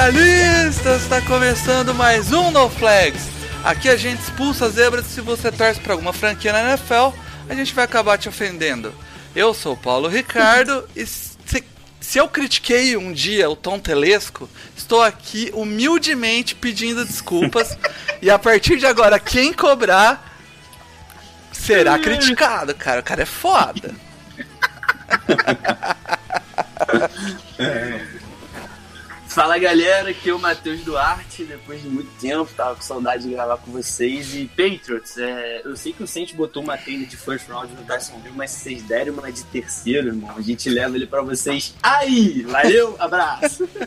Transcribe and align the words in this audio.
Especialistas! 0.00 1.02
Está 1.02 1.20
começando 1.20 1.94
mais 1.94 2.32
um 2.32 2.50
No 2.50 2.70
Flags. 2.70 3.28
Aqui 3.62 3.86
a 3.86 3.96
gente 3.96 4.20
expulsa 4.20 4.70
zebras 4.70 5.04
se 5.04 5.20
você 5.20 5.52
torce 5.52 5.78
para 5.78 5.92
alguma 5.92 6.12
franquia 6.12 6.52
na 6.52 6.70
NFL, 6.70 7.14
a 7.48 7.54
gente 7.54 7.74
vai 7.74 7.84
acabar 7.84 8.16
te 8.16 8.26
ofendendo. 8.26 8.94
Eu 9.36 9.52
sou 9.52 9.74
o 9.74 9.76
Paulo 9.76 10.08
Ricardo 10.08 10.88
e 10.96 11.04
se, 11.04 11.62
se 12.00 12.18
eu 12.18 12.26
critiquei 12.28 12.96
um 12.96 13.12
dia 13.12 13.50
o 13.50 13.54
Tom 13.54 13.78
Telesco, 13.78 14.48
estou 14.74 15.02
aqui 15.02 15.50
humildemente 15.52 16.54
pedindo 16.54 17.04
desculpas 17.04 17.76
e 18.22 18.30
a 18.30 18.38
partir 18.38 18.78
de 18.78 18.86
agora 18.86 19.18
quem 19.18 19.52
cobrar 19.52 20.34
será 21.52 21.98
criticado, 22.00 22.74
cara. 22.74 23.00
O 23.00 23.04
cara 23.04 23.22
é 23.22 23.26
foda. 23.26 23.94
Fala 29.30 29.56
galera, 29.58 30.10
aqui 30.10 30.28
é 30.28 30.34
o 30.34 30.40
Matheus 30.40 30.80
Duarte. 30.80 31.44
Depois 31.44 31.80
de 31.80 31.88
muito 31.88 32.10
tempo, 32.20 32.52
tava 32.52 32.74
com 32.74 32.82
saudade 32.82 33.22
de 33.22 33.30
gravar 33.30 33.58
com 33.58 33.70
vocês. 33.70 34.34
E 34.34 34.46
Patriots, 34.48 35.16
é, 35.18 35.62
eu 35.64 35.76
sei 35.76 35.92
que 35.92 36.02
o 36.02 36.06
Saints 36.06 36.34
botou 36.34 36.60
uma 36.64 36.76
trilha 36.76 37.06
de 37.06 37.16
first 37.16 37.48
round 37.48 37.72
no 37.72 37.84
Dyson 37.84 38.20
mas 38.34 38.50
se 38.50 38.64
vocês 38.64 38.82
derem 38.82 39.12
uma 39.12 39.30
de 39.30 39.44
terceiro, 39.44 40.08
irmão, 40.08 40.36
a 40.36 40.40
gente 40.40 40.68
leva 40.68 40.96
ele 40.96 41.06
pra 41.06 41.22
vocês 41.22 41.76
aí. 41.80 42.42
Valeu, 42.42 42.96
abraço. 42.98 43.68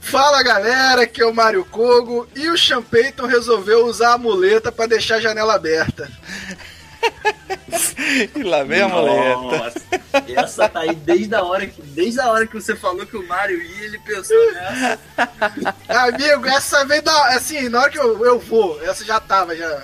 Fala 0.00 0.40
galera, 0.44 1.02
aqui 1.02 1.20
é 1.20 1.26
o 1.26 1.34
Mário 1.34 1.64
Kogo 1.64 2.28
e 2.36 2.48
o 2.48 2.56
Sean 2.56 2.80
Payton 2.80 3.26
resolveu 3.26 3.86
usar 3.86 4.12
a 4.12 4.18
muleta 4.18 4.70
pra 4.70 4.86
deixar 4.86 5.16
a 5.16 5.20
janela 5.20 5.56
aberta. 5.56 6.08
E 8.34 8.42
lá 8.42 8.62
vem 8.62 8.82
a. 8.82 8.88
Nossa, 8.88 9.80
essa 10.36 10.68
tá 10.68 10.80
aí 10.80 10.94
desde 10.94 11.34
a 11.34 11.42
hora 11.42 11.66
que, 11.66 11.82
desde 11.82 12.20
a 12.20 12.30
hora 12.30 12.46
que 12.46 12.54
você 12.54 12.74
falou 12.74 13.04
que 13.06 13.16
o 13.16 13.26
Mário 13.26 13.60
ia, 13.60 13.84
ele 13.84 13.98
pensou 13.98 14.36
nessa. 14.52 14.98
Amigo, 15.88 16.46
essa 16.46 16.84
vez 16.84 17.02
da. 17.02 17.36
Assim, 17.36 17.68
na 17.68 17.80
hora 17.82 17.90
que 17.90 17.98
eu, 17.98 18.24
eu 18.24 18.38
vou, 18.38 18.80
essa 18.82 19.04
já 19.04 19.20
tava, 19.20 19.54
já. 19.56 19.82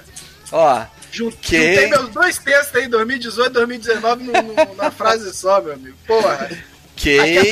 Ó, 0.50 0.84
Jun- 1.10 1.30
Quem? 1.40 1.74
Juntei 1.74 1.86
meus 1.90 2.08
dois 2.10 2.38
textos 2.38 2.74
aí, 2.80 2.88
2018 2.88 3.50
e 3.50 3.52
2019, 3.52 4.24
no- 4.24 4.32
no- 4.32 4.74
na 4.74 4.90
frase 4.90 5.32
só, 5.34 5.60
meu 5.60 5.74
amigo. 5.74 5.96
Porra. 6.06 6.50
Quem 6.94 7.18
é 7.38 7.44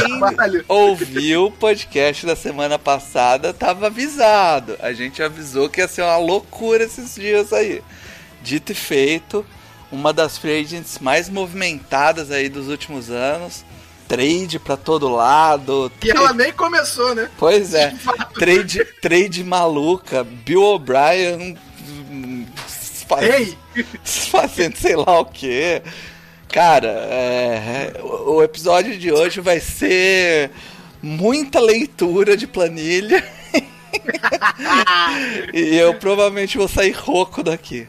ouviu 0.68 1.46
o 1.46 1.50
podcast 1.50 2.24
da 2.24 2.36
semana 2.36 2.78
passada 2.78 3.52
tava 3.52 3.86
avisado. 3.88 4.76
A 4.80 4.92
gente 4.92 5.22
avisou 5.22 5.68
que 5.68 5.80
ia 5.80 5.88
ser 5.88 6.02
uma 6.02 6.18
loucura 6.18 6.84
esses 6.84 7.14
dias 7.16 7.52
aí. 7.52 7.82
Dito 8.42 8.72
e 8.72 8.74
feito, 8.74 9.44
uma 9.92 10.12
das 10.12 10.38
free 10.38 10.60
agents 10.60 10.98
mais 11.00 11.28
movimentadas 11.28 12.30
aí 12.30 12.48
dos 12.48 12.68
últimos 12.68 13.10
anos. 13.10 13.64
Trade 14.08 14.58
pra 14.58 14.76
todo 14.76 15.08
lado. 15.08 15.90
E 16.02 16.10
ela 16.10 16.32
nem 16.32 16.52
começou, 16.52 17.14
né? 17.14 17.30
Pois 17.38 17.74
é, 17.74 17.94
trade, 18.34 18.84
trade 19.00 19.44
maluca. 19.44 20.24
Bill 20.24 20.62
O'Brien 20.62 21.56
faz- 23.06 23.56
fazendo 24.30 24.76
sei 24.76 24.96
lá 24.96 25.20
o 25.20 25.26
que. 25.26 25.80
Cara, 26.48 26.88
é, 26.88 27.92
o 28.02 28.34
o 28.34 28.42
episódio 28.42 28.98
de 28.98 29.12
hoje 29.12 29.40
vai 29.40 29.60
ser 29.60 30.50
muita 31.00 31.60
leitura 31.60 32.36
de 32.36 32.46
planilha. 32.48 33.24
e 35.54 35.76
eu 35.76 35.94
provavelmente 35.94 36.58
vou 36.58 36.68
sair 36.68 36.92
rouco 36.92 37.42
daqui. 37.42 37.86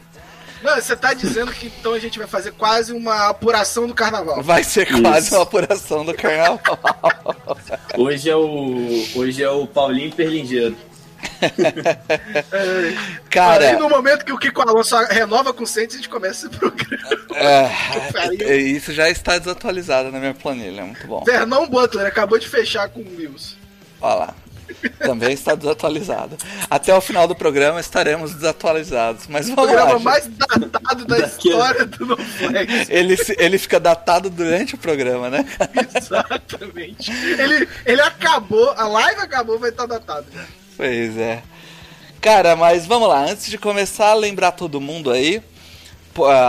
Não, 0.62 0.76
você 0.76 0.94
tá 0.96 1.12
dizendo 1.12 1.52
que 1.52 1.66
então 1.66 1.92
a 1.92 1.98
gente 1.98 2.18
vai 2.18 2.28
fazer 2.28 2.52
quase 2.52 2.92
uma 2.92 3.28
apuração 3.28 3.86
do 3.86 3.94
carnaval. 3.94 4.42
Vai 4.42 4.62
ser 4.62 4.86
quase 5.00 5.26
Isso. 5.26 5.34
uma 5.34 5.42
apuração 5.42 6.04
do 6.04 6.14
carnaval. 6.14 6.60
Hoje 7.98 8.30
é 8.30 8.36
o, 8.36 9.04
hoje 9.14 9.42
é 9.42 9.50
o 9.50 9.66
Paulinho 9.66 10.12
Perlingeiro. 10.12 10.76
Aí 12.52 12.98
Cara, 13.30 13.78
no 13.78 13.88
momento 13.88 14.24
que 14.24 14.32
o 14.32 14.38
Kiko 14.38 14.62
Alonso 14.62 14.96
renova 15.06 15.52
com 15.52 15.64
o 15.64 15.66
Saints, 15.66 15.94
a 15.94 15.98
gente 15.98 16.08
começa 16.08 16.46
esse 16.46 16.56
programa. 16.56 17.16
é, 17.34 18.56
isso 18.56 18.92
já 18.92 19.08
está 19.08 19.38
desatualizado 19.38 20.10
na 20.10 20.18
minha 20.18 20.34
planilha. 20.34 20.84
Muito 20.84 21.06
bom. 21.06 21.22
Vernon 21.24 21.66
Butler 21.68 22.06
acabou 22.06 22.38
de 22.38 22.48
fechar 22.48 22.88
com 22.88 23.00
o 23.00 23.16
Wills. 23.16 23.56
Olha 24.00 24.14
lá. 24.14 24.34
Também 24.98 25.32
está 25.32 25.54
desatualizado. 25.54 26.36
Até 26.70 26.94
o 26.94 27.00
final 27.00 27.26
do 27.28 27.34
programa 27.34 27.80
estaremos 27.80 28.34
desatualizados. 28.34 29.26
Mas 29.28 29.48
O 29.48 29.54
vamos 29.54 29.72
lá. 29.74 29.86
programa 29.86 29.98
gente. 30.20 30.38
mais 30.38 30.58
datado 30.60 31.04
da 31.06 31.18
história 31.18 31.84
do 31.86 32.06
No 32.06 32.16
Flex. 32.16 32.88
Ele, 32.90 33.16
se- 33.16 33.36
ele 33.38 33.58
fica 33.58 33.78
datado 33.80 34.30
durante 34.30 34.74
o 34.74 34.78
programa, 34.78 35.28
né? 35.30 35.44
Exatamente. 35.96 37.10
Ele, 37.10 37.68
ele 37.86 38.00
acabou, 38.02 38.70
a 38.76 38.86
live 38.86 39.20
acabou, 39.20 39.58
vai 39.58 39.70
estar 39.70 39.86
datado. 39.86 40.26
Pois 40.76 41.16
é. 41.18 41.42
Cara, 42.20 42.54
mas 42.54 42.86
vamos 42.86 43.08
lá. 43.08 43.24
Antes 43.24 43.46
de 43.50 43.58
começar, 43.58 44.14
lembrar 44.14 44.52
todo 44.52 44.80
mundo 44.80 45.10
aí. 45.10 45.42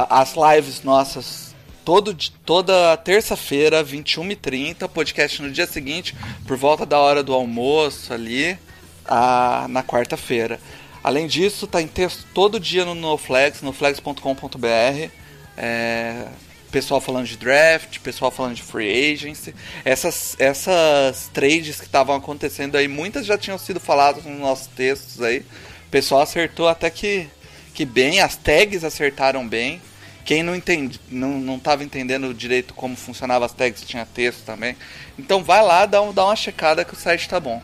As 0.09 0.33
lives 0.35 0.83
nossas 0.83 1.52
todo, 1.83 2.16
toda 2.45 2.95
terça-feira, 2.97 3.83
21h30. 3.83 4.88
Podcast 4.88 5.41
no 5.41 5.51
dia 5.51 5.67
seguinte, 5.67 6.16
por 6.47 6.57
volta 6.57 6.85
da 6.85 6.99
hora 6.99 7.23
do 7.23 7.33
almoço 7.33 8.13
ali, 8.13 8.57
ah, 9.05 9.66
na 9.69 9.83
quarta-feira. 9.83 10.59
Além 11.03 11.27
disso, 11.27 11.67
tá 11.67 11.81
em 11.81 11.88
texto 11.88 12.25
todo 12.33 12.59
dia 12.59 12.85
no 12.85 12.95
NoFlex, 12.95 13.61
noflex.com.br. 13.61 15.09
É, 15.57 16.27
pessoal 16.71 16.99
falando 16.99 17.27
de 17.27 17.38
draft, 17.38 18.00
pessoal 18.00 18.31
falando 18.31 18.55
de 18.55 18.63
free 18.63 19.13
agency. 19.13 19.53
Essas, 19.85 20.35
essas 20.39 21.29
trades 21.33 21.79
que 21.79 21.85
estavam 21.85 22.15
acontecendo 22.15 22.75
aí, 22.75 22.88
muitas 22.88 23.25
já 23.25 23.38
tinham 23.38 23.59
sido 23.59 23.79
faladas 23.79 24.23
nos 24.25 24.39
nossos 24.39 24.67
textos 24.67 25.21
aí. 25.21 25.39
O 25.88 25.91
pessoal 25.91 26.21
acertou 26.21 26.67
até 26.67 26.89
que, 26.89 27.27
que 27.73 27.85
bem, 27.85 28.21
as 28.21 28.35
tags 28.35 28.83
acertaram 28.83 29.47
bem. 29.47 29.81
Quem 30.25 30.41
não 30.41 30.56
entende, 30.56 31.00
não, 31.09 31.39
não 31.39 31.59
tava 31.59 31.84
entendendo 31.84 32.34
direito 32.34 32.73
como 32.73 32.95
funcionava 32.95 33.45
as 33.45 33.51
tags, 33.51 33.81
tinha 33.84 34.06
texto 34.06 34.44
também. 34.45 34.75
Então 35.19 35.44
vai 35.44 35.61
lá, 35.61 35.85
dá, 35.85 36.01
um, 36.01 36.13
dá 36.13 36.25
uma 36.25 36.35
checada 36.35 36.85
que 36.85 36.94
o 36.94 36.97
site 36.97 37.28
tá 37.28 37.39
bom. 37.39 37.61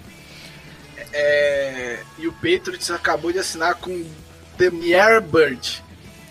É, 1.13 1.99
e 2.17 2.27
o 2.27 2.33
Patriots 2.33 2.91
acabou 2.91 3.31
de 3.31 3.39
assinar 3.39 3.75
com 3.75 4.05
The 4.57 4.69
Bird. 4.69 5.83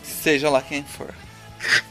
Seja 0.02 0.50
lá 0.50 0.60
quem 0.62 0.84
for. 0.84 1.14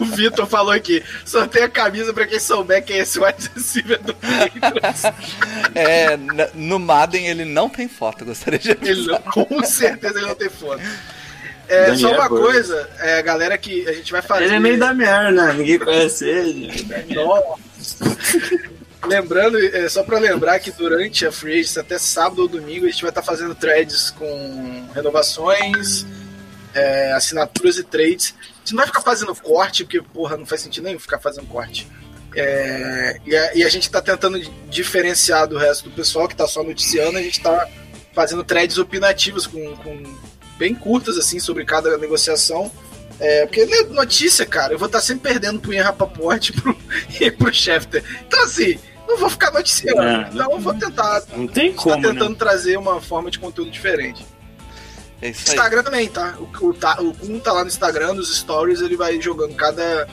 O 0.00 0.04
Vitor 0.04 0.46
falou 0.46 0.72
aqui: 0.72 1.02
sorteia 1.26 1.64
a 1.64 1.68
camisa 1.68 2.14
pra 2.14 2.24
quem 2.24 2.38
souber 2.38 2.84
quem 2.84 2.98
é 2.98 3.00
esse 3.00 3.18
wide 3.18 3.50
receiver 3.52 4.00
do 4.00 4.14
Patriots. 4.14 5.02
É, 5.74 6.16
no 6.54 6.78
Madden 6.78 7.26
ele 7.26 7.44
não 7.44 7.68
tem 7.68 7.88
foto, 7.88 8.24
gostaria 8.24 8.60
de 8.60 8.70
avisar. 8.70 8.92
Ele 8.92 9.06
não- 9.08 9.18
com 9.18 9.64
certeza 9.64 10.18
ele 10.18 10.28
não 10.28 10.36
tem 10.36 10.48
foto. 10.48 10.80
É, 11.68 11.86
Daniel 11.86 12.10
só 12.10 12.14
uma 12.14 12.28
coisa, 12.28 12.90
é, 12.98 13.22
galera, 13.22 13.56
que 13.56 13.88
a 13.88 13.92
gente 13.92 14.12
vai 14.12 14.22
fazer. 14.22 14.44
Ele 14.44 14.54
é 14.54 14.60
meio 14.60 14.78
da 14.78 14.92
merda, 14.92 15.52
ninguém 15.52 15.78
conhece 15.78 16.28
ele. 16.28 16.70
Nossa. 17.14 17.58
Lembrando, 19.06 19.58
é, 19.58 19.88
só 19.88 20.02
pra 20.02 20.18
lembrar 20.18 20.58
que 20.60 20.70
durante 20.70 21.26
a 21.26 21.32
Free 21.32 21.60
Agency, 21.60 21.78
até 21.78 21.98
sábado 21.98 22.42
ou 22.42 22.48
domingo, 22.48 22.86
a 22.86 22.90
gente 22.90 23.02
vai 23.02 23.10
estar 23.10 23.22
fazendo 23.22 23.54
threads 23.54 24.10
com 24.10 24.88
renovações, 24.94 26.06
é, 26.74 27.12
assinaturas 27.12 27.76
e 27.76 27.84
trades. 27.84 28.34
A 28.40 28.58
gente 28.60 28.72
não 28.72 28.78
vai 28.78 28.86
ficar 28.86 29.02
fazendo 29.02 29.34
corte, 29.34 29.84
porque, 29.84 30.00
porra, 30.00 30.36
não 30.36 30.46
faz 30.46 30.62
sentido 30.62 30.84
nenhum 30.84 30.98
ficar 30.98 31.18
fazendo 31.18 31.46
corte. 31.46 31.86
É, 32.36 33.20
e, 33.24 33.36
a, 33.36 33.54
e 33.54 33.64
a 33.64 33.68
gente 33.68 33.90
tá 33.90 34.00
tentando 34.00 34.40
diferenciar 34.68 35.46
do 35.46 35.56
resto 35.56 35.88
do 35.88 35.94
pessoal 35.94 36.26
que 36.26 36.34
tá 36.34 36.46
só 36.48 36.62
noticiando, 36.62 37.18
a 37.18 37.22
gente 37.22 37.40
tá 37.40 37.68
fazendo 38.12 38.42
threads 38.42 38.78
opinativas 38.78 39.46
com, 39.46 39.76
com 39.76 40.02
bem 40.64 40.74
curtas, 40.74 41.18
assim, 41.18 41.38
sobre 41.38 41.62
cada 41.64 41.96
negociação. 41.98 42.70
É, 43.20 43.44
porque 43.46 43.64
né, 43.66 43.76
notícia, 43.90 44.44
cara, 44.46 44.72
eu 44.72 44.78
vou 44.78 44.86
estar 44.86 45.00
sempre 45.00 45.30
perdendo 45.30 45.60
pro 45.60 45.72
Ian 45.74 45.84
Rapaport 45.84 46.48
e 46.48 46.52
pro, 46.52 46.76
e 47.20 47.30
pro 47.30 47.52
Schefter. 47.54 48.02
Então, 48.26 48.42
assim, 48.44 48.78
não 49.06 49.18
vou 49.18 49.28
ficar 49.28 49.50
noticiando. 49.52 50.00
É. 50.02 50.30
então, 50.32 50.50
eu 50.50 50.58
vou 50.58 50.74
tentar. 50.74 51.22
Não 51.36 51.46
tem 51.46 51.72
Tá 51.74 51.82
como, 51.82 52.02
tentando 52.02 52.30
né? 52.30 52.36
trazer 52.38 52.78
uma 52.78 53.00
forma 53.00 53.30
de 53.30 53.38
conteúdo 53.38 53.70
diferente. 53.70 54.24
É 55.22 55.28
isso 55.28 55.42
aí. 55.50 55.54
Instagram 55.54 55.82
também, 55.82 56.08
tá? 56.08 56.34
O, 56.40 56.66
o, 56.66 56.74
tá- 56.74 56.96
o 57.00 57.14
Kun 57.14 57.38
tá 57.38 57.52
lá 57.52 57.60
no 57.62 57.68
Instagram, 57.68 58.14
nos 58.14 58.34
stories, 58.36 58.80
ele 58.80 58.96
vai 58.96 59.20
jogando 59.20 59.54
cada, 59.54 60.08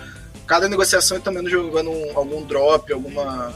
cada 0.46 0.68
negociação 0.70 1.18
e 1.18 1.22
também 1.22 1.48
jogando 1.50 1.90
um- 1.90 2.12
algum 2.18 2.44
drop, 2.44 2.92
alguma, 2.94 3.54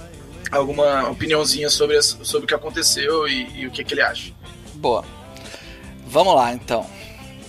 alguma 0.51 1.09
opiniãozinha 1.09 1.69
sobre, 1.69 2.01
sobre 2.01 2.45
o 2.45 2.47
que 2.47 2.55
aconteceu 2.55 3.27
e, 3.27 3.61
e 3.61 3.67
o 3.67 3.71
que, 3.71 3.83
que 3.83 3.93
ele 3.93 4.01
acha. 4.01 4.31
Boa. 4.73 5.05
Vamos 6.15 6.33
lá 6.33 6.53
então. 6.53 6.85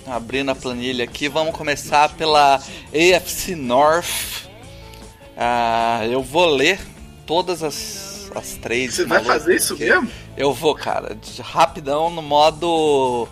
Abrindo 0.08 0.50
a 0.50 0.56
planilha 0.56 1.04
aqui, 1.04 1.28
vamos 1.28 1.54
começar 1.54 2.08
pela 2.14 2.56
AFC 2.56 3.54
North. 3.54 4.48
Ah, 5.36 6.00
eu 6.10 6.20
vou 6.20 6.46
ler 6.48 6.80
todas 7.24 7.62
as, 7.62 8.28
as 8.34 8.54
três. 8.54 8.94
Você 8.94 9.04
vai 9.04 9.22
fazer 9.22 9.54
isso 9.54 9.76
mesmo? 9.78 10.10
Eu 10.36 10.52
vou, 10.52 10.74
cara, 10.74 11.16
rapidão 11.44 12.10
no 12.10 12.22
modo 12.22 13.28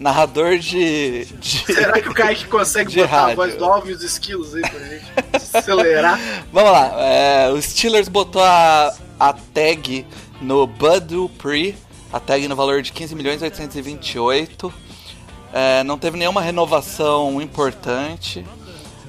narrador 0.00 0.56
de. 0.56 1.26
de- 1.26 1.64
Será 1.66 2.00
que 2.00 2.08
o 2.08 2.14
Kaique 2.14 2.46
consegue 2.46 2.94
botar 2.96 3.14
a 3.14 3.20
rádio. 3.20 3.36
voz 3.36 3.54
do 3.56 3.64
Alvin 3.66 3.90
e 3.90 3.92
os 3.92 4.02
esquilos 4.02 4.54
aí 4.54 4.62
pra 4.62 4.80
gente 4.80 5.12
acelerar? 5.54 6.18
Vamos 6.50 6.72
lá, 6.72 6.92
é, 6.98 7.50
o 7.50 7.60
Steelers 7.60 8.08
botou 8.08 8.42
a, 8.42 8.94
a 9.20 9.34
tag 9.34 10.06
no 10.40 10.66
Bud 10.66 11.00
Dupree, 11.00 11.76
a 12.12 12.20
tag 12.20 12.46
no 12.48 12.56
valor 12.56 12.82
de 12.82 12.92
15 12.92 13.14
milhões 13.14 13.42
828. 13.42 14.72
É, 15.52 15.82
não 15.84 15.98
teve 15.98 16.16
nenhuma 16.16 16.40
renovação 16.40 17.40
importante. 17.40 18.44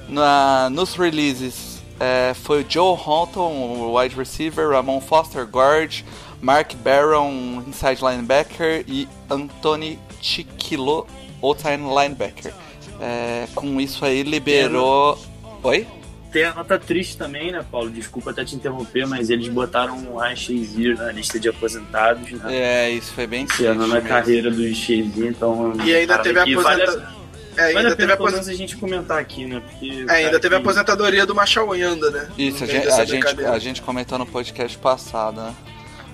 Na, 0.08 0.68
nos 0.70 0.94
releases 0.94 1.80
é, 2.00 2.34
foi 2.34 2.62
o 2.62 2.66
Joe 2.68 2.96
Honton, 2.96 3.52
o 3.52 3.98
wide 3.98 4.16
receiver, 4.16 4.70
Ramon 4.70 5.00
Foster, 5.00 5.44
guard, 5.44 6.02
Mark 6.40 6.74
Barron, 6.76 7.62
inside 7.66 8.02
linebacker 8.02 8.84
e 8.88 9.06
Anthony 9.28 9.98
Chiquilo, 10.20 11.06
outside 11.42 11.82
linebacker. 11.82 12.52
É, 13.00 13.46
com 13.54 13.80
isso 13.80 14.04
aí 14.04 14.22
liberou. 14.22 15.18
Oi? 15.62 15.86
Tem 16.32 16.44
a 16.44 16.54
nota 16.54 16.78
triste 16.78 17.16
também, 17.16 17.50
né, 17.50 17.64
Paulo? 17.70 17.90
Desculpa 17.90 18.30
até 18.30 18.44
te 18.44 18.54
interromper, 18.54 19.06
mas 19.06 19.30
eles 19.30 19.48
botaram 19.48 19.96
o 20.12 20.18
Ryan 20.18 20.36
Shazier 20.36 20.96
na 20.96 21.10
lista 21.10 21.40
de 21.40 21.48
aposentados, 21.48 22.30
né? 22.30 22.40
É, 22.56 22.90
isso 22.90 23.12
foi 23.12 23.26
bem 23.26 23.44
triste 23.46 23.62
Encerrando 23.64 23.84
a 23.84 23.94
mesmo. 23.96 24.08
carreira 24.08 24.50
do 24.50 24.62
Shazier, 24.74 25.26
então... 25.28 25.72
E 25.84 25.92
ainda 25.94 26.18
teve 26.18 26.38
a 26.38 26.44
que 26.44 26.54
vale 26.56 26.82
aposenta... 26.82 27.20
É, 27.56 27.62
Vale 27.62 27.76
ainda 27.78 27.80
a 27.80 27.82
teve 27.90 27.96
pena 27.96 28.12
a 28.12 28.16
pelo 28.16 28.28
aposen- 28.28 28.32
menos 28.44 28.48
a 28.48 28.54
gente 28.54 28.76
comentar 28.76 29.18
aqui, 29.18 29.44
né? 29.44 29.60
Porque, 29.68 29.86
é, 29.86 30.12
ainda 30.12 30.28
cara, 30.30 30.40
teve 30.40 30.54
a 30.54 30.58
que- 30.58 30.64
aposentadoria 30.64 31.26
do 31.26 31.34
Machal 31.34 31.74
Yanda, 31.76 32.10
né? 32.10 32.28
Isso, 32.38 32.62
a 32.62 32.66
gente, 32.66 32.86
a, 32.88 33.04
gente, 33.04 33.26
a 33.44 33.58
gente 33.58 33.82
comentou 33.82 34.16
no 34.16 34.24
podcast 34.24 34.78
passado, 34.78 35.40
né? 35.42 35.52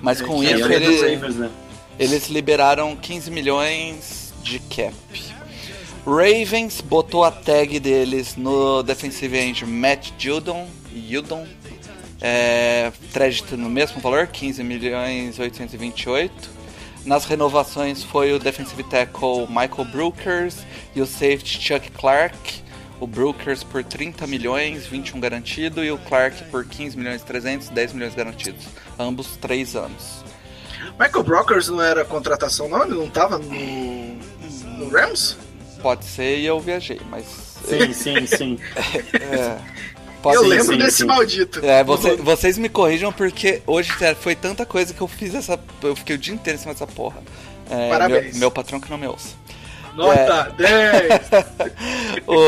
Mas 0.01 0.23
com 0.23 0.43
É, 0.43 0.47
É, 0.47 0.55
isso 0.55 0.65
ele 0.65 0.75
é 0.75 0.81
dos 0.81 1.03
ele- 1.03 1.15
Ravens, 1.15 1.37
né? 1.37 1.51
eles 1.99 2.29
liberaram 2.29 2.97
15 2.97 3.31
milhões 3.31 4.33
de 4.43 4.59
cap. 4.61 4.95
Ravens 6.07 6.81
botou 6.81 7.25
a 7.25 7.33
tag 7.33 7.81
deles 7.81 8.37
no 8.37 8.81
defensive 8.85 9.37
end 9.37 9.67
Matt 9.67 10.13
Judon, 10.17 10.69
Judon 10.95 11.45
é, 12.21 12.93
crédito 13.13 13.57
no 13.57 13.69
mesmo 13.69 14.01
valor, 14.01 14.29
15 14.29 14.63
milhões 14.63 15.37
828. 15.37 16.33
Nas 17.05 17.25
renovações 17.25 18.05
foi 18.05 18.33
o 18.33 18.39
defensive 18.39 18.85
tackle 18.85 19.49
Michael 19.49 19.85
Brookers 19.91 20.59
e 20.95 21.01
o 21.01 21.07
safety 21.07 21.61
Chuck 21.61 21.91
Clark. 21.91 22.65
O 23.01 23.07
Brookers 23.07 23.65
por 23.65 23.83
30 23.83 24.29
milhões, 24.29 24.87
21 24.87 25.19
garantido, 25.19 25.85
e 25.85 25.91
o 25.91 25.99
Clark 25.99 26.45
por 26.45 26.65
15 26.65 26.97
milhões 26.97 27.23
300, 27.23 27.69
10 27.69 27.93
milhões 27.93 28.15
garantidos. 28.15 28.65
Ambos 28.97 29.37
3 29.37 29.75
anos. 29.75 30.25
Michael 30.99 31.25
Brokers 31.25 31.69
não 31.69 31.83
era 31.83 32.05
contratação, 32.05 32.69
não? 32.69 32.85
Ele 32.85 32.95
não 32.95 33.11
tava 33.11 33.39
no, 33.39 33.53
no 34.79 34.89
Rams? 34.89 35.37
Pode 35.83 36.05
ser 36.05 36.39
e 36.39 36.47
eu 36.47 36.59
viajei, 36.61 37.01
mas. 37.11 37.25
Sim, 37.65 37.93
sim, 37.93 38.27
sim. 38.27 38.59
É, 39.15 39.57
pode 40.23 40.37
eu 40.37 40.43
lembro 40.43 40.67
sim, 40.75 40.79
desse 40.79 40.99
sim. 40.99 41.05
maldito. 41.05 41.65
É, 41.65 41.83
você- 41.85 42.17
vocês 42.17 42.59
me 42.59 42.69
corrijam 42.69 43.13
porque 43.13 43.63
hoje 43.67 43.91
foi 44.21 44.35
tanta 44.35 44.65
coisa 44.67 44.93
que 44.95 45.01
eu 45.01 45.09
fiz 45.09 45.35
essa. 45.35 45.59
Eu 45.83 45.95
fiquei 45.97 46.17
o 46.17 46.19
dia 46.19 46.35
inteiro 46.35 46.59
em 46.59 46.61
cima 46.61 46.73
dessa 46.75 46.87
porra. 46.87 47.23
É, 47.71 47.89
Parabéns. 47.89 48.33
Meu, 48.33 48.41
meu 48.41 48.51
patrão 48.51 48.81
que 48.81 48.91
não 48.91 48.99
me 48.99 49.07
ouça. 49.07 49.29
Nota 49.97 50.55
10! 50.59 51.21
o 52.29 52.39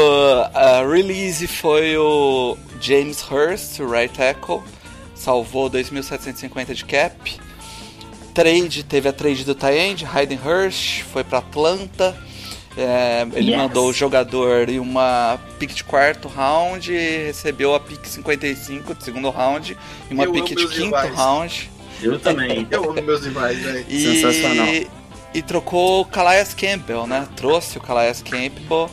a 0.55 0.87
release 0.87 1.47
foi 1.47 1.97
o 1.97 2.57
James 2.79 3.23
Hurst, 3.23 3.81
o 3.81 3.91
right 3.91 4.13
tackle, 4.15 4.61
salvou 5.15 5.71
2.750 5.71 6.75
de 6.75 6.85
cap. 6.85 7.41
Trade, 8.35 8.85
teve 8.85 9.09
a 9.09 9.13
trade 9.13 9.45
do 9.45 9.55
Tyend, 9.55 10.05
Hayden 10.05 10.39
Hurst, 10.45 11.03
foi 11.05 11.25
para 11.25 11.39
Atlanta. 11.39 12.15
É, 12.81 13.27
ele 13.35 13.51
Yes. 13.51 13.59
mandou 13.59 13.89
o 13.89 13.93
jogador 13.93 14.69
e 14.69 14.79
uma 14.79 15.37
pick 15.59 15.75
de 15.75 15.83
quarto 15.83 16.29
round 16.29 16.93
e 16.93 17.25
recebeu 17.27 17.75
a 17.75 17.81
pick 17.81 18.07
55 18.07 18.95
de 18.95 19.03
segundo 19.03 19.29
round 19.31 19.77
e 20.09 20.15
uma 20.15 20.23
Eu 20.25 20.33
pick 20.33 20.45
de 20.47 20.55
quinto 20.55 20.69
rivais. 20.85 21.13
round. 21.15 21.71
Eu 22.01 22.21
também. 22.21 22.67
Eu 22.71 22.85
amo 22.91 23.03
meus 23.03 23.25
rivais, 23.25 23.59
velho. 23.59 23.85
Sensacional. 23.91 24.67
E 25.35 25.43
trocou 25.43 26.03
o 26.03 26.05
Calais 26.05 26.55
Campbell, 26.55 27.05
né? 27.07 27.27
Trouxe 27.35 27.79
o 27.79 27.81
Calais 27.81 28.23
Campbell 28.23 28.89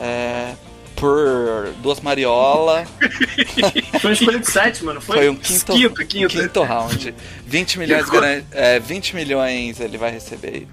é, 0.00 0.54
por 0.96 1.72
duas 1.80 2.00
mariola. 2.00 2.84
Foi 4.00 4.10
uma 4.10 4.12
escolha 4.14 4.38
de 4.40 4.50
sétima, 4.50 4.92
não 4.94 5.00
foi? 5.00 5.16
Foi 5.16 5.28
um 5.28 5.36
quinto, 5.36 5.72
Quinto, 5.72 6.06
quinto. 6.06 6.28
quinto 6.28 6.62
round. 6.62 7.14
20 7.46 7.78
milhões, 7.78 8.10
garan- 8.10 8.42
é, 8.50 8.80
20 8.80 9.14
milhões 9.14 9.78
ele 9.80 9.96
vai 9.96 10.10
receber 10.10 10.66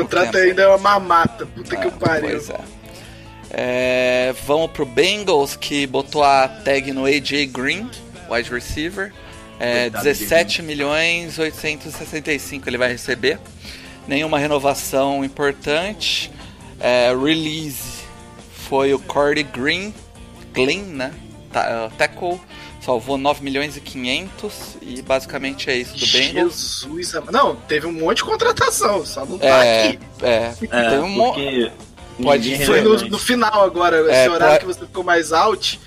contrato 0.00 0.32
tempo. 0.32 0.44
ainda 0.44 0.62
é 0.62 0.68
uma 0.68 0.78
mamata. 0.78 1.46
Puta 1.46 1.76
que 1.76 1.82
É, 1.82 1.86
eu 1.86 1.92
pariu. 1.92 2.30
Pois 2.30 2.50
é. 2.50 2.60
É, 3.50 4.34
Vamos 4.46 4.70
pro 4.72 4.84
Bengals 4.84 5.56
que 5.56 5.86
botou 5.86 6.22
a 6.22 6.48
tag 6.48 6.92
no 6.92 7.04
AJ 7.06 7.46
Green, 7.46 7.88
wide 8.28 8.50
receiver. 8.50 9.12
É, 9.60 9.82
Coitado 9.90 10.04
17 10.04 10.62
milhões 10.62 11.38
865 11.38 12.68
ele 12.68 12.78
vai 12.78 12.88
receber. 12.88 13.38
Nenhuma 14.08 14.38
renovação 14.38 15.24
importante. 15.24 16.30
É, 16.80 17.14
release 17.14 18.04
foi 18.68 18.92
o 18.92 18.98
Corey 18.98 19.44
Green, 19.44 19.94
Glenn, 20.52 20.82
né? 20.82 21.12
Uh, 21.50 21.90
tackle. 21.96 22.40
Salvou 22.84 23.16
9 23.16 23.42
milhões 23.42 23.76
e 23.76 23.80
500 23.80 24.52
e 24.82 25.00
basicamente 25.00 25.70
é 25.70 25.76
isso 25.76 25.94
do 25.96 26.06
Bengals. 26.06 26.86
Jesus, 26.86 27.12
não, 27.32 27.56
teve 27.56 27.86
um 27.86 27.92
monte 27.92 28.18
de 28.18 28.24
contratação, 28.24 29.06
só 29.06 29.24
não 29.24 29.38
tá 29.38 29.46
É, 29.64 29.88
aqui. 29.88 29.98
é, 30.22 30.54
É, 30.70 30.90
tem 30.90 30.98
um 30.98 31.14
porque 31.16 31.72
Pode 32.22 32.48
ninguém 32.50 32.66
Foi 32.66 32.80
no, 32.80 32.94
no 33.08 33.18
final 33.18 33.64
agora, 33.64 34.00
esse 34.02 34.10
É, 34.10 34.30
horário 34.30 34.46
pode- 34.46 34.58
que 34.60 34.66
você 34.80 34.86
ficou 34.86 35.02
mais 35.02 35.32
out. 35.32 35.80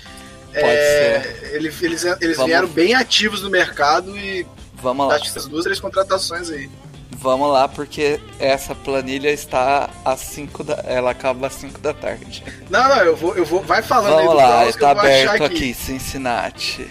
Pode 0.52 0.56
é, 0.66 1.50
ele- 1.52 1.72
eles 1.80 2.04
eles 2.04 2.36
Vamos- 2.36 2.46
vieram 2.50 2.68
bem 2.68 2.94
ativos 2.94 3.42
no 3.42 3.48
mercado 3.48 4.14
e 4.18 4.44
Vamos 4.74 5.06
lá. 5.08 5.14
acho 5.14 5.24
que 5.24 5.30
essas 5.30 5.46
duas, 5.46 5.64
três 5.64 5.78
contratações 5.80 6.50
aí. 6.50 6.68
Vamos 7.20 7.50
lá, 7.52 7.66
porque 7.66 8.20
essa 8.38 8.76
planilha 8.76 9.30
está 9.30 9.90
às 10.04 10.20
5 10.20 10.62
da. 10.62 10.74
Ela 10.86 11.10
acaba 11.10 11.48
às 11.48 11.54
5 11.54 11.80
da 11.80 11.92
tarde. 11.92 12.44
Não, 12.70 12.88
não, 12.88 12.98
eu 12.98 13.16
vou, 13.16 13.34
eu 13.34 13.44
vou. 13.44 13.60
Vai 13.62 13.82
falando 13.82 14.18
aí 14.18 14.26
Vamos 14.26 14.34
do 14.34 14.36
lá, 14.36 14.48
tá 14.48 14.68
achar 14.68 14.90
aberto 14.90 15.44
aqui. 15.44 15.44
aqui, 15.44 15.74
Cincinnati. 15.74 16.88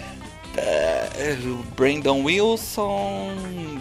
É, 0.57 1.37
Brandon 1.77 2.23
Wilson, 2.23 3.31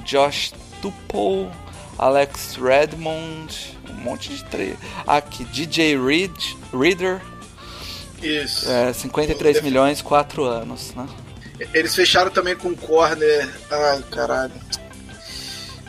Josh 0.05 0.53
Tupou, 0.83 1.51
Alex 1.99 2.57
Redmond, 2.57 3.79
um 3.91 3.95
monte 3.95 4.29
de 4.29 4.45
tre... 4.45 4.77
Aqui, 5.07 5.45
DJ 5.45 5.99
Reed, 5.99 6.37
Reader, 6.79 7.23
Isso. 8.23 8.71
é, 8.71 8.93
53 8.93 9.63
milhões, 9.63 10.03
4 10.03 10.45
anos, 10.45 10.95
né? 10.95 11.09
Eles 11.73 11.95
fecharam 11.95 12.31
também 12.31 12.55
com 12.55 12.69
o 12.69 12.77
corner. 12.77 13.49
Ai, 13.71 14.03
caralho. 14.11 14.53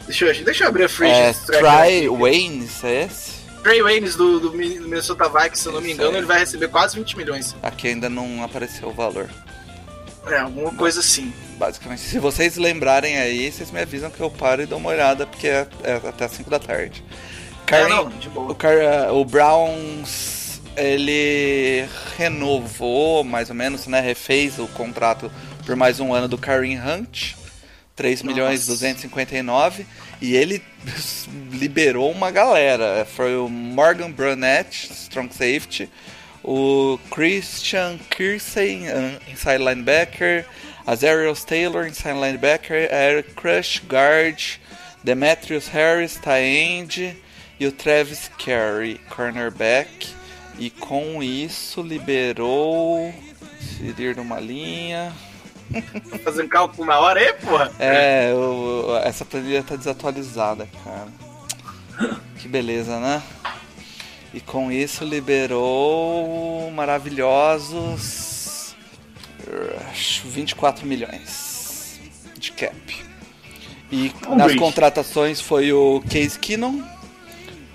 Deixa 0.08 0.26
eu, 0.26 0.44
deixa 0.46 0.64
eu 0.64 0.70
abrir 0.70 0.86
a 0.86 0.90
free 0.90 1.10
É, 1.10 1.34
Try. 1.34 2.10
Waynes, 2.10 2.84
é 2.84 3.04
esse? 3.04 3.38
Trey 3.62 3.82
Waynes 3.84 4.16
do, 4.16 4.40
do 4.40 4.54
Min- 4.54 4.78
do 4.80 4.88
Minnesota 4.88 5.28
Vikings, 5.28 5.62
se 5.62 5.68
eu 5.68 5.74
não 5.74 5.82
me 5.82 5.92
engano, 5.92 6.12
aí. 6.12 6.18
ele 6.18 6.26
vai 6.26 6.40
receber 6.40 6.70
quase 6.70 6.96
20 6.98 7.18
milhões. 7.18 7.56
Aqui 7.62 7.90
ainda 7.90 8.08
não 8.10 8.42
apareceu 8.44 8.88
o 8.88 8.94
valor. 8.94 9.30
É, 10.28 10.40
alguma 10.40 10.72
coisa 10.74 11.02
assim. 11.02 11.34
Basicamente, 11.58 12.02
se 12.02 12.18
vocês 12.20 12.56
lembrarem 12.56 13.18
aí, 13.18 13.52
vocês 13.52 13.70
me 13.72 13.82
avisam 13.82 14.10
que 14.10 14.20
eu 14.22 14.30
paro 14.30 14.62
e 14.62 14.66
dou 14.66 14.78
uma 14.78 14.90
olhada, 14.90 15.26
porque 15.28 15.48
é, 15.48 15.68
é 15.84 15.94
até 16.08 16.26
as 16.26 16.32
5 16.32 16.50
da 16.50 16.60
tarde. 16.60 17.04
É, 17.10 17.66
Karen- 17.66 17.90
não, 17.90 18.10
de 18.10 18.30
boa. 18.30 18.52
o, 18.52 18.56
Car- 18.56 19.14
o 19.14 19.26
Browns, 19.26 20.62
ele 20.78 21.86
renovou, 22.18 23.24
mais 23.24 23.50
ou 23.50 23.56
menos, 23.56 23.88
né, 23.88 24.00
refez 24.00 24.60
o 24.60 24.68
contrato 24.68 25.30
por 25.66 25.76
mais 25.76 26.00
um 26.00 26.14
ano 26.14 26.28
do 26.30 26.38
Kareem 26.38 26.80
Hunt, 26.80 27.34
3 27.98 28.22
milhões 28.22 28.66
e 28.66 28.70
Nossa. 28.70 28.86
259, 28.86 29.86
e 30.22 30.36
ele 30.36 30.62
liberou 31.52 32.10
uma 32.12 32.32
galera. 32.32 33.06
Foi 33.06 33.36
o 33.36 33.50
Morgan 33.50 34.12
Brunett, 34.12 34.90
strong 34.94 35.34
safety, 35.34 35.90
o 36.44 36.98
Christian 37.12 37.98
Kirsey, 38.10 38.84
uh, 38.84 39.32
inside 39.32 39.58
linebacker, 39.58 40.46
Azarius 40.86 41.44
Taylor, 41.44 41.88
inside 41.88 42.14
linebacker, 42.14 42.88
Eric 42.90 43.34
Crush, 43.34 43.82
guard, 43.86 44.60
Demetrius 45.04 45.68
Harris, 45.68 46.16
tight 46.16 46.46
end, 46.46 47.18
e 47.60 47.66
o 47.66 47.72
Travis 47.72 48.30
Carey, 48.38 49.00
cornerback. 49.10 50.08
E 50.60 50.70
com 50.70 51.22
isso 51.22 51.82
liberou. 51.82 53.14
Inserir 53.60 54.16
numa 54.16 54.40
linha. 54.40 55.12
Tá 56.10 56.18
fazendo 56.24 56.50
cálculo 56.50 56.86
na 56.88 57.00
hora 57.00 57.20
aí, 57.20 57.34
porra? 57.34 57.72
É, 57.80 58.32
o- 58.34 58.96
essa 59.04 59.26
planilha 59.26 59.64
tá 59.64 59.76
desatualizada, 59.76 60.68
cara. 60.84 61.08
Que 62.38 62.48
beleza, 62.48 63.00
né? 63.00 63.22
E 64.34 64.40
com 64.40 64.72
isso 64.72 65.04
liberou 65.04 66.70
maravilhosos 66.72 68.76
eh, 69.48 69.80
24 70.26 70.86
milhões 70.86 72.00
de 72.38 72.52
cap. 72.52 72.78
E 73.92 74.12
Um 74.28 74.36
nas 74.36 74.54
contratações 74.56 75.40
foi 75.42 75.72
o 75.72 76.04
Case 76.10 76.38
Keenum, 76.38 76.84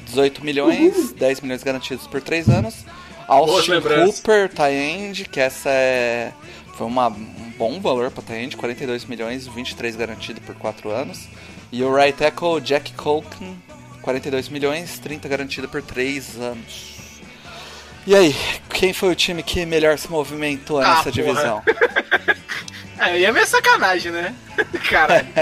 18 0.04 0.44
milhões, 0.44 1.12
10 1.12 1.40
milhões 1.40 1.62
garantidos 1.62 2.06
por 2.06 2.20
3 2.20 2.48
anos. 2.48 2.84
Austin. 3.26 3.52
Hooper, 4.18 4.48
Tyend, 4.52 5.24
que 5.24 5.40
essa 5.40 5.70
é 5.70 6.32
foi 6.76 6.86
uma, 6.86 7.08
um 7.08 7.52
bom 7.58 7.80
valor 7.80 8.10
para 8.10 8.22
Tyend, 8.22 8.56
42 8.56 9.04
milhões, 9.04 9.46
23 9.46 9.96
garantido 9.96 10.40
por 10.40 10.54
4 10.54 10.90
anos. 10.90 11.28
E 11.70 11.82
o 11.82 11.94
right 11.94 12.16
tackle 12.16 12.60
Jack 12.60 12.92
Colkin, 12.94 13.56
42 14.02 14.48
milhões, 14.48 14.98
30 14.98 15.28
garantido 15.28 15.68
por 15.68 15.82
3 15.82 16.38
anos. 16.38 16.92
E 18.06 18.14
aí, 18.16 18.34
quem 18.70 18.92
foi 18.92 19.10
o 19.10 19.14
time 19.14 19.42
que 19.42 19.64
melhor 19.64 19.96
se 19.96 20.10
movimentou 20.10 20.78
Ah, 20.80 20.88
nessa 20.88 21.02
porra. 21.04 21.12
divisão? 21.12 21.62
É, 22.98 23.04
aí 23.04 23.24
é 23.24 23.32
meio 23.32 23.46
sacanagem, 23.46 24.12
né? 24.12 24.32
Caralho. 24.88 25.26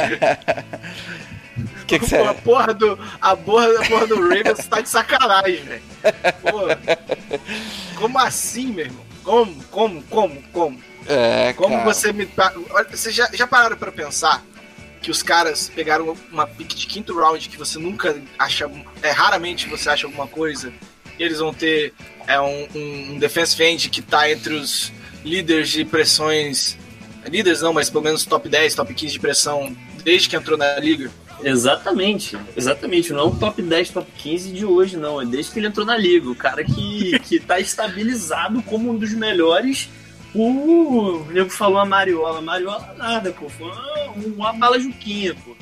O 1.82 1.84
que 1.90 1.98
que 1.98 2.06
você 2.06 2.16
a 2.16 2.32
porra 2.32 2.72
do. 2.72 2.96
A 3.20 3.36
porra, 3.36 3.66
a 3.66 3.86
porra 3.86 4.06
do 4.06 4.20
Ravens 4.22 4.66
tá 4.68 4.80
de 4.80 4.88
sacanagem, 4.88 5.56
velho. 5.64 5.82
Como 7.96 8.18
assim, 8.18 8.66
meu 8.66 8.84
irmão? 8.86 9.04
Como, 9.24 9.64
como, 9.64 10.02
como, 10.04 10.42
como? 10.52 10.80
É, 11.06 11.52
Como 11.54 11.76
cara. 11.76 11.84
você 11.84 12.12
me. 12.12 12.28
Olha, 12.70 12.86
Vocês 12.90 13.14
já, 13.14 13.28
já 13.32 13.46
pararam 13.46 13.76
pra 13.76 13.90
pensar 13.90 14.44
que 15.00 15.10
os 15.10 15.22
caras 15.22 15.70
pegaram 15.74 16.16
uma 16.30 16.46
pick 16.46 16.74
de 16.74 16.86
quinto 16.86 17.18
round 17.18 17.48
que 17.48 17.56
você 17.56 17.78
nunca 17.78 18.16
acha. 18.38 18.70
É, 19.02 19.10
raramente 19.10 19.68
você 19.68 19.88
acha 19.88 20.06
alguma 20.06 20.26
coisa. 20.26 20.72
E 21.18 21.22
eles 21.22 21.38
vão 21.38 21.52
ter 21.52 21.92
é, 22.26 22.40
um, 22.40 22.68
um, 22.74 23.12
um 23.12 23.18
defense 23.18 23.62
end 23.62 23.88
que 23.88 24.02
tá 24.02 24.30
entre 24.30 24.54
os 24.54 24.92
líderes 25.24 25.70
de 25.70 25.84
pressões. 25.84 26.76
Líderes 27.26 27.60
não, 27.60 27.72
mas 27.72 27.90
pelo 27.90 28.04
menos 28.04 28.24
top 28.24 28.48
10, 28.48 28.74
top 28.74 28.94
15 28.94 29.12
de 29.12 29.20
pressão 29.20 29.76
desde 30.02 30.28
que 30.28 30.36
entrou 30.36 30.56
na 30.56 30.78
liga. 30.78 31.10
Exatamente, 31.42 32.36
exatamente. 32.56 33.12
Não 33.12 33.20
é 33.20 33.24
um 33.24 33.36
top 33.36 33.62
10, 33.62 33.90
top 33.90 34.10
15 34.18 34.52
de 34.52 34.64
hoje, 34.64 34.96
não. 34.96 35.20
É 35.20 35.26
desde 35.26 35.52
que 35.52 35.58
ele 35.58 35.66
entrou 35.68 35.86
na 35.86 35.96
liga. 35.96 36.28
O 36.28 36.34
cara 36.34 36.64
que, 36.64 37.18
que 37.20 37.40
tá 37.40 37.58
estabilizado 37.58 38.62
como 38.62 38.90
um 38.90 38.96
dos 38.96 39.12
melhores. 39.12 39.88
O 40.34 41.24
nego 41.30 41.50
falou 41.50 41.78
a 41.78 41.84
Mariola. 41.84 42.40
Mariola 42.40 42.94
nada, 42.96 43.32
pô. 43.32 43.48
Foi 43.48 43.66
uma, 43.66 44.26
uma 44.36 44.52
bala 44.52 44.78
juquinha, 44.78 45.34
pô. 45.44 45.56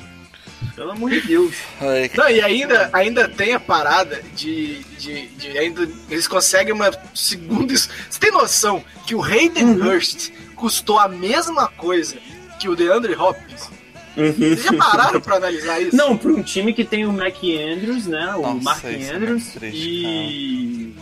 Pelo 0.75 0.91
amor 0.91 1.09
de 1.09 1.21
Deus. 1.21 1.55
Ai, 1.81 2.09
Não, 2.15 2.29
e 2.29 2.41
ainda, 2.41 2.89
ainda 2.93 3.27
tem 3.27 3.53
a 3.53 3.59
parada 3.59 4.21
de, 4.35 4.81
de, 4.97 5.27
de 5.27 5.57
ainda 5.57 5.89
eles 6.09 6.27
conseguem 6.27 6.73
uma 6.73 6.91
segunda. 7.13 7.73
Você 7.75 8.19
tem 8.19 8.31
noção 8.31 8.83
que 9.05 9.13
o 9.15 9.21
Hayden 9.23 9.81
Hurst 9.81 10.31
custou 10.55 10.99
a 10.99 11.07
mesma 11.07 11.67
coisa 11.67 12.17
que 12.59 12.69
o 12.69 12.75
DeAndre 12.75 13.13
Hopkins? 13.15 13.69
Vocês 14.15 14.63
já 14.63 14.73
pararam 14.73 15.21
pra 15.21 15.35
analisar 15.37 15.81
isso? 15.81 15.95
Não, 15.95 16.17
pra 16.17 16.31
um 16.31 16.43
time 16.43 16.73
que 16.73 16.83
tem 16.83 17.05
o 17.05 17.13
Mac 17.13 17.37
Andrews, 17.43 18.05
né? 18.05 18.33
O 18.35 18.41
Nossa, 18.41 18.63
Mark 18.63 18.85
é 18.85 19.11
Andrews 19.11 19.43
muito 19.43 19.59
triste, 19.59 20.93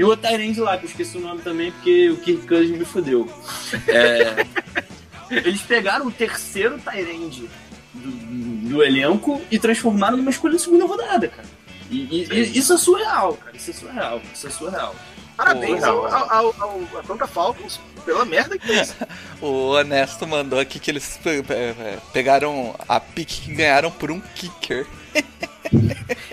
e. 0.00 0.04
O 0.04 0.16
Tyrande 0.16 0.60
lá, 0.60 0.76
que 0.78 0.84
eu 0.86 0.90
esqueci 0.90 1.16
o 1.16 1.20
nome 1.20 1.42
também, 1.42 1.70
porque 1.72 2.10
o 2.10 2.16
Kirk 2.18 2.46
Cousins 2.46 2.78
me 2.78 2.84
fudeu. 2.84 3.28
É, 3.88 4.46
Eles 5.30 5.60
pegaram 5.62 6.06
o 6.06 6.10
terceiro 6.10 6.78
Tyrande 6.78 7.48
do, 7.94 8.10
do 8.68 8.82
elenco 8.82 9.40
e 9.50 9.58
transformaram 9.58 10.16
numa 10.16 10.30
escolha 10.30 10.56
de 10.56 10.62
segunda 10.62 10.84
rodada, 10.86 11.28
cara. 11.28 11.48
E, 11.90 11.98
e- 11.98 12.28
e 12.32 12.58
isso 12.58 12.72
é 12.72 12.78
surreal, 12.78 13.34
cara. 13.34 13.56
Isso 13.56 13.70
é 13.70 13.74
surreal. 13.74 14.22
Isso 14.34 14.46
é 14.46 14.50
surreal. 14.50 14.94
Parabéns 15.36 15.80
Pô, 15.80 15.86
ao, 15.86 16.06
ao, 16.06 16.30
ao, 16.30 16.54
ao 16.60 16.98
Atlanta 16.98 17.26
Falcons 17.26 17.80
pela 18.04 18.24
merda 18.24 18.58
que 18.58 18.66
fez. 18.66 18.94
O 19.40 19.70
Honesto 19.70 20.26
mandou 20.26 20.58
aqui 20.58 20.78
que 20.78 20.90
eles 20.90 21.18
pe- 21.22 21.42
pe- 21.42 21.74
pegaram 22.12 22.74
a 22.86 23.00
pique 23.00 23.40
que 23.40 23.54
ganharam 23.54 23.90
por 23.90 24.10
um 24.10 24.20
kicker. 24.34 24.86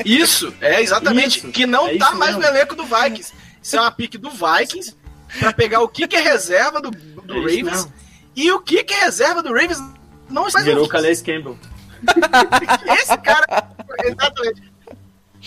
Isso, 0.03 0.53
é 0.61 0.81
exatamente. 0.81 1.39
Isso, 1.39 1.47
que 1.49 1.65
não 1.65 1.87
é 1.87 1.97
tá 1.97 2.11
mais 2.15 2.35
mesmo. 2.35 2.41
no 2.51 2.57
elenco 2.57 2.75
do 2.75 2.83
Vikings. 2.83 3.31
Isso 3.67 3.75
é 3.75 3.81
uma 3.81 3.91
pique 3.91 4.17
do 4.17 4.29
Vikings 4.29 4.95
pra 5.39 5.51
pegar 5.51 5.81
o 5.81 5.89
kicker 5.89 6.23
reserva 6.23 6.79
do, 6.79 6.89
do 6.89 7.33
É 7.33 7.39
Ravens. 7.57 7.85
E 8.33 8.49
o 8.49 8.61
kicker 8.61 8.97
reserva 8.97 9.43
do 9.43 9.49
Ravens 9.49 9.77
não 10.29 10.47
está 10.47 10.61
Virou 10.61 10.85
o 10.85 10.87
Calais 10.87 11.21
Campbell. 11.21 11.57
Esse 13.01 13.17
cara. 13.17 13.67
Exatamente. 14.05 14.61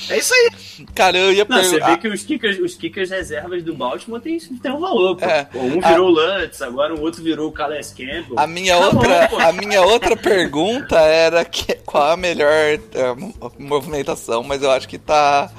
É 0.09 0.19
isso 0.19 0.33
aí. 0.35 0.87
Cara, 0.95 1.17
eu 1.19 1.33
ia 1.33 1.45
Não, 1.49 1.57
você 1.59 1.71
perguntar. 1.73 1.91
vê 1.91 1.97
que 1.99 2.09
os 2.09 2.23
kickers, 2.23 2.59
os 2.59 2.75
kickers 2.75 3.11
reservas 3.11 3.63
do 3.63 3.75
Baltimore 3.75 4.21
tem, 4.21 4.39
tem 4.39 4.71
um 4.73 4.79
valor, 4.81 5.17
pô. 5.17 5.25
É. 5.25 5.49
Um 5.55 5.81
virou 5.81 6.09
o 6.09 6.11
Lutz, 6.11 6.63
agora 6.63 6.95
o 6.95 7.01
outro 7.01 7.23
virou 7.23 7.49
o 7.49 7.53
Calais 7.53 7.91
Campbell. 7.91 8.39
A 8.39 8.47
minha, 8.47 8.77
Tá 8.79 8.87
outra, 8.87 9.29
bom, 9.29 9.39
a 9.41 9.53
minha 9.53 9.83
outra 9.83 10.17
pergunta 10.17 10.97
era 10.99 11.45
que, 11.45 11.75
qual 11.85 12.13
a 12.13 12.17
melhor 12.17 12.51
é, 12.51 13.15
mo- 13.17 13.35
movimentação, 13.59 14.43
mas 14.43 14.63
eu 14.63 14.71
acho 14.71 14.89
que 14.89 14.97
tá, 14.97 15.51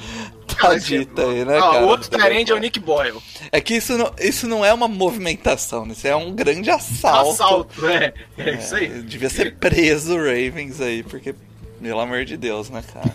aí, 0.67 1.45
né, 1.45 1.59
cara? 1.59 1.85
o 1.85 1.87
outro 1.87 2.09
Tyrande 2.09 2.51
é 2.51 2.55
o 2.55 2.57
Nick 2.57 2.79
Boyle. 2.79 3.19
É 3.51 3.59
que 3.61 3.75
isso 3.75 3.97
não, 3.97 4.11
isso 4.19 4.47
não 4.47 4.63
é 4.65 4.73
uma 4.73 4.87
movimentação, 4.87 5.85
né? 5.85 5.93
isso 5.93 6.07
é 6.07 6.15
um 6.15 6.33
grande 6.33 6.69
assalto. 6.69 7.31
Assalto, 7.31 7.87
é. 7.87 8.13
É 8.37 8.51
isso 8.55 8.75
aí. 8.75 8.87
Devia 9.03 9.29
ser 9.29 9.55
preso 9.55 10.13
o 10.15 10.17
Ravens 10.17 10.79
aí, 10.81 11.03
porque, 11.03 11.33
pelo 11.81 11.99
amor 11.99 12.25
de 12.25 12.37
Deus, 12.37 12.69
né, 12.69 12.83
cara? 12.93 13.11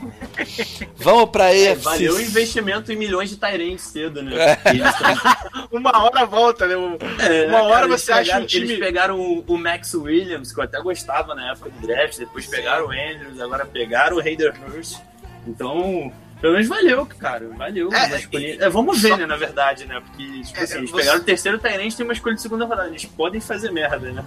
Vamos 0.96 1.30
pra 1.30 1.52
É, 1.54 1.70
EFC. 1.72 1.82
valeu 1.84 2.14
o 2.16 2.20
investimento 2.20 2.92
em 2.92 2.96
milhões 2.96 3.30
de 3.30 3.36
Tyrants 3.36 3.82
cedo, 3.82 4.22
né? 4.22 4.32
É. 4.36 4.56
Tão- 4.56 5.68
Uma 5.72 6.04
hora 6.04 6.24
volta, 6.26 6.66
né? 6.66 6.74
É, 7.20 7.46
Uma 7.48 7.62
hora 7.62 7.74
cara, 7.86 7.88
você 7.88 8.12
acha 8.12 8.22
pegaram- 8.24 8.42
um 8.44 8.46
time. 8.46 8.64
Eles 8.66 8.78
pegaram 8.78 9.20
o, 9.20 9.44
o 9.46 9.58
Max 9.58 9.94
Williams, 9.94 10.52
que 10.52 10.60
eu 10.60 10.64
até 10.64 10.80
gostava 10.80 11.34
na 11.34 11.52
época 11.52 11.70
do 11.70 11.86
draft, 11.86 12.18
depois 12.18 12.46
pegaram 12.46 12.86
o 12.86 12.90
Andrews, 12.90 13.40
agora 13.40 13.64
pegaram 13.64 14.16
o 14.16 14.20
Hayden 14.20 14.52
Hurst. 14.68 14.98
Então, 15.46 16.12
pelo 16.40 16.52
menos 16.54 16.68
valeu, 16.68 17.06
cara. 17.06 17.48
Valeu. 17.56 17.92
É, 17.92 18.16
escolha- 18.18 18.46
e- 18.46 18.58
é, 18.62 18.68
vamos 18.68 19.00
ver, 19.00 19.08
só- 19.10 19.16
né, 19.16 19.26
na 19.26 19.36
verdade, 19.36 19.86
né? 19.86 20.00
Porque, 20.04 20.42
tipo 20.42 20.58
É, 20.60 20.62
assim, 20.62 20.78
eles 20.78 20.90
você- 20.90 20.96
pegaram 21.02 21.18
o 21.20 21.22
terceiro 21.24 21.58
Tyrant 21.58 21.92
e 21.92 21.96
tem 21.96 22.04
uma 22.06 22.12
escolha 22.12 22.34
de 22.34 22.42
segunda 22.42 22.64
rodada. 22.64 22.88
Eles 22.88 23.04
podem 23.04 23.40
fazer 23.40 23.70
merda, 23.72 24.10
né? 24.12 24.24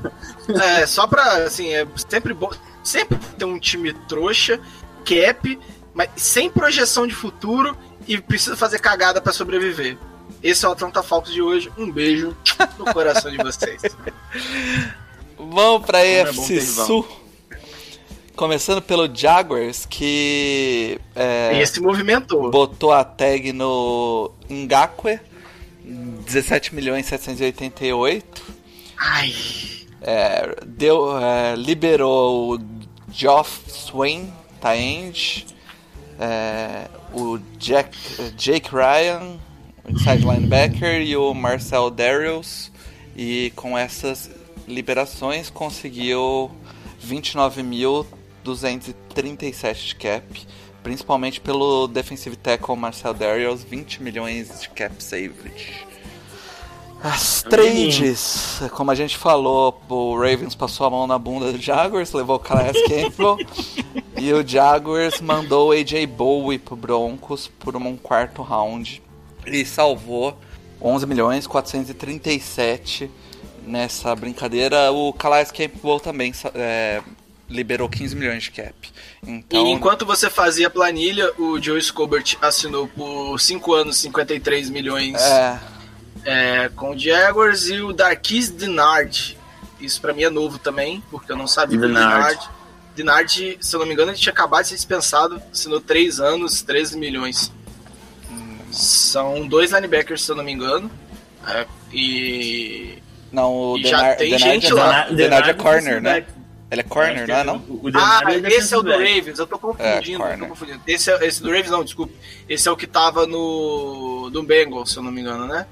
É, 0.81 0.85
só 0.85 1.05
pra, 1.07 1.43
assim, 1.45 1.73
é 1.73 1.85
sempre 2.09 2.33
bom. 2.33 2.51
Sempre 2.83 3.17
ter 3.37 3.45
um 3.45 3.59
time 3.59 3.93
trouxa, 4.07 4.59
cap, 5.05 5.59
mas 5.93 6.09
sem 6.15 6.49
projeção 6.49 7.05
de 7.05 7.13
futuro 7.13 7.77
e 8.07 8.19
precisa 8.19 8.55
fazer 8.55 8.79
cagada 8.79 9.21
pra 9.21 9.31
sobreviver. 9.33 9.97
Esse 10.41 10.65
é 10.65 10.69
o 10.69 10.71
Atlanta 10.71 11.03
Falcons 11.03 11.33
de 11.33 11.41
hoje. 11.41 11.71
Um 11.77 11.91
beijo 11.91 12.35
no 12.77 12.85
coração 12.93 13.29
de 13.29 13.37
vocês. 13.37 13.81
Vamos 15.37 15.85
pra 15.85 15.99
é 16.05 16.21
EFC 16.21 16.59
rival. 16.59 16.85
Sul. 16.85 17.07
Começando 18.39 18.81
pelo 18.81 19.13
Jaguars, 19.13 19.85
que 19.85 20.97
é, 21.13 21.61
esse 21.61 21.81
movimentou. 21.81 22.49
botou 22.49 22.93
a 22.93 23.03
tag 23.03 23.51
no 23.51 24.31
Ngakwe, 24.49 25.19
17 25.83 26.73
milhões 26.73 27.05
788. 27.07 28.41
Ai. 28.97 29.33
É, 30.01 30.55
deu, 30.65 31.19
é, 31.19 31.53
liberou 31.57 32.55
o 32.55 32.59
Geoff 33.11 33.69
Swain, 33.69 34.31
Taend, 34.61 35.45
é, 36.17 36.87
o 37.11 37.39
Jack, 37.57 37.97
Jake 38.37 38.69
Ryan, 38.73 39.37
o 39.83 39.91
inside 39.91 40.23
linebacker, 40.25 41.01
e 41.01 41.17
o 41.17 41.33
Marcel 41.33 41.89
Darius. 41.89 42.71
E 43.17 43.51
com 43.53 43.77
essas 43.77 44.31
liberações 44.65 45.49
conseguiu 45.49 46.49
29.237 48.49 49.87
de 49.87 49.95
cap, 49.95 50.47
principalmente 50.83 51.39
pelo 51.39 51.87
defensive 51.87 52.35
tackle 52.35 52.75
Marcel 52.75 53.13
Darius, 53.13 53.63
20 53.63 54.01
milhões 54.01 54.61
de 54.61 54.69
cap 54.69 55.01
saved. 55.03 55.87
As 57.01 57.43
trades, 57.43 58.59
como 58.73 58.91
a 58.91 58.95
gente 58.95 59.17
falou, 59.17 59.81
o 59.87 60.15
Ravens 60.17 60.53
passou 60.53 60.85
a 60.85 60.89
mão 60.89 61.07
na 61.07 61.17
bunda 61.17 61.51
do 61.53 61.57
Jaguars, 61.57 62.11
levou 62.11 62.35
o 62.35 62.39
Calais 62.39 62.75
Campbell 62.87 63.37
e 64.17 64.33
o 64.33 64.45
Jaguars 64.45 65.21
mandou 65.21 65.69
o 65.69 65.71
AJ 65.71 66.05
Bowie 66.07 66.59
pro 66.59 66.75
Broncos 66.75 67.47
por 67.47 67.77
um 67.77 67.95
quarto 67.95 68.41
round 68.41 69.01
e 69.47 69.63
salvou 69.63 70.37
11 70.81 71.05
milhões 71.05 71.47
437 71.47 73.09
nessa 73.65 74.13
brincadeira. 74.13 74.91
O 74.91 75.13
Calais 75.13 75.51
Campbell 75.51 76.01
também 76.01 76.33
é, 76.53 77.01
liberou 77.49 77.89
15 77.89 78.15
milhões 78.15 78.43
de 78.43 78.51
cap. 78.51 78.73
Então, 79.25 79.65
E 79.65 79.71
enquanto 79.71 80.05
você 80.05 80.29
fazia 80.29 80.67
a 80.67 80.69
planilha, 80.69 81.31
o 81.37 81.59
Joe 81.61 81.81
Scobert 81.81 82.37
assinou 82.41 82.87
por 82.87 83.39
5 83.39 83.73
anos 83.73 83.97
53 83.97 84.69
milhões 84.69 85.19
é, 85.21 85.59
é, 86.25 86.69
com 86.75 86.91
o 86.91 86.97
Jaguars 86.97 87.67
e 87.67 87.81
o 87.81 87.91
Darquise 87.91 88.53
Dinard. 88.53 89.37
Isso 89.79 89.99
pra 89.99 90.13
mim 90.13 90.23
é 90.23 90.29
novo 90.29 90.59
também, 90.59 91.03
porque 91.09 91.31
eu 91.31 91.37
não 91.37 91.47
sabia 91.47 91.77
do 91.77 91.87
Dinard. 91.87 92.35
Dinard. 92.35 92.49
Dinard, 92.95 93.57
se 93.61 93.75
eu 93.75 93.79
não 93.79 93.87
me 93.87 93.93
engano, 93.93 94.11
ele 94.11 94.17
tinha 94.17 94.33
acabado 94.33 94.63
de 94.63 94.69
ser 94.69 94.75
dispensado, 94.75 95.41
assinou 95.51 95.79
3 95.79 96.19
anos, 96.19 96.61
13 96.61 96.97
milhões. 96.97 97.51
São 98.71 99.47
dois 99.47 99.71
linebackers, 99.71 100.23
se 100.23 100.31
eu 100.31 100.35
não 100.35 100.43
me 100.43 100.51
engano. 100.51 100.91
É, 101.47 101.65
e. 101.91 102.99
não, 103.31 103.71
o 103.71 103.77
E 103.77 103.83
já 103.83 103.97
Denard, 103.97 104.17
tem 104.17 104.31
Denard 104.31 104.61
gente 104.61 104.71
é, 104.71 104.73
lá. 104.75 105.09
Denard 105.09 105.49
é 105.49 105.53
corner, 105.53 106.01
né? 106.01 106.25
Ele 106.71 106.81
é 106.81 106.83
corner, 106.83 107.27
não 107.27 107.35
é 107.35 107.43
não? 107.43 107.55
O, 107.67 107.87
o 107.87 107.91
Ah, 107.95 108.21
esse 108.45 108.73
é 108.73 108.77
o 108.77 108.83
do. 108.83 108.91
Ravens, 108.91 109.39
eu 109.39 109.47
tô 109.47 109.57
confundindo. 109.57 109.87
É, 109.87 110.13
eu 110.13 110.17
corner. 110.19 110.39
tô 110.39 110.45
confundindo. 110.47 110.81
Esse, 110.85 111.11
é, 111.11 111.25
esse 111.25 111.41
do 111.41 111.47
Ravens, 111.49 111.71
não, 111.71 111.83
desculpa. 111.83 112.13
Esse 112.47 112.67
é 112.67 112.71
o 112.71 112.77
que 112.77 112.85
tava 112.85 113.25
no. 113.25 114.29
do 114.31 114.43
Bengals, 114.43 114.91
se 114.91 114.97
eu 114.97 115.03
não 115.03 115.11
me 115.11 115.21
engano, 115.21 115.47
né? 115.47 115.65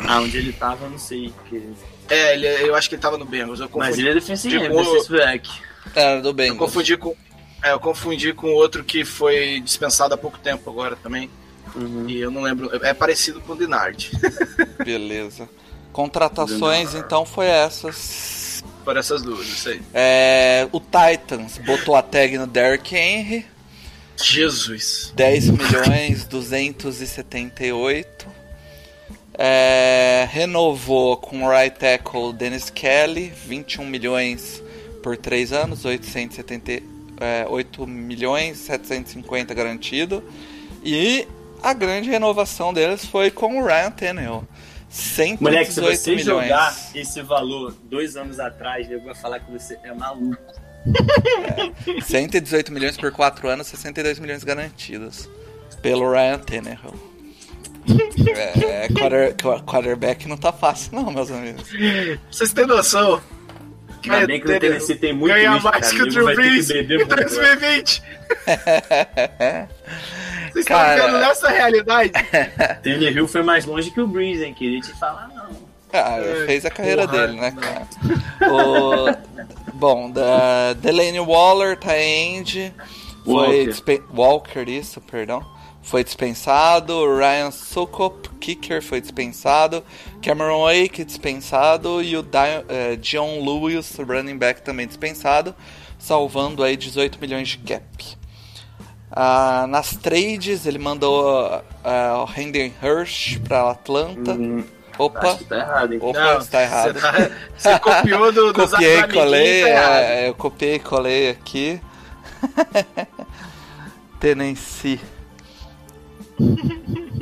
Ah, 0.00 0.20
onde 0.20 0.36
ele 0.38 0.52
tava, 0.52 0.84
eu 0.86 0.90
não 0.90 0.98
sei. 0.98 1.32
porque- 1.36 1.60
É, 2.08 2.34
ele, 2.34 2.46
eu 2.68 2.74
acho 2.76 2.88
que 2.88 2.94
ele 2.94 3.02
tava 3.02 3.18
no 3.18 3.24
Bengals. 3.24 3.58
Eu 3.58 3.68
confundi, 3.68 3.90
Mas 3.90 3.98
ele 3.98 4.10
é 4.10 4.14
defensive, 4.14 4.58
de 4.60 5.08
back. 5.10 5.50
Era 5.94 6.22
do 6.22 6.28
eu 6.28 6.32
Bengals. 6.32 6.58
confundi 6.58 6.96
com. 6.96 7.16
É, 7.62 7.72
eu 7.72 7.80
confundi 7.80 8.32
com 8.32 8.52
outro 8.52 8.84
que 8.84 9.04
foi 9.04 9.60
dispensado 9.60 10.14
há 10.14 10.16
pouco 10.16 10.38
tempo 10.38 10.70
agora 10.70 10.94
também. 11.02 11.28
Uhum. 11.74 12.08
E 12.08 12.20
eu 12.20 12.30
não 12.30 12.42
lembro. 12.42 12.70
É 12.86 12.94
parecido 12.94 13.40
com 13.40 13.52
o 13.54 13.56
Dinard. 13.56 14.12
Beleza. 14.84 15.48
Contratações, 15.92 16.94
então, 16.94 17.26
foi 17.26 17.46
essas. 17.46 18.47
Por 18.88 18.96
essas 18.96 19.20
duas, 19.20 19.46
isso 19.46 19.68
aí. 19.68 19.82
É, 19.92 20.66
o 20.72 20.80
Titans 20.80 21.58
botou 21.58 21.94
a 21.94 22.00
tag 22.00 22.38
no 22.38 22.46
Derrick 22.46 22.96
Henry. 22.96 23.44
Jesus. 24.16 25.12
10 25.14 25.50
milhões 25.50 26.24
278. 26.24 28.26
É, 29.34 30.26
renovou 30.30 31.18
com 31.18 31.44
o 31.44 31.50
right 31.50 31.78
tackle 31.78 32.32
Dennis 32.32 32.70
Kelly, 32.70 33.30
21 33.46 33.84
milhões 33.84 34.62
por 35.02 35.18
3 35.18 35.52
anos, 35.52 35.84
870, 35.84 36.82
é, 37.20 37.46
8 37.46 37.86
milhões 37.86 38.56
750 38.56 39.52
garantido. 39.52 40.24
E 40.82 41.28
a 41.62 41.74
grande 41.74 42.08
renovação 42.08 42.72
deles 42.72 43.04
foi 43.04 43.30
com 43.30 43.60
o 43.60 43.66
Ryan 43.66 43.90
Tannehill. 43.90 44.48
118 44.88 45.42
Moleque, 45.42 45.72
se 45.72 45.80
você 45.80 46.10
milhões. 46.16 46.24
jogar 46.48 46.76
esse 46.94 47.20
valor 47.22 47.74
dois 47.84 48.16
anos 48.16 48.40
atrás, 48.40 48.90
eu 48.90 49.00
vou 49.00 49.14
falar 49.14 49.40
que 49.40 49.50
você 49.50 49.78
é 49.82 49.92
maluco. 49.92 50.36
118 52.02 52.72
milhões 52.72 52.96
por 52.96 53.12
4 53.12 53.48
anos, 53.48 53.66
62 53.66 54.18
milhões 54.18 54.42
garantidos. 54.44 55.28
Pelo 55.82 56.10
Ryan 56.10 56.38
Tannehill. 56.38 56.94
É, 58.66 58.88
quarter, 58.88 59.34
quarterback 59.64 60.28
não 60.28 60.36
tá 60.36 60.52
fácil 60.52 60.94
não, 60.94 61.10
meus 61.10 61.30
amigos. 61.30 61.68
Vocês 62.30 62.52
têm 62.52 62.66
noção? 62.66 63.20
Ainda 64.04 64.26
bem 64.26 64.40
que 64.40 64.50
o 64.50 64.60
Tennessee 64.60 64.96
tem 64.96 65.12
muito 65.12 65.34
Ganha 65.34 65.52
risco, 65.52 65.68
mais 65.70 65.92
que 65.92 66.02
o 66.02 66.08
Drew 66.08 66.26
que 66.28 66.34
Brees 66.34 66.70
em 66.70 66.86
muito. 66.86 67.06
2020. 67.06 68.02
Vocês 70.58 70.66
estão 70.66 70.76
Cara. 70.76 70.96
vivendo 71.06 71.20
nessa 71.20 71.48
realidade? 71.48 72.12
Tannehill 72.82 73.28
foi 73.28 73.42
mais 73.42 73.64
longe 73.64 73.90
que 73.90 74.00
o 74.00 74.06
Breeze, 74.06 74.44
hein? 74.44 74.54
Queria 74.54 74.80
te 74.80 74.92
falar, 74.98 75.28
não. 75.34 75.68
Ah, 75.92 76.18
É, 76.18 76.46
fez 76.46 76.66
a 76.66 76.70
carreira 76.70 77.06
porra, 77.08 77.26
dele, 77.28 77.40
né, 77.40 77.50
cara? 77.52 77.86
O, 78.52 79.06
bom, 79.74 80.10
da 80.10 80.74
Delaney 80.74 81.20
Waller, 81.20 81.76
tá 81.78 81.98
end. 81.98 82.74
Foi 83.24 83.66
Walker. 83.68 84.02
Walker, 84.12 84.68
isso, 84.70 85.00
perdão. 85.00 85.44
Foi 85.82 86.04
dispensado. 86.04 87.16
Ryan 87.16 87.50
Sokop, 87.50 88.28
kicker, 88.40 88.82
foi 88.82 89.00
dispensado. 89.00 89.82
Cameron 90.22 90.64
Wake, 90.64 91.04
dispensado. 91.04 92.02
E 92.02 92.16
o 92.16 92.22
Di- 92.22 92.64
eh, 92.68 92.96
John 92.96 93.42
Lewis, 93.42 93.96
running 93.98 94.36
back, 94.36 94.60
também 94.62 94.86
dispensado. 94.86 95.54
Salvando 95.98 96.62
aí 96.62 96.76
18 96.76 97.18
milhões 97.20 97.48
de 97.48 97.58
cap. 97.58 97.82
Ah, 99.20 99.66
nas 99.68 99.96
trades, 99.96 100.64
ele 100.64 100.78
mandou 100.78 101.60
ah, 101.82 102.24
o 102.24 102.40
Hendon 102.40 102.70
Hirsch 102.80 103.38
pra 103.40 103.68
Atlanta. 103.72 104.38
Opa, 104.96 105.18
Acho 105.30 105.38
que 105.38 105.44
tá 105.44 105.56
errado, 105.56 105.92
hein? 105.92 105.98
opa, 106.02 106.36
está 106.40 106.62
errado. 106.62 106.94
Você, 106.94 107.00
tá- 107.00 107.30
você 107.56 107.78
copiou 107.82 108.32
do, 108.32 108.52
dos 108.52 108.70
Copiei 108.70 108.90
e 108.94 108.98
amiguinhos, 108.98 109.24
colei, 109.24 109.62
tá 109.62 109.68
é, 110.00 110.28
eu 110.28 110.34
copiei 110.34 110.74
e 110.76 110.78
colei 110.78 111.30
aqui. 111.30 111.80
Tennessee. 114.20 115.00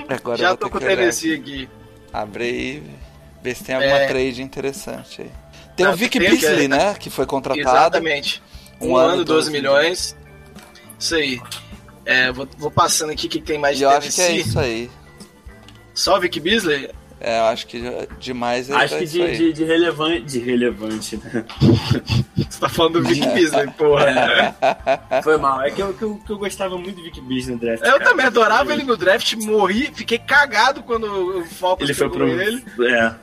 Agora 0.08 0.36
Já 0.38 0.56
tô 0.56 0.68
com 0.70 0.78
o 0.78 0.80
Tennessee 0.80 1.34
aqui. 1.34 1.68
Abre 2.12 2.44
aí, 2.44 2.82
vê 3.42 3.54
se 3.54 3.64
tem 3.64 3.74
alguma 3.74 3.96
É. 4.00 4.06
trade 4.06 4.42
interessante 4.42 5.22
aí. 5.22 5.30
Tem 5.74 5.84
Não, 5.86 5.92
o 5.92 5.96
Vic 5.96 6.18
tem, 6.18 6.30
Beasley, 6.30 6.56
que- 6.62 6.68
né? 6.68 6.94
Que 6.98 7.10
foi 7.10 7.26
contratado. 7.26 7.68
Exatamente. 7.68 8.42
Um, 8.80 8.90
Um 8.90 8.96
ano, 8.96 9.08
ano, 9.14 9.24
12 9.24 9.50
12 9.50 9.50
milhões. 9.50 10.16
Isso 10.98 11.14
aí. 11.14 11.40
É, 12.06 12.30
vou, 12.30 12.48
vou 12.56 12.70
passando 12.70 13.10
aqui 13.10 13.26
o 13.26 13.30
que 13.30 13.40
tem 13.40 13.58
mais 13.58 13.76
de 13.76 13.82
eu 13.82 13.90
acho 13.90 14.14
que 14.14 14.20
é 14.22 14.36
isso 14.36 14.58
aí. 14.58 14.88
Só 15.92 16.16
o 16.16 16.20
Vic 16.20 16.38
Beasley? 16.38 16.88
É, 17.18 17.40
eu 17.40 17.44
acho 17.44 17.66
que 17.66 17.82
demais 18.20 18.68
é 18.68 18.74
Acho 18.74 18.94
é 18.94 18.98
que 18.98 19.06
de, 19.06 19.22
aí. 19.22 19.36
de, 19.36 19.52
de 19.52 19.64
relevante. 19.64 20.20
De 20.20 20.38
relevante, 20.38 21.16
né? 21.16 21.44
Você 22.36 22.60
tá 22.60 22.68
falando 22.68 23.00
do 23.00 23.08
Vic 23.08 23.26
Beasley, 23.26 23.66
porra. 23.70 24.54
Foi 25.24 25.38
mal. 25.38 25.62
É 25.62 25.70
que 25.70 25.80
eu, 25.80 25.94
que 25.94 26.02
eu, 26.02 26.20
que 26.24 26.30
eu 26.30 26.38
gostava 26.38 26.76
muito 26.76 26.96
do 26.96 27.02
Vic 27.02 27.20
Beasley 27.22 27.54
no 27.54 27.60
draft. 27.60 27.82
Eu 27.82 27.92
cara. 27.92 28.04
também 28.04 28.26
adorava 28.26 28.72
ele 28.72 28.84
no 28.84 28.96
draft, 28.96 29.34
morri, 29.34 29.90
fiquei 29.94 30.18
cagado 30.18 30.82
quando 30.82 31.38
o 31.38 31.44
Falcons 31.46 31.88
Ele 31.88 31.94
foi 31.94 32.10
pro. 32.10 32.28
ele. 32.28 32.62
É. 32.80 33.14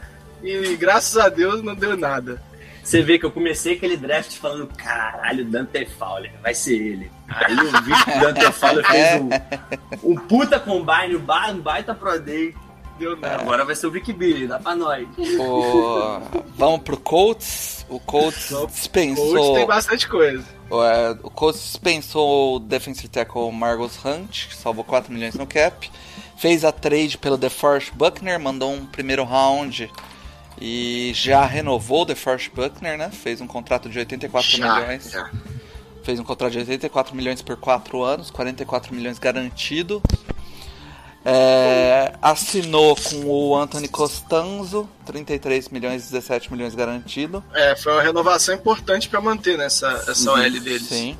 E 0.43 0.75
graças 0.75 1.15
a 1.17 1.29
Deus 1.29 1.61
não 1.63 1.75
deu 1.75 1.95
nada. 1.95 2.41
Você 2.83 3.01
vê 3.01 3.17
que 3.17 3.25
eu 3.25 3.31
comecei 3.31 3.73
aquele 3.75 3.95
draft 3.95 4.35
falando, 4.37 4.67
caralho, 4.75 5.45
Dante 5.45 5.85
Fowler, 5.85 6.31
vai 6.41 6.53
ser 6.53 6.75
ele. 6.75 7.11
Aí 7.29 7.55
eu 7.57 7.71
vi 7.83 8.03
que 8.03 8.11
o 8.11 8.19
Dante 8.19 8.51
Fowler 8.51 8.85
fez 8.85 9.21
um, 9.21 9.29
um 10.11 10.15
puta 10.15 10.59
combine, 10.59 11.15
um 11.15 11.19
ba- 11.19 11.53
baita 11.53 11.95
Pro 11.95 12.19
Day. 12.19 12.53
Deu 12.99 13.15
nada. 13.17 13.41
Agora 13.41 13.65
vai 13.65 13.73
ser 13.73 13.87
o 13.87 13.91
Vic 13.91 14.11
Billy, 14.13 14.45
dá 14.47 14.59
pra 14.59 14.75
nós. 14.75 15.07
O- 15.39 16.19
Vamos 16.55 16.81
pro 16.81 16.97
Colts. 16.97 17.85
O 17.89 17.99
Colts 17.99 18.53
dispensou. 18.71 19.55
tem 19.55 19.65
bastante 19.65 20.07
coisa. 20.07 20.43
É, 20.71 21.11
o 21.23 21.29
Colts 21.29 21.61
dispensou 21.63 22.55
o 22.55 22.59
defensive 22.59 23.07
tackle 23.07 23.51
Margus 23.51 23.97
Hunt, 24.03 24.47
que 24.49 24.55
salvou 24.55 24.83
4 24.83 25.11
milhões 25.11 25.35
no 25.35 25.47
cap. 25.47 25.89
Fez 26.37 26.63
a 26.65 26.71
trade 26.71 27.17
pelo 27.17 27.37
DeForest 27.37 27.91
Buckner, 27.93 28.39
mandou 28.39 28.71
um 28.73 28.85
primeiro 28.85 29.23
round 29.23 29.89
e 30.65 31.11
já 31.13 31.45
renovou 31.45 32.03
o 32.03 32.05
DeForest 32.05 32.49
Buckner, 32.55 32.97
né? 32.97 33.11
Fez 33.11 33.41
um 33.41 33.47
contrato 33.47 33.89
de 33.89 33.99
84 33.99 34.49
Já, 34.49 34.79
milhões. 34.79 35.11
já. 35.11 35.29
Fez 36.03 36.17
um 36.21 36.23
contrato 36.23 36.53
de 36.53 36.59
84 36.59 37.13
milhões 37.13 37.41
por 37.41 37.57
4 37.57 38.01
anos, 38.01 38.31
44 38.31 38.95
milhões 38.95 39.19
garantido. 39.19 40.01
É, 41.25 42.13
assinou 42.21 42.95
com 42.95 43.25
o 43.25 43.57
Anthony 43.57 43.89
Costanzo, 43.89 44.89
33 45.05 45.67
milhões 45.67 46.07
e 46.07 46.11
17 46.13 46.49
milhões 46.49 46.73
garantido. 46.73 47.43
É, 47.53 47.75
foi 47.75 47.91
uma 47.91 48.01
renovação 48.01 48.55
importante 48.55 49.09
pra 49.09 49.19
manter 49.19 49.57
nessa 49.57 49.89
essa 50.07 50.31
OL 50.31 50.49
deles. 50.49 50.83
Sim. 50.83 51.17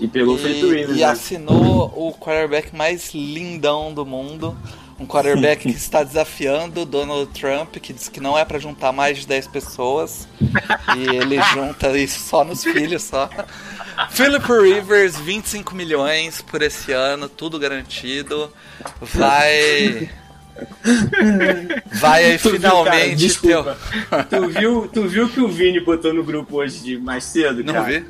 E 0.00 0.08
pegou 0.08 0.34
o 0.34 0.38
Felipe 0.38 0.66
E, 0.66 0.74
Rivers, 0.74 0.98
e 0.98 1.00
né? 1.02 1.04
assinou 1.04 1.92
o 1.96 2.12
quarterback 2.14 2.74
mais 2.74 3.14
lindão 3.14 3.94
do 3.94 4.04
mundo. 4.04 4.56
Um 4.98 5.06
quarterback 5.06 5.62
que 5.62 5.76
está 5.76 6.02
desafiando 6.02 6.80
o 6.80 6.86
Donald 6.86 7.30
Trump, 7.38 7.76
que 7.76 7.92
diz 7.92 8.08
que 8.08 8.18
não 8.18 8.36
é 8.38 8.44
pra 8.46 8.58
juntar 8.58 8.92
mais 8.92 9.18
de 9.18 9.26
10 9.26 9.46
pessoas. 9.48 10.26
e 10.96 11.16
ele 11.16 11.40
junta 11.52 11.96
isso 11.98 12.20
só 12.20 12.42
nos 12.44 12.64
filhos, 12.64 13.02
só. 13.02 13.28
Philip 14.10 14.44
Rivers, 14.50 15.18
25 15.18 15.74
milhões 15.74 16.40
por 16.40 16.62
esse 16.62 16.92
ano, 16.92 17.28
tudo 17.28 17.58
garantido. 17.58 18.50
Vai. 19.00 20.08
Vai 21.92 22.24
aí 22.24 22.38
Tu 22.38 22.50
viu, 22.50 22.60
finalmente 22.60 22.90
cara? 22.94 23.16
Desculpa. 23.16 23.76
tu, 24.30 24.48
viu, 24.48 24.88
tu 24.92 25.06
viu 25.08 25.28
que 25.28 25.40
o 25.40 25.48
Vini 25.48 25.80
botou 25.80 26.14
no 26.14 26.24
grupo 26.24 26.56
hoje 26.56 26.78
de 26.82 26.98
mais 26.98 27.24
cedo, 27.24 27.62
Não 27.62 27.74
cara? 27.74 27.86
vi? 27.86 28.04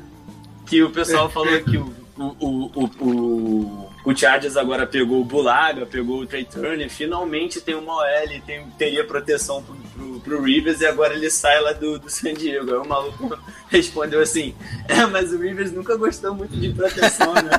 Que 0.65 0.83
o 0.83 0.89
pessoal 0.89 1.29
falou 1.29 1.59
que 1.61 1.77
o, 1.77 1.93
o, 2.17 2.25
o, 2.39 2.89
o, 3.01 3.86
o, 4.11 4.15
Chargers 4.15 4.55
agora 4.55 4.87
pegou 4.87 5.21
o 5.21 5.25
Bulaga, 5.25 5.85
pegou 5.85 6.21
o 6.21 6.25
Trey 6.25 6.45
Turner, 6.45 6.89
finalmente 6.89 7.59
tem 7.59 7.75
uma 7.75 7.93
OL, 7.93 8.41
tem, 8.45 8.65
teria 8.77 9.03
proteção 9.03 9.61
pro, 9.61 9.75
pro, 9.75 10.19
pro 10.21 10.41
Rivers 10.41 10.81
e 10.81 10.85
agora 10.85 11.13
ele 11.13 11.29
sai 11.29 11.59
lá 11.61 11.73
do, 11.73 11.99
do 11.99 12.09
San 12.09 12.33
Diego. 12.33 12.71
Aí 12.71 12.77
o 12.77 12.87
maluco 12.87 13.37
respondeu 13.69 14.21
assim: 14.21 14.55
É, 14.87 15.05
mas 15.05 15.33
o 15.33 15.37
Rivers 15.37 15.71
nunca 15.71 15.95
gostou 15.97 16.33
muito 16.33 16.55
de 16.55 16.73
proteção, 16.73 17.33
né? 17.33 17.51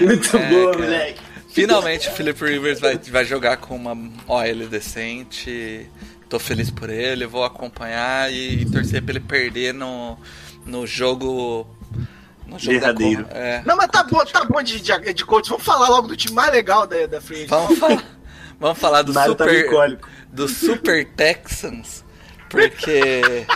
muito 0.00 0.30
boa, 0.30 0.72
cara. 0.72 0.84
moleque. 0.84 1.28
Finalmente 1.48 2.08
o 2.08 2.12
Philip 2.12 2.44
Rivers 2.44 2.78
vai, 2.78 2.96
vai 2.98 3.24
jogar 3.24 3.56
com 3.56 3.74
uma 3.74 3.92
OL 4.28 4.68
decente. 4.70 5.90
tô 6.28 6.38
feliz 6.38 6.70
por 6.70 6.88
ele, 6.90 7.26
vou 7.26 7.42
acompanhar 7.42 8.32
e 8.32 8.64
torcer 8.66 9.02
pra 9.02 9.12
ele 9.12 9.20
perder 9.20 9.74
no, 9.74 10.16
no 10.64 10.86
jogo. 10.86 11.66
No 12.48 12.58
jogo 12.58 12.80
da 12.80 12.92
Derradeiro. 12.92 13.26
É. 13.30 13.62
Não, 13.64 13.76
mas 13.76 13.88
tá 13.88 14.02
bom, 14.02 14.24
tá 14.24 14.44
bom 14.44 14.62
de, 14.62 14.80
de, 14.80 15.12
de 15.12 15.24
coach. 15.24 15.50
Vamos 15.50 15.64
falar 15.64 15.88
logo 15.88 16.08
do 16.08 16.16
time 16.16 16.34
mais 16.34 16.50
legal 16.50 16.86
da, 16.86 17.06
da 17.06 17.20
Free. 17.20 17.46
Vamos 17.46 17.78
falar, 17.78 18.04
vamos 18.58 18.78
falar 18.78 19.02
do 19.02 19.12
Mário 19.12 19.34
tá 19.34 19.44
Super. 19.44 19.58
melancólico. 19.58 20.08
do 20.32 20.48
Super 20.48 21.06
Texans, 21.12 22.04
porque 22.48 23.46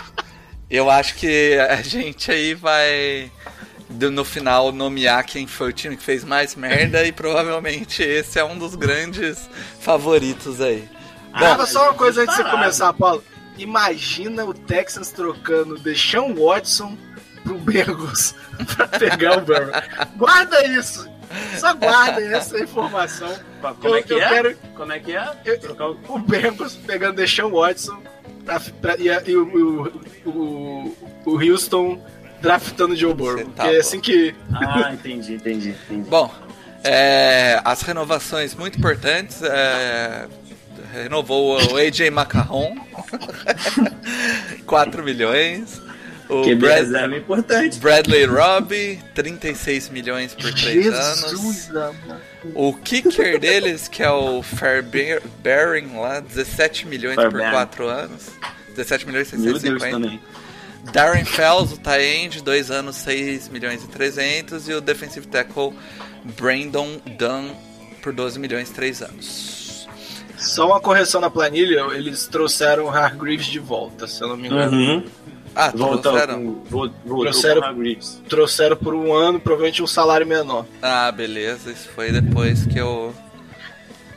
eu 0.69 0.89
acho 0.89 1.15
que 1.15 1.57
a 1.69 1.81
gente 1.81 2.31
aí 2.31 2.53
vai 2.53 3.31
no 3.89 4.23
final 4.23 4.71
nomear 4.71 5.25
quem 5.25 5.45
foi 5.45 5.69
o 5.69 5.73
time 5.73 5.97
que 5.97 6.03
fez 6.03 6.23
mais 6.23 6.55
merda 6.55 7.05
e 7.05 7.11
provavelmente 7.11 8.01
esse 8.01 8.39
é 8.39 8.43
um 8.43 8.57
dos 8.57 8.75
grandes 8.75 9.49
favoritos 9.79 10.61
aí. 10.61 10.87
Ah, 11.31 11.55
Bom, 11.55 11.65
só 11.65 11.85
uma 11.85 11.93
coisa 11.93 12.21
antes 12.21 12.35
de 12.35 12.43
você 12.43 12.49
começar, 12.49 12.93
Paulo. 12.93 13.23
Imagina 13.57 14.45
o 14.45 14.53
Texans 14.53 15.09
trocando 15.09 15.77
Deshaun 15.77 16.33
Watson 16.33 16.97
pro 17.43 17.57
Bengals 17.59 18.35
pra 18.75 18.87
pegar 18.87 19.37
o 19.37 19.41
Burrow. 19.41 19.71
Guarda 20.17 20.65
isso. 20.67 21.07
Só 21.57 21.73
guarda 21.73 22.21
essa 22.21 22.59
informação. 22.59 23.33
Como 23.81 23.95
é 23.95 23.99
Eu- 23.99 24.03
que 24.03 24.13
eu 24.13 24.21
é? 24.21 24.29
quero- 24.29 24.57
Como 24.75 24.91
é 24.91 24.99
que 24.99 25.15
é? 25.15 25.29
Eu- 25.45 25.97
o... 26.07 26.13
O 26.15 26.19
Bengals 26.19 26.75
pegando 26.75 27.15
Deshaun 27.15 27.51
Watson 27.51 28.01
pra, 28.45 28.59
pra- 28.81 28.97
e, 28.97 29.09
a- 29.09 29.21
e 29.25 29.35
o, 29.35 29.43
o, 30.25 30.29
o, 30.29 30.97
o 31.25 31.37
Houston 31.51 31.99
draftando 32.41 32.95
Joe 32.95 33.13
Burrow. 33.13 33.45
Tá 33.55 33.71
é 33.73 33.77
assim 33.77 33.99
que. 33.99 34.35
Ah, 34.53 34.91
entendi, 34.93 35.35
entendi, 35.35 35.69
entendi. 35.89 36.09
bom 36.09 36.29
é, 36.83 37.61
as 37.63 37.81
renovações 37.81 38.53
muito 38.53 38.77
importantes. 38.77 39.41
é, 39.41 40.27
renovou 40.93 41.57
o 41.73 41.77
AJ 41.77 42.09
Macarron, 42.11 42.75
4 44.65 45.01
milhões. 45.03 45.81
O 46.41 46.43
Que 46.43 46.55
Brad- 46.55 46.77
reserva 46.79 47.15
é 47.15 47.17
importante. 47.17 47.79
Bradley 47.79 48.25
Robbie, 48.25 48.99
36 49.13 49.89
milhões 49.89 50.33
por 50.33 50.53
3 50.53 50.87
anos. 50.87 51.69
amor. 51.75 52.21
O 52.55 52.73
kicker 52.73 53.39
deles, 53.39 53.87
que 53.87 54.01
é 54.03 54.09
o 54.11 54.41
Fairbairn 54.41 55.97
lá, 55.99 56.19
17 56.19 56.87
milhões 56.87 57.15
por 57.15 57.23
Fairbairn. 57.23 57.51
4 57.51 57.87
anos. 57.87 58.29
17 58.69 59.05
milhões 59.05 59.31
e 59.31 59.37
Meu 59.37 59.45
Deus 59.53 59.61
650. 59.61 59.99
também. 60.07 60.21
Darren 60.91 61.23
Fells, 61.25 61.73
o 61.73 61.77
Tyend, 61.77 62.41
2 62.41 62.69
anos, 62.71 62.95
6 62.97 63.47
milhões 63.49 63.83
e 63.83 63.87
300. 63.87 64.67
E 64.67 64.73
o 64.73 64.81
defensive 64.81 65.25
tackle 65.27 65.73
Brandon 66.37 66.99
Dunn, 67.17 67.51
por 68.01 68.11
12 68.11 68.37
milhões 68.39 68.69
e 68.69 68.73
3 68.73 69.01
anos. 69.01 69.87
Só 70.37 70.65
uma 70.67 70.81
correção 70.81 71.21
na 71.21 71.29
planilha, 71.29 71.79
eles 71.93 72.27
trouxeram 72.27 72.85
o 72.85 72.89
Hargreaves 72.89 73.45
de 73.45 73.59
volta, 73.59 74.07
se 74.07 74.21
eu 74.21 74.27
não 74.27 74.35
me 74.35 74.47
engano. 74.47 74.75
Uhum. 74.75 75.05
Ah, 75.55 75.71
Voltou 75.71 75.99
trouxeram? 76.13 76.35
com, 76.43 76.63
vol- 76.65 76.89
voltou 77.05 77.21
Trouxeram- 77.31 77.61
com 77.61 77.67
o 77.67 77.69
Hargreaves. 77.69 78.21
Trouxeram 78.27 78.75
por 78.77 78.93
um 78.95 79.13
ano, 79.13 79.39
provavelmente 79.39 79.83
um 79.83 79.87
salário 79.87 80.25
menor. 80.25 80.65
Ah, 80.81 81.11
beleza. 81.11 81.71
Isso 81.71 81.89
foi 81.95 82.11
depois 82.11 82.65
que 82.65 82.77
eu... 82.79 83.13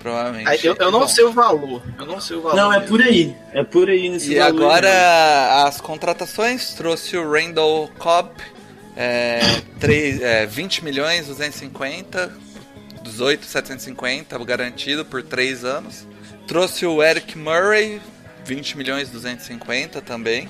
Provavelmente... 0.00 0.48
Aí, 0.48 0.58
eu, 0.62 0.76
eu 0.78 0.90
não 0.90 1.00
Bom, 1.00 1.08
sei 1.08 1.24
o 1.24 1.32
valor. 1.32 1.82
Eu 1.98 2.06
não 2.06 2.20
sei 2.20 2.36
o 2.36 2.40
valor. 2.42 2.56
Não, 2.56 2.72
é 2.72 2.78
mesmo. 2.78 2.88
por 2.96 3.02
aí. 3.02 3.36
É 3.52 3.62
por 3.64 3.88
aí 3.90 4.08
nesse 4.08 4.32
E 4.32 4.38
valor 4.38 4.62
agora 4.62 5.64
as 5.66 5.80
contratações 5.80 6.74
trouxe 6.74 7.16
o 7.16 7.28
Randall 7.30 7.90
Cobb, 7.98 8.30
é, 8.96 9.40
três- 9.80 10.20
é, 10.22 10.46
20 10.46 10.84
milhões 10.84 11.26
250, 11.26 12.32
18 13.02 13.44
750 13.46 14.38
garantido 14.44 15.04
por 15.04 15.22
3 15.22 15.64
anos. 15.64 16.06
Trouxe 16.46 16.86
o 16.86 17.02
Eric 17.02 17.36
Murray, 17.36 18.00
20 18.44 18.76
milhões 18.78 19.10
250 19.10 20.00
também. 20.00 20.48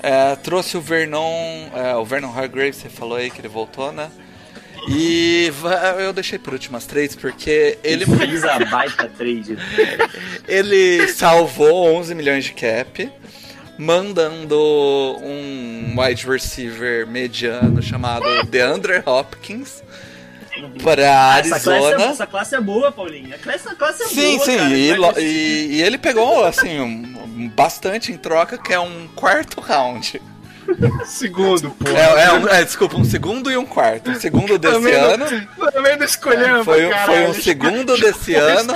É, 0.00 0.36
trouxe 0.36 0.76
o 0.76 0.80
Vernon, 0.80 1.68
é, 1.74 1.94
o 1.96 2.04
Vernon 2.04 2.32
Hargrave, 2.32 2.72
você 2.72 2.88
falou 2.88 3.16
aí 3.16 3.30
que 3.30 3.40
ele 3.40 3.48
voltou, 3.48 3.92
né? 3.92 4.10
E 4.88 5.52
eu 5.98 6.12
deixei 6.12 6.38
por 6.38 6.52
últimas 6.52 6.86
três 6.86 7.14
porque 7.16 7.78
ele 7.82 8.04
Ele 8.04 8.16
fez 8.16 8.44
a 8.44 8.58
baita 8.70 9.08
trade. 9.08 9.58
ele 10.46 11.08
salvou 11.08 11.94
11 11.96 12.14
milhões 12.14 12.44
de 12.44 12.52
cap, 12.52 13.10
mandando 13.76 14.56
um 15.20 15.94
wide 15.98 16.26
receiver 16.26 17.06
mediano 17.06 17.82
chamado 17.82 18.24
DeAndre 18.48 19.02
Hopkins 19.04 19.82
para 20.82 21.38
Essa 21.38 21.48
classe, 21.60 21.68
é, 21.70 21.72
Arizona. 21.88 22.04
essa 22.12 22.26
classe 22.26 22.54
é 22.54 22.60
boa, 22.60 22.92
Paulinho. 22.92 23.34
Essa 23.46 23.74
classe 23.74 24.02
é 24.02 24.06
Sim, 24.06 24.36
boa, 24.36 24.44
sim, 24.46 24.56
cara. 24.56 25.20
e, 25.20 25.24
e- 25.24 25.66
e 25.76 25.82
ele 25.82 25.98
pegou 25.98 26.44
assim 26.44 26.80
um- 26.80 27.48
bastante 27.54 28.12
em 28.12 28.16
troca, 28.16 28.58
que 28.58 28.72
é 28.72 28.80
um 28.80 29.08
quarto 29.14 29.60
round. 29.60 30.20
Segundo, 31.06 31.70
pô. 31.70 31.88
É, 31.88 32.24
é 32.26 32.32
um- 32.32 32.46
é, 32.48 32.62
desculpa, 32.62 32.96
um 32.96 33.04
segundo 33.04 33.50
e 33.50 33.56
um 33.56 33.64
quarto. 33.64 34.10
Um 34.10 34.20
segundo 34.20 34.58
desse 34.58 34.74
Também 34.74 34.92
não- 35.00 35.10
ano. 35.10 35.24
Também 35.72 35.96
não 35.96 36.04
escolhemos, 36.04 36.64
Foi, 36.64 36.86
um- 36.86 36.90
caralho. 36.90 37.06
foi 37.12 37.26
um 37.30 37.34
segundo 37.42 37.96
desse 37.96 38.34
Foi 38.34 38.34
ano. 38.34 38.74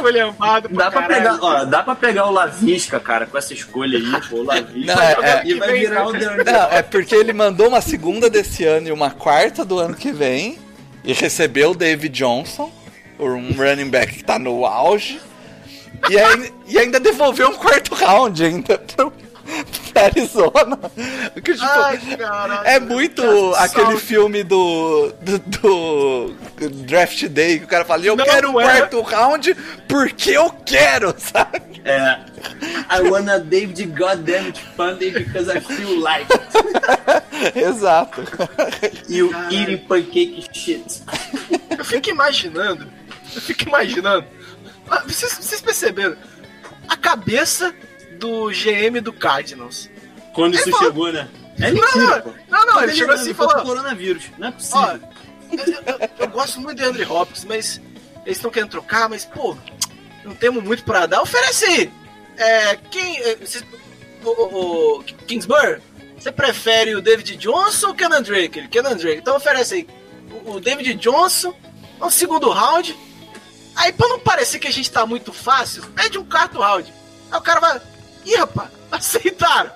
Dá 0.70 0.90
pra, 0.90 1.02
caralho. 1.02 1.06
pegar, 1.08 1.38
ó, 1.42 1.64
dá 1.66 1.82
pra 1.82 1.94
pegar 1.94 2.26
o 2.26 2.30
Lavisca, 2.30 2.98
cara, 2.98 3.26
com 3.26 3.36
essa 3.36 3.52
escolha 3.52 3.98
aí, 3.98 4.20
pô, 4.28 4.36
o 4.36 4.42
Lavisca. 4.42 4.94
Não, 4.94 5.02
é- 5.02 5.12
é- 5.12 5.42
e 5.44 5.54
vai 5.54 5.72
virar 5.78 6.06
o 6.06 6.12
DeAndre 6.12 6.44
Não, 6.50 6.70
é 6.72 6.82
porque 6.82 7.14
ele 7.14 7.32
mandou 7.34 7.68
uma 7.68 7.80
segunda 7.82 8.30
desse 8.30 8.64
ano 8.64 8.88
e 8.88 8.92
uma 8.92 9.10
quarta 9.10 9.62
do 9.64 9.78
ano 9.78 9.94
que 9.94 10.10
vem. 10.12 10.58
E 11.04 11.12
recebeu 11.12 11.70
o 11.70 11.74
David 11.74 12.16
Johnson, 12.16 12.70
um 13.18 13.52
running 13.52 13.90
back 13.90 14.14
que 14.14 14.24
tá 14.24 14.38
no 14.38 14.64
auge. 14.66 15.20
E, 16.10 16.18
aí- 16.18 16.52
e 16.66 16.78
ainda 16.78 16.98
devolveu 16.98 17.48
um 17.50 17.54
quarto 17.54 17.94
round 17.94 18.42
ainda 18.44 18.78
pro, 18.78 19.12
pra 19.92 20.04
Arizona. 20.04 20.78
Que, 21.44 21.52
tipo, 21.54 21.64
Ai, 21.64 21.98
é 22.64 22.80
muito 22.80 23.22
Que 23.22 23.58
aquele 23.58 23.98
filme 23.98 24.42
do, 24.42 25.12
do, 25.20 25.38
do 25.38 26.34
Draft 26.84 27.24
Day 27.28 27.58
que 27.58 27.64
o 27.64 27.68
cara 27.68 27.84
fala, 27.84 28.04
eu 28.04 28.16
Não, 28.16 28.24
quero 28.24 28.50
um 28.50 28.60
é. 28.60 28.64
quarto 28.64 29.00
round 29.02 29.54
porque 29.88 30.30
eu 30.30 30.50
quero, 30.64 31.14
sabe? 31.18 31.71
É. 31.84 32.20
I 32.90 33.08
wanna 33.10 33.38
David 33.40 33.86
goddamn 33.98 34.52
Funday 34.76 35.10
because 35.12 35.48
I 35.50 35.60
feel 35.60 35.98
like 36.00 36.26
it. 36.32 37.54
Exato. 37.58 38.22
You 39.08 39.32
eating 39.50 39.78
pancake 39.88 40.48
shit. 40.52 41.02
Eu 41.76 41.84
fico 41.84 42.10
imaginando. 42.10 42.86
Eu 43.34 43.40
fico 43.40 43.68
imaginando. 43.68 44.26
Ah, 44.88 45.02
Vocês, 45.06 45.32
vocês 45.40 45.60
perceberam? 45.60 46.16
A 46.88 46.96
cabeça 46.96 47.74
do 48.18 48.50
GM 48.50 49.00
do 49.00 49.12
Cardinals. 49.12 49.88
Quando 50.34 50.54
isso 50.54 50.70
falou- 50.70 50.84
chegou, 50.86 51.12
né? 51.12 51.28
É 51.58 51.70
Não, 51.70 51.80
mentira, 51.82 52.24
não, 52.24 52.58
não, 52.60 52.66
não, 52.66 52.74
Tá 52.76 52.82
ele 52.84 52.94
chegou 52.94 53.14
assim 53.14 53.30
e 53.30 53.34
foi 53.34 53.46
falou- 53.48 53.64
coronavírus. 53.64 54.24
Não 54.38 54.48
é 54.48 54.50
Ó, 54.50 54.52
possível. 54.52 55.00
eu, 55.52 55.94
eu- 55.98 56.10
eu 56.20 56.28
gosto 56.28 56.60
muito 56.60 56.78
de 56.78 56.84
Andrew 56.84 57.12
Hopkins, 57.12 57.44
mas 57.44 57.80
eles 58.24 58.38
estão 58.38 58.50
querendo 58.50 58.70
trocar, 58.70 59.08
mas, 59.08 59.24
pô, 59.24 59.56
não 60.24 60.34
temos 60.34 60.62
muito 60.62 60.84
pra 60.84 61.06
dar. 61.06 61.22
Oferece. 61.22 61.90
É, 62.36 62.76
quem. 62.90 63.18
é, 63.18 63.36
cês- 63.44 63.64
o, 64.24 64.98
o, 64.98 65.04
Kingsbury, 65.26 65.80
você 66.16 66.30
prefere 66.30 66.94
o 66.94 67.02
David 67.02 67.36
Johnson 67.36 67.88
ou 67.88 67.92
o 67.92 67.96
Kenan 67.96 68.22
Drake? 68.22 68.68
Kenan 68.68 68.96
Drake. 68.96 69.18
Então 69.18 69.36
oferece 69.36 69.74
aí 69.74 69.88
o, 70.44 70.52
o 70.52 70.60
David 70.60 70.94
Johnson, 70.94 71.54
um 72.00 72.10
segundo 72.10 72.48
round. 72.50 72.96
Aí, 73.74 73.92
pra 73.92 74.06
não 74.08 74.20
parecer 74.20 74.58
que 74.58 74.68
a 74.68 74.72
gente 74.72 74.90
tá 74.90 75.04
muito 75.06 75.32
fácil, 75.32 75.82
pede 75.94 76.18
um 76.18 76.24
quarto 76.24 76.58
round. 76.60 76.92
Aí 77.30 77.38
o 77.38 77.42
cara 77.42 77.58
vai. 77.60 77.80
Ih, 78.24 78.36
rapaz, 78.36 78.70
aceitaram. 78.92 79.72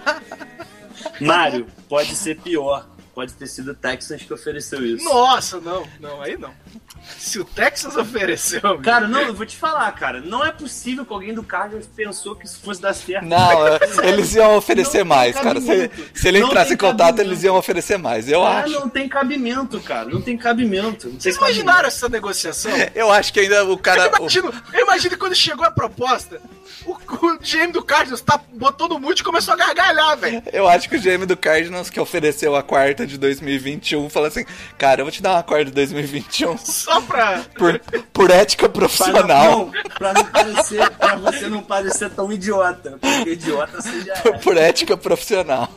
Mário, 1.20 1.66
pode 1.88 2.14
ser 2.16 2.38
pior. 2.40 2.88
Pode 3.14 3.32
ter 3.34 3.46
sido 3.46 3.72
o 3.72 3.74
Texans 3.74 4.22
que 4.22 4.32
ofereceu 4.32 4.84
isso. 4.84 5.04
Nossa, 5.04 5.60
não, 5.60 5.86
não, 5.98 6.22
aí 6.22 6.36
não. 6.38 6.54
Se 7.18 7.38
o 7.38 7.44
Texas 7.44 7.96
ofereceu. 7.96 8.60
amigo, 8.64 8.82
Cara, 8.82 9.06
não, 9.08 9.20
eu 9.22 9.34
vou 9.34 9.44
te 9.46 9.56
falar, 9.56 9.90
cara. 9.92 10.20
Não 10.20 10.44
é 10.44 10.50
possível 10.52 11.04
que 11.04 11.12
alguém 11.12 11.34
do 11.34 11.42
Cardinals 11.42 11.86
pensou 11.86 12.34
que 12.36 12.46
isso 12.46 12.58
fosse 12.60 12.80
dar 12.80 12.94
certo. 12.94 13.24
Não, 13.26 13.66
é, 13.68 13.78
eles 14.04 14.34
iam 14.34 14.56
oferecer 14.56 15.04
mais, 15.04 15.34
cara. 15.36 15.60
Se, 15.60 15.66
cabimento. 15.66 16.02
se 16.18 16.28
ele 16.28 16.40
Não 16.40 16.48
entrasse 16.48 16.74
em 16.74 16.76
contato, 16.76 16.98
cabimento. 17.16 17.28
eles 17.30 17.42
iam 17.44 17.56
oferecer 17.56 17.98
mais. 17.98 18.28
Eu 18.28 18.44
Ah, 18.44 18.60
acho. 18.60 18.72
não 18.72 18.88
tem 18.88 19.08
cabimento, 19.08 19.80
cara. 19.80 20.08
Não 20.08 20.20
tem 20.22 20.36
cabimento. 20.36 21.08
Não 21.08 21.20
Vocês 21.20 21.36
imaginaram 21.36 21.88
essa 21.88 22.08
negociação? 22.08 22.72
Eu 22.94 23.10
acho 23.10 23.32
que 23.32 23.40
ainda 23.40 23.64
o 23.64 23.76
cara. 23.76 24.06
Eu 24.06 24.16
imagino, 24.18 24.54
eu 24.72 24.80
imagino 24.82 25.18
quando 25.18 25.34
chegou 25.34 25.64
a 25.64 25.70
proposta, 25.70 26.40
o, 26.86 26.92
o 26.92 27.38
GM 27.38 27.72
do 27.72 27.82
Cardinals 27.82 28.20
tá, 28.20 28.40
botou 28.54 28.88
no 28.88 28.98
mute 28.98 29.20
e 29.20 29.24
começou 29.24 29.54
a 29.54 29.56
gargalhar, 29.56 30.16
velho. 30.16 30.42
Eu 30.52 30.68
acho 30.68 30.88
que 30.88 30.96
o 30.96 31.00
GM 31.00 31.26
do 31.26 31.36
Cardinals 31.36 31.90
que 31.90 32.00
ofereceu 32.00 32.54
a 32.56 32.62
quarta 32.62 33.06
de 33.06 33.18
2021 33.18 34.08
falou 34.08 34.28
assim: 34.28 34.44
Cara, 34.78 35.00
eu 35.00 35.04
vou 35.04 35.12
te 35.12 35.22
dar 35.22 35.32
uma 35.34 35.42
quarta 35.42 35.66
de 35.66 35.72
2021 35.72 36.56
Só 36.58 37.00
pra. 37.02 37.42
por, 37.56 37.78
por 38.12 38.30
ética 38.30 38.68
Pra 38.68 38.80
não, 38.82 38.88
profissional. 38.88 39.50
não, 39.50 39.70
pra 39.98 40.12
não 40.12 40.24
parecer, 40.24 40.90
pra 40.90 41.16
você 41.16 41.48
não 41.48 41.62
parecer 41.62 42.10
tão 42.10 42.32
idiota. 42.32 42.98
Porque 43.00 43.30
idiota 43.30 43.80
você 43.80 44.00
já 44.02 44.14
Por, 44.16 44.34
é. 44.34 44.38
por 44.38 44.56
ética 44.56 44.96
profissional. 44.96 45.68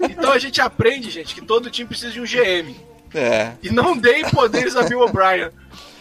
Então 0.00 0.32
a 0.32 0.38
gente 0.38 0.60
aprende, 0.60 1.10
gente, 1.10 1.34
que 1.34 1.40
todo 1.42 1.70
time 1.70 1.88
precisa 1.88 2.10
de 2.10 2.20
um 2.20 2.24
GM. 2.24 2.74
É. 3.14 3.52
E 3.62 3.70
não 3.70 3.96
deem 3.96 4.28
poderes 4.28 4.76
a 4.76 4.82
Bill 4.82 5.00
O'Brien. 5.00 5.50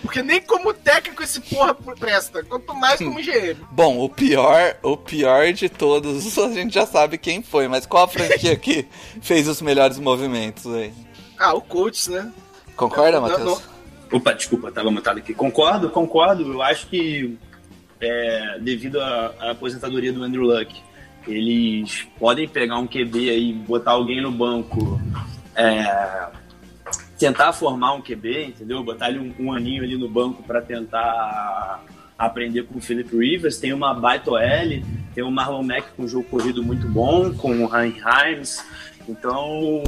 Porque 0.07 0.23
nem 0.23 0.39
como 0.41 0.73
técnico 0.73 1.21
esse 1.21 1.41
porra 1.41 1.75
presta, 1.75 2.41
quanto 2.41 2.73
mais 2.73 2.97
como 2.97 3.21
GM. 3.21 3.57
Bom, 3.69 3.99
o 3.99 4.07
pior, 4.07 4.77
o 4.81 4.95
pior 4.95 5.51
de 5.51 5.67
todos, 5.67 6.37
a 6.39 6.49
gente 6.53 6.75
já 6.75 6.85
sabe 6.85 7.17
quem 7.17 7.43
foi, 7.43 7.67
mas 7.67 7.85
qual 7.85 8.05
a 8.05 8.07
franquia 8.07 8.55
que 8.55 8.87
fez 9.21 9.49
os 9.49 9.61
melhores 9.61 9.99
movimentos 9.99 10.65
aí? 10.73 10.93
Ah, 11.37 11.53
o 11.53 11.59
Colts, 11.59 12.07
né? 12.07 12.31
Concorda, 12.77 13.19
Matheus? 13.19 13.61
Opa, 14.09 14.31
desculpa, 14.31 14.71
tava 14.71 14.89
mutado 14.89 15.17
aqui. 15.17 15.33
Concordo, 15.33 15.89
concordo. 15.89 16.53
Eu 16.53 16.61
acho 16.61 16.87
que 16.87 17.37
é, 17.99 18.59
devido 18.61 19.01
à, 19.01 19.35
à 19.39 19.51
aposentadoria 19.51 20.13
do 20.13 20.23
Andrew 20.23 20.43
Luck, 20.43 20.73
eles 21.27 22.07
podem 22.17 22.47
pegar 22.47 22.77
um 22.77 22.87
QB 22.87 23.29
aí, 23.29 23.51
botar 23.51 23.91
alguém 23.91 24.21
no 24.21 24.31
banco, 24.31 25.01
é, 25.53 26.29
tentar 27.17 27.51
formar 27.53 27.93
um 27.93 28.01
QB, 28.01 28.45
entendeu? 28.45 28.83
Botar 28.83 29.09
ele 29.09 29.19
um, 29.19 29.47
um 29.47 29.53
aninho 29.53 29.83
ali 29.83 29.97
no 29.97 30.07
banco 30.07 30.43
para 30.43 30.61
tentar 30.61 31.83
aprender 32.17 32.63
com 32.63 32.77
o 32.77 32.81
Philip 32.81 33.15
Rivers. 33.15 33.57
Tem 33.57 33.73
uma 33.73 33.93
baita 33.93 34.31
OL, 34.31 34.83
tem 35.13 35.23
o 35.23 35.31
Marlon 35.31 35.63
Mack 35.63 35.87
com 35.95 36.03
um 36.03 36.07
jogo 36.07 36.25
corrido 36.29 36.63
muito 36.63 36.87
bom, 36.87 37.33
com 37.33 37.63
o 37.63 37.67
Ryan 37.67 37.93
Himes. 38.33 38.63
Então, 39.07 39.83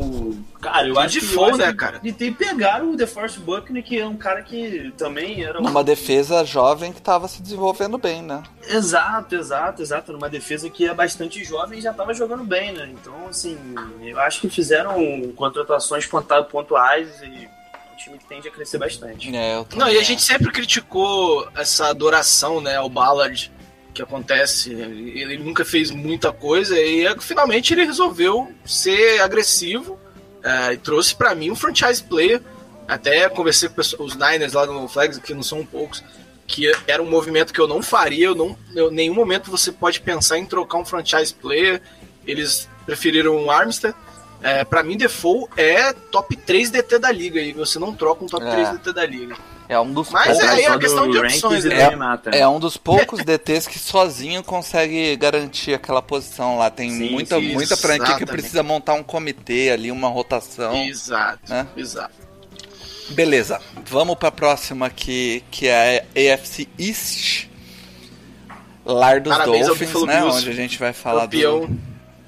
cara, 0.62 0.88
eu 0.88 0.98
acho 1.00 1.20
que. 1.20 1.26
Defoe, 1.26 1.38
eu 1.44 1.46
acho 1.50 1.58
né, 1.58 1.68
que- 1.72 1.78
cara? 1.78 2.00
E 2.04 2.12
tem 2.12 2.34
pegaram 2.34 2.92
o 2.92 2.96
DeForest 2.96 3.40
Buckner, 3.40 3.84
que 3.84 4.00
é 4.00 4.06
um 4.08 4.16
cara 4.16 4.42
que 4.42 4.94
também 4.98 5.44
era 5.44 5.60
um 5.60 5.64
Numa 5.64 5.84
defesa 5.84 6.44
jovem 6.46 6.94
que 6.94 7.02
tava 7.02 7.28
se 7.28 7.42
desenvolvendo 7.42 7.98
bem, 7.98 8.22
né? 8.22 8.44
Exato, 8.68 9.36
exato, 9.36 9.82
exato. 9.82 10.12
Numa 10.14 10.30
defesa 10.30 10.70
que 10.70 10.88
é 10.88 10.94
bastante 10.94 11.44
jovem 11.44 11.80
e 11.80 11.82
já 11.82 11.92
estava 11.92 12.14
jogando 12.14 12.44
bem, 12.44 12.72
né? 12.72 12.90
Então, 12.94 13.28
assim, 13.28 13.58
eu 14.02 14.20
acho 14.20 14.42
que 14.42 14.50
fizeram 14.50 14.96
contratações 15.36 16.08
pontuais 16.50 17.22
e 17.22 17.48
o 17.94 17.98
time 17.98 18.18
tende 18.30 18.48
a 18.48 18.52
crescer 18.52 18.78
bastante. 18.78 19.36
É, 19.36 19.64
Não, 19.76 19.90
e 19.90 19.98
a 19.98 20.04
gente 20.04 20.22
sempre 20.22 20.52
criticou 20.52 21.48
essa 21.56 21.88
adoração, 21.88 22.62
né, 22.62 22.78
ao 22.78 22.90
Ballard 22.90 23.52
que 24.00 24.04
acontece. 24.04 24.72
Ele 24.72 25.38
nunca 25.38 25.66
fez 25.66 25.92
muita 25.92 26.32
coisa 26.32 26.80
e 26.80 27.06
finalmente 27.20 27.74
ele 27.74 27.86
resolveu 27.86 28.52
ser 28.66 29.20
agressivo 29.22 30.00
é, 30.44 30.74
e 30.74 30.78
trouxe 30.78 31.16
pra 31.16 31.36
mim 31.36 31.52
um 31.52 31.56
franchise 31.56 32.02
player. 32.02 32.42
Até 32.88 33.28
conversei 33.30 33.70
com 33.70 33.82
os 34.04 34.16
Niners 34.16 34.54
lá 34.54 34.66
no 34.66 34.88
Flags, 34.88 35.20
que 35.20 35.34
não 35.34 35.44
são 35.44 35.66
poucos, 35.66 36.04
que 36.48 36.72
era 36.88 37.04
um 37.04 37.10
movimento 37.10 37.54
que 37.54 37.60
eu 37.60 37.68
não 37.68 37.84
faria. 37.84 38.28
Eu 38.28 38.36
não, 38.36 38.58
em 38.76 38.92
nenhum 38.92 39.14
momento 39.14 39.52
você 39.52 39.72
pode 39.72 40.02
pensar 40.02 40.38
em 40.38 40.46
trocar 40.46 40.78
um 40.80 40.86
franchise 40.86 41.34
player. 41.34 41.82
Eles 42.26 42.68
preferiram 42.86 43.36
um 43.36 43.52
Armstead. 43.52 43.94
É, 44.42 44.64
para 44.64 44.82
mim, 44.82 44.96
Default 44.96 45.50
é 45.58 45.92
top 45.92 46.36
3 46.38 46.72
DT 46.72 46.98
da 46.98 47.12
liga 47.12 47.42
e 47.42 47.52
você 47.52 47.78
não 47.78 47.94
troca 47.94 48.24
um 48.24 48.28
top 48.28 48.46
É. 48.46 48.52
3 48.52 48.70
DT 48.72 48.94
da 48.94 49.06
liga. 49.06 49.36
É 49.70 49.80
um 49.80 49.94
dos 49.94 50.10
Mas 50.10 50.26
poucos, 50.26 50.44
é 50.44 50.50
aí 50.50 50.64
Só 50.64 50.74
a 50.74 50.80
questão 50.80 51.12
de 51.12 51.18
opções, 51.20 51.64
né? 51.64 51.96
mata, 51.96 52.32
né? 52.32 52.40
é 52.40 52.48
um 52.48 52.60
dos 52.60 52.76
poucos 52.76 53.22
DTs 53.24 53.70
que 53.70 53.78
sozinho 53.78 54.44
consegue 54.44 55.16
garantir 55.16 55.76
aquela 55.76 56.02
posição 56.02 56.58
lá. 56.58 56.72
Tem 56.72 56.90
Sim, 56.90 57.12
muita, 57.12 57.40
sim, 57.40 57.54
muita 57.54 57.78
franquia 57.78 58.06
que 58.08 58.24
exatamente. 58.24 58.32
precisa 58.32 58.64
montar 58.64 58.96
um 58.96 59.04
comitê 59.04 59.70
ali, 59.70 59.92
uma 59.92 60.08
rotação. 60.08 60.76
Exato, 60.76 61.40
né? 61.48 61.68
exato. 61.78 62.16
Beleza, 63.12 63.62
vamos 63.86 64.16
pra 64.16 64.32
próxima 64.32 64.90
que, 64.90 65.44
que 65.52 65.68
é 65.68 66.04
a 66.16 66.34
AFC 66.34 66.68
East. 66.80 67.48
Lar 68.84 69.22
dos 69.22 69.32
Parabéns 69.32 69.68
Dolphins, 69.68 69.94
né? 70.06 70.20
Bills, 70.20 70.38
Onde 70.40 70.50
a 70.50 70.54
gente 70.54 70.80
vai 70.80 70.94
falar 70.94 71.22
Campeão, 71.22 71.70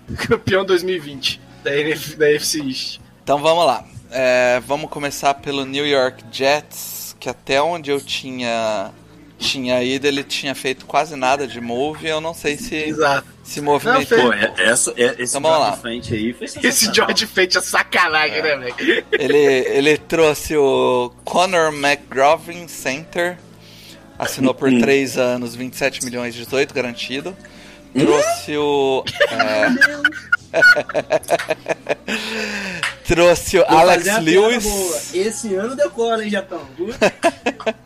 do. 0.07 0.17
campeão 0.27 0.63
2020 0.65 1.41
da, 1.63 1.75
NF, 1.75 2.15
da 2.15 2.31
FC 2.31 2.59
East. 2.61 2.99
Então 3.23 3.39
vamos 3.39 3.65
lá. 3.65 3.83
É, 4.11 4.61
vamos 4.67 4.91
começar 4.91 5.33
pelo 5.35 5.65
New 5.65 5.87
York 5.87 6.23
Jets, 6.31 7.00
que 7.21 7.29
até 7.29 7.61
onde 7.61 7.91
eu 7.91 8.01
tinha 8.01 8.91
tinha 9.37 9.81
ido, 9.83 10.05
ele 10.07 10.23
tinha 10.23 10.53
feito 10.53 10.85
quase 10.85 11.15
nada 11.15 11.47
de 11.47 11.59
move. 11.59 12.07
Eu 12.07 12.21
não 12.21 12.33
sei 12.33 12.57
se 12.57 12.75
Exato. 12.75 13.27
se 13.43 13.59
movimentou. 13.59 14.17
Não, 14.17 14.25
Pô, 14.27 14.33
é- 14.33 14.53
essa, 14.57 14.91
é, 14.95 15.15
esse 15.17 15.35
Então, 15.37 15.41
vamos 15.41 15.59
lá. 15.59 15.79
George 15.81 16.09
Fent 16.09 16.11
aí 16.13 16.33
foi. 16.33 16.47
Esse 16.67 16.93
George 16.93 17.25
Fate 17.25 17.57
é 17.57 17.61
sacanagem, 17.61 18.41
né, 18.41 18.55
velho? 18.55 19.05
Ele, 19.11 19.37
ele 19.37 19.97
trouxe 19.97 20.55
o 20.55 21.11
Conor 21.25 21.73
McGrovin 21.73 22.67
Center, 22.67 23.37
assinou 24.19 24.53
por 24.53 24.69
3 24.69 25.17
anos, 25.17 25.55
27 25.55 26.05
milhões, 26.05 26.35
18 26.35 26.73
garantido. 26.73 27.35
Trouxe 27.93 28.55
o. 28.57 29.03
é, 29.31 29.67
trouxe 33.11 33.57
o 33.57 33.65
Vou 33.65 33.77
Alex 33.77 34.05
Lewis. 34.19 35.13
Esse 35.13 35.53
ano 35.53 35.75
decola, 35.75 36.23
hein, 36.23 36.29
Japão? 36.29 36.65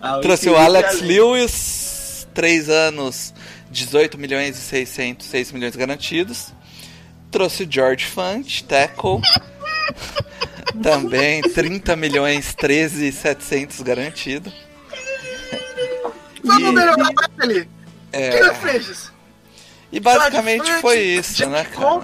Ah, 0.00 0.20
Trouxe 0.20 0.48
o 0.48 0.52
Felipe 0.52 0.64
Alex 0.64 0.94
Allen. 0.94 1.06
Lewis, 1.08 2.28
3 2.32 2.70
anos, 2.70 3.34
18 3.68 4.16
milhões 4.16 4.56
e 4.56 4.60
600, 4.60 5.26
6 5.26 5.50
milhões 5.50 5.74
garantidos. 5.74 6.52
Trouxe 7.32 7.64
o 7.64 7.66
George 7.68 8.04
Fant, 8.04 8.62
tackle. 8.62 9.20
Também 10.80 11.42
30 11.42 11.96
milhões, 11.96 12.54
13 12.54 13.08
e 13.10 13.12
700 13.12 13.80
garantido. 13.82 14.52
Vamos 16.44 16.72
melhorar 16.72 17.10
ele. 17.42 17.68
É, 18.12 18.38
e 19.90 19.98
basicamente 19.98 20.70
foi 20.80 21.00
isso, 21.00 21.34
Jack 21.34 21.50
né, 21.50 21.64
cara? 21.64 21.98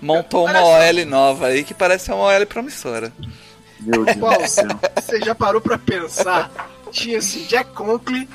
Montou 0.00 0.46
uma 0.46 0.62
OL 0.62 1.06
nova 1.06 1.46
aí 1.46 1.64
que 1.64 1.74
parece 1.74 2.10
uma 2.12 2.24
OL 2.24 2.46
promissora. 2.46 3.12
Meu 3.80 4.04
Deus 4.04 4.16
Qual? 4.16 4.42
do 4.42 4.48
céu. 4.48 4.68
Você 4.96 5.20
já 5.20 5.34
parou 5.34 5.60
pra 5.60 5.78
pensar? 5.78 6.50
Tinha 6.90 7.18
assim, 7.18 7.44
Jack 7.46 7.72
Conklin, 7.72 8.28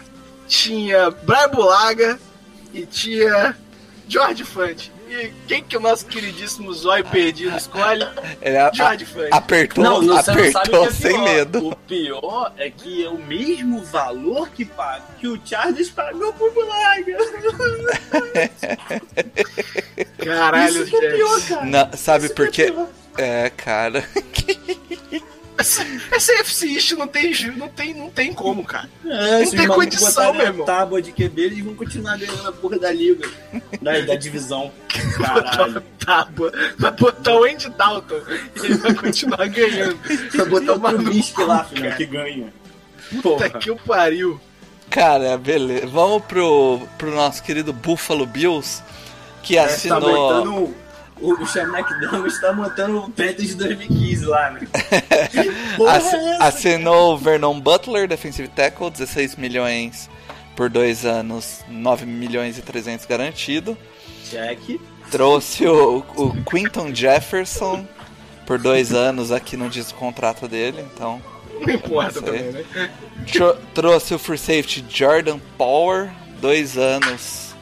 tinha 0.47 1.10
Brian 1.10 1.49
Bulaga 1.49 2.19
e 2.73 2.86
tinha 2.86 3.58
George 4.08 4.43
Fant. 4.43 4.91
E 5.15 5.32
quem 5.47 5.63
que 5.63 5.78
o 5.78 5.80
nosso 5.80 6.08
queridíssimo 6.08 6.73
Zóio 6.73 7.06
Perdido 7.06 7.56
escolhe? 7.56 8.04
Ele 8.41 8.58
a- 8.58 8.71
George 8.73 9.06
apertou, 9.32 9.84
Não, 9.84 10.02
não, 10.02 10.15
você 10.15 10.32
não 10.32 10.38
sabe 10.38 10.41
o 10.41 10.52
que 10.52 10.58
apertou 10.58 10.86
é 10.88 10.91
sem 10.91 11.12
pior. 11.13 11.23
medo. 11.23 11.67
O 11.67 11.76
pior 11.76 12.54
é 12.58 12.69
que 12.71 13.06
é 13.06 13.10
o 13.10 13.17
mesmo 13.19 13.84
valor 13.86 14.49
que, 14.49 14.65
paga, 14.65 15.04
que 15.19 15.28
o 15.28 15.39
Charles 15.45 15.89
pagou 15.91 16.34
pro 16.34 16.52
Bulaga. 16.52 17.17
Caralho, 20.17 20.84
Isso 20.84 20.86
que 20.89 20.95
é 20.95 21.02
gente. 21.02 21.15
pior, 21.15 21.41
cara. 21.47 21.65
Não, 21.65 21.89
sabe 21.97 22.26
Isso 22.26 22.34
por 22.36 22.47
é 22.47 22.52
quê? 22.52 22.73
É, 23.17 23.49
cara. 23.52 24.04
Essa, 25.57 25.85
essa 26.11 26.33
FC 26.39 26.67
East 26.67 26.91
não 26.93 27.07
tem, 27.07 27.31
não 27.55 27.69
tem, 27.69 27.93
não 27.93 28.09
tem 28.09 28.33
como, 28.33 28.63
cara. 28.63 28.89
É, 29.05 29.43
Não 29.45 29.51
tem 29.51 29.67
condição, 29.67 30.33
meu 30.33 30.45
irmão. 30.47 30.65
tábua 30.65 31.01
de 31.01 31.11
QB, 31.11 31.41
eles 31.41 31.63
vão 31.63 31.75
continuar 31.75 32.17
ganhando 32.17 32.47
a 32.47 32.51
porra 32.51 32.79
da 32.79 32.91
liga. 32.91 33.29
Da, 33.81 33.99
da 34.01 34.15
divisão. 34.15 34.71
Caralho. 35.17 35.83
Tábua. 36.03 36.51
Vai 36.77 36.91
botar 36.91 37.35
o 37.35 37.43
Andy 37.45 37.69
Dalton 37.69 38.19
e 38.61 38.65
ele 38.65 38.73
vai 38.75 38.93
continuar 38.95 39.47
ganhando. 39.47 39.97
Vai 40.35 40.45
botar 40.47 40.73
o 40.73 40.79
Trubisky 40.79 41.43
lá, 41.43 41.63
filho, 41.65 41.95
que 41.95 42.05
ganha. 42.05 42.53
Puta 43.21 43.21
Porra. 43.21 43.49
que 43.51 43.71
o 43.71 43.75
pariu. 43.77 44.41
Cara, 44.89 45.37
beleza. 45.37 45.87
Vamos 45.87 46.23
pro, 46.25 46.81
pro 46.97 47.11
nosso 47.13 47.41
querido 47.43 47.71
Buffalo 47.71 48.25
Bills, 48.25 48.81
que 49.43 49.55
Tá 49.55 49.63
assinou. 49.65 50.01
montando. 50.01 50.75
O, 51.23 51.41
o 51.41 51.47
Sean 51.47 51.69
McDermott 51.75 52.41
tá 52.41 52.51
montando 52.51 52.97
o 52.99 53.09
Panthers 53.09 53.49
de 53.49 53.55
2015 53.55 54.25
lá, 54.25 54.51
né? 54.51 54.67
Ass- 55.88 56.13
é 56.13 56.38
assinou 56.43 57.13
o 57.13 57.17
Vernon 57.17 57.59
Butler, 57.59 58.07
defensive 58.07 58.47
tackle, 58.49 58.89
16 58.91 59.38
milhões 59.38 60.09
por 60.55 60.69
dois 60.69 61.05
anos, 61.05 61.62
9 61.69 62.05
milhões 62.05 62.57
e 62.57 62.62
300 62.62 63.05
garantido. 63.05 63.77
Check. 64.29 64.79
Trouxe 65.09 65.65
o, 65.67 66.03
o 66.15 66.43
Quinton 66.43 66.93
Jefferson 66.93 67.88
por 68.45 68.57
dois 68.59 68.93
anos, 68.93 69.31
aqui 69.31 69.55
não 69.55 69.69
diz 69.69 69.91
o 69.91 69.95
contrato 69.95 70.47
dele, 70.47 70.86
então. 70.93 71.21
Não 71.65 71.73
importa 71.73 72.19
Não 72.19 72.27
também, 72.27 72.51
né? 72.51 72.65
Tro- 73.31 73.57
trouxe 73.73 74.13
o 74.13 74.19
free 74.19 74.38
safety 74.38 74.83
Jordan 74.89 75.39
Power, 75.57 76.09
dois 76.41 76.77
anos, 76.77 77.53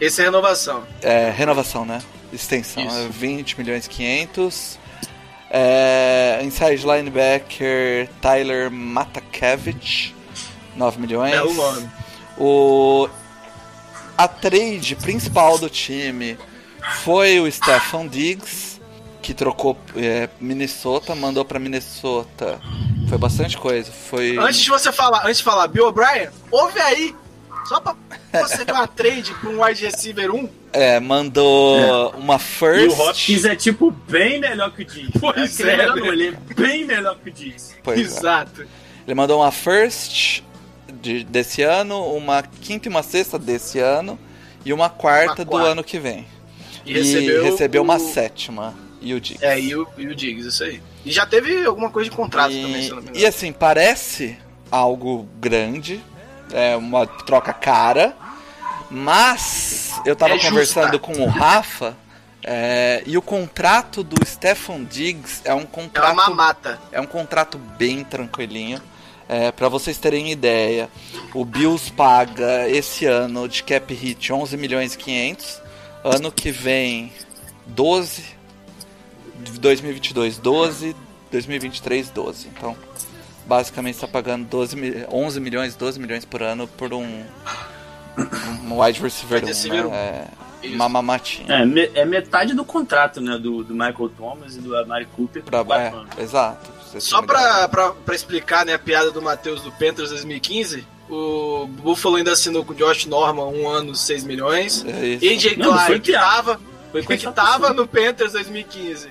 Esse 0.00 0.22
é 0.22 0.24
renovação. 0.24 0.82
é, 1.02 1.30
renovação, 1.30 1.84
né? 1.84 2.00
Extensão, 2.32 2.86
Isso. 2.86 2.96
é 2.96 3.08
20 3.08 3.58
milhões 3.58 3.86
e 3.86 3.88
500. 3.88 4.78
É, 5.50 6.40
inside 6.42 6.84
linebacker 6.84 8.08
Tyler 8.20 8.70
Matakevich, 8.70 10.14
9 10.74 11.00
milhões. 11.00 11.32
É 11.32 11.42
o 11.42 11.54
nome. 11.54 11.88
O 12.38 13.08
a 14.16 14.26
trade 14.26 14.96
principal 14.96 15.58
do 15.58 15.68
time 15.68 16.38
foi 17.02 17.38
o 17.38 17.50
Stefan 17.50 18.06
Diggs, 18.08 18.80
que 19.20 19.34
trocou 19.34 19.76
é, 19.94 20.28
Minnesota, 20.40 21.14
mandou 21.14 21.44
pra 21.44 21.58
Minnesota. 21.58 22.58
Foi 23.08 23.18
bastante 23.18 23.58
coisa. 23.58 23.90
Foi 23.92 24.36
Antes 24.38 24.60
de 24.60 24.70
você 24.70 24.90
falar, 24.90 25.24
antes 25.26 25.38
de 25.38 25.44
falar, 25.44 25.68
Bill 25.68 25.88
O'Brien, 25.88 26.30
ouve 26.50 26.80
aí. 26.80 27.14
Só 27.66 27.80
pra 27.80 27.94
você 28.32 28.64
ter 28.64 28.72
uma 28.72 28.86
trade 28.86 29.34
pra 29.34 29.50
um 29.50 29.62
wide 29.62 29.84
receiver 29.84 30.30
1, 30.30 30.48
É, 30.78 31.00
mandou 31.00 32.10
uma 32.18 32.38
first. 32.38 32.84
E 32.84 32.88
o 32.88 33.00
Hopkins 33.08 33.44
é 33.44 33.56
tipo 33.56 33.90
bem 33.90 34.38
melhor 34.40 34.70
que 34.72 34.82
o 34.82 34.84
Diggs. 34.84 35.18
Pois 35.18 35.56
que 35.56 35.62
ele 35.62 35.70
é, 35.70 35.76
né? 35.78 35.86
não, 35.86 36.06
ele 36.06 36.28
é 36.28 36.54
bem 36.54 36.84
melhor 36.84 37.16
que 37.16 37.30
o 37.30 37.32
Diggs. 37.32 37.74
Pois 37.82 37.98
é. 37.98 38.02
Exato. 38.02 38.66
Ele 39.06 39.14
mandou 39.14 39.40
uma 39.40 39.50
first 39.50 40.42
de- 41.00 41.24
desse 41.24 41.62
ano, 41.62 41.98
uma 42.14 42.42
quinta 42.42 42.88
e 42.88 42.90
uma 42.90 43.02
sexta 43.02 43.38
desse 43.38 43.78
ano 43.78 44.18
e 44.64 44.72
uma 44.72 44.90
quarta, 44.90 45.42
Uma 45.42 45.50
do 45.50 45.56
ano 45.56 45.84
que 45.84 45.98
vem. 45.98 46.26
E 46.84 46.92
recebeu, 46.92 47.42
recebeu 47.44 47.82
uma 47.82 47.96
o- 47.96 48.00
sétima. 48.12 48.74
E 49.00 49.14
o 49.14 49.20
Diggs. 49.20 49.44
É, 49.44 49.58
e 49.60 49.74
o, 49.76 49.86
e 49.96 50.06
o 50.08 50.14
Diggs, 50.14 50.48
isso 50.48 50.62
aí. 50.64 50.82
E 51.04 51.10
já 51.12 51.24
teve 51.24 51.64
alguma 51.64 51.90
coisa 51.90 52.10
de 52.10 52.14
contrato 52.16 52.52
também, 52.52 52.82
se 52.82 52.88
eu 52.90 52.96
não 52.96 53.02
me 53.02 53.08
E, 53.08 53.10
engano. 53.10 53.24
e 53.24 53.26
assim, 53.26 53.52
parece 53.52 54.36
algo 54.70 55.28
grande, 55.38 56.00
é 56.52 56.76
uma 56.76 57.06
troca 57.06 57.52
cara, 57.52 58.14
mas 58.90 60.00
eu 60.04 60.14
tava 60.16 60.34
É 60.34 60.38
conversando 60.38 60.98
com 60.98 61.12
o 61.22 61.26
Rafa 61.28 61.96
é, 62.42 63.02
e 63.06 63.16
o 63.18 63.22
contrato 63.22 64.02
do 64.04 64.16
Stefan 64.26 64.84
Diggs 64.84 65.40
é 65.44 65.52
um 65.52 65.58
É 65.58 65.60
uma 65.62 65.66
contrato 65.66 66.16
mamata. 66.16 66.80
é 66.92 67.00
um 67.00 67.06
contrato 67.06 67.58
bem 67.58 68.04
tranquilinho. 68.04 68.80
É, 69.28 69.50
para 69.50 69.68
vocês 69.68 69.98
terem 69.98 70.30
ideia, 70.30 70.88
o 71.34 71.44
Bills 71.44 71.90
paga 71.90 72.68
esse 72.68 73.04
ano 73.06 73.48
de 73.48 73.64
cap 73.64 73.92
hit 73.92 74.32
11 74.32 74.56
milhões 74.56 74.94
e 74.94 74.98
500, 74.98 75.60
ano 76.04 76.30
que 76.30 76.52
vem 76.52 77.12
12, 77.66 78.22
de 79.40 79.58
2022 79.58 80.38
12, 80.38 80.94
2023 81.32 82.08
12. 82.10 82.46
Então, 82.56 82.76
basicamente 83.44 83.96
está 83.96 84.06
pagando 84.06 84.44
12, 84.46 84.76
mi- 84.76 85.04
11 85.10 85.40
milhões, 85.40 85.74
12 85.74 85.98
milhões 85.98 86.24
por 86.24 86.40
ano 86.44 86.68
por 86.68 86.94
um, 86.94 87.24
um 88.64 88.80
wide 88.82 89.00
receiver, 89.00 89.36
Wide 89.40 89.46
receiver 89.48 89.86
um. 89.86 89.90
né? 89.90 90.26
É, 90.62 90.68
uma 90.74 90.88
mamatinha. 90.88 91.52
É, 91.52 91.64
me- 91.66 91.90
é 91.94 92.04
metade 92.04 92.54
do 92.54 92.64
contrato, 92.64 93.20
né? 93.20 93.38
Do, 93.38 93.62
do 93.62 93.72
Michael 93.74 94.10
Thomas 94.16 94.56
e 94.56 94.60
do 94.60 94.76
Amari 94.76 95.06
Cooper. 95.14 95.42
Pra- 95.42 95.64
é, 96.18 96.22
exato. 96.22 96.70
Só 96.98 97.20
pra, 97.22 97.68
pra, 97.68 97.90
pra 97.92 98.14
explicar 98.14 98.64
né, 98.64 98.74
a 98.74 98.78
piada 98.78 99.10
do 99.10 99.20
Matheus 99.20 99.60
do 99.62 99.70
Panthers 99.72 100.08
2015, 100.10 100.86
o 101.10 101.66
Buffalo 101.68 102.16
ainda 102.16 102.32
assinou 102.32 102.64
com 102.64 102.72
o 102.72 102.76
Josh 102.76 103.04
Norman 103.06 103.46
um 103.48 103.68
ano, 103.68 103.94
6 103.94 104.24
milhões. 104.24 104.84
É 104.86 105.06
isso. 105.06 105.24
AJ 105.48 105.56
Não, 105.58 105.72
não 105.72 105.78
foi 105.78 105.86
Klein, 105.86 106.00
que 106.00 106.12
tava, 106.12 106.60
Foi 106.90 107.00
que 107.02 107.06
constatação. 107.08 107.60
tava 107.60 107.74
no 107.74 107.86
Panthers 107.86 108.32
2015, 108.32 109.08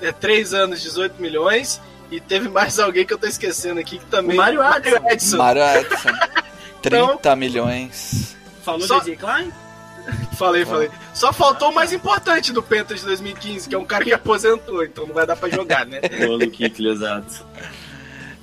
é 0.00 0.10
3 0.10 0.52
anos, 0.52 0.82
18 0.82 1.20
milhões. 1.22 1.80
E 2.10 2.20
teve 2.20 2.48
mais 2.50 2.78
alguém 2.78 3.06
que 3.06 3.14
eu 3.14 3.18
tô 3.18 3.26
esquecendo 3.26 3.80
aqui 3.80 3.98
que 3.98 4.04
também. 4.06 4.34
O 4.34 4.36
Mario 4.36 4.60
Addison. 4.60 5.08
Edson. 5.08 5.36
Mario 5.38 5.62
Edson. 5.62 6.08
30 6.82 7.36
milhões. 7.36 8.36
Falou 8.64 8.80
Só- 8.86 8.98
do 9.00 9.10
AJ 9.10 9.16
Klein? 9.18 9.52
Falei, 10.36 10.64
falei. 10.64 10.90
Só 11.14 11.32
faltou 11.32 11.70
o 11.70 11.74
mais 11.74 11.92
importante 11.92 12.52
do 12.52 12.60
Panthers 12.60 13.00
de 13.00 13.06
2015, 13.06 13.68
que 13.68 13.74
é 13.74 13.78
um 13.78 13.84
cara 13.84 14.02
que 14.04 14.12
aposentou, 14.12 14.82
então 14.84 15.06
não 15.06 15.14
vai 15.14 15.24
dar 15.24 15.36
pra 15.36 15.48
jogar, 15.48 15.86
né? 15.86 16.00
No 16.26 16.50
Kikli, 16.50 16.88
exato. 16.90 17.46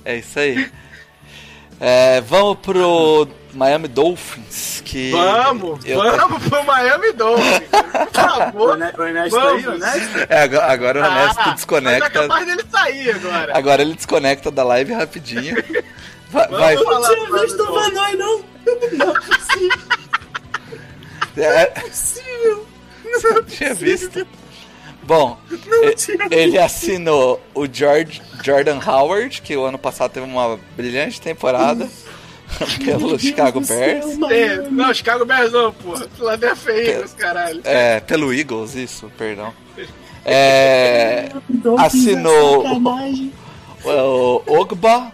É 0.04 0.16
isso 0.16 0.38
aí. 0.38 0.70
É, 1.78 2.20
vamos 2.22 2.58
pro 2.60 3.28
Miami 3.52 3.88
Dolphins. 3.88 4.82
Que 4.86 5.10
Vamos, 5.12 5.84
eu- 5.84 5.98
vamos 5.98 6.42
pro 6.48 6.64
Miami 6.64 7.12
Dolphins. 7.12 7.60
Por 7.70 8.12
favor. 8.12 8.78
O 8.98 9.02
Ernesto 9.04 9.38
aí, 9.38 9.60
Vamos. 9.62 9.82
Ernesto? 9.82 10.18
É, 10.30 10.42
agora, 10.42 10.72
agora 10.72 11.00
o 11.00 11.04
Ernesto 11.04 11.40
Ah, 11.40 11.42
Mas 11.44 11.46
é 11.50 11.54
desconecta. 11.54 12.10
capaz 12.10 12.46
dele 12.46 12.62
sair 12.70 13.10
agora. 13.10 13.58
Agora 13.58 13.82
ele 13.82 13.94
desconecta 13.94 14.50
da 14.50 14.62
live 14.64 14.92
rapidinho. 14.94 15.56
Vai, 16.30 16.48
vai- 16.48 16.76
Vamos 16.76 16.92
falar 16.92 17.08
Tinha 17.14 17.40
visto 17.42 17.62
o. 17.62 17.72
Vanoi, 17.74 18.16
não. 18.16 18.40
Não 18.98 19.10
é 19.10 19.20
possível. 19.20 19.78
é, 21.36 21.66
possível. 21.66 22.66
não 23.34 23.42
tinha 23.44 23.74
visto. 23.74 24.26
Bom, 25.02 25.38
tinha 25.96 26.28
ele 26.30 26.58
assinou 26.58 27.40
o 27.54 27.66
George, 27.66 28.22
Jordan 28.44 28.78
Howard, 28.86 29.42
que 29.42 29.56
o 29.56 29.64
ano 29.64 29.78
passado 29.78 30.12
teve 30.12 30.26
uma 30.26 30.58
brilhante 30.76 31.20
temporada 31.20 31.88
pelo 32.84 33.18
Chicago 33.18 33.60
Bears. 33.60 34.06
É, 34.30 34.56
não, 34.70 34.94
Chicago 34.94 35.24
Bears 35.24 35.50
não, 35.52 35.72
porra. 35.72 36.06
Philadelphia 36.16 36.72
Eagles, 36.72 37.14
caralho. 37.14 37.60
É, 37.64 37.98
pelo 38.00 38.32
Eagles, 38.32 38.74
isso, 38.74 39.10
perdão. 39.18 39.52
É, 40.22 41.30
assinou 41.78 42.62
o 43.82 44.42
Ogba 44.60 45.10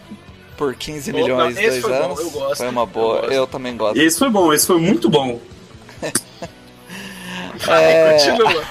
por 0.57 0.75
15 0.75 1.11
Ogba, 1.11 1.23
milhões 1.23 1.57
esse 1.59 1.69
dois 1.69 1.83
foi 1.83 1.91
bom, 1.93 2.05
anos. 2.05 2.21
eu 2.21 2.31
gosto, 2.31 2.57
foi 2.57 2.69
uma 2.69 2.87
boa, 2.87 3.17
eu 3.19 3.33
eu, 3.33 3.41
gosto. 3.41 3.51
também 3.53 3.77
gosto. 3.77 3.97
Esse 4.01 4.19
foi 4.19 4.31
bom, 4.31 4.53
esse 4.53 4.67
foi 4.67 4.79
muito 4.81 5.09
bom. 5.09 5.41
Vai, 7.65 8.19
continua. 8.19 8.65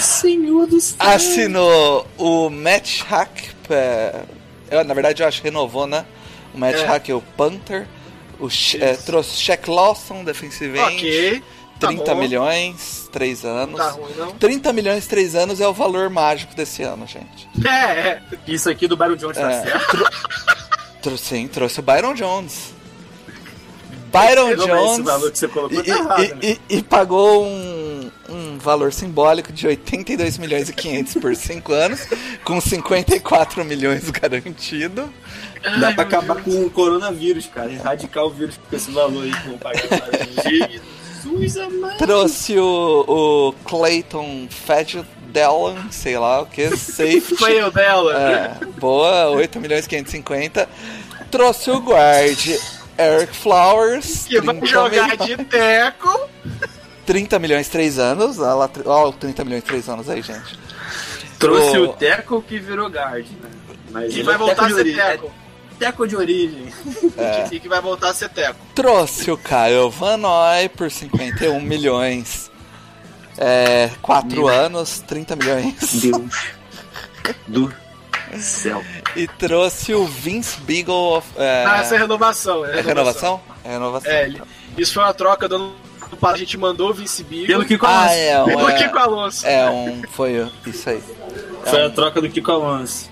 Senhor 0.00 0.66
do 0.66 0.80
céu. 0.80 0.96
Assinou 1.00 2.06
o 2.18 2.50
Matt 2.50 3.02
Hack, 3.02 3.30
é, 3.70 4.20
eu, 4.70 4.84
na 4.84 4.94
verdade 4.94 5.22
eu 5.22 5.28
acho 5.28 5.40
que 5.40 5.48
renovou, 5.48 5.86
né? 5.86 6.04
O 6.54 6.58
Matt 6.58 6.76
É. 6.76 6.84
Hack, 6.84 7.08
o 7.10 7.22
Panther. 7.36 7.86
O, 8.38 8.48
é, 8.80 8.94
trouxe 8.96 9.36
Shaq 9.38 9.68
Lawson, 9.68 10.24
defensive 10.24 10.78
end, 10.78 10.96
ok. 10.96 11.42
Tá 11.80 11.86
30 11.88 12.14
bom. 12.14 12.20
milhões, 12.20 13.08
3 13.12 13.42
Não 13.42 13.50
anos. 13.50 13.76
tá 13.76 13.90
ruim, 13.90 14.12
não. 14.16 14.30
30 14.32 14.72
milhões, 14.72 15.06
3 15.06 15.34
anos 15.34 15.60
é 15.60 15.66
o 15.66 15.72
valor 15.72 16.08
mágico 16.10 16.54
desse 16.54 16.82
ano, 16.82 17.06
gente. 17.06 17.48
É, 17.66 17.70
é. 18.08 18.22
Isso 18.46 18.68
aqui 18.70 18.86
do 18.86 18.96
Byron 18.96 19.16
Jones 19.16 19.36
tá 19.36 19.50
É, 19.50 19.62
certo. 19.62 19.86
tro- 19.88 20.10
tro- 21.02 21.18
sim, 21.18 21.48
trouxe 21.48 21.80
o 21.80 21.82
Byron 21.82 22.14
Jones. 22.14 22.74
Byron 24.12 24.56
Não, 24.56 24.66
Jones 24.66 25.04
valor 25.06 25.30
que 25.30 25.38
você 25.38 25.46
colocou 25.48 25.80
e, 25.80 25.84
tá 25.84 25.96
errado, 25.98 26.24
e- 26.24 26.28
né? 26.34 26.38
e- 26.42 26.78
e 26.78 26.82
pagou 26.82 27.44
um, 27.46 28.10
um 28.28 28.58
valor 28.58 28.92
simbólico 28.92 29.52
de 29.52 29.68
82 29.68 30.36
milhões 30.36 30.68
e 30.68 30.72
500 30.72 31.14
por 31.14 31.36
5 31.36 31.72
anos, 31.72 32.00
com 32.44 32.60
54 32.60 33.64
milhões 33.64 34.10
garantido. 34.10 35.08
Dá 35.78 35.88
Ai, 35.88 35.94
pra 35.94 36.04
meu 36.06 36.18
acabar 36.18 36.42
com 36.42 36.50
o 36.64 36.70
coronavírus, 36.70 37.46
cara. 37.46 37.70
Erradicar 37.70 38.24
o 38.24 38.30
vírus 38.30 38.58
com 38.68 38.74
esse 38.74 38.90
valor 38.90 39.22
aí 39.22 39.30
que 39.30 39.48
vão 39.48 39.58
pagar. 39.58 39.80
Jesus 41.22 41.56
amado. 41.58 41.98
Trouxe 41.98 42.58
o, 42.58 43.04
o 43.08 43.52
Clayton 43.64 44.46
Feddelan, 44.50 45.90
sei 45.90 46.18
lá 46.18 46.42
o 46.42 46.46
que, 46.46 46.68
safety. 46.76 47.36
Fail 47.36 47.70
dela. 47.70 48.12
É, 48.20 48.64
boa, 48.78 49.28
8 49.30 49.60
milhões 49.60 49.84
e 49.86 49.88
550. 49.88 50.68
Trouxe 51.30 51.70
o 51.70 51.78
guard 51.80 52.46
Eric 52.98 53.36
Flowers, 53.36 54.26
Que 54.26 54.40
vai 54.40 54.54
30 54.56 54.66
jogar 54.66 55.08
milhões. 55.08 55.26
de 55.38 55.44
teco. 55.44 56.28
30 57.06 57.38
milhões 57.38 57.68
3 57.68 57.98
anos. 57.98 58.38
Olha 58.38 58.54
lá, 58.54 58.70
ó, 58.86 59.12
30 59.12 59.44
milhões 59.44 59.64
3 59.64 59.88
anos 59.88 60.08
aí, 60.10 60.22
gente. 60.22 60.58
Trouxe 61.38 61.78
O- 61.78 61.84
o 61.84 61.92
Teco 61.94 62.42
que 62.42 62.58
virou 62.58 62.88
guard, 62.90 63.26
né? 63.42 63.48
Mas 63.90 64.12
E 64.12 64.16
ele 64.18 64.22
vai 64.24 64.34
é 64.34 64.38
voltar 64.38 64.66
a 64.66 64.70
ser 64.70 64.94
teco. 64.94 65.32
É 65.80 65.86
teco 65.86 66.06
de 66.06 66.16
origem. 66.16 66.68
E 67.50 67.58
que 67.58 67.68
vai 67.68 67.80
voltar 67.80 68.10
a 68.10 68.14
ser 68.14 68.28
teco. 68.28 68.58
Trouxe 68.74 69.30
o 69.30 69.36
Kyle 69.36 69.90
Van 69.90 70.16
Noy 70.18 70.68
por 70.68 70.90
51 70.90 71.60
milhões. 71.60 72.50
É, 73.38 73.90
4 74.02 74.46
anos, 74.48 75.00
30 75.06 75.36
milhões. 75.36 75.74
Deus 75.94 76.52
do 77.48 77.72
céu. 78.38 78.82
E 79.16 79.26
trouxe 79.26 79.94
o 79.94 80.04
Vince 80.06 80.60
Beagle. 80.60 81.16
of- 81.16 81.28
É, 81.36 81.64
Ah, 81.66 81.78
essa 81.80 81.94
é 81.94 81.98
renovação. 81.98 82.64
É 82.66 82.78
é 82.78 82.80
renovação? 82.82 83.40
É 83.64 83.68
renovação. 83.72 84.10
É, 84.12 84.24
ele- 84.24 84.42
isso 84.78 84.94
foi 84.94 85.02
uma 85.02 85.14
troca 85.14 85.48
do 85.48 85.56
ano. 85.56 85.74
A 86.22 86.36
gente 86.36 86.56
mandou 86.58 86.90
o 86.90 86.94
Vince 86.94 87.22
Beagle. 87.24 87.46
Pelo 87.46 87.64
Kiko 87.64 87.86
Ah, 87.86 88.00
Alonso. 88.02 88.14
é, 88.14 88.44
Pelo 88.44 88.68
é, 88.68 88.72
Kiko 88.74 88.98
Alonso. 88.98 89.46
é 89.46 89.70
um. 89.70 90.02
Foi 90.10 90.50
isso 90.66 90.90
aí. 90.90 91.02
Foi 91.64 91.84
a 91.86 91.90
troca 91.90 92.20
do 92.20 92.28
Kiko 92.28 92.50
Alonso. 92.52 93.08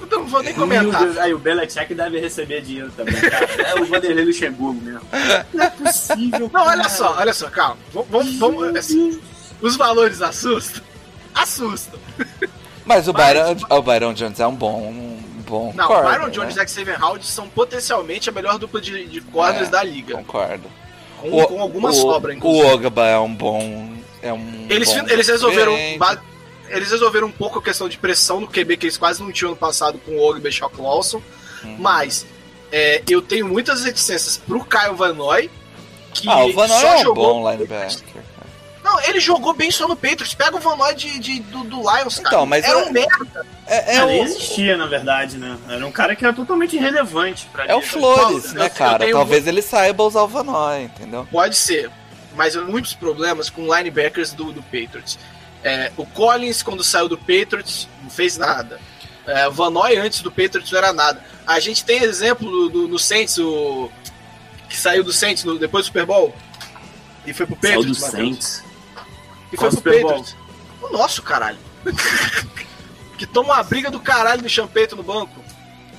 Então, 0.00 0.20
não 0.20 0.26
vou 0.28 0.42
nem 0.42 0.54
comentar. 0.54 1.02
Deus, 1.04 1.18
Aí 1.18 1.34
o 1.34 1.38
Belichick 1.38 1.94
deve 1.94 2.18
receber 2.20 2.60
dinheiro 2.62 2.90
também, 2.96 3.14
cara. 3.20 3.46
É 3.62 3.80
o 3.80 3.84
Vanderlei 3.84 4.24
Luxemburgo 4.24 4.80
mesmo. 4.80 5.00
Não 5.52 5.64
é 5.64 5.70
possível, 5.70 6.50
Não, 6.52 6.66
olha 6.66 6.88
só, 6.88 7.16
olha 7.18 7.32
só, 7.32 7.48
calma. 7.50 7.76
Vamos, 7.92 8.36
vamos, 8.38 8.76
assim, 8.76 9.20
os 9.60 9.76
valores 9.76 10.22
assustam? 10.22 10.82
Assustam. 11.34 11.98
Mas 12.84 13.08
o 13.08 13.12
Mas- 13.12 13.26
Byron, 13.34 13.56
o 13.70 13.82
Byron 13.82 14.12
Jones 14.14 14.40
é 14.40 14.46
um 14.46 14.54
bom. 14.54 14.82
Um 14.88 15.42
bom 15.46 15.72
Não, 15.74 15.86
corner, 15.86 16.10
Byron 16.12 16.30
Jones 16.30 16.56
né? 16.56 16.64
e 16.64 16.68
Xavier 16.68 17.02
Howard 17.02 17.26
são 17.26 17.48
potencialmente 17.48 18.28
a 18.28 18.32
melhor 18.32 18.58
dupla 18.58 18.80
de, 18.80 19.06
de 19.06 19.20
corners 19.20 19.68
É, 19.68 19.70
da 19.70 19.82
liga. 19.82 20.14
Concordo. 20.16 20.64
Com, 21.20 21.30
com 21.46 21.60
alguma 21.62 21.90
o, 21.90 21.92
sobra, 21.92 22.32
O 22.32 22.34
inclusive. 22.34 22.66
Ogba 22.66 23.06
é 23.06 23.18
um 23.18 23.34
bom. 23.34 23.92
É 24.20 24.32
um 24.32 24.66
Eles, 24.68 24.92
bom 24.92 25.06
eles 25.08 25.28
resolveram. 25.28 25.74
ba- 25.98 26.18
Eles 26.76 26.90
resolveram 26.90 27.26
um 27.28 27.32
pouco 27.32 27.58
a 27.58 27.62
questão 27.62 27.88
de 27.88 27.98
pressão 27.98 28.40
no 28.40 28.48
QB 28.48 28.76
que 28.76 28.86
eles 28.86 28.96
quase 28.96 29.22
não 29.22 29.30
tinham 29.30 29.50
no 29.50 29.56
passado 29.56 29.98
com 30.04 30.12
o 30.12 30.20
Ogba 30.28 30.48
e 30.48 30.52
Shock 30.52 30.80
Lawson. 30.80 31.22
Uhum. 31.64 31.76
Mas 31.78 32.26
é, 32.70 33.02
eu 33.08 33.20
tenho 33.22 33.46
muitas 33.46 33.84
reticências 33.84 34.36
pro 34.38 34.64
Kyle 34.64 34.94
Van 34.94 35.12
Noy. 35.12 35.50
Que 36.14 36.28
Ah, 36.28 36.44
o 36.44 36.52
Van 36.52 36.66
Noy 36.66 36.80
só 36.80 36.86
é 36.88 36.96
um 36.96 37.02
jogou- 37.02 37.34
bom 37.42 37.50
linebacker. 37.50 38.22
Não, 38.84 39.00
ele 39.02 39.20
jogou 39.20 39.54
bem 39.54 39.70
só 39.70 39.86
no 39.86 39.94
Patriots. 39.94 40.34
Pega 40.34 40.56
o 40.56 40.60
Van 40.60 40.74
Noy 40.76 40.92
de, 40.94 41.18
de- 41.20 41.40
do, 41.40 41.62
do 41.64 41.76
Lions, 41.78 42.16
cara. 42.16 42.28
Então, 42.28 42.46
mas 42.46 42.64
Era 42.64 42.80
é- 42.80 42.84
um 42.84 42.92
merda. 42.92 43.46
É, 43.66 43.94
é 43.94 43.96
É, 43.98 44.04
o, 44.04 44.06
nem 44.08 44.22
existia, 44.24 44.76
na 44.76 44.86
verdade, 44.86 45.38
né? 45.38 45.56
Era 45.68 45.86
um 45.86 45.92
cara 45.92 46.16
que 46.16 46.24
era 46.24 46.34
totalmente 46.34 46.74
irrelevante 46.76 47.48
pra 47.52 47.64
é 47.66 47.74
o. 47.76 47.80
Flores, 47.80 48.46
Eu- 48.46 48.54
né, 48.54 48.66
eu 48.66 48.70
cara? 48.70 48.98
tenho- 48.98 49.16
Talvez 49.16 49.46
ele 49.46 49.62
saiba 49.62 50.02
usar 50.02 50.22
o 50.22 50.28
Van 50.28 50.42
Noy, 50.42 50.82
entendeu? 50.84 51.26
Pode 51.30 51.56
ser. 51.56 51.90
mas 52.34 52.56
muitos 52.56 52.94
problemas 52.94 53.50
com 53.50 53.62
linebackers 53.72 54.32
do, 54.32 54.52
do 54.52 54.62
Patriots. 54.62 55.18
É, 55.64 55.92
o 55.96 56.04
Collins, 56.04 56.62
quando 56.62 56.82
saiu 56.82 57.08
do 57.08 57.16
Patriots, 57.16 57.88
não 58.02 58.10
fez 58.10 58.36
nada. 58.36 58.80
É, 59.26 59.46
o 59.46 59.52
Van 59.52 59.70
Noy 59.70 59.96
antes 59.96 60.20
do 60.20 60.30
Patriots 60.30 60.70
não 60.72 60.78
era 60.78 60.92
nada. 60.92 61.24
A 61.46 61.60
gente 61.60 61.84
tem 61.84 62.02
exemplo 62.02 62.50
do, 62.50 62.68
do- 62.68 62.88
no 62.88 62.98
Saints, 62.98 63.38
o 63.38 63.90
que 64.68 64.76
saiu 64.76 65.04
do 65.04 65.12
Saints 65.12 65.44
no- 65.44 65.58
depois 65.58 65.84
do 65.84 65.86
Super 65.88 66.04
Bowl 66.06 66.34
e 67.24 67.32
foi 67.32 67.46
pro 67.46 67.56
Saiu 67.62 67.82
do 67.82 67.88
Patriots. 67.94 68.00
Matheus. 68.02 68.10
Saints. 68.10 68.64
E 69.52 69.56
Qual 69.56 69.70
foi 69.70 69.80
pro 69.80 69.92
Super 69.92 70.02
Bowl? 70.02 70.10
Patriots. 70.22 70.36
O 70.82 70.88
nosso, 70.92 71.22
caralho. 71.22 71.58
que 73.16 73.26
toma 73.26 73.54
uma 73.54 73.62
briga 73.62 73.90
do 73.90 74.00
caralho 74.00 74.42
do 74.42 74.48
Champeito 74.48 74.96
no 74.96 75.02
banco. 75.04 75.40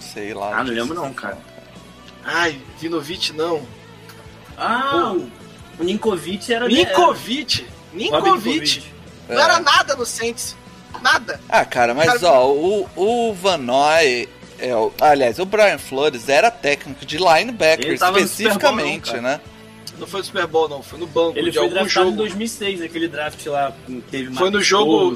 Sei 0.01 0.33
lá. 0.33 0.59
Ah, 0.59 0.63
não 0.63 0.73
lembro 0.73 0.93
não, 0.93 1.13
cara. 1.13 1.37
Ai, 2.25 2.59
Vinovich 2.79 3.31
não. 3.33 3.65
Ah, 4.57 5.13
o, 5.13 5.29
o 5.79 5.83
Ninkovic 5.83 6.53
era... 6.53 6.67
Ninkovic. 6.67 7.65
Ninkovic. 7.93 8.92
Não 9.29 9.39
era 9.39 9.59
nada 9.59 9.95
no 9.95 10.05
Saints. 10.05 10.55
Nada. 11.01 11.39
Ah, 11.49 11.65
cara, 11.65 11.93
mas 11.93 12.05
Cara, 12.21 12.31
ó, 12.31 12.47
o, 12.51 12.89
o 12.95 13.33
Van 13.33 13.57
Noy. 13.57 14.29
É, 14.59 14.73
o- 14.75 14.93
aliás, 15.01 15.39
o 15.39 15.45
Brian 15.45 15.77
Flores 15.77 16.29
era 16.29 16.49
técnico 16.49 17.05
de 17.05 17.17
linebacker 17.17 17.87
no 17.87 17.93
especificamente, 17.93 19.11
Bowl, 19.11 19.15
não, 19.21 19.29
né? 19.29 19.41
Não 19.99 20.07
foi 20.07 20.19
no 20.21 20.25
Super 20.25 20.47
Bowl, 20.47 20.69
não. 20.69 20.81
Foi 20.81 20.97
no 20.99 21.07
banco 21.07 21.37
Ele 21.37 21.51
de 21.51 21.57
foi 21.57 21.69
draftado 21.69 22.07
em 22.07 22.11
jogo. 22.11 22.17
2006, 22.17 22.79
naquele 22.79 23.07
draft 23.07 23.45
lá. 23.47 23.73
que 23.85 24.01
Teve 24.09 24.33
Foi 24.35 24.49
no 24.49 24.61
jogo- 24.61 25.11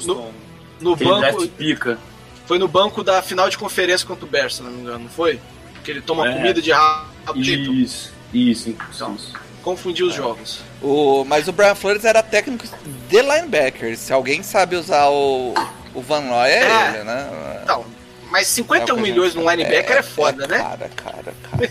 No 0.80 0.92
aquele 0.92 1.10
banco, 1.10 1.20
draft 1.38 1.48
pica. 1.56 1.98
foi 2.46 2.58
no 2.58 2.68
banco 2.68 3.02
da 3.02 3.22
final 3.22 3.48
de 3.48 3.56
conferência 3.56 4.06
contra 4.06 4.24
o 4.24 4.28
Bears, 4.28 4.56
se 4.56 4.62
não 4.62 4.70
me 4.70 4.80
engano, 4.82 5.00
não 5.04 5.10
foi? 5.10 5.40
Que 5.82 5.90
ele 5.92 6.00
toma 6.02 6.28
É. 6.28 6.34
comida 6.34 6.60
de 6.60 6.70
rabo 6.70 7.06
preto. 7.32 7.72
Isso, 7.72 8.12
isso, 8.34 8.68
então. 8.70 9.16
Confundiu 9.68 10.06
os 10.06 10.14
jogos. 10.14 10.60
O, 10.80 11.24
mas 11.26 11.46
o 11.46 11.52
Brian 11.52 11.74
Flores 11.74 12.02
era 12.02 12.22
técnico 12.22 12.66
de 13.06 13.20
linebacker. 13.20 13.98
Se 13.98 14.14
alguém 14.14 14.42
sabe 14.42 14.76
usar 14.76 15.10
o, 15.10 15.52
o 15.92 16.00
Van 16.00 16.22
Noy, 16.22 16.48
é, 16.48 16.62
É. 16.62 16.88
ele, 16.94 17.04
né? 17.04 17.60
Então, 17.64 17.84
mas 18.30 18.46
É 18.46 18.50
51 18.52 18.94
o 18.94 18.96
que 18.96 19.02
a 19.02 19.02
milhões 19.02 19.34
num 19.34 19.42
linebacker 19.50 19.98
é, 19.98 20.02
foda, 20.02 20.46
né? 20.46 20.56
Cara, 20.56 20.90
cara, 20.96 21.34
cara. 21.42 21.70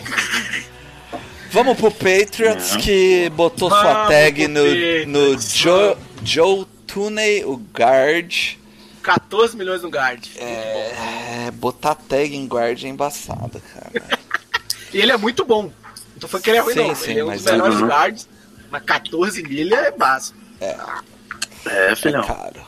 Vamos 1.50 1.76
pro 1.76 1.90
Patriots 1.90 2.74
Não. 2.74 2.82
que 2.82 3.32
botou 3.32 3.68
sua 3.68 3.82
Vamos 3.82 4.08
tag 4.10 4.44
pro 4.44 4.48
no, 4.48 4.62
no 5.08 5.42
Joe, 5.42 5.98
Joe 6.24 6.68
Tooney, 6.86 7.46
o 7.46 7.56
guard. 7.76 8.58
14 9.02 9.58
milhões 9.58 9.82
no 9.82 9.90
guard. 9.90 10.24
É, 10.38 11.50
botar 11.52 11.96
tag 11.96 12.36
em 12.36 12.46
guard 12.46 12.84
é 12.84 12.88
embaçado, 12.90 13.60
cara. 13.74 14.20
E 14.94 15.02
ele 15.02 15.12
é 15.12 15.18
muito 15.18 15.44
bom. 15.44 15.70
Não 16.18 16.22
tô 16.22 16.28
falando 16.28 16.44
que 16.44 16.50
ele 16.50 16.58
é 16.58 16.62
ruim, 16.62 16.74
Sim, 16.74 16.88
não. 16.88 16.96
sim, 16.96 17.12
ele 17.12 17.20
é 17.20 17.26
um 17.26 17.32
dos 17.32 17.44
melhores 17.46 17.76
uhum. 17.80 17.88
guards. 17.88 18.30
Mas 18.72 18.84
14 18.84 19.44
milha 19.44 19.76
é 19.76 19.92
básico. 19.92 20.38
É, 20.60 21.96
filhão. 21.96 22.24
Caro. 22.26 22.66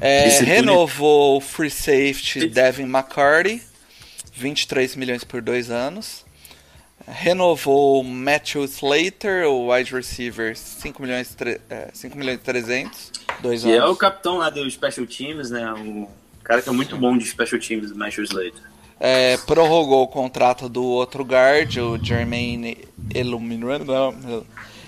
É, 0.00 0.28
renovou 0.40 1.36
o 1.36 1.40
free 1.40 1.70
safety 1.70 2.48
Devin 2.48 2.82
McCarty, 2.84 3.62
23 4.34 4.96
milhões 4.96 5.22
por 5.22 5.40
dois 5.40 5.70
anos. 5.70 6.24
Renovou 7.06 8.00
o 8.00 8.04
Matthew 8.04 8.64
Slater, 8.64 9.46
o 9.46 9.72
wide 9.72 9.92
receiver, 9.94 10.56
5 10.56 11.02
milhões, 11.02 11.34
tre- 11.34 11.60
é, 11.70 11.88
5 11.92 12.16
milhões 12.18 12.36
e 12.36 12.42
300, 12.42 13.12
dois 13.40 13.62
Que 13.62 13.72
é 13.72 13.80
o 13.80 13.86
anos. 13.86 13.98
capitão 13.98 14.38
lá 14.38 14.50
dos 14.50 14.72
Special 14.74 15.06
Teams, 15.06 15.50
né? 15.50 15.72
O 15.72 16.08
cara 16.44 16.62
que 16.62 16.68
é 16.68 16.72
muito 16.72 16.96
bom 16.96 17.16
de 17.16 17.24
Special 17.26 17.60
Teams, 17.60 17.90
o 17.92 17.96
Matthew 17.96 18.24
Slater. 18.24 18.71
É, 19.04 19.36
prorrogou 19.38 20.04
o 20.04 20.06
contrato 20.08 20.68
do 20.68 20.84
outro 20.84 21.24
guard, 21.24 21.76
o 21.78 21.98
Jermaine 22.00 22.78
Illuminati. 23.12 23.84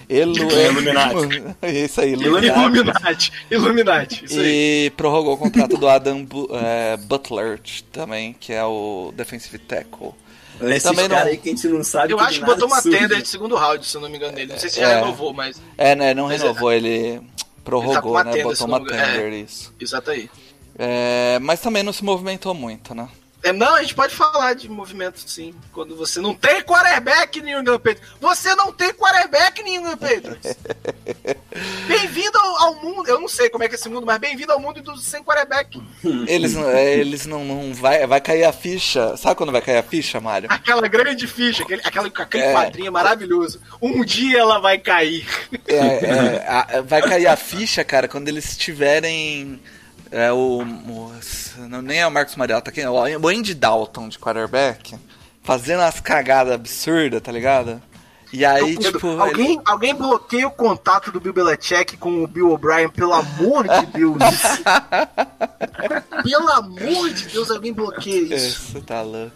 Elu, 0.09 0.37
Illuminati. 0.37 1.43
Isso 1.67 2.01
aí, 2.01 2.13
Illuminati. 2.13 3.33
Illuminati. 3.51 4.25
Isso 4.25 4.39
aí. 4.39 4.87
E 4.87 4.91
prorrogou 4.91 5.35
o 5.35 5.37
contrato 5.37 5.77
do 5.77 5.89
Adam 5.89 6.25
Bu- 6.25 6.49
é, 6.53 6.97
Butler 6.97 7.59
também, 7.91 8.33
que 8.39 8.53
é 8.53 8.63
o 8.65 9.13
defensive 9.17 9.59
tackle. 9.59 10.13
Esses 10.61 10.85
Também 10.85 11.09
não- 11.09 11.17
caras 11.17 11.33
aí 11.33 11.37
que 11.39 11.49
a 11.49 11.53
gente 11.53 11.67
não 11.67 11.83
sabe 11.83 12.13
Eu 12.13 12.19
que 12.19 12.23
acho 12.25 12.39
que 12.39 12.47
botou 12.47 12.69
uma 12.69 12.81
surge. 12.81 12.97
tenda 12.97 13.21
de 13.21 13.27
segundo 13.27 13.57
round, 13.57 13.85
se 13.85 13.97
eu 13.97 14.01
não 14.01 14.09
me 14.09 14.17
engano 14.17 14.33
dele. 14.37 14.53
Não 14.53 14.59
sei 14.61 14.71
se 14.71 14.79
já 14.81 14.91
É. 14.91 14.95
renovou, 15.01 15.33
mas. 15.33 15.61
É, 15.77 15.97
né? 15.97 16.15
Não 16.15 16.29
Mas 16.29 16.41
renovou, 16.41 16.71
ele 16.73 17.21
prorrogou, 17.65 18.15
Ele 18.15 18.19
tá 18.19 18.25
né? 18.25 18.33
tenda, 18.37 18.49
Botou 18.51 18.67
uma 18.69 18.79
engano. 18.79 19.13
tender, 19.15 19.33
isso. 19.33 19.75
Exato 19.81 20.11
aí. 20.13 20.31
É, 20.79 21.39
mas 21.41 21.59
também 21.61 21.83
não 21.83 21.93
se 21.93 22.05
movimentou 22.05 22.55
muito, 22.55 22.95
né? 22.95 23.09
É, 23.45 23.53
não, 23.53 23.75
a 23.75 23.83
gente 23.83 23.95
pode 23.95 24.15
falar 24.15 24.55
de 24.55 24.69
movimento 24.71 25.21
sim. 25.29 25.55
Quando 25.73 25.95
você 25.95 26.19
não 26.21 26.35
tem 26.35 26.63
quarterback 26.63 27.43
New 27.43 27.61
England 27.61 27.79
Patriots. 27.79 28.09
Você 28.21 28.55
não 28.55 28.73
tem 28.73 28.93
quarterback 28.95 29.63
New 29.63 29.75
England 29.81 29.99
Patriots. 29.99 30.57
bem-vindo 31.87 32.39
ao, 32.39 32.57
ao 32.63 32.75
mundo. 32.77 33.07
Eu 33.09 33.21
não 33.21 33.29
sei 33.29 33.51
como 33.51 33.63
é 33.63 33.69
que 33.69 33.75
é 33.75 33.79
esse 33.79 33.89
mundo, 33.89 34.07
mas 34.07 34.19
bem-vindo 34.19 34.51
ao 34.53 34.59
mundo 34.59 34.81
dos 34.83 35.05
sem 35.05 35.23
quarterback. 35.23 35.81
Eles, 36.27 36.55
não- 36.55 36.69
é, 36.71 36.95
eles 36.97 37.27
não, 37.27 37.45
não 37.45 37.75
vai, 37.75 38.07
vai 38.07 38.21
cair 38.21 38.45
a 38.45 38.53
ficha. 38.53 39.15
Sabe 39.17 39.37
quando 39.37 39.53
vai 39.53 39.61
cair 39.61 39.77
a 39.77 39.83
ficha, 39.83 40.21
Mário? 40.21 40.49
Aquela 40.51 40.89
grande 40.89 41.27
ficha, 41.27 41.63
aquele, 41.65 41.83
aquela, 41.85 42.09
aquele 42.09 42.45
É. 42.45 42.53
quadrinho 42.53 42.91
maravilhoso. 42.93 43.61
Um 43.81 44.05
dia 44.05 44.39
ela 44.39 44.59
vai 44.59 44.79
cair. 44.79 45.27
É, 45.69 45.77
é, 45.77 46.45
a- 46.49 46.81
vai 46.81 47.03
cair 47.03 47.27
a 47.27 47.37
ficha, 47.37 47.85
cara, 47.85 48.09
quando 48.09 48.29
eles 48.29 48.57
tiverem. 48.57 49.61
É, 50.17 50.31
o, 50.33 50.63
o- 50.63 51.13
não, 51.69 51.83
nem 51.83 51.99
é 52.01 52.07
o 52.07 52.11
Marcos 52.11 52.37
Mariota, 52.37 52.71
quem 52.71 52.85
é? 52.85 52.89
O 52.91 53.29
Andy 53.29 53.53
Dalton 53.55 54.09
de 54.09 54.17
quarterback, 54.19 54.95
fazendo 55.43 55.81
umas 55.81 55.99
cagadas 55.99 56.53
absurdas, 56.55 57.21
tá 57.21 57.33
ligado? 57.33 57.83
E 58.33 58.45
aí, 58.45 58.77
Pedro, 58.77 58.93
tipo. 58.93 59.09
alguém, 59.21 59.61
alguém 59.65 59.95
bloqueia 59.95 60.47
o 60.47 60.51
contato 60.51 61.11
do 61.13 61.21
Bill 61.21 61.33
Belichick 61.33 61.97
com 61.97 62.23
o 62.23 62.27
Bill 62.29 62.51
O'Brien, 62.51 62.89
pelo 62.89 63.13
amor 63.13 63.67
de 63.69 63.87
Deus. 63.97 64.17
pelo 66.23 66.49
amor 66.51 67.11
de 67.11 67.27
Deus, 67.29 67.51
alguém 67.51 67.73
bloqueia 67.73 68.17
ele- 68.17 68.35
isso. 68.37 68.77
Isso, 68.77 68.81
tá 68.83 69.03
louco. 69.03 69.33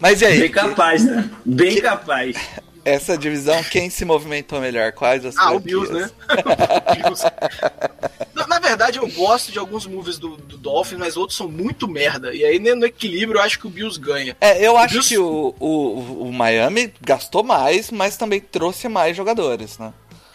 Mas 0.00 0.20
e 0.20 0.26
aí? 0.26 0.40
Bem 0.40 0.50
capaz, 0.50 1.04
né? 1.04 1.30
Bem 1.44 1.80
capaz. 1.80 2.36
Essa 2.84 3.16
divisão, 3.16 3.62
quem 3.64 3.88
se 3.88 4.04
movimentou 4.04 4.60
melhor? 4.60 4.92
Quais 4.92 5.24
as 5.24 5.36
Ah, 5.36 5.52
o? 5.52 5.60
Bills, 5.60 5.92
né? 5.92 6.10
O 6.28 6.94
Bills. 6.94 7.24
Na, 8.34 8.46
na 8.48 8.58
verdade, 8.58 8.98
eu 8.98 9.06
gosto 9.08 9.52
de 9.52 9.58
alguns 9.58 9.86
moves 9.86 10.18
do, 10.18 10.36
do 10.36 10.56
Dolphins, 10.58 10.98
mas 10.98 11.16
outros 11.16 11.36
são 11.38 11.48
muito 11.48 11.86
merda. 11.88 12.34
E 12.34 12.44
aí, 12.44 12.58
no 12.58 12.84
equilíbrio, 12.84 13.38
eu 13.38 13.42
acho 13.42 13.58
que 13.60 13.66
o 13.66 13.70
Bills 13.70 13.98
ganha. 13.98 14.36
É, 14.40 14.66
eu 14.66 14.76
acho 14.76 14.94
Bills- 14.94 15.08
que 15.08 15.18
o, 15.18 15.54
o, 15.60 16.28
o 16.28 16.32
Miami 16.32 16.92
gastou 17.00 17.42
mais, 17.44 17.90
mas 17.90 18.16
também 18.16 18.40
trouxe 18.40 18.88
mais 18.88 19.16
jogadores, 19.16 19.78
né? 19.78 19.92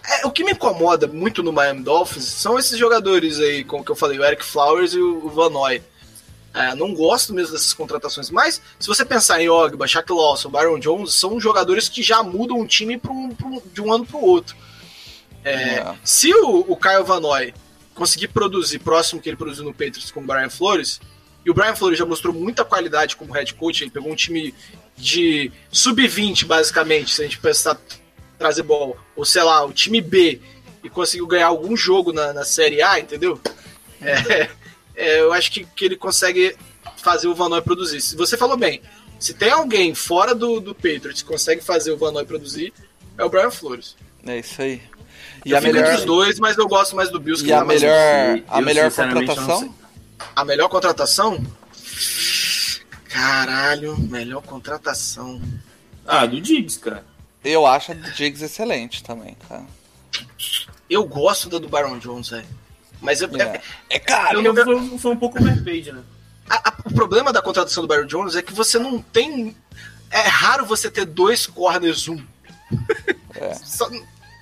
É, 0.08 0.26
o 0.26 0.32
que 0.32 0.44
me 0.44 0.54
incomoda 0.54 1.06
muito 1.08 1.44
no 1.44 1.52
Miami 1.52 1.82
Dolphins 1.84 2.24
são 2.24 2.58
esses 2.58 2.78
jogadores 2.80 3.40
aí, 3.40 3.64
como 3.64 3.84
que 3.84 3.92
eu 3.92 3.96
falei, 3.96 4.18
o 4.18 4.24
Eric 4.24 4.44
Flowers 4.44 4.94
e 4.94 5.00
o, 5.00 5.26
o 5.26 5.30
Van 5.30 5.50
Noy. 5.50 5.82
É, 6.54 6.74
não 6.74 6.94
gosto 6.96 7.34
mesmo 7.34 7.54
dessas 7.54 7.74
contratações, 7.74 8.32
mas 8.32 8.60
se 8.80 8.88
você 8.88 9.06
pensar 9.06 9.40
em 9.42 9.50
Ogba, 9.50 9.88
Shaq 9.88 10.12
Lawson, 10.12 10.50
Byron 10.50 10.80
Jones, 10.80 11.14
são 11.14 11.40
jogadores 11.40 11.88
que 11.88 12.02
já 12.02 12.24
mudam 12.24 12.60
um 12.60 12.66
time 12.66 13.00
um- 13.10 13.62
de 13.72 13.82
um 13.82 13.94
ano 13.94 14.06
para 14.06 14.18
o 14.18 14.24
outro. 14.26 14.56
É, 15.44 15.76
É. 15.76 15.96
Se 16.04 16.34
o, 16.34 16.66
o 16.68 16.76
Kyle 16.76 17.04
Van 17.04 17.20
Noy 17.20 17.54
conseguir 17.94 18.30
produzir 18.30 18.80
próximo 18.80 19.22
que 19.22 19.30
ele 19.30 19.38
produziu 19.38 19.64
no 19.64 19.72
Patriots 19.74 20.10
com 20.12 20.22
o 20.22 20.26
Brian 20.26 20.50
Flores, 20.50 21.00
e 21.46 21.52
o 21.52 21.54
Brian 21.54 21.76
Flores 21.76 21.98
já 22.00 22.06
mostrou 22.06 22.34
muita 22.34 22.66
qualidade 22.66 23.16
como 23.16 23.34
head 23.34 23.54
coach, 23.54 23.84
ele 23.84 23.92
pegou 23.92 24.12
um 24.12 24.16
time 24.16 24.54
de 24.98 25.52
sub-20, 25.72 26.46
basicamente, 26.46 27.14
se 27.14 27.22
a 27.22 27.26
gente 27.26 27.38
pensar 27.40 27.78
trazer 28.38 28.64
bola, 28.64 28.96
ou 29.16 29.24
sei 29.24 29.44
lá, 29.44 29.64
o 29.66 29.72
time 29.72 30.02
B, 30.02 30.42
e 30.84 30.90
conseguiu 30.90 31.28
ganhar 31.28 31.48
algum 31.48 31.76
jogo 31.78 32.12
na, 32.12 32.34
na 32.34 32.44
Série 32.44 32.82
A, 32.82 33.00
entendeu? 33.00 33.40
É, 34.02 34.50
é, 35.00 35.22
eu 35.22 35.32
acho 35.32 35.52
que, 35.52 35.66
que 35.66 35.86
ele 35.86 35.96
consegue 35.96 36.56
fazer 36.98 37.28
o 37.28 37.34
Van 37.34 37.48
Noy 37.48 37.62
produzir. 37.62 38.02
Se 38.02 38.16
você 38.16 38.36
falou 38.36 38.58
bem, 38.58 38.82
se 39.18 39.34
tem 39.34 39.50
alguém 39.50 39.96
fora 39.96 40.36
do, 40.36 40.60
do 40.60 40.76
Patriots 40.76 41.22
que 41.22 41.28
consegue 41.28 41.62
fazer 41.62 41.92
o 41.92 41.98
Van 41.98 42.12
Noy 42.12 42.26
produzir, 42.26 42.74
é 43.18 43.24
o 43.24 43.30
Brian 43.30 43.50
Flores. 43.50 43.96
É 44.26 44.40
isso 44.40 44.62
aí. 44.62 44.82
E 45.46 45.52
eu 45.52 45.58
a 45.58 45.62
melhor, 45.62 45.84
entre 45.84 45.96
os 45.96 46.06
dois, 46.06 46.38
mas 46.38 46.58
eu 46.58 46.68
gosto 46.68 46.96
mais 46.98 47.10
do 47.10 47.20
Bills 47.20 47.42
e 47.44 47.48
que 47.48 47.54
a 47.54 47.64
um. 47.64 47.66
melhor, 47.66 47.82
sei. 47.82 48.44
a 48.48 48.60
Eu, 48.60 48.66
melhor 48.66 48.92
contratação? 48.92 49.76
A 50.36 50.46
melhor 50.46 50.70
contratação? 50.70 51.46
Caralho, 53.08 53.98
melhor 53.98 54.42
contratação. 54.42 55.42
Ah, 56.06 56.26
do 56.26 56.42
Diggs, 56.42 56.78
cara. 56.78 57.06
Eu 57.44 57.66
acho 57.66 57.94
a 57.94 57.96
do 57.96 58.12
Diggs 58.12 58.44
excelente 58.44 59.02
também, 59.02 59.38
cara. 59.48 59.66
Eu 60.90 61.06
gosto 61.06 61.48
da 61.48 61.58
do 61.58 61.70
Baron 61.70 61.98
Jones, 62.00 62.30
velho. 62.30 62.46
Mas 63.02 63.22
eu- 63.22 63.30
É, 63.38 63.42
é- 63.44 63.62
é 63.90 64.00
caro. 64.00 64.42
Eu- 64.42 64.54
Porque 64.54 64.64
foi, 64.90 64.98
foi 65.00 65.12
um 65.12 65.18
pouco 65.18 65.40
overpaid, 65.40 65.92
né? 65.92 66.02
a- 66.50 66.70
a- 66.70 66.74
o 66.86 66.94
problema 66.94 67.32
da 67.32 67.42
contratação 67.42 67.84
do 67.84 67.88
Baron 67.88 68.06
Jones 68.06 68.36
é 68.36 68.42
que 68.42 68.54
você 68.54 68.78
não 68.80 69.00
tem. 69.02 69.56
É 70.12 70.22
raro 70.22 70.66
você 70.66 70.90
ter 70.90 71.06
dois 71.06 71.46
corners 71.46 72.08
um. 72.08 72.20
É. 73.36 73.54
Só- 73.56 73.90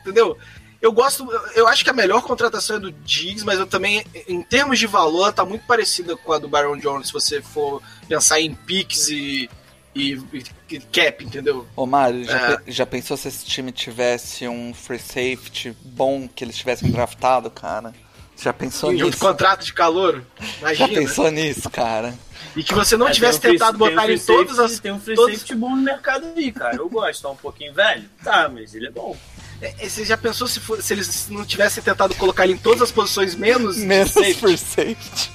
entendeu? 0.02 0.38
Eu 0.82 0.92
gosto. 0.92 1.30
eu- 1.32 1.42
Eu 1.56 1.68
acho 1.68 1.84
que 1.84 1.90
a 1.90 1.94
melhor 1.94 2.22
contratação 2.22 2.76
é 2.78 2.80
do 2.80 2.92
Diggs, 2.92 3.44
mas 3.46 3.60
eu 3.60 3.66
também, 3.68 4.06
em 4.28 4.42
termos 4.44 4.78
de 4.80 4.88
valor, 4.88 5.34
tá 5.34 5.44
muito 5.44 5.66
parecida 5.66 6.16
com 6.16 6.32
a 6.32 6.38
do 6.40 6.48
Baron 6.48 6.78
Jones, 6.78 7.08
se 7.08 7.14
você 7.14 7.42
for 7.42 7.82
pensar 8.08 8.40
em 8.40 8.54
picks 8.54 9.08
e, 9.10 9.50
e, 9.96 10.22
e 10.70 10.80
cap, 10.80 11.24
entendeu? 11.26 11.68
Ô 11.76 11.86
Mário, 11.86 12.24
já, 12.24 12.38
É. 12.52 12.58
pe- 12.58 12.72
já 12.72 12.86
pensou 12.86 13.18
se 13.18 13.28
esse 13.28 13.44
time 13.46 13.72
tivesse 13.72 14.48
um 14.48 14.72
free 14.74 15.00
safety 15.00 15.76
bom 15.84 16.28
que 16.28 16.44
eles 16.44 16.56
tivessem 16.56 16.92
draftado, 16.92 17.50
cara? 17.50 17.94
Já 18.40 18.54
pensou 18.54 18.92
E 18.94 19.02
um 19.04 19.08
nisso? 19.08 19.18
contrato 19.18 19.66
de 19.66 19.74
calor, 19.74 20.24
Já 20.40 20.74
imagina. 20.74 20.88
pensou 20.90 21.32
nisso, 21.32 21.70
cara? 21.70 22.14
E 22.56 22.64
que 22.64 22.74
você 22.74 22.96
não 22.96 23.08
É, 23.08 23.12
tivesse 23.12 23.40
um 23.40 23.42
tentado 23.42 23.78
free- 23.78 23.90
botar 23.90 24.06
tem 24.06 24.12
um 24.12 24.18
em 24.18 24.20
todas 24.20 24.60
as. 24.60 24.80
Tem 24.80 24.92
um 24.92 25.00
free 25.00 25.16
todas- 25.16 25.36
safety 25.40 25.56
bom 25.56 25.72
no 25.76 25.82
mercado 25.82 26.26
aí, 26.36 26.52
cara. 26.52 26.76
Eu 26.78 26.88
gosto, 26.90 27.22
tá 27.24 27.30
um 27.30 27.36
pouquinho 27.36 27.74
velho. 27.74 28.04
Tá, 28.24 28.48
mas 28.52 28.74
ele 28.76 28.88
é 28.88 28.92
bom. 28.92 29.16
É, 29.60 29.74
é, 29.80 29.90
Você 29.90 30.06
já 30.06 30.16
pensou 30.16 30.48
se, 30.48 30.60
for- 30.60 30.82
se 30.84 30.94
eles 30.94 31.28
não 31.30 31.44
tivessem 31.44 31.82
tentado 31.84 32.14
colocar 32.16 32.44
ele 32.44 32.54
em 32.54 32.58
todas 32.58 32.82
as 32.84 32.92
posições 32.92 33.34
menos 33.36 33.78
Menos 33.78 34.12
safety? 34.12 34.36
free 34.40 34.58
safety. 34.58 35.32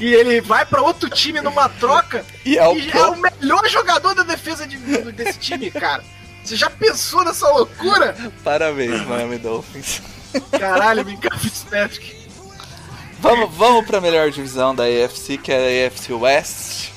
E 0.00 0.12
ele 0.12 0.40
vai 0.40 0.66
pra 0.66 0.82
outro 0.82 1.08
time 1.08 1.40
numa 1.40 1.68
troca 1.68 2.24
E 2.44 2.58
é 2.58 2.66
o 2.66 2.76
e 2.76 2.90
pro- 2.90 2.98
é 2.98 3.06
o 3.08 3.16
melhor 3.16 3.68
jogador 3.68 4.14
da 4.14 4.24
defesa 4.24 4.66
de- 4.66 4.76
desse 5.12 5.38
time, 5.38 5.70
cara. 5.70 6.02
Você 6.44 6.56
já 6.56 6.68
pensou 6.70 7.22
nessa 7.24 7.48
loucura? 7.50 8.16
Parabéns, 8.42 9.06
Miami 9.06 9.38
Dolphins. 9.38 10.00
Caralho, 10.58 11.04
Minka 11.04 11.36
Fitzpatrick. 11.38 12.20
Vamos, 13.20 13.54
vamos 13.54 13.86
pra 13.86 14.00
melhor 14.00 14.30
divisão 14.30 14.74
da 14.74 14.84
AFC, 14.84 15.36
que 15.36 15.52
é 15.52 15.84
a 15.84 15.86
AFC 15.86 16.12
West. 16.12 16.90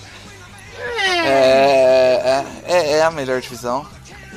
É, 1.25 2.43
é, 2.65 2.91
é 2.93 3.03
a 3.03 3.11
melhor 3.11 3.41
divisão. 3.41 3.85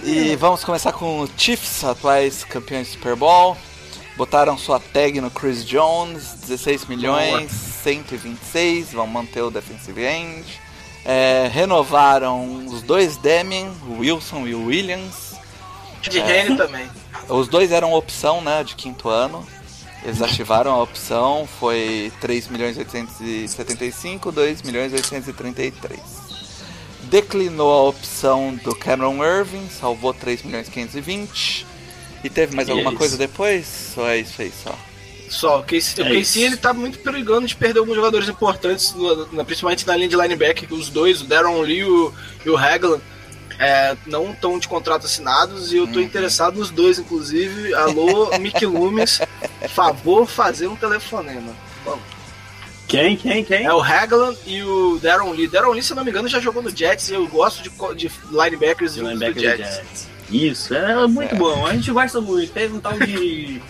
E 0.03 0.37
vamos 0.37 0.63
começar 0.63 0.93
com 0.93 1.21
o 1.21 1.29
Chiefs, 1.37 1.85
atuais 1.85 2.45
campeões 2.45 2.89
do 2.89 2.93
Super 2.95 3.17
Bowl. 3.17 3.57
Botaram 4.17 4.57
sua 4.57 4.81
tag 4.81 5.21
no 5.21 5.31
Chris 5.31 5.65
Jones, 5.65 6.35
16 6.47 6.87
milhões, 6.87 7.51
126, 7.51 8.93
vão 8.93 9.07
manter 9.07 9.43
o 9.43 9.51
defensive 9.51 10.03
end. 10.03 10.61
É, 11.05 11.49
renovaram 11.53 12.67
os 12.67 12.83
dois 12.83 13.17
Deming, 13.19 13.71
o 13.89 14.01
Wilson 14.01 14.47
e 14.47 14.55
o 14.55 14.67
Williams. 14.67 15.26
De 16.03 16.19
Henry 16.19 16.57
também. 16.57 16.89
Os 17.29 17.49
dois 17.49 17.73
eram 17.73 17.93
opção, 17.93 18.41
né, 18.41 18.63
de 18.63 18.75
quinto 18.75 19.09
ano. 19.09 19.47
Eles 20.05 20.23
ativaram 20.23 20.73
a 20.73 20.83
opção, 20.83 21.49
foi 21.59 22.13
3 22.21 22.47
milhões 22.49 22.77
875, 22.79 24.31
2 24.31 24.63
milhões 24.63 24.93
833. 24.93 25.99
Declinou 27.05 27.73
a 27.73 27.89
opção 27.89 28.55
do 28.63 28.75
Cameron 28.75 29.25
Irving, 29.25 29.69
salvou 29.69 30.13
3 30.15 30.43
milhões 30.43 30.69
520. 30.69 31.67
E 32.25 32.31
teve 32.31 32.55
mais 32.55 32.69
E 32.69 32.71
é 32.71 32.75
alguma 32.75 32.91
isso. 32.91 32.99
coisa 32.99 33.17
depois? 33.17 33.93
Ou 33.97 34.07
é 34.09 34.19
isso 34.19 34.41
aí 34.43 34.53
só? 34.63 34.75
Só, 35.29 35.59
o 35.61 35.63
Casey, 35.65 35.95
É 35.99 36.03
o 36.03 36.05
Casey 36.07 36.21
isso. 36.21 36.39
ele 36.39 36.57
tá 36.57 36.73
muito 36.73 36.99
perigando 37.01 37.47
de 37.47 37.57
perder 37.57 37.81
alguns 37.81 37.97
jogadores 37.97 38.29
importantes, 38.29 38.95
principalmente 39.45 39.87
na 39.87 39.97
linha 39.97 40.09
de 40.09 40.17
linebacker, 40.17 40.69
que 40.69 40.75
os 40.75 40.89
dois, 40.89 41.21
o 41.21 41.25
Darren 41.25 41.61
Lee 41.63 41.79
e 41.81 41.85
o, 41.85 42.13
e 42.45 42.51
o 42.51 42.57
Hagland, 42.57 43.03
é, 43.59 43.97
não 44.07 44.31
estão 44.31 44.59
de 44.59 44.69
contrato 44.69 45.07
assinados 45.07 45.73
e 45.73 45.77
eu 45.77 45.87
tô 45.87 46.01
interessado 46.01 46.59
nos 46.59 46.71
dois, 46.71 46.99
inclusive. 46.99 47.75
Alô, 47.75 48.37
Mick 48.39 48.65
Loomis, 48.67 49.21
favor 49.69 50.27
fazer 50.27 50.67
um 50.67 50.77
telefonema. 50.77 51.55
Vamos. 51.85 52.17
Quem, 52.87 53.17
quem, 53.17 53.43
quem? 53.45 53.65
É 53.65 53.73
o 53.73 53.81
Hagland 53.81 54.39
e 54.47 54.63
o 54.63 54.99
Darren 55.03 55.33
Lee. 55.33 55.49
Darren 55.49 55.73
Lee, 55.73 55.83
se 55.83 55.93
eu 55.93 55.97
não 55.97 56.05
me 56.05 56.11
engano, 56.11 56.29
já 56.29 56.39
jogou 56.39 56.63
no 56.63 56.75
Jets 56.75 57.09
e 57.09 57.15
eu 57.15 57.27
gosto 57.27 57.63
de, 57.63 57.71
de 57.97 58.11
linebackers 58.31 58.95
De 58.95 59.01
linebacker 59.01 59.35
do 59.35 59.41
Jets. 59.41 59.77
Jets. 59.77 60.09
Isso, 60.31 60.75
é 60.75 61.07
muito 61.07 61.35
bom. 61.37 61.67
A 61.67 61.73
gente 61.73 61.91
gosta 61.91 62.21
muito. 62.21 62.53
Teve 62.53 62.75
um 62.75 62.81
tal 62.81 62.93
de 62.99 63.61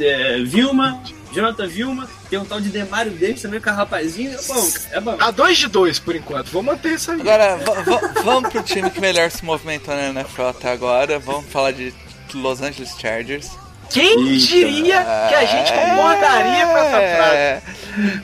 é, 0.00 0.42
Vilma, 0.42 1.02
Jonathan 1.32 1.66
Vilma, 1.66 2.08
tem 2.28 2.38
um 2.38 2.44
tal 2.44 2.60
de 2.60 2.68
Demário 2.70 3.12
Davis 3.12 3.42
também 3.42 3.60
com 3.60 3.70
a 3.70 3.72
rapazinho. 3.72 4.32
É 4.38 4.42
bom, 4.46 4.68
é 4.92 5.00
bom. 5.00 5.16
Tá 5.16 5.30
dois 5.30 5.56
de 5.58 5.66
dois 5.68 5.98
por 5.98 6.14
enquanto. 6.16 6.50
Vou 6.50 6.62
manter 6.62 6.92
isso 6.94 7.10
aí. 7.12 7.20
Agora, 7.20 7.56
va- 7.56 7.82
va- 7.82 8.12
vamos 8.22 8.50
pro 8.50 8.62
time 8.62 8.90
que 8.90 9.00
melhor 9.00 9.30
se 9.30 9.44
movimentou 9.44 9.94
na 9.94 10.08
NFL 10.08 10.42
até 10.42 10.70
agora. 10.72 11.18
Vamos 11.18 11.46
falar 11.50 11.72
de 11.72 11.92
Los 12.34 12.60
Angeles 12.60 12.94
Chargers. 12.98 13.50
Quem 13.88 14.18
Eita. 14.32 14.46
diria 14.48 15.04
que 15.28 15.34
a 15.36 15.44
gente 15.44 15.72
concordaria 15.72 16.66
com 16.66 16.76
essa 16.76 16.90
frase? 17.16 17.36
É. 17.36 17.62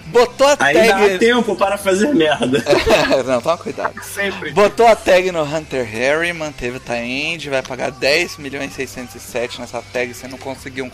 Botou 0.07 0.47
a 0.49 0.57
Ainda 0.59 0.97
há 0.97 0.99
tag. 0.99 1.19
tempo 1.21 1.55
para 1.55 1.79
fazer 1.79 2.13
merda. 2.13 2.63
Não, 3.25 3.41
toma 3.41 3.57
cuidado. 3.57 3.95
Sempre. 4.03 4.51
Botou 4.51 4.85
a 4.89 4.97
tag 4.97 5.31
no 5.31 5.45
Hunter 5.45 5.85
Harry, 5.87 6.33
manteve 6.33 6.79
o 6.79 6.81
tie-end, 6.81 7.49
vai 7.49 7.63
pagar 7.63 7.93
10 7.93 8.39
milhões 8.39 8.73
e 8.73 8.75
607 8.75 9.61
nessa 9.61 9.81
tag, 9.93 10.13
você 10.13 10.27
não 10.27 10.37
conseguiu 10.37 10.91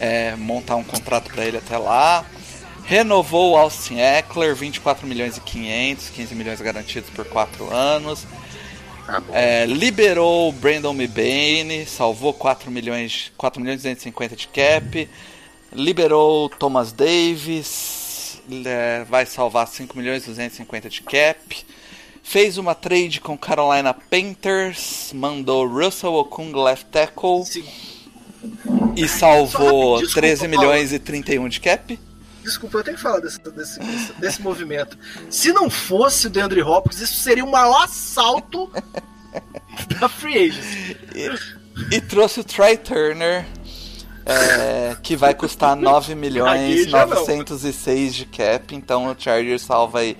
é, 0.00 0.34
montar 0.36 0.76
um 0.76 0.84
contrato 0.84 1.30
pra 1.30 1.44
ele 1.44 1.58
até 1.58 1.76
lá. 1.76 2.24
Renovou 2.88 3.52
o 3.52 3.56
Austin 3.58 3.98
Eckler, 3.98 4.54
24 4.54 5.06
milhões 5.06 5.36
e 5.36 5.40
500, 5.42 6.08
15 6.08 6.34
milhões 6.34 6.58
garantidos 6.58 7.10
por 7.10 7.26
4 7.26 7.70
anos. 7.70 8.26
É, 9.30 9.66
liberou 9.66 10.48
o 10.48 10.52
Brandon 10.52 10.94
Mebane, 10.94 11.84
salvou 11.86 12.32
4 12.32 12.70
milhões, 12.70 13.30
4 13.36 13.60
milhões 13.60 13.80
e 13.80 13.82
250 13.82 14.36
de 14.36 14.48
cap. 14.48 15.08
Liberou 15.70 16.46
o 16.46 16.48
Thomas 16.48 16.90
Davis, 16.90 18.40
é, 18.64 19.04
vai 19.04 19.26
salvar 19.26 19.68
5 19.68 19.94
milhões 19.96 20.22
e 20.22 20.26
250 20.28 20.88
de 20.88 21.02
cap. 21.02 21.66
Fez 22.22 22.56
uma 22.56 22.74
trade 22.74 23.20
com 23.20 23.36
Carolina 23.36 23.92
Panthers, 23.92 25.10
mandou 25.14 25.66
Russell 25.68 26.14
Okung 26.14 26.52
left 26.54 26.86
tackle 26.86 27.44
Se- 27.44 27.62
e 28.96 29.06
salvou 29.06 29.48
Só 29.48 29.94
rapidinho, 29.96 30.14
13 30.14 30.46
desculpa, 30.46 30.48
milhões 30.48 30.92
e 30.94 30.98
31 30.98 31.48
de 31.50 31.60
cap. 31.60 31.98
Desculpa, 32.48 32.78
eu 32.78 32.84
tenho 32.84 32.96
que 32.96 33.02
falar 33.02 33.20
desse, 33.20 33.38
desse, 33.40 33.78
desse, 33.78 34.12
desse 34.14 34.42
movimento. 34.42 34.98
Se 35.28 35.52
não 35.52 35.68
fosse 35.68 36.26
o 36.26 36.30
DeAndre 36.30 36.62
Hopkins, 36.62 37.00
isso 37.00 37.20
seria 37.20 37.44
o 37.44 37.50
maior 37.50 37.84
assalto 37.84 38.70
da 40.00 40.08
Free 40.08 40.48
Agents. 40.48 40.96
E, 41.14 41.96
e 41.96 42.00
trouxe 42.00 42.40
o 42.40 42.44
Try 42.44 42.78
Turner, 42.78 43.46
é, 44.24 44.96
que 45.02 45.14
vai 45.14 45.34
custar 45.34 45.76
9 45.76 46.14
milhões 46.16 46.80
Aqui 46.80 46.90
já 46.90 47.06
não. 47.06 47.16
906 47.16 48.14
de 48.14 48.24
cap. 48.24 48.74
Então 48.74 49.10
o 49.10 49.16
Chargers 49.18 49.62
salva 49.62 50.00
aí 50.00 50.16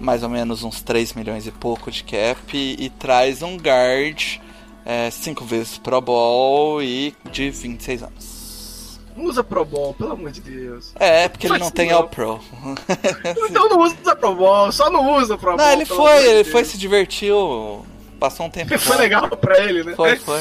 mais 0.00 0.22
ou 0.22 0.28
menos 0.28 0.64
uns 0.64 0.82
3 0.82 1.12
milhões 1.12 1.46
e 1.46 1.52
pouco 1.52 1.90
de 1.90 2.02
cap. 2.02 2.56
E, 2.56 2.84
e 2.84 2.90
traz 2.90 3.40
um 3.40 3.56
guard 3.56 4.40
5 5.12 5.44
vezes 5.44 5.78
Pro 5.78 6.00
Bowl 6.00 6.82
e 6.82 7.14
de 7.30 7.50
26 7.50 8.02
anos. 8.02 8.37
Não 9.18 9.24
usa 9.24 9.42
Pro 9.42 9.64
Bowl, 9.64 9.92
pelo 9.94 10.12
amor 10.12 10.30
de 10.30 10.40
Deus. 10.40 10.92
É, 10.94 11.28
porque 11.28 11.48
ele 11.48 11.58
não 11.58 11.70
tem. 11.72 11.90
All 11.90 12.08
Pro. 12.08 12.40
Então 13.50 13.68
não 13.68 13.80
usa 13.80 14.14
Pro 14.16 14.34
Bowl, 14.34 14.70
só 14.70 14.88
não 14.90 15.16
usa 15.16 15.36
Pro 15.36 15.56
Bowl. 15.56 15.66
Não, 15.66 15.72
ele 15.72 15.84
foi, 15.84 16.16
ele 16.24 16.34
Deus. 16.44 16.48
foi, 16.48 16.64
se 16.64 16.78
divertiu, 16.78 17.84
passou 18.20 18.46
um 18.46 18.50
tempo. 18.50 18.78
Foi 18.78 18.96
legal 18.96 19.28
pra 19.28 19.58
ele, 19.60 19.82
né? 19.82 19.94
Foi, 19.96 20.16
foi. 20.16 20.40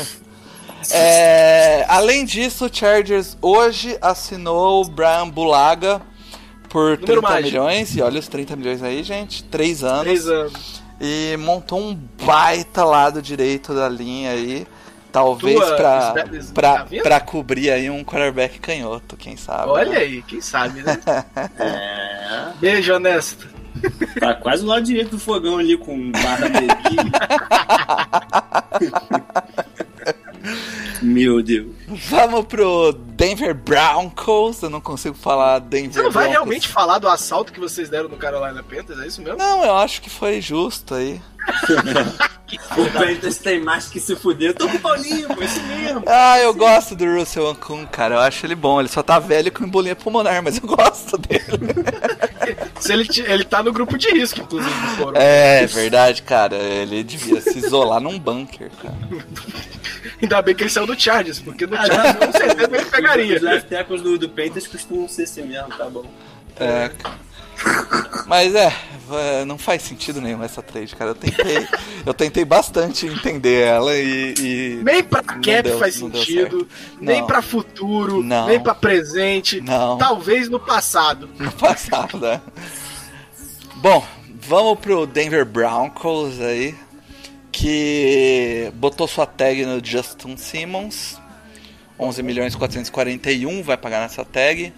É, 0.92 1.86
além 1.88 2.24
disso, 2.24 2.66
o 2.66 2.70
Chargers 2.72 3.36
hoje 3.42 3.98
assinou 4.00 4.84
o 4.86 4.90
Brian 4.90 5.28
Bulaga 5.28 6.00
por 6.70 6.92
Número 7.00 7.06
30 7.06 7.22
mágico. 7.22 7.44
milhões. 7.48 7.96
E 7.96 8.02
olha 8.02 8.20
os 8.20 8.28
30 8.28 8.56
milhões 8.56 8.84
aí, 8.84 9.02
gente. 9.02 9.44
3 9.46 9.84
anos. 9.84 10.02
Três 10.04 10.28
anos. 10.28 10.84
E 11.02 11.36
montou 11.40 11.80
um 11.80 11.96
baita 12.24 12.84
lado 12.84 13.22
direito 13.22 13.74
da 13.74 13.90
linha 13.90 14.32
aí. 14.32 14.68
Talvez 15.18 16.51
tá 16.51 16.86
pra 17.01 17.20
cobrir 17.20 17.72
aí 17.72 17.89
um 17.89 18.03
quarterback 18.03 18.59
canhoto, 18.59 19.18
quem 19.18 19.36
sabe. 19.36 19.70
Olha 19.70 19.89
né? 19.89 19.97
aí, 19.97 20.22
quem 20.22 20.39
sabe, 20.41 20.84
né? 20.84 20.97
É. 21.59 22.51
Beijo, 22.59 22.93
honesto. 22.93 23.47
Tá 24.20 24.34
quase 24.36 24.63
do 24.63 24.70
lado 24.70 24.84
direito 24.84 25.11
do 25.11 25.20
fogão 25.20 25.57
ali 25.57 25.78
com 25.78 26.11
barra 26.11 26.49
dele. 26.49 26.68
Meu 31.02 31.41
Deus. 31.43 31.68
Vamos 31.88 32.45
pro 32.45 32.91
Denver 32.93 33.54
Broncos. 33.54 34.62
Eu 34.62 34.70
não 34.70 34.82
consigo 34.82 35.16
falar 35.16 35.60
Denver 35.60 35.93
Você 35.93 36.02
não 36.02 36.12
vai 36.12 36.26
Broncos. 36.26 36.32
realmente 36.32 36.68
falar 36.68 37.00
do 37.00 37.08
assalto 37.08 37.52
que 37.54 37.60
vocês 37.60 37.89
deram 37.89 38.10
no 38.10 38.18
Carolina 38.18 38.64
Panthers? 38.64 39.00
É 39.00 39.08
isso 39.08 39.22
mesmo? 39.22 39.38
Não, 39.38 39.64
eu 39.64 39.76
acho 39.76 40.02
que 40.02 40.10
foi 40.10 40.41
justo 40.41 40.95
aí. 40.95 41.22
O 42.78 42.89
Panthers 42.91 43.39
tem 43.39 43.60
mais 43.60 43.89
que 43.89 44.00
se 44.00 44.16
fuder. 44.16 44.52
Eu 44.52 44.54
tô 44.54 44.70
com 44.70 44.78
o 44.78 44.80
Paulinho, 44.80 45.28
pô, 45.28 45.43
isso 45.43 45.62
mesmo. 45.64 46.04
Ah, 46.08 46.39
eu 46.39 46.54
gosto 46.54 46.95
do 46.95 47.04
Russell 47.06 47.45
Okun, 47.52 47.86
cara. 47.88 48.16
Eu 48.16 48.20
acho 48.22 48.45
ele 48.45 48.56
bom. 48.56 48.80
Ele 48.80 48.88
só 48.88 49.04
tá 49.04 49.20
velho 49.20 49.52
com 49.52 49.66
embolia 49.66 49.98
pulmonar, 49.98 50.41
mas 50.41 50.56
eu 50.58 50.64
gosto 50.66 51.18
dele. 51.18 51.43
Se 52.80 52.93
ele, 52.93 53.08
ele 53.26 53.43
tá 53.43 53.62
no 53.64 53.72
grupo 53.72 53.98
de 53.98 54.10
risco, 54.10 54.41
inclusive, 54.41 54.74
do 54.74 54.88
Foro. 54.98 55.18
É, 55.18 55.66
verdade, 55.66 56.22
cara. 56.22 56.56
Ele 56.56 57.04
devia 57.04 57.41
se 57.41 57.58
isolar 57.58 58.00
num 58.00 58.20
bunker, 58.20 58.70
cara. 58.82 58.98
Ainda 60.22 60.41
bem 60.41 60.56
que 60.56 60.64
ele 60.64 60.70
saiu 60.70 60.88
do 60.88 61.00
Chargers, 61.00 61.39
porque 61.39 61.66
no 61.66 61.76
Chargers 61.76 62.16
com 62.16 62.32
certeza 62.32 62.70
ele 62.76 62.86
pegaria. 62.86 63.36
Os 63.36 63.41
left 63.41 63.70
tackles 63.70 64.02
do, 64.02 64.18
do 64.18 64.30
Panthers 64.30 64.68
costumam 64.68 65.08
ser 65.08 65.24
assim 65.24 65.43
mesmo, 65.43 65.70
tá 65.70 65.86
bom. 65.89 66.06
É. 66.60 66.91
Mas 68.26 68.53
é, 68.55 68.74
não 69.45 69.58
faz 69.58 69.82
sentido 69.84 70.20
nenhum 70.22 70.43
essa 70.43 70.62
trade, 70.62 70.95
cara. 70.95 71.12
Eu 71.12 71.16
tentei, 71.16 71.68
eu 72.05 72.14
tentei 72.14 72.45
bastante 72.45 73.05
entender 73.08 73.66
ela 73.66 73.95
e. 73.95 74.34
e 74.38 74.82
Nem 74.84 75.03
pra 75.03 75.24
cap 75.24 75.62
deu- 75.64 75.80
faz 75.80 75.95
sentido, 75.95 76.68
nem 76.99 77.22
Não. 77.22 77.28
pra 77.28 77.41
futuro, 77.41 78.22
Não. 78.22 78.47
nem 78.47 78.60
pra 78.60 78.76
presente, 78.76 79.62
Não. 79.62 79.97
talvez 79.97 80.49
no 80.49 80.60
passado. 80.60 81.30
no 81.39 81.51
passado, 81.53 82.20
né? 82.20 82.41
Bom, 83.78 84.05
vamos 84.41 84.80
pro 84.80 85.05
Denver 85.08 85.45
Broncos 85.45 86.39
aí. 86.41 86.76
que 87.51 88.72
botou 88.76 89.08
sua 89.08 89.26
tag 89.26 89.66
no 89.66 89.84
Justin 89.84 90.38
Simmons. 90.38 91.20
11 91.99 92.22
milhões 92.22 92.55
441 92.55 93.64
vai 93.64 93.76
pagar 93.78 94.01
nessa 94.01 94.24
tag. 94.24 94.72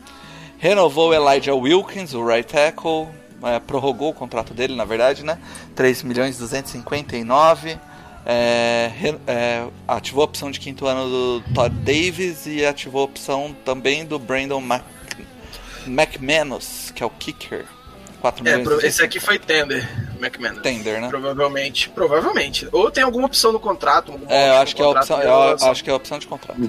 Renovou 0.60 1.10
o 1.10 1.14
Elijah 1.14 1.56
Wilkins, 1.56 2.14
o 2.14 2.26
right 2.26 2.52
tackle. 2.52 3.08
é, 3.44 3.60
prorrogou 3.60 4.10
o 4.10 4.14
contrato 4.14 4.54
dele, 4.54 4.76
na 4.76 4.84
verdade, 4.86 5.24
né? 5.24 5.38
3 5.76 6.04
milhões 6.04 6.38
259. 6.38 7.78
É, 8.26 8.92
é, 9.26 9.66
ativou 9.88 10.22
a 10.22 10.26
opção 10.26 10.52
de 10.52 10.60
quinto 10.60 10.86
ano 10.86 11.10
do 11.10 11.44
Todd 11.54 11.74
Davis 11.78 12.46
e 12.46 12.66
ativou 12.66 13.02
a 13.02 13.06
opção 13.06 13.56
também 13.64 14.06
do 14.06 14.20
Brandon 14.20 14.60
Mac, 14.60 14.84
McManus, 15.88 16.92
que 16.94 17.02
é 17.02 17.06
o 17.06 17.10
kicker. 17.10 17.66
4 18.20 18.46
É, 18.46 18.58
milhões 18.58 18.84
esse 18.84 19.02
aqui 19.02 19.18
foi 19.18 19.40
Tender, 19.40 19.90
McManus. 20.20 20.62
Tender, 20.62 21.00
né? 21.00 21.08
Provavelmente, 21.08 21.90
provavelmente. 21.90 22.68
Ou 22.74 22.92
tem 22.92 23.02
alguma 23.02 23.28
opção 23.28 23.54
no 23.54 23.60
contrato. 23.62 24.20
É, 24.28 24.50
eu 24.50 24.56
acho 24.56 24.76
que 24.76 24.82
é 24.82 24.86
a 24.86 24.90
opção, 24.90 25.22
eu 25.22 25.70
acho 25.70 25.84
que 25.84 25.90
é 25.90 25.94
a 25.94 25.96
opção 25.96 26.20
de 26.20 26.28
contrato. 26.28 26.60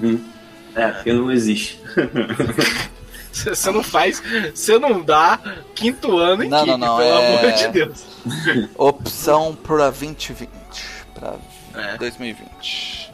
É, 0.73 0.87
porque 0.87 1.11
não 1.11 1.29
existe. 1.29 1.77
Você 3.31 3.71
não 3.71 3.81
faz, 3.83 4.21
você 4.53 4.77
não 4.77 5.01
dá 5.01 5.39
quinto 5.73 6.17
ano 6.17 6.43
em 6.43 6.49
Não, 6.49 6.65
não, 6.65 6.77
não, 6.77 6.97
pelo 6.97 7.09
é- 7.09 7.37
amor 7.39 7.51
de 7.53 7.67
Deus. 7.69 8.03
Opção 8.77 9.55
para 9.55 9.89
2020. 9.89 10.49
Para 11.15 11.35
É. 11.93 11.97
2020. 11.97 13.11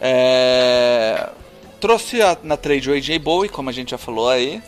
É, 0.00 1.30
trouxe 1.80 2.20
a- 2.22 2.36
na 2.42 2.56
trade 2.56 2.90
o 2.90 2.94
AJ 2.94 3.18
Bowie, 3.18 3.48
como 3.48 3.70
a 3.70 3.72
gente 3.72 3.90
já 3.90 3.98
falou 3.98 4.28
aí. 4.28 4.62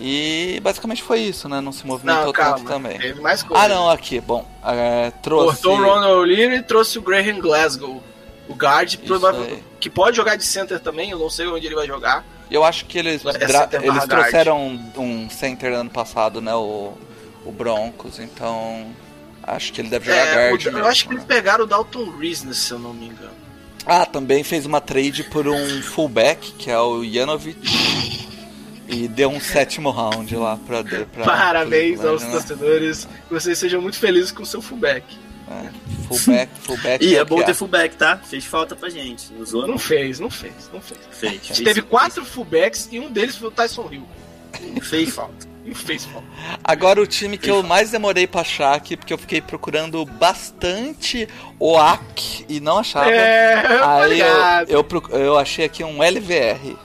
E 0.00 0.60
basicamente 0.62 1.02
foi 1.02 1.20
isso, 1.20 1.48
né? 1.48 1.60
Não 1.60 1.72
se 1.72 1.84
movimentou 1.84 2.26
Não, 2.26 2.32
tanto 2.32 2.36
calma. 2.64 2.68
também. 2.70 2.98
Teve 2.98 3.20
mais 3.20 3.42
coisa. 3.42 3.64
Ah, 3.64 3.68
não, 3.68 3.90
aqui, 3.90 4.20
bom. 4.20 4.46
é, 4.64 5.10
trouxe. 5.22 5.60
Cortou 5.62 5.72
o 5.76 5.82
Ronald 5.82 6.14
O'Leary 6.20 6.56
e 6.56 6.62
trouxe 6.62 6.98
o 6.98 7.02
Graham 7.02 7.40
Glasgow. 7.40 8.00
O 8.48 8.54
guard, 8.54 8.94
que 9.80 9.90
pode 9.90 10.16
jogar 10.16 10.36
de 10.36 10.44
center 10.44 10.78
também, 10.80 11.10
eu 11.10 11.18
não 11.18 11.28
sei 11.28 11.46
onde 11.48 11.66
ele 11.66 11.74
vai 11.74 11.86
jogar. 11.86 12.24
Eu 12.50 12.64
acho 12.64 12.86
que 12.86 12.98
eles, 12.98 13.22
É 13.24 13.84
eles 13.84 14.04
trouxeram 14.06 14.58
um, 14.66 14.92
um 15.24 15.30
center 15.30 15.72
ano 15.72 15.90
passado, 15.90 16.40
né? 16.40 16.54
O, 16.54 16.94
o 17.44 17.52
Broncos, 17.52 18.18
então. 18.18 18.86
Acho 19.42 19.72
que 19.72 19.80
ele 19.80 19.88
deve 19.88 20.06
jogar 20.06 20.18
É, 20.26 20.48
guard. 20.50 20.64
o- 20.64 20.68
eu 20.68 20.72
mesmo, 20.72 20.88
acho 20.88 21.02
que 21.04 21.10
né? 21.10 21.14
eles 21.16 21.24
pegaram 21.24 21.64
o 21.64 21.66
Dalton 21.66 22.10
Reese, 22.18 22.54
se 22.54 22.70
eu 22.72 22.78
não 22.78 22.92
me 22.92 23.06
engano. 23.06 23.32
Ah, 23.86 24.04
também 24.04 24.42
fez 24.44 24.66
uma 24.66 24.80
trade 24.80 25.24
por 25.24 25.48
um 25.48 25.82
fullback, 25.82 26.52
que 26.52 26.70
é 26.70 26.78
o 26.78 27.02
Janovic. 27.04 27.58
E 28.86 29.06
deu 29.08 29.28
um 29.30 29.40
sétimo 29.40 29.90
round 29.90 30.34
lá 30.36 30.58
pra. 30.66 30.82
pra 30.82 31.24
Parabéns 31.24 32.02
aos 32.04 32.22
né? 32.22 32.30
torcedores. 32.30 33.06
Que 33.28 33.34
vocês 33.34 33.58
sejam 33.58 33.80
muito 33.82 33.98
felizes 33.98 34.32
com 34.32 34.42
o 34.42 34.46
seu 34.46 34.60
fullback. 34.62 35.04
É, 35.50 35.70
fullback, 36.08 36.50
fullback. 36.62 37.04
E 37.04 37.16
é 37.16 37.18
é 37.18 37.24
bom 37.24 37.42
ter 37.42 37.54
fullback, 37.54 37.96
tá? 37.96 38.18
Fez 38.18 38.44
falta 38.44 38.76
pra 38.76 38.88
gente. 38.90 39.32
Não 39.32 39.40
usou, 39.42 39.62
Não 39.62 39.68
não? 39.68 39.78
fez, 39.78 40.20
não 40.20 40.30
fez, 40.30 40.52
não 40.72 40.80
fez. 40.80 41.00
Fez. 41.10 41.32
A 41.32 41.36
fez 41.36 41.46
gente 41.46 41.64
teve 41.64 41.80
sim, 41.80 41.86
quatro 41.86 42.24
fullbacks 42.24 42.88
e 42.92 43.00
um 43.00 43.10
deles 43.10 43.36
foi 43.36 43.48
o 43.48 43.50
Tyson 43.50 43.88
Hill. 43.90 44.06
Fez 44.82 45.10
falta. 45.14 45.46
E 45.64 45.74
fez 45.74 46.04
falta. 46.06 46.26
Agora 46.64 47.00
o 47.00 47.06
time 47.06 47.36
que 47.36 47.50
eu 47.50 47.62
mais 47.62 47.90
demorei 47.90 48.26
pra 48.26 48.40
achar 48.40 48.74
aqui, 48.74 48.96
porque 48.96 49.12
eu 49.12 49.18
fiquei 49.18 49.40
procurando 49.42 50.04
bastante 50.04 51.28
OAC 51.60 52.46
e 52.48 52.58
não 52.60 52.78
achava. 52.78 53.10
É, 53.10 53.62
Aí 53.84 54.20
eu, 54.68 54.86
eu, 55.10 55.18
eu 55.18 55.38
achei 55.38 55.64
aqui 55.66 55.84
um 55.84 56.02
LVR. 56.02 56.76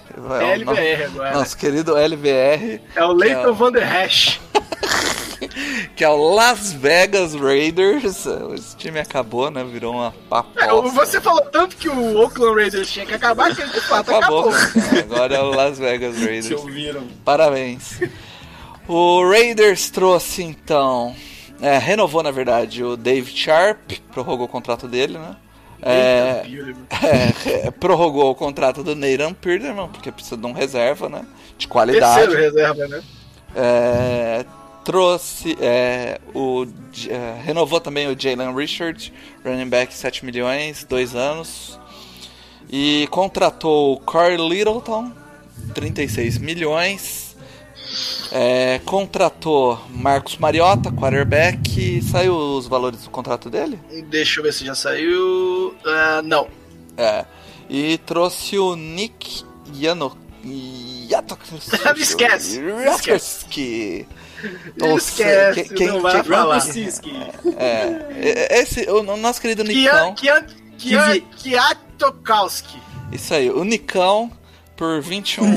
É 0.41 0.55
LVR 0.57 1.05
agora. 1.05 1.31
Nosso 1.33 1.57
querido 1.57 1.95
LVR, 1.97 2.81
É 2.95 3.03
o 3.03 3.11
Leighton 3.13 3.53
Van 3.53 3.71
Der 3.71 3.85
Hash. 3.87 4.39
que 5.95 6.03
é 6.03 6.09
o 6.09 6.33
Las 6.33 6.73
Vegas 6.73 7.33
Raiders. 7.35 8.25
Esse 8.55 8.75
time 8.77 8.99
acabou, 8.99 9.49
né? 9.51 9.63
Virou 9.63 9.93
uma 9.93 10.07
É, 10.07 10.63
aposta. 10.65 10.89
você 10.91 11.21
falou 11.21 11.41
tanto 11.51 11.75
que 11.77 11.87
o 11.89 12.17
Oakland 12.19 12.55
Raiders 12.61 12.89
tinha 12.91 13.05
que 13.05 13.13
acabar 13.13 13.53
que 13.55 13.61
ele 13.61 13.71
de 13.71 13.81
fato 13.81 14.13
Acabou. 14.13 14.49
acabou. 14.49 14.81
cara. 14.81 14.99
Agora 14.99 15.35
é 15.35 15.39
o 15.41 15.49
Las 15.51 15.77
Vegas 15.77 16.15
Se 16.17 16.25
Raiders. 16.25 16.51
ouviram. 16.61 17.03
Parabéns. 17.23 17.99
O 18.87 19.27
Raiders 19.29 19.89
trouxe 19.89 20.43
então. 20.43 21.15
é, 21.61 21.77
renovou, 21.77 22.21
na 22.23 22.31
verdade, 22.31 22.83
o 22.83 22.97
Dave 22.97 23.31
Sharp, 23.31 23.91
prorrogou 24.11 24.45
o 24.45 24.49
contrato 24.49 24.87
dele, 24.87 25.17
né? 25.17 25.35
É, 25.85 26.43
é, 27.67 27.71
prorrogou 27.71 28.31
o 28.31 28.35
contrato 28.35 28.83
do 28.83 28.95
Nathan 28.95 29.33
Peterman, 29.33 29.89
porque 29.89 30.11
precisa 30.11 30.37
de 30.37 30.45
um 30.45 30.51
reserva, 30.53 31.09
né? 31.09 31.25
De 31.57 31.67
qualidade. 31.67 32.25
Terceiro 32.27 32.41
reserva, 32.41 32.87
né? 32.87 33.03
É, 33.55 34.45
trouxe 34.83 35.57
é, 35.59 36.19
o 36.33 36.65
é, 37.07 37.41
renovou 37.43 37.79
também 37.79 38.07
o 38.07 38.19
Jalen 38.19 38.55
Richard, 38.55 39.13
running 39.43 39.69
back 39.69 39.93
7 39.93 40.25
milhões, 40.25 40.83
2 40.83 41.15
anos. 41.15 41.79
E 42.69 43.07
contratou 43.11 43.93
o 43.93 43.99
Corey 43.99 44.37
Littleton, 44.37 45.11
36 45.73 46.37
milhões. 46.37 47.35
É, 48.31 48.79
contratou 48.85 49.79
Marcos 49.89 50.37
Mariota, 50.37 50.91
quarterback. 50.91 52.01
Saiu 52.01 52.35
os 52.35 52.67
valores 52.67 53.03
do 53.03 53.09
contrato 53.09 53.49
dele? 53.49 53.79
Deixa 54.09 54.39
eu 54.39 54.43
ver 54.43 54.53
se 54.53 54.65
já 54.65 54.73
saiu. 54.73 55.75
Ah, 55.85 56.21
não. 56.23 56.47
É. 56.97 57.25
E 57.69 57.97
trouxe 57.99 58.57
o 58.57 58.75
Nick 58.75 59.43
Yano. 59.75 60.17
Yatowski. 61.09 61.55
Esquece, 62.01 62.59
Yatowski. 62.59 62.59
Não 62.59 62.95
Esquece, 62.95 64.07
sei, 64.99 65.63
quem- 65.75 65.87
não 65.87 66.01
vai 66.01 66.13
quem- 66.13 66.23
falar. 66.23 66.57
Rumpelstiltskin. 66.57 67.23
É, 67.57 68.59
esse, 68.61 68.89
o, 68.89 68.99
o 69.01 69.17
nosso 69.17 69.39
querido 69.41 69.63
Kian, 69.63 69.73
Nicão. 70.09 70.15
Kian, 70.15 70.45
Kian, 70.77 71.19
Kiatokowski. 71.37 72.79
Isso 73.11 73.33
aí, 73.33 73.49
o 73.49 73.63
Nicão 73.63 74.31
por 74.75 75.01
21. 75.01 75.53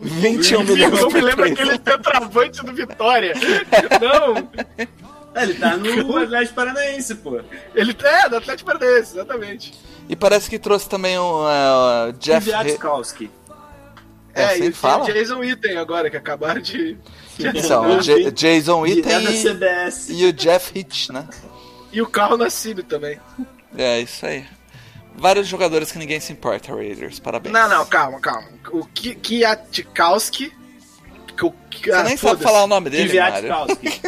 21 0.00 0.60
Eu 0.60 0.64
milhões 0.66 1.12
me 1.14 1.20
lembro 1.20 1.44
três. 1.44 1.52
aquele 1.52 1.72
centroavante 1.96 2.64
do 2.64 2.72
Vitória. 2.72 3.34
Não, 4.00 4.48
É, 5.34 5.42
ele 5.42 5.54
tá 5.54 5.76
no 5.76 6.16
Atlético 6.16 6.54
Paranaense, 6.54 7.14
pô. 7.16 7.40
ele 7.74 7.96
é 8.02 8.28
do 8.28 8.36
Atlético 8.36 8.70
Paranaense, 8.72 9.12
exatamente. 9.16 9.74
E 10.08 10.14
parece 10.16 10.48
que 10.48 10.58
trouxe 10.58 10.88
também 10.88 11.18
o 11.18 11.42
uh, 11.44 12.12
Jeff. 12.18 12.48
He- 12.48 12.52
Kwiatkowski. 12.52 13.30
É, 14.36 14.42
É, 14.42 14.46
assim 14.52 14.64
e 14.66 14.72
fala? 14.72 15.04
o 15.04 15.06
Jason 15.12 15.38
Witten 15.38 15.76
agora, 15.78 16.10
que 16.10 16.16
acabaram 16.16 16.60
de. 16.60 16.96
Então, 17.38 17.98
o 17.98 18.00
J- 18.02 18.30
Jason 18.30 18.78
É 18.86 18.90
Witten 18.90 19.24
da 19.24 19.30
e, 19.30 19.42
CBS. 19.42 20.08
e 20.10 20.24
o 20.26 20.32
Jeff 20.32 20.78
Hitch, 20.78 21.08
né? 21.10 21.26
E 21.92 22.00
o 22.02 22.06
carro 22.06 22.36
nascido 22.36 22.82
também. 22.82 23.18
É, 23.76 24.00
isso 24.00 24.24
aí. 24.26 24.44
Vários 25.14 25.46
jogadores 25.46 25.90
que 25.90 25.98
ninguém 25.98 26.20
se 26.20 26.32
importa, 26.32 26.74
Raiders. 26.74 27.18
Parabéns. 27.18 27.52
Não, 27.52 27.68
não, 27.68 27.86
calma, 27.86 28.20
calma. 28.20 28.48
O 28.70 28.84
Ki- 28.86 29.14
Kiatkowski. 29.14 30.52
Que 31.36 31.52
que- 31.70 31.90
Você 31.90 31.96
ah, 31.96 32.02
nem 32.02 32.16
sabe 32.16 32.42
falar 32.42 32.64
o 32.64 32.66
nome 32.66 32.90
dele, 32.90 33.18
Mário. 33.20 33.48
Kwiatkowski. 33.48 34.00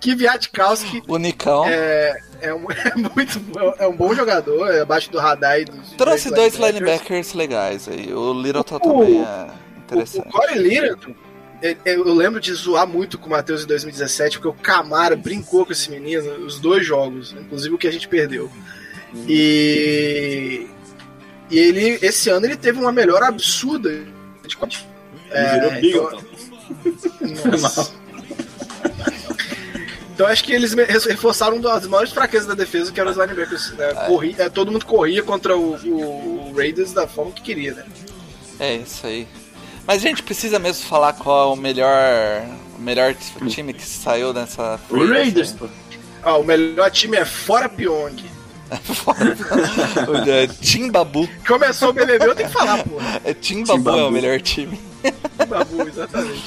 Kiviatkowski 0.00 1.02
O 1.08 1.16
Nicão. 1.18 1.64
é, 1.66 2.18
é, 2.40 2.54
um, 2.54 2.66
é 2.70 2.94
muito 3.14 3.40
é 3.78 3.86
um 3.86 3.96
bom 3.96 4.14
jogador, 4.14 4.70
é 4.70 4.80
abaixo 4.80 5.10
do 5.10 5.18
radar 5.18 5.60
e 5.60 5.64
dos 5.64 5.92
Trouxe 5.92 6.30
dois 6.30 6.54
linebackers. 6.54 6.74
linebackers 6.74 7.32
legais 7.34 7.88
aí. 7.88 8.12
O 8.12 8.32
Littleton 8.34 8.78
também 8.78 9.20
é 9.20 9.24
O, 9.24 9.46
o 9.46 9.78
interessante. 9.78 10.28
Corey 10.30 10.58
Littleton, 10.58 11.14
eu, 11.62 11.76
eu 12.06 12.14
lembro 12.14 12.40
de 12.40 12.52
zoar 12.52 12.86
muito 12.86 13.16
com 13.18 13.28
o 13.28 13.30
Matheus 13.30 13.64
em 13.64 13.66
2017, 13.66 14.38
porque 14.38 14.48
o 14.48 14.62
Camara 14.62 15.16
brincou 15.16 15.64
com 15.64 15.72
esse 15.72 15.90
menino 15.90 16.30
os 16.44 16.58
dois 16.60 16.84
jogos, 16.84 17.32
inclusive 17.38 17.74
o 17.74 17.78
que 17.78 17.86
a 17.88 17.92
gente 17.92 18.08
perdeu. 18.08 18.50
E, 19.28 20.66
e 21.50 21.58
ele, 21.58 21.98
esse 22.02 22.28
ano, 22.28 22.44
ele 22.46 22.56
teve 22.56 22.78
uma 22.78 22.92
melhora 22.92 23.28
absurda. 23.28 23.88
de 23.90 24.56
Ele 25.30 25.48
virou 25.48 25.70
É, 25.72 25.80
Bigleton. 25.80 26.10
Nossa. 26.16 26.45
Então 30.14 30.26
acho 30.26 30.42
que 30.44 30.52
eles 30.52 30.72
reforçaram 31.04 31.56
uma 31.56 31.62
das 31.74 31.86
maiores 31.86 32.10
fraquezas 32.12 32.46
da 32.48 32.54
defesa, 32.54 32.90
que 32.90 32.98
eram 32.98 33.10
os 33.10 33.18
linebackers. 33.18 33.72
Né? 33.72 33.92
Corri- 34.06 34.34
é, 34.38 34.48
todo 34.48 34.72
mundo 34.72 34.86
corria 34.86 35.22
contra 35.22 35.56
o, 35.56 35.74
o- 35.74 36.54
Raiders 36.56 36.92
da 36.92 37.06
forma 37.06 37.32
que 37.32 37.42
queria, 37.42 37.74
né? 37.74 37.84
É 38.58 38.76
isso 38.76 39.06
aí. 39.06 39.28
Mas 39.86 39.98
a 40.02 40.08
gente 40.08 40.22
precisa 40.22 40.58
mesmo 40.58 40.86
falar 40.86 41.12
qual 41.12 41.50
é 41.50 41.52
o 41.52 41.56
melhor, 41.56 42.46
o 42.78 42.80
melhor 42.82 43.14
time 43.46 43.74
que 43.74 43.84
saiu 43.84 44.32
dessa 44.32 44.80
O 44.88 45.06
Raiders, 45.06 45.52
pô. 45.52 45.68
Ah, 46.22 46.38
o 46.38 46.42
melhor 46.44 46.90
time 46.90 47.18
é 47.18 47.24
fora 47.26 47.68
Pyong. 47.68 48.24
é, 50.26 50.46
Timbabu. 50.60 51.28
Começou 51.46 51.90
o 51.90 51.92
BBB, 51.92 52.24
eu 52.26 52.34
tenho 52.34 52.48
que 52.48 52.54
falar, 52.54 52.82
porra. 52.82 53.20
É, 53.22 53.34
Timbabu, 53.34 53.78
Timbabu. 53.78 53.98
é 53.98 54.04
o 54.04 54.10
melhor 54.10 54.40
time. 54.40 54.80
Babu, 55.48 55.88
exatamente. 55.88 56.42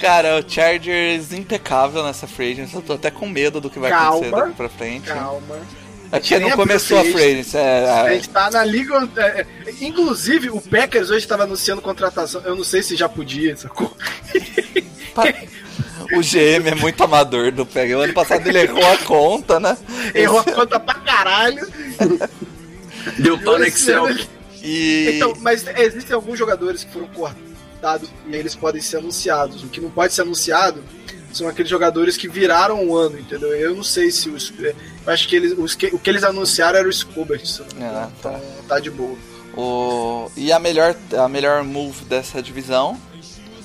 Cara, 0.00 0.38
o 0.38 0.48
Chargers 0.48 1.32
impecável 1.32 2.04
nessa 2.04 2.26
free 2.26 2.52
agency. 2.52 2.74
Eu 2.74 2.82
tô 2.82 2.92
até 2.92 3.10
com 3.10 3.28
medo 3.28 3.60
do 3.60 3.68
que 3.68 3.78
vai 3.78 3.90
Calma. 3.90 4.08
acontecer 4.10 4.30
daqui 4.30 4.54
pra 4.54 4.68
frente. 4.68 5.08
Calma. 5.08 5.56
Porque 6.10 6.38
Nem 6.38 6.48
não 6.48 6.56
começou 6.56 6.98
a 6.98 7.04
free 7.04 7.32
agency. 7.32 7.56
É, 7.56 7.90
A 7.90 8.12
é, 8.12 8.14
gente 8.14 8.28
tá 8.30 8.50
na 8.50 8.64
liga. 8.64 9.08
é, 9.16 9.40
é, 9.40 9.46
inclusive, 9.80 10.50
o 10.50 10.60
Packers 10.60 11.10
hoje 11.10 11.18
estava 11.18 11.42
anunciando 11.42 11.82
contratação. 11.82 12.40
Eu 12.42 12.54
não 12.54 12.64
sei 12.64 12.82
se 12.82 12.96
já 12.96 13.08
podia, 13.08 13.56
sacou? 13.56 13.94
O 16.12 16.20
GM 16.20 16.68
é 16.68 16.74
muito 16.74 17.02
amador 17.02 17.50
do 17.52 17.66
Pega. 17.66 17.98
O 17.98 18.00
ano 18.00 18.14
passado 18.14 18.46
ele 18.46 18.60
errou 18.60 18.86
a 18.86 18.96
conta, 18.98 19.60
né? 19.60 19.76
Errou 20.14 20.38
a 20.38 20.44
conta 20.44 20.80
pra 20.80 20.94
caralho. 20.94 21.66
Deu 23.18 23.38
pau 23.38 23.58
no 23.58 23.64
Excel. 23.64 24.06
E. 24.62 25.16
Então, 25.16 25.34
mas 25.40 25.66
existem 25.76 26.14
alguns 26.14 26.38
jogadores 26.38 26.84
que 26.84 26.92
foram 26.92 27.08
cortados 27.08 27.47
e 28.26 28.34
eles 28.34 28.54
podem 28.54 28.80
ser 28.80 28.98
anunciados. 28.98 29.62
O 29.62 29.68
que 29.68 29.80
não 29.80 29.90
pode 29.90 30.12
ser 30.12 30.22
anunciado 30.22 30.82
são 31.32 31.48
aqueles 31.48 31.70
jogadores 31.70 32.16
que 32.16 32.28
viraram 32.28 32.88
o 32.88 32.96
ano, 32.96 33.18
entendeu? 33.18 33.54
Eu 33.54 33.74
não 33.74 33.84
sei 33.84 34.10
se 34.10 34.28
os. 34.28 34.52
Eu 34.58 35.12
acho 35.12 35.28
que 35.28 35.36
eles, 35.36 35.54
os 35.56 35.74
que, 35.74 35.86
o 35.86 35.98
que 35.98 36.10
eles 36.10 36.24
anunciaram 36.24 36.78
era 36.78 36.88
o 36.88 36.92
Scobert. 36.92 37.42
Ah, 37.80 38.10
tá. 38.22 38.30
Então 38.30 38.64
tá 38.66 38.80
de 38.80 38.90
boa. 38.90 39.16
O... 39.56 40.30
E 40.36 40.52
a 40.52 40.58
melhor, 40.58 40.94
a 41.16 41.28
melhor 41.28 41.64
move 41.64 42.04
dessa 42.04 42.40
divisão, 42.40 42.98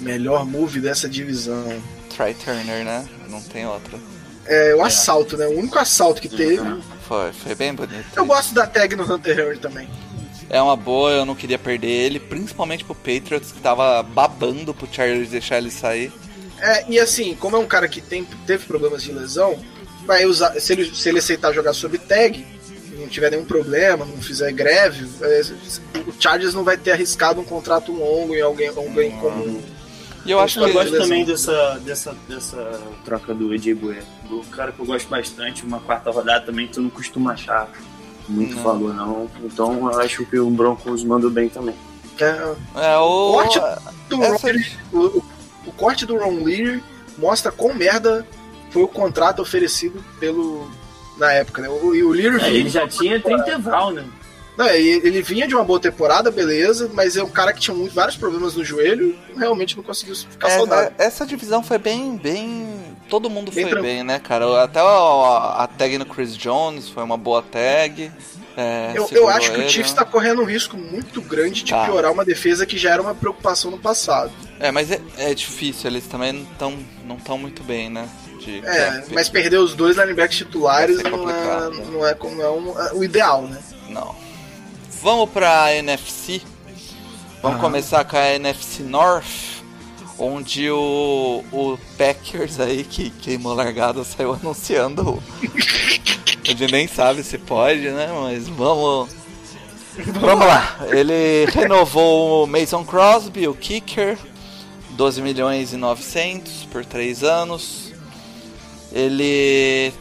Melhor 0.03 0.45
move 0.45 0.80
dessa 0.82 1.07
divisão. 1.07 1.82
Try 2.09 2.34
Turner, 2.34 2.84
né? 2.84 3.07
Não 3.30 3.41
tem 3.41 3.66
outra. 3.66 3.97
É 4.45 4.76
o 4.76 4.84
assalto, 4.84 5.38
né? 5.38 5.47
O 5.47 5.57
único 5.57 5.80
assalto 5.80 6.22
que 6.22 6.28
teve. 6.28 6.82
Foi, 7.07 7.32
foi 7.32 7.55
bem 7.55 7.74
bonito. 7.74 8.05
Eu 8.16 8.26
gosto 8.26 8.53
da 8.53 8.68
tag 8.68 8.95
no 8.95 9.11
Hunter 9.11 9.39
Henry 9.39 9.57
também. 9.57 9.88
É 10.53 10.61
uma 10.61 10.75
boa, 10.75 11.09
eu 11.09 11.25
não 11.25 11.33
queria 11.33 11.57
perder 11.57 11.89
ele, 11.89 12.19
principalmente 12.19 12.85
pro 12.85 12.93
Patriots, 12.93 13.51
que 13.51 13.59
tava 13.59 14.03
babando 14.03 14.71
pro 14.71 14.87
Chargers 14.89 15.29
deixar 15.29 15.57
ele 15.57 15.71
sair. 15.71 16.11
É, 16.59 16.85
e 16.87 16.99
assim, 16.99 17.33
como 17.33 17.55
é 17.55 17.59
um 17.59 17.65
cara 17.65 17.87
que 17.87 17.99
tem, 17.99 18.23
teve 18.45 18.63
problemas 18.67 19.01
de 19.01 19.11
lesão, 19.11 19.59
vai 20.05 20.27
usar. 20.27 20.51
Se 20.59 20.73
ele, 20.73 20.93
se 20.93 21.09
ele 21.09 21.17
aceitar 21.17 21.51
jogar 21.53 21.73
sob 21.73 21.97
tag, 21.97 22.45
não 22.99 23.07
tiver 23.07 23.31
nenhum 23.31 23.45
problema, 23.45 24.05
não 24.05 24.21
fizer 24.21 24.51
greve, 24.51 25.09
é, 25.23 25.41
o 26.05 26.13
Chargers 26.19 26.53
não 26.53 26.63
vai 26.63 26.77
ter 26.77 26.91
arriscado 26.91 27.41
um 27.41 27.43
contrato 27.43 27.91
longo 27.91 28.35
em 28.35 28.41
alguém, 28.41 28.67
alguém 28.67 29.09
comum. 29.17 29.59
E 30.23 30.29
eu 30.29 30.39
acho 30.39 30.59
Eu 30.59 30.67
que 30.67 30.71
gosto 30.73 30.91
Beleza. 30.91 31.03
também 31.03 31.25
dessa, 31.25 31.81
dessa, 31.83 32.15
dessa 32.29 32.79
troca 33.03 33.33
do 33.33 33.47
Bueno. 33.75 34.05
Do 34.29 34.43
cara 34.51 34.71
que 34.71 34.79
eu 34.79 34.85
gosto 34.85 35.09
bastante, 35.09 35.65
uma 35.65 35.79
quarta 35.79 36.11
rodada 36.11 36.45
também, 36.45 36.67
tu 36.67 36.79
não 36.79 36.91
costuma 36.91 37.33
achar 37.33 37.67
muito 38.28 38.55
Não. 38.55 38.63
valor, 38.63 38.93
não. 38.93 39.30
Então 39.43 39.91
eu 39.91 39.99
acho 39.99 40.26
que 40.26 40.39
o 40.39 40.49
Broncos 40.49 41.03
mandou 41.03 41.30
bem 41.30 41.49
também. 41.49 41.76
É, 42.19 42.53
é 42.76 42.97
o 42.97 43.32
Corte 43.34 43.59
do 44.09 44.24
essa- 44.24 44.34
Ron 44.36 44.39
Leary- 44.43 44.78
o, 44.91 44.97
o- 44.99 45.24
o 45.67 45.71
corte 45.71 46.05
do 46.05 46.17
Ron 46.17 46.43
Leary 46.43 46.84
mostra 47.17 47.51
quão 47.51 47.74
merda 47.74 48.26
foi 48.69 48.84
o 48.84 48.88
contrato 48.88 49.41
oferecido 49.41 50.03
pelo. 50.19 50.67
Na 51.17 51.32
época, 51.32 51.61
né? 51.61 51.69
O, 51.69 51.93
e 51.93 52.03
o 52.03 52.09
Leary 52.09 52.41
É, 52.43 52.49
ele 52.53 52.69
já 52.69 52.88
tinha 52.88 53.19
30 53.19 53.57
val, 53.59 53.91
né? 53.91 54.03
Não, 54.57 54.67
ele 54.67 55.21
vinha 55.23 55.47
de 55.47 55.55
uma 55.55 55.63
boa 55.63 55.79
temporada, 55.79 56.29
beleza, 56.29 56.89
mas 56.93 57.17
é 57.17 57.23
um 57.23 57.29
cara 57.29 57.51
que 57.53 57.59
tinha 57.59 57.75
muito, 57.75 57.93
vários 57.95 58.15
problemas 58.15 58.55
no 58.55 58.63
joelho 58.63 59.17
realmente 59.35 59.75
não 59.75 59.83
conseguiu 59.83 60.15
ficar 60.15 60.47
É, 60.47 60.57
saudável. 60.57 60.91
é, 60.97 61.03
essa 61.05 61.25
divisão 61.25 61.63
foi 61.63 61.77
bem, 61.79 62.15
bem. 62.17 62.93
Todo 63.09 63.29
mundo 63.29 63.51
Bem 63.51 63.63
foi 63.65 63.71
tranquilo. 63.71 63.95
bem, 63.95 64.03
né, 64.03 64.19
cara? 64.19 64.63
Até 64.63 64.79
a, 64.79 65.55
a 65.63 65.67
tag 65.67 65.97
no 65.97 66.05
Chris 66.05 66.35
Jones 66.37 66.87
foi 66.89 67.03
uma 67.03 67.17
boa 67.17 67.41
tag. 67.41 68.11
é, 68.55 68.91
Eu, 68.95 69.07
eu 69.11 69.27
acho 69.29 69.51
que 69.51 69.57
ele, 69.57 69.65
o 69.65 69.69
Chiefs 69.69 69.91
né? 69.93 69.99
tá 69.99 70.05
correndo 70.05 70.41
um 70.41 70.45
risco 70.45 70.77
muito 70.77 71.21
grande 71.21 71.63
de 71.63 71.71
Tá. 71.71 71.85
piorar 71.85 72.11
uma 72.11 72.23
defesa 72.23 72.65
que 72.65 72.77
já 72.77 72.91
era 72.91 73.01
uma 73.01 73.13
preocupação 73.13 73.69
no 73.71 73.77
passado. 73.77 74.31
É, 74.59 74.71
mas 74.71 74.89
é, 74.91 74.99
é 75.17 75.33
difícil, 75.33 75.89
eles 75.89 76.05
também 76.07 76.31
não 76.31 76.43
estão 76.43 76.79
não 77.05 77.17
tão 77.17 77.37
muito 77.37 77.61
bem, 77.63 77.89
né? 77.89 78.07
De 78.39 78.65
É, 78.65 79.03
mas 79.11 79.29
perder 79.29 79.57
os 79.57 79.73
dois 79.75 79.97
linebackers 79.97 80.37
titulares 80.37 81.01
não 81.03 81.29
é, 81.29 81.69
não 81.69 82.05
é, 82.07 82.15
não 82.15 82.41
é 82.41 82.49
um- 82.49 82.79
é 82.81 82.93
o 82.93 83.03
ideal, 83.03 83.43
né? 83.43 83.59
Não. 83.89 84.15
Vamos 85.03 85.29
pra 85.31 85.75
NFC. 85.75 86.41
Vamos 87.41 87.59
começar 87.59 88.05
com 88.05 88.15
a 88.15 88.35
NFC 88.35 88.83
North, 88.83 89.61
onde 90.17 90.71
o, 90.71 91.43
o 91.51 91.77
Packers 91.97 92.57
aí, 92.57 92.85
que 92.85 93.09
queimou 93.09 93.51
a 93.51 93.55
largada, 93.55 94.01
saiu 94.05 94.31
anunciando. 94.41 95.21
A 96.41 96.47
gente 96.47 96.71
nem 96.71 96.87
sabe 96.87 97.21
se 97.21 97.37
pode, 97.37 97.81
né? 97.81 98.07
Mas 98.21 98.47
vamos. 98.47 99.13
Vamos 100.21 100.47
lá. 100.47 100.79
Ele 100.89 101.51
renovou 101.51 102.45
o 102.45 102.47
Mason 102.47 102.85
Crosby, 102.85 103.45
o 103.49 103.53
kicker, 103.53 104.17
12 104.91 105.21
milhões 105.21 105.73
e 105.73 105.75
900 105.75 106.63
por 106.71 106.85
3 106.85 107.25
anos. 107.25 107.91
Ele 108.89 109.91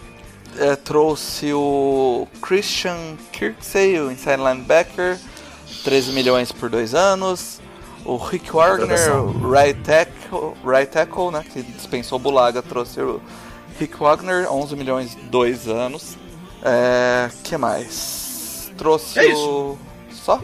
é, 0.59 0.77
trouxe 0.77 1.53
o 1.53 2.27
Christian 2.41 3.17
Kirksey, 3.33 3.99
o 4.01 4.11
inside 4.11 4.37
linebacker, 4.37 5.19
13 5.85 6.13
milhões 6.13 6.53
por 6.53 6.69
2 6.69 6.95
anos. 6.95 7.61
O 8.05 8.17
Rick 8.17 8.53
Wagner, 8.53 8.99
right 9.49 9.81
tackle, 9.83 10.55
right 10.65 10.91
tackle 10.91 11.31
né, 11.31 11.45
que 11.53 11.63
dispensou 11.63 12.19
o 12.19 12.19
Bulaga, 12.19 12.61
trouxe 12.61 13.01
o 13.01 13.21
Rick 13.79 13.97
Wagner, 13.97 14.53
11 14.53 14.75
milhões 14.75 15.15
2 15.31 15.69
anos. 15.69 16.17
É, 16.65 17.31
que 17.45 17.57
mais? 17.57 18.73
Trouxe 18.77 19.21
É 19.21 19.35
o... 19.35 19.79
Só? 20.11 20.41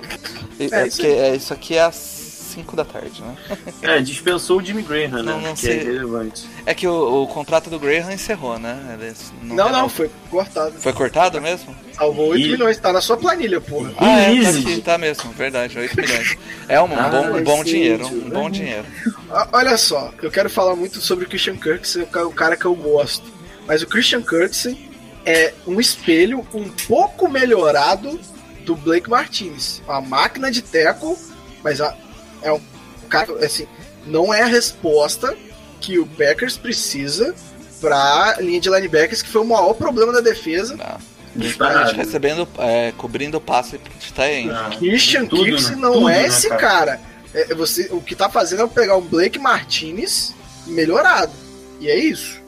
É 0.58 0.64
é 0.64 0.86
isso 0.86 1.06
é, 1.06 1.36
isso 1.36 1.52
aqui 1.52 1.76
é 1.76 1.82
às 1.82 2.17
5 2.48 2.74
da 2.76 2.84
tarde, 2.84 3.22
né? 3.22 3.36
É, 3.82 4.00
dispensou 4.00 4.58
o 4.58 4.64
Jimmy 4.64 4.82
Graham, 4.82 5.22
né? 5.22 5.22
Não, 5.22 5.40
não 5.40 5.54
que 5.54 5.60
sei. 5.60 5.78
é 5.80 5.82
relevante. 5.84 6.46
É 6.66 6.74
que 6.74 6.86
o, 6.86 7.22
o 7.22 7.26
contrato 7.28 7.70
do 7.70 7.78
Graham 7.78 8.10
encerrou, 8.12 8.58
né? 8.58 8.98
Ele 9.00 9.14
Não, 9.42 9.56
não, 9.56 9.64
renovou. 9.66 9.88
foi 9.90 10.10
cortado. 10.30 10.72
Foi 10.80 10.92
cortado 10.92 11.40
mesmo? 11.40 11.74
Salvou 11.94 12.28
8 12.28 12.46
E- 12.46 12.50
milhões, 12.52 12.78
tá 12.78 12.92
na 12.92 13.00
sua 13.00 13.16
planilha, 13.16 13.60
porra. 13.60 13.92
Ah, 13.98 14.20
é, 14.20 14.42
tá 14.42 14.48
aqui, 14.50 14.80
tá 14.82 14.98
mesmo, 14.98 15.30
verdade, 15.32 15.78
8 15.78 15.96
milhões. 16.00 16.36
É 16.68 16.80
um, 16.80 16.86
Ah, 16.98 17.08
bom, 17.08 17.36
um 17.38 17.42
bom 17.44 17.58
sim, 17.58 17.64
dinheiro, 17.70 18.06
um 18.06 18.30
bom 18.30 18.50
dinheiro. 18.50 18.84
Olha 19.52 19.76
só, 19.76 20.12
eu 20.22 20.30
quero 20.30 20.48
falar 20.50 20.74
muito 20.74 21.00
sobre 21.00 21.24
o 21.24 21.28
Christian 21.28 21.56
Kirksey, 21.56 22.02
o 22.02 22.06
ca- 22.06 22.26
o 22.26 22.32
cara 22.32 22.56
que 22.56 22.64
eu 22.64 22.74
gosto. 22.74 23.24
Mas 23.66 23.82
o 23.82 23.86
Christian 23.86 24.22
Kirksey 24.22 24.88
é 25.26 25.52
um 25.66 25.78
espelho 25.80 26.46
um 26.54 26.68
pouco 26.86 27.28
melhorado 27.28 28.18
do 28.64 28.74
Blake 28.74 29.08
Martinez. 29.10 29.82
Uma 29.86 30.00
máquina 30.00 30.50
de 30.50 30.62
tackle, 30.62 31.16
mas 31.62 31.80
a- 31.80 31.94
é 32.42 32.52
um 32.52 32.60
cara, 33.08 33.44
assim, 33.44 33.66
não 34.06 34.32
é 34.32 34.42
a 34.42 34.46
resposta 34.46 35.36
que 35.80 35.98
o 35.98 36.06
Packers 36.06 36.56
precisa 36.56 37.34
pra 37.80 38.36
linha 38.40 38.60
de 38.60 38.68
linebackers, 38.68 39.22
que 39.22 39.28
foi 39.28 39.42
o 39.42 39.44
maior 39.44 39.74
problema 39.74 40.12
da 40.12 40.20
defesa. 40.20 40.76
Não. 40.76 40.98
Disparado. 41.36 41.92
Recebendo, 41.92 42.48
é, 42.58 42.92
cobrindo 42.96 43.36
o 43.36 43.40
passe 43.40 43.78
de 44.00 44.12
Taen. 44.12 44.50
Ah, 44.50 44.70
Christian 44.76 45.26
tudo, 45.26 45.44
Kirksey 45.44 45.76
né? 45.76 45.82
não 45.82 45.92
Tudo, 45.92 46.08
é 46.08 46.22
né, 46.22 46.26
esse 46.26 46.48
cara? 46.48 46.58
cara. 46.60 47.00
É, 47.32 47.54
você, 47.54 47.88
o 47.92 48.00
que 48.00 48.16
tá 48.16 48.28
fazendo 48.28 48.64
é 48.64 48.66
pegar 48.66 48.96
um 48.96 49.02
Blake 49.02 49.38
Martinez 49.38 50.34
melhorado. 50.66 51.32
E 51.80 51.88
é 51.88 51.96
isso. 51.96 52.40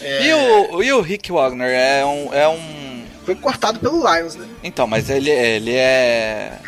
E, 0.00 0.32
o, 0.32 0.82
e 0.82 0.92
o 0.92 1.00
Rick 1.00 1.30
Wagner 1.30 1.70
é 1.70 2.04
um, 2.04 2.34
é 2.34 2.48
um. 2.48 3.04
Foi 3.24 3.34
cortado 3.34 3.78
pelo 3.78 3.98
Lions, 3.98 4.34
né? 4.34 4.46
Então, 4.62 4.86
mas 4.86 5.08
ele, 5.08 5.30
ele 5.30 5.74
é. 5.74 6.58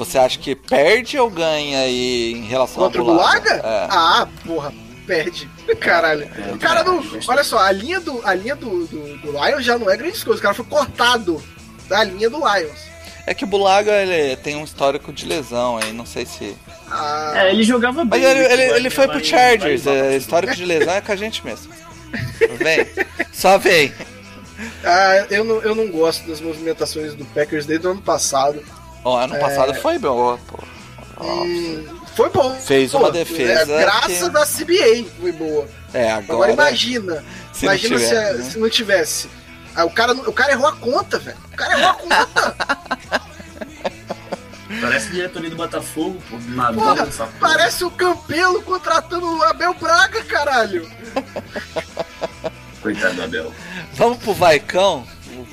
Você 0.00 0.16
acha 0.16 0.38
que 0.38 0.54
perde 0.54 1.18
ou 1.18 1.28
ganha 1.28 1.80
aí 1.80 2.32
em 2.32 2.44
relação 2.46 2.82
Contra 2.84 3.02
ao 3.02 3.06
o 3.06 3.10
Bulaga? 3.10 3.40
Bulaga? 3.56 3.68
É. 3.68 3.86
Ah, 3.90 4.28
porra, 4.46 4.72
perde. 5.06 5.46
Caralho. 5.78 6.22
É, 6.22 6.52
O 6.54 6.58
cara 6.58 6.82
não. 6.82 7.04
Olha 7.28 7.44
só, 7.44 7.58
a 7.58 7.70
linha 7.70 8.00
do, 8.00 8.26
a 8.26 8.32
linha 8.34 8.56
do, 8.56 8.86
do, 8.86 9.18
do 9.18 9.30
Lions 9.32 9.62
já 9.62 9.78
não 9.78 9.90
é 9.90 9.96
grande 9.98 10.24
coisa. 10.24 10.38
O 10.38 10.42
cara 10.42 10.54
foi 10.54 10.64
cortado 10.64 11.42
da 11.86 12.02
linha 12.02 12.30
do 12.30 12.38
Lions. 12.38 12.78
É 13.26 13.34
que 13.34 13.44
o 13.44 13.46
Bulaga 13.46 13.92
ele 13.92 14.34
tem 14.36 14.56
um 14.56 14.64
histórico 14.64 15.12
de 15.12 15.26
lesão 15.26 15.76
aí, 15.76 15.92
não 15.92 16.06
sei 16.06 16.24
se. 16.24 16.56
Ah, 16.90 17.32
É, 17.36 17.50
ele 17.52 17.62
jogava 17.62 18.02
bem. 18.02 18.22
Mas 18.22 18.30
ele, 18.30 18.40
né? 18.40 18.52
ele, 18.54 18.62
ele 18.62 18.88
Vai- 18.88 18.90
foi 18.90 19.08
pro 19.08 19.22
Chargers, 19.24 19.82
vai- 19.84 20.14
é, 20.14 20.16
histórico 20.16 20.56
de 20.56 20.64
lesão 20.64 20.94
é 20.94 21.00
com 21.02 21.12
a 21.12 21.16
gente 21.16 21.44
mesmo. 21.44 21.70
Vem, 22.58 22.86
só 23.32 23.58
vem. 23.58 23.92
ah, 24.82 25.26
eu, 25.30 25.44
não, 25.44 25.60
eu 25.60 25.74
não 25.74 25.88
gosto 25.88 26.26
das 26.26 26.40
movimentações 26.40 27.14
do 27.14 27.24
Packers 27.26 27.66
desde 27.66 27.86
o 27.86 27.90
ano 27.90 28.02
passado. 28.02 28.60
Ó, 29.04 29.18
ano 29.18 29.38
passado 29.38 29.74
foi 29.74 29.98
bom, 29.98 30.38
pô. 30.46 30.58
Hum, 31.22 31.86
foi 32.16 32.30
bom. 32.30 32.54
Fez 32.60 32.92
uma 32.94 33.10
defesa 33.10 33.72
É, 33.72 33.80
graças 33.82 34.18
que- 34.18 34.28
da 34.30 34.46
CBA 34.46 35.06
foi 35.20 35.32
boa. 35.32 35.66
É, 35.92 36.10
Agora, 36.12 36.32
agora. 36.34 36.52
imagina. 36.52 37.24
se 37.52 37.66
não 37.66 37.72
imagina 37.74 37.98
se, 37.98 38.06
tiver, 38.08 38.34
né? 38.34 38.50
se 38.50 38.58
não 38.58 38.70
tivesse. 38.70 39.30
Ah, 39.74 39.84
o, 39.84 39.90
cara, 39.90 40.12
o 40.12 40.32
cara 40.32 40.52
errou 40.52 40.66
a 40.66 40.76
conta, 40.76 41.18
velho. 41.18 41.36
O 41.52 41.56
cara 41.56 41.78
errou 41.78 41.90
a 41.90 41.94
conta. 41.94 42.70
Parece 44.80 45.10
diretoria 45.10 45.50
do 45.50 45.56
Botafogo, 45.56 46.22
pô. 46.30 46.36
Maduro, 46.48 46.86
Porra, 46.86 47.02
essa 47.08 47.26
porra. 47.26 47.38
parece 47.40 47.84
o 47.84 47.90
Campelo 47.90 48.62
contratando 48.62 49.26
o 49.38 49.42
Abel 49.42 49.74
Braga, 49.74 50.22
caralho. 50.24 50.88
Coitado 52.80 53.14
do 53.16 53.22
Abel. 53.24 53.52
Vamos 53.94 54.18
pro 54.18 54.32
Vaicão? 54.32 55.06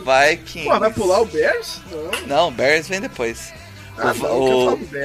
Vikings. 0.07 0.69
Pô, 0.69 0.79
vai 0.79 0.91
pular 0.93 1.21
o 1.21 1.25
Bears? 1.25 1.81
Não. 1.91 2.27
Não, 2.27 2.51
Bears 2.51 2.87
vem 2.87 3.01
depois. 3.01 3.53
Ah, 3.97 4.11
o, 4.11 4.13
não, 4.15 4.39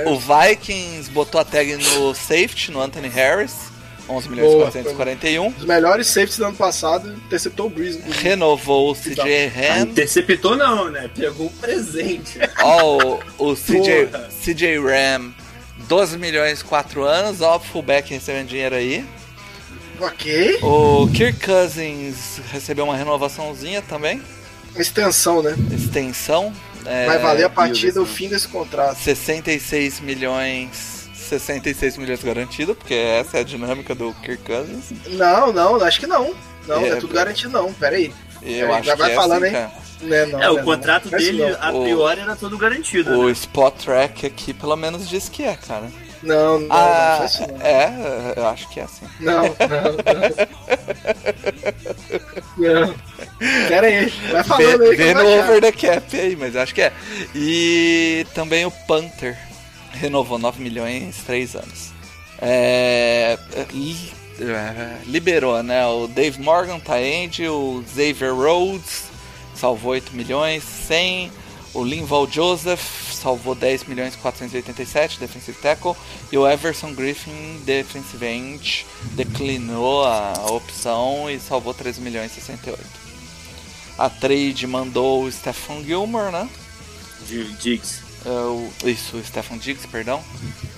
o- 0.09 0.13
o 0.13 0.19
Vikings 0.19 1.11
botou 1.11 1.41
a 1.41 1.45
tag 1.45 1.75
no 1.77 2.15
safety, 2.15 2.71
no 2.71 2.81
Anthony 2.81 3.09
Harris. 3.09 3.73
11 4.09 4.29
milhões 4.29 4.51
Boa, 4.51 4.65
441. 4.73 5.49
Os 5.49 5.65
melhores 5.65 6.09
safeties 6.09 6.37
do 6.37 6.45
ano 6.47 6.57
passado 6.57 7.13
interceptou 7.25 7.67
o 7.67 7.71
Breeze. 7.71 7.99
inclusive. 7.99 8.23
Renovou 8.29 8.91
o 8.91 8.95
CJ 8.95 9.47
Ah, 9.47 9.75
Ham. 9.77 9.83
interceptou 9.85 10.57
não, 10.57 10.91
né? 10.91 11.09
Pegou 11.15 11.47
um 11.47 11.53
presente. 11.53 12.39
Ó, 12.61 13.21
o, 13.39 13.51
o 13.53 13.55
CJ. 13.57 14.09
CJ 14.45 14.79
Ram. 14.81 15.33
12 15.89 16.19
milhões 16.19 16.63
4 16.63 17.05
anos. 17.05 17.41
Ó, 17.41 17.57
o 17.57 17.61
fullback 17.61 18.13
recebendo 18.13 18.49
dinheiro 18.49 18.75
aí. 18.75 19.05
Ok. 20.01 20.59
O 20.63 21.09
Kirk 21.15 21.39
Cousins 21.47 22.41
recebeu 22.51 22.85
uma 22.85 22.97
renovaçãozinha 22.97 23.81
também, 23.83 24.21
Extensão, 24.77 25.43
né? 25.43 25.55
extensão. 25.73 26.53
é, 26.87 27.07
Vai 27.07 27.19
valer 27.19 27.45
a 27.45 27.51
partir 27.51 27.93
do 27.93 28.01
não. 28.01 28.07
fim 28.07 28.29
desse 28.29 28.49
contrato. 28.49 28.97
66 28.99 30.01
milhões. 30.01 31.09
66 31.15 31.97
milhões 31.97 32.23
garantido, 32.23 32.75
porque 32.75 32.95
essa 32.95 33.39
é 33.39 33.41
a 33.41 33.45
dinâmica 33.45 33.95
do 33.95 34.13
Kirk 34.15 34.43
Cousins. 34.45 34.93
Não, 35.09 35.53
não, 35.53 35.83
acho 35.83 35.99
que 36.01 36.07
não. 36.07 36.35
Não, 36.67 36.81
É, 36.81 36.91
é, 36.91 36.97
tudo 36.97 37.15
garantido, 37.15 37.51
não. 37.51 37.73
Pera 37.73 37.97
aí. 37.97 38.13
Eu 38.43 38.69
É, 38.69 38.75
acho 38.79 38.87
já 38.87 38.95
vai 38.95 39.09
que 39.09 39.13
é 39.13 39.17
falando, 39.17 39.45
assim, 39.45 39.55
hein? 39.57 39.61
cara. 39.63 39.83
Né, 40.03 40.27
não, 40.27 40.43
É, 40.43 40.51
o 40.51 40.55
né, 40.57 40.63
contrato 40.63 41.09
não. 41.11 41.19
Dele, 41.19 41.43
não. 41.51 41.57
a 41.61 41.73
priori, 41.83 42.21
era 42.21 42.37
todo 42.37 42.59
garantido. 42.59 43.11
O 43.19 43.27
né? 43.27 43.33
Spot 43.33 43.75
Track 43.75 44.27
aqui 44.27 44.53
pelo 44.53 44.77
menos 44.77 45.09
diz 45.09 45.29
que 45.29 45.43
é, 45.45 45.55
cara. 45.57 45.89
Não, 46.23 46.59
não, 46.61 46.69
ah, 46.71 47.09
não 47.13 47.19
faz 47.19 47.35
isso 47.35 47.47
não. 47.49 47.61
é, 47.67 48.35
eu 48.37 48.47
acho 48.47 48.69
que 48.69 48.79
é 48.81 48.85
assim. 48.85 49.07
Não, 49.19 49.43
não, 49.43 49.53
não. 52.57 52.85
não. 52.87 52.95
Pera 53.69 53.87
aí, 53.87 54.07
vai 54.31 54.45
falando 54.45 54.79
Vê, 54.97 55.03
aí 55.03 55.09
eu 55.11 55.15
no 55.15 55.23
vou 55.23 55.35
achar. 55.35 55.45
over 55.51 55.61
the 55.61 55.73
cap 55.73 56.21
aí, 56.21 56.37
mas 56.37 56.55
eu 56.55 56.61
acho 56.63 56.75
que 56.75 56.83
é. 56.83 56.93
E 57.35 58.27
também 58.35 58.65
o 58.65 58.71
Panther 58.71 59.37
renovou 59.93 60.39
9 60.39 60.63
milhões, 60.63 61.17
3 61.27 61.57
anos. 61.57 61.93
É, 62.41 63.39
li- 63.73 64.13
é, 64.41 64.97
liberou, 65.07 65.63
né? 65.63 65.87
O 65.87 66.07
Dave 66.09 66.41
Morgan, 66.41 66.79
Taend, 66.81 67.47
o 67.49 67.85
Xavier 67.95 68.35
Rhodes, 68.35 69.05
salvou 69.55 69.93
8 69.93 70.15
milhões, 70.15 70.63
100. 70.65 71.31
O 71.75 71.83
Linval 71.85 72.29
Joseph 72.31 72.83
salvou 73.15 73.55
10 73.55 73.85
milhões 73.85 74.15
487, 74.17 75.19
defensive 75.19 75.57
tackle. 75.59 75.95
E 76.31 76.37
o 76.37 76.47
Everson 76.47 76.93
Griffin, 76.93 77.61
defensive 77.65 78.27
end, 78.27 78.85
declinou 79.13 80.05
a 80.05 80.35
opção 80.51 81.31
e 81.31 81.41
salvou 81.41 81.73
13 81.73 82.01
milhões 82.03 82.31
68. 82.33 83.02
A 83.99 84.09
trade 84.11 84.67
mandou 84.67 85.25
o 85.25 85.31
Stefan 85.33 85.83
Gilmore, 85.85 86.33
né? 86.33 86.49
Diggs. 87.27 88.01
É, 88.25 88.29
o- 88.29 88.71
isso, 88.85 89.17
o 89.17 89.25
Stefan 89.25 89.59
Diggs, 89.59 89.87
perdão. 89.89 90.23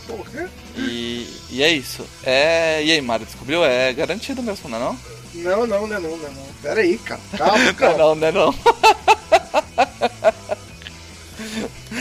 Porra. 0.06 0.50
E, 0.76 1.26
e 1.50 1.62
é 1.62 1.68
isso. 1.72 2.06
É, 2.22 2.82
e 2.84 2.90
aí, 2.92 3.00
Mário, 3.00 3.24
descobriu? 3.26 3.64
É 3.64 3.92
garantido 3.92 4.42
mesmo, 4.42 4.68
não 4.68 4.78
é 4.78 4.80
não? 4.80 4.98
Não, 5.34 5.66
não, 5.66 5.86
não, 5.86 6.00
não, 6.00 6.16
não, 6.16 6.30
não. 6.32 6.46
Pera 6.62 6.80
aí, 6.80 6.96
cara. 6.98 7.20
Calma, 7.36 7.68
é 7.68 7.72
calma. 7.74 7.98
não, 7.98 8.14
não 8.14 8.26
é 8.28 8.32
não. 8.32 8.54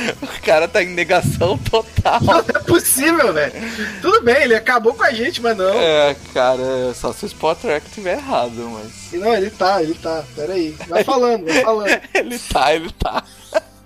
O 0.21 0.45
cara 0.45 0.67
tá 0.67 0.83
em 0.83 0.89
negação 0.89 1.57
total. 1.57 2.21
Não 2.21 2.39
é 2.39 2.59
possível, 2.65 3.31
velho. 3.33 3.53
Tudo 4.01 4.21
bem, 4.21 4.43
ele 4.43 4.55
acabou 4.55 4.93
com 4.93 5.03
a 5.03 5.11
gente, 5.11 5.41
mas 5.41 5.55
não. 5.57 5.73
É, 5.73 6.15
cara, 6.33 6.93
só 6.93 7.13
se 7.13 7.25
o 7.25 7.27
Spot 7.27 7.57
Track 7.57 7.89
tiver 7.91 8.17
errado, 8.17 8.69
mas. 8.71 9.13
Não, 9.21 9.33
ele 9.33 9.49
tá, 9.49 9.81
ele 9.81 9.93
tá. 9.93 10.23
Pera 10.35 10.53
aí. 10.53 10.75
Vai 10.87 11.03
falando, 11.03 11.45
vai 11.45 11.61
falando. 11.61 12.01
Ele 12.13 12.39
tá, 12.39 12.73
ele 12.73 12.91
tá. 12.91 13.23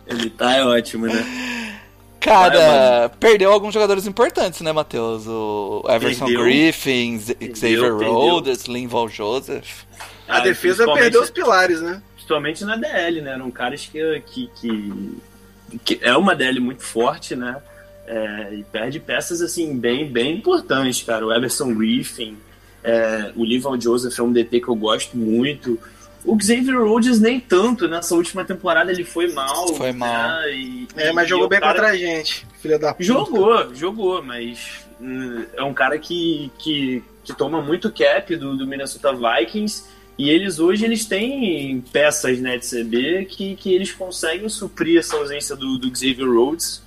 Ele 0.05 0.30
tá 0.30 0.53
é 0.55 0.63
ótimo, 0.63 1.05
né? 1.07 1.78
Cara, 2.20 3.09
perdeu 3.20 3.51
alguns 3.51 3.74
jogadores 3.74 4.05
importantes, 4.07 4.61
né, 4.61 4.72
Matheus? 4.72 5.28
O 5.28 5.84
Everson 5.88 6.26
Perdeu. 6.26 6.43
Griffin, 6.43 7.20
Xavier. 7.55 7.93
Rhodes, 7.93 8.65
Linval 8.65 9.07
Joseph. 9.07 9.84
A 10.28 10.38
Ah, 10.38 10.39
defesa 10.41 10.86
perdeu 10.93 11.22
os 11.22 11.30
pilares, 11.30 11.82
né? 11.82 12.01
Principalmente 12.15 12.65
na 12.65 12.76
DL, 12.76 13.22
né? 13.22 13.32
Eram 13.32 13.49
caras 13.51 13.86
que, 13.86 14.22
que, 14.26 14.49
que, 14.59 15.18
que 15.84 15.99
é 16.01 16.15
uma 16.15 16.36
DL 16.36 16.59
muito 16.59 16.84
forte, 16.84 17.36
né? 17.36 17.57
É, 18.05 18.53
e 18.53 18.63
perde 18.63 18.99
peças 18.99 19.41
assim 19.41 19.78
bem, 19.78 20.09
bem 20.09 20.38
importantes, 20.38 21.03
cara. 21.03 21.26
O 21.26 21.34
Everson 21.34 21.74
Griffin, 21.74 22.38
é, 22.84 23.32
o 23.36 23.43
Lival 23.43 23.80
Joseph 23.80 24.18
é 24.18 24.24
um 24.24 24.32
DT 24.32 24.61
que 24.61 24.68
eu 24.70 24.76
gosto 24.76 25.18
muito. 25.18 25.78
O 26.26 26.38
Xavier 26.41 26.78
Rhodes 26.82 27.20
nem 27.20 27.39
tanto, 27.39 27.88
nessa 27.88 28.15
última 28.15 28.43
temporada 28.45 28.91
ele 28.91 29.03
foi 29.03 29.32
mal. 29.34 29.68
Foi 29.76 29.91
mal. 29.91 30.41
né? 30.41 30.51
E- 30.53 30.88
É, 30.95 31.11
mas 31.11 31.26
e 31.26 31.30
jogou 31.30 31.45
o 31.45 31.49
bem 31.49 31.59
cara- 31.59 31.74
contra 31.74 31.89
a 31.91 31.97
gente, 31.97 32.45
filha 32.61 32.80
da 32.80 32.91
puta. 32.93 33.03
Jogou, 33.03 33.76
jogou, 33.76 34.24
mas 34.24 34.86
hum, 35.01 35.45
é 35.53 35.63
um 35.63 35.74
cara 35.74 35.97
que, 35.99 36.51
que, 36.57 37.03
que 37.24 37.34
toma 37.34 37.61
muito 37.61 37.91
cap 37.91 38.36
do, 38.36 38.55
do 38.57 38.65
Minnesota 38.68 39.13
Vikings 39.13 39.84
e 40.18 40.30
eles 40.30 40.59
hoje 40.59 40.84
eles 40.84 41.05
têm 41.05 41.80
peças 41.91 42.39
né, 42.39 42.57
de 42.57 42.68
CB 42.68 43.26
que, 43.26 43.55
que 43.55 43.74
eles 43.74 43.91
conseguem 43.91 44.49
suprir 44.49 44.99
essa 44.99 45.15
ausência 45.15 45.55
do, 45.55 45.78
do 45.78 45.95
Xavier 45.95 46.28
Rhodes, 46.28 46.82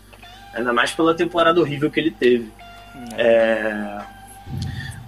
ainda 0.53 0.72
mais 0.72 0.91
pela 0.91 1.14
temporada 1.14 1.61
horrível 1.61 1.91
que 1.91 2.01
ele 2.01 2.11
teve. 2.11 2.51
É, 3.16 4.01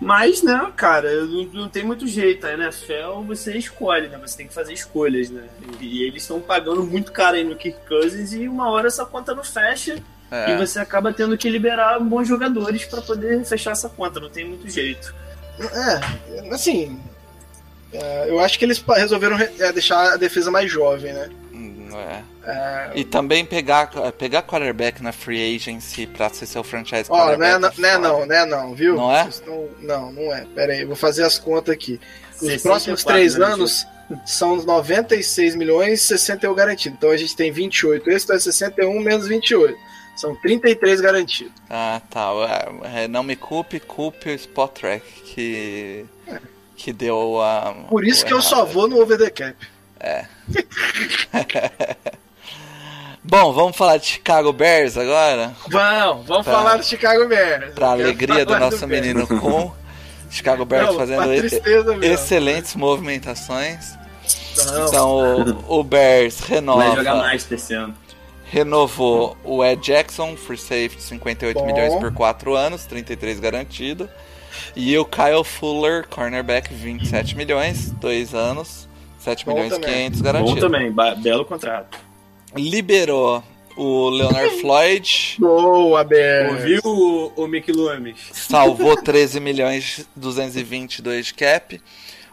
Mas, 0.00 0.42
né, 0.42 0.72
cara, 0.76 1.24
não, 1.26 1.44
não 1.46 1.68
tem 1.68 1.84
muito 1.84 2.06
jeito. 2.06 2.46
A 2.46 2.52
NFL 2.54 3.22
você 3.26 3.56
escolhe, 3.56 4.08
né? 4.08 4.18
Você 4.18 4.36
tem 4.36 4.46
que 4.46 4.54
fazer 4.54 4.72
escolhas, 4.72 5.30
né? 5.30 5.42
E 5.80 6.04
eles 6.04 6.22
estão 6.22 6.40
pagando 6.40 6.84
muito 6.84 7.12
caro 7.12 7.36
aí 7.36 7.44
no 7.44 7.56
Kirk 7.56 7.78
Cousins 7.88 8.32
e 8.32 8.48
uma 8.48 8.70
hora 8.70 8.86
essa 8.86 9.04
conta 9.04 9.34
não 9.34 9.44
fecha. 9.44 9.96
É. 10.30 10.54
E 10.54 10.56
você 10.56 10.78
acaba 10.78 11.12
tendo 11.12 11.36
que 11.36 11.50
liberar 11.50 11.98
bons 12.00 12.26
jogadores 12.26 12.84
pra 12.84 13.02
poder 13.02 13.44
fechar 13.44 13.72
essa 13.72 13.88
conta, 13.88 14.18
não 14.18 14.30
tem 14.30 14.44
muito 14.44 14.68
jeito. 14.68 15.14
É, 15.60 16.52
assim. 16.54 16.98
É, 17.93 18.26
eu 18.28 18.40
acho 18.40 18.59
que 18.59 18.64
eles 18.64 18.82
resolveram 18.97 19.36
re- 19.36 19.51
é, 19.59 19.72
deixar 19.72 20.14
a 20.14 20.16
defesa 20.16 20.51
mais 20.51 20.70
jovem, 20.70 21.12
né? 21.12 21.28
Hum, 21.53 21.88
é. 21.95 22.22
É, 22.45 22.90
E 22.97 23.05
também 23.05 23.45
pegar, 23.45 23.88
pegar 24.18 24.43
quarterback 24.43 25.01
na 25.03 25.12
free 25.12 25.55
agency 25.57 26.07
pra 26.09 26.28
ser 26.28 26.47
seu 26.47 26.64
franchise 26.64 27.05
Ó, 27.09 27.16
não 27.36 27.45
é, 27.45 27.53
quarterback. 27.59 27.61
não, 27.61 27.70
não 27.80 27.88
é 27.88 27.99
não, 27.99 28.26
não 28.26 28.34
é 28.34 28.47
não, 28.47 28.74
viu? 28.74 28.97
Não 28.97 29.14
é? 29.16 29.22
Vocês 29.24 29.40
tão- 29.40 29.68
não, 29.80 30.11
não 30.12 30.34
é. 30.34 30.45
Pera 30.55 30.72
aí, 30.72 30.80
eu 30.80 30.86
vou 30.88 30.97
fazer 30.97 31.22
as 31.22 31.38
contas 31.38 31.72
aqui. 31.74 32.01
Os 32.34 32.38
64 32.49 32.62
próximos 32.62 33.05
três 33.05 33.36
né, 33.36 33.47
anos 33.47 33.86
são 34.26 34.57
96 34.57 35.55
milhões 35.55 36.01
e 36.01 36.05
61 36.05 36.53
garantido. 36.55 36.97
Então 36.99 37.11
a 37.11 37.16
gente 37.16 37.36
tem 37.36 37.53
28. 37.53 38.11
Esse 38.11 38.24
então 38.24 38.36
é 38.36 38.40
61 38.40 39.01
menos 39.01 39.28
28. 39.28 39.76
São 40.16 40.34
33 40.34 41.01
garantidos. 41.01 41.53
Ah, 41.70 42.01
tá. 42.11 42.30
É, 42.95 43.05
é, 43.05 43.09
não 43.09 43.22
me 43.22 43.36
culpe, 43.36 43.78
culpe 43.78 44.30
o 44.30 44.34
Spot 44.34 44.70
Track 44.72 45.05
que, 45.24 46.05
que 46.82 46.92
deu 46.92 47.40
a. 47.40 47.74
Por 47.88 48.04
isso 48.04 48.24
que 48.26 48.32
eu 48.32 48.42
só 48.42 48.64
vou 48.64 48.88
no 48.88 49.00
over 49.00 49.16
the 49.16 49.30
cap. 49.30 49.56
Bom, 53.24 53.52
vamos 53.52 53.76
falar 53.76 53.98
de 53.98 54.06
Chicago 54.06 54.52
Bears 54.52 54.96
agora? 54.96 55.52
Vamos, 55.68 56.26
vamos 56.26 56.44
Tá. 56.44 56.52
falar 56.52 56.76
do 56.76 56.84
Chicago 56.84 57.28
Bears. 57.28 57.72
Pra 57.74 57.90
alegria 57.92 58.44
do 58.44 58.58
nosso 58.58 58.84
Bears. 58.86 59.06
menino 59.06 59.26
com. 59.28 59.70
Chicago 60.28 60.64
Bears 60.64 60.88
Não, 60.88 60.96
fazendo 60.96 61.22
pra 61.22 61.36
e- 62.06 62.10
excelentes 62.12 62.74
movimentações. 62.74 63.96
Não. 64.56 64.88
Então 64.88 65.10
o, 65.68 65.78
o 65.80 65.84
Bears 65.84 66.40
renova. 66.40 66.82
Vai 66.84 66.96
jogar 66.96 67.14
mais 67.16 67.50
esse 67.52 67.74
ano. 67.74 67.94
renovou 68.50 69.36
o 69.44 69.64
Ed 69.64 69.80
Jackson, 69.82 70.36
free 70.36 70.58
safety, 70.58 71.00
58 71.02 71.58
Bom. 71.58 71.66
milhões 71.66 71.94
por 71.94 72.12
4 72.12 72.56
anos, 72.56 72.84
33 72.86 73.38
garantido. 73.38 74.08
E 74.76 74.96
o 74.98 75.05
Kyle 75.05 75.44
Fuller, 75.44 76.07
cornerback, 76.09 76.72
27 76.72 77.36
milhões, 77.36 77.90
2 77.92 78.34
anos, 78.34 78.88
7 79.18 79.44
Bom 79.46 79.53
milhões 79.55 79.72
e 79.72 79.80
também. 79.80 79.94
500 80.11 80.18
Bom 80.20 80.24
garantido. 80.24 80.61
também, 80.61 80.92
belo 81.22 81.44
contrato. 81.44 81.98
Liberou 82.57 83.42
o 83.76 84.11
Leonard 84.11 84.61
Floyd, 84.61 85.36
Boa, 85.38 86.05
Bears. 86.05 86.53
Ouviu 86.53 86.80
o, 86.84 87.32
o 87.36 87.46
Mick 87.46 87.72
Loomis? 87.72 88.18
salvou 88.32 88.96
13 89.00 89.40
milhões 89.40 90.07
222 90.14 91.26
de 91.26 91.34
cap. 91.34 91.80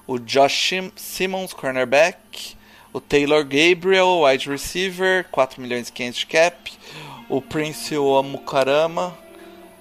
O 0.05 0.17
Josh 0.20 0.70
Sim- 0.70 0.91
Simmons, 0.95 1.53
cornerback. 1.53 2.57
O 2.91 2.99
Taylor 2.99 3.43
Gabriel, 3.45 4.22
wide 4.24 4.49
receiver, 4.49 5.24
4 5.32 5.61
milhões 5.61 5.88
e 5.89 5.91
500 5.93 6.20
de 6.20 6.26
cap. 6.26 6.72
O 7.30 7.39
Prince 7.41 7.95
Amukarama. 7.95 9.15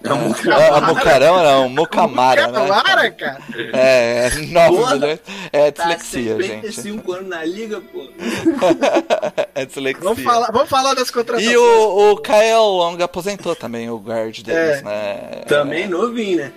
É 0.03 0.13
um 0.13 0.33
É, 0.53 0.69
Amukarama 0.69 1.43
não, 1.43 1.69
Mukamara, 1.69 2.47
né? 2.47 2.59
Lara, 2.61 3.11
cara. 3.11 3.39
É, 3.73 4.27
é 4.29 4.31
9 4.47 4.77
Porra, 4.77 4.95
milhões. 4.95 5.19
É 5.53 5.71
Tá 5.73 5.83
dislexia, 5.95 6.41
gente. 6.41 6.73
55 6.73 7.13
anos 7.13 7.29
na 7.29 7.45
liga, 7.45 7.81
pô. 7.81 8.07
É 9.55 9.67
dislexia. 9.67 10.05
Vamos 10.05 10.23
falar, 10.23 10.53
vamos 10.53 10.69
falar 10.69 10.95
das 10.95 11.11
contratações. 11.11 11.53
E 11.53 11.57
o, 11.57 12.13
o 12.13 12.17
Kyle 12.19 12.55
Long 12.55 12.97
aposentou 13.03 13.57
também, 13.57 13.91
o 13.91 13.99
guard 13.99 14.41
deles, 14.43 14.79
É. 14.79 14.83
né? 14.83 15.31
Também 15.49 15.89
novinho, 15.89 16.39
né? 16.39 16.53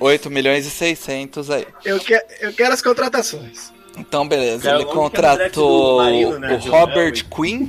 O 0.00 0.04
8 0.06 0.28
milhões 0.30 0.66
e 0.66 0.70
600 0.70 1.50
aí. 1.50 1.66
Eu, 1.84 2.00
que, 2.00 2.20
eu 2.40 2.52
quero 2.52 2.74
as 2.74 2.82
contratações. 2.82 3.72
Então, 3.96 4.26
beleza. 4.26 4.62
Kyle 4.62 4.74
Ele 4.74 4.84
Long, 4.84 4.90
é 4.90 4.94
contratou 4.94 5.96
Marino, 5.98 6.38
né, 6.40 6.54
o 6.64 6.70
Robert. 6.70 7.24
Quinn. 7.30 7.68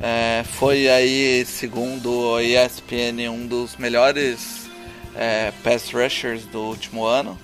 É, 0.00 0.44
foi 0.58 0.88
aí, 0.88 1.44
segundo 1.46 2.34
a 2.36 2.42
ESPN, 2.42 3.30
um 3.30 3.46
dos 3.46 3.76
melhores 3.76 4.68
é, 5.14 5.52
pass 5.64 5.90
rushers 5.90 6.44
do 6.44 6.60
último 6.60 7.04
ano. 7.06 7.38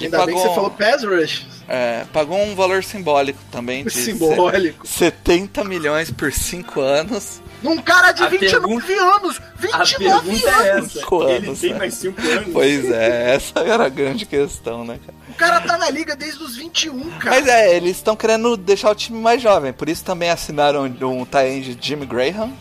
E 0.00 0.04
Ainda 0.04 0.24
bem 0.24 0.36
que 0.36 0.40
você 0.40 0.54
falou 0.54 0.70
pass 0.70 1.02
rush. 1.02 1.44
é, 1.68 2.04
pagou 2.12 2.38
um 2.40 2.54
valor 2.54 2.84
simbólico 2.84 3.40
também 3.50 3.82
de 3.84 3.90
Simbólico. 3.90 4.86
se- 4.86 5.06
70 5.06 5.64
milhões 5.64 6.08
por 6.10 6.32
5 6.32 6.80
anos. 6.80 7.42
Num 7.60 7.78
cara 7.78 8.12
de 8.12 8.22
A 8.22 8.28
29 8.28 8.94
anos! 8.94 9.40
A 9.72 9.82
29 9.82 9.98
pergunta 9.98 10.48
é 10.50 10.70
anos! 10.70 10.86
essa. 10.90 11.00
Cinco 11.00 11.22
Ele 11.24 11.46
anos, 11.48 11.60
tem 11.60 11.72
né? 11.72 11.78
mais 11.78 11.94
5 11.94 12.20
anos? 12.28 12.48
Pois 12.52 12.84
é, 12.92 13.34
essa 13.34 13.58
era 13.58 13.86
a 13.86 13.88
grande 13.88 14.24
questão, 14.24 14.84
né, 14.84 15.00
cara? 15.04 15.17
Cara 15.38 15.60
tá 15.60 15.78
na 15.78 15.88
liga 15.88 16.16
desde 16.16 16.42
os 16.42 16.56
21, 16.56 17.10
cara. 17.18 17.36
Mas 17.36 17.46
é, 17.46 17.76
eles 17.76 17.96
estão 17.96 18.16
querendo 18.16 18.56
deixar 18.56 18.90
o 18.90 18.94
time 18.94 19.18
mais 19.18 19.40
jovem, 19.40 19.72
por 19.72 19.88
isso 19.88 20.04
também 20.04 20.28
assinaram 20.30 20.84
um 20.84 21.24
tie 21.24 21.60
de 21.60 21.78
Jimmy 21.80 22.04
Graham. 22.06 22.52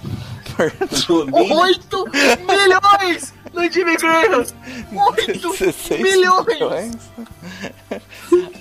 Por 0.56 0.74
8 1.34 2.06
milhões 2.48 3.34
no 3.54 3.72
Jimmy 3.72 3.96
Graham! 3.98 4.46
8 4.92 5.58
16 5.58 6.02
milhões! 6.02 6.96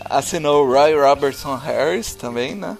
Assinou 0.04 0.66
o 0.66 0.72
Roy 0.72 0.94
Robertson 0.94 1.54
Harris 1.56 2.14
também, 2.14 2.54
né? 2.54 2.76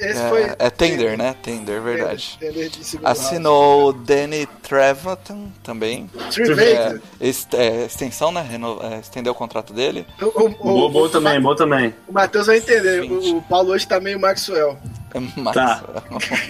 Esse 0.00 0.18
É, 0.22 0.28
foi. 0.30 0.42
é 0.58 0.70
Tender, 0.70 1.18
né? 1.18 1.34
Tender, 1.42 1.80
verdade. 1.82 2.36
Tender 2.40 2.70
round. 2.70 3.00
Assinou 3.04 3.88
o 3.88 3.92
Danny 3.92 4.46
Trevathan 4.62 5.48
também. 5.62 6.08
Trivei. 6.32 6.74
É, 6.74 6.98
est- 7.20 7.52
é, 7.54 7.84
extensão, 7.84 8.32
né? 8.32 8.40
Reno- 8.40 8.80
é, 8.82 8.98
estendeu 8.98 9.32
o 9.32 9.36
contrato 9.36 9.72
dele. 9.74 10.06
O, 10.20 10.26
o, 10.44 10.48
Bom, 10.48 10.90
bom 10.90 11.08
também, 11.08 11.40
bom 11.40 11.54
também. 11.54 11.94
O 12.08 12.12
Matheus 12.14 12.46
vai 12.46 12.56
entender. 12.56 13.02
O, 13.02 13.36
o 13.38 13.42
Paulo 13.42 13.72
hoje 13.72 13.86
tá 13.86 14.00
meio 14.00 14.18
Maxwell. 14.18 14.78
Mas, 15.36 15.54
Tá. 15.54 15.82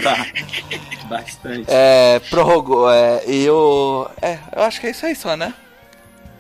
Tá. 0.03 0.27
Bastante. 1.09 1.65
É, 1.67 2.21
prorrogou. 2.31 2.91
É, 2.91 3.23
e 3.27 3.51
o. 3.51 4.07
É, 4.23 4.39
eu 4.55 4.63
acho 4.63 4.81
que 4.81 4.87
é 4.87 4.91
isso 4.91 5.05
aí 5.07 5.17
só, 5.17 5.37
né? 5.37 5.53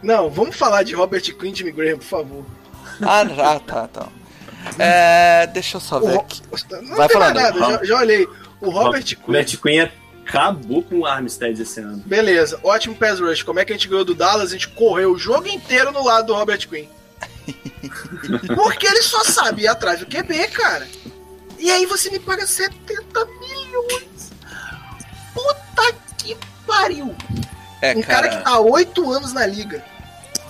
Não, 0.02 0.30
vamos 0.30 0.56
falar 0.56 0.82
de 0.84 0.94
Robert 0.94 1.22
Quinn 1.36 1.52
e 1.56 1.72
Graham, 1.72 1.98
por 1.98 2.04
favor. 2.04 2.44
Ah, 3.02 3.24
já, 3.26 3.58
tá, 3.60 3.88
tá. 3.88 4.06
É, 4.78 5.46
deixa 5.48 5.76
eu 5.76 5.80
só 5.80 5.98
O 5.98 6.00
ver 6.06 6.14
Ro- 6.14 6.20
aqui. 6.20 6.42
Não 6.82 6.96
Vai 6.96 7.08
falando. 7.08 7.34
nada, 7.36 7.58
já, 7.58 7.84
já 7.84 7.98
olhei. 7.98 8.26
O 8.60 8.70
Robert 8.70 9.02
Quinn. 9.04 9.16
Robert 9.26 9.56
Quinn 9.60 9.88
acabou 10.26 10.82
com 10.82 11.00
o 11.00 11.06
Armstead 11.06 11.60
esse 11.60 11.80
ano. 11.80 12.02
Beleza, 12.06 12.60
ótimo 12.62 12.94
pass 12.94 13.18
rush. 13.20 13.42
Como 13.42 13.58
é 13.58 13.64
que 13.64 13.72
a 13.72 13.76
gente 13.76 13.88
ganhou 13.88 14.04
do 14.04 14.14
Dallas? 14.14 14.50
A 14.50 14.52
gente 14.52 14.68
correu 14.68 15.12
o 15.12 15.18
jogo 15.18 15.48
inteiro 15.48 15.90
no 15.92 16.04
lado 16.04 16.26
do 16.28 16.34
Robert 16.34 16.66
Quinn. 16.68 16.86
Porque 18.54 18.86
ele 18.86 19.02
só 19.02 19.24
sabe 19.24 19.62
ir 19.62 19.68
atrás 19.68 20.00
do 20.00 20.06
QB, 20.06 20.48
cara. 20.48 20.86
E 21.58 21.70
aí 21.70 21.84
você 21.86 22.10
me 22.10 22.18
paga 22.18 22.46
70 22.46 23.26
milhões. 23.40 24.30
Puta 25.34 25.94
que 26.18 26.36
pariu. 26.66 27.14
É, 27.82 27.96
um 27.96 28.02
cara, 28.02 28.28
que 28.28 28.36
tá 28.44 28.50
há 28.50 28.60
8 28.60 29.10
anos 29.12 29.32
na 29.32 29.46
liga. 29.46 29.82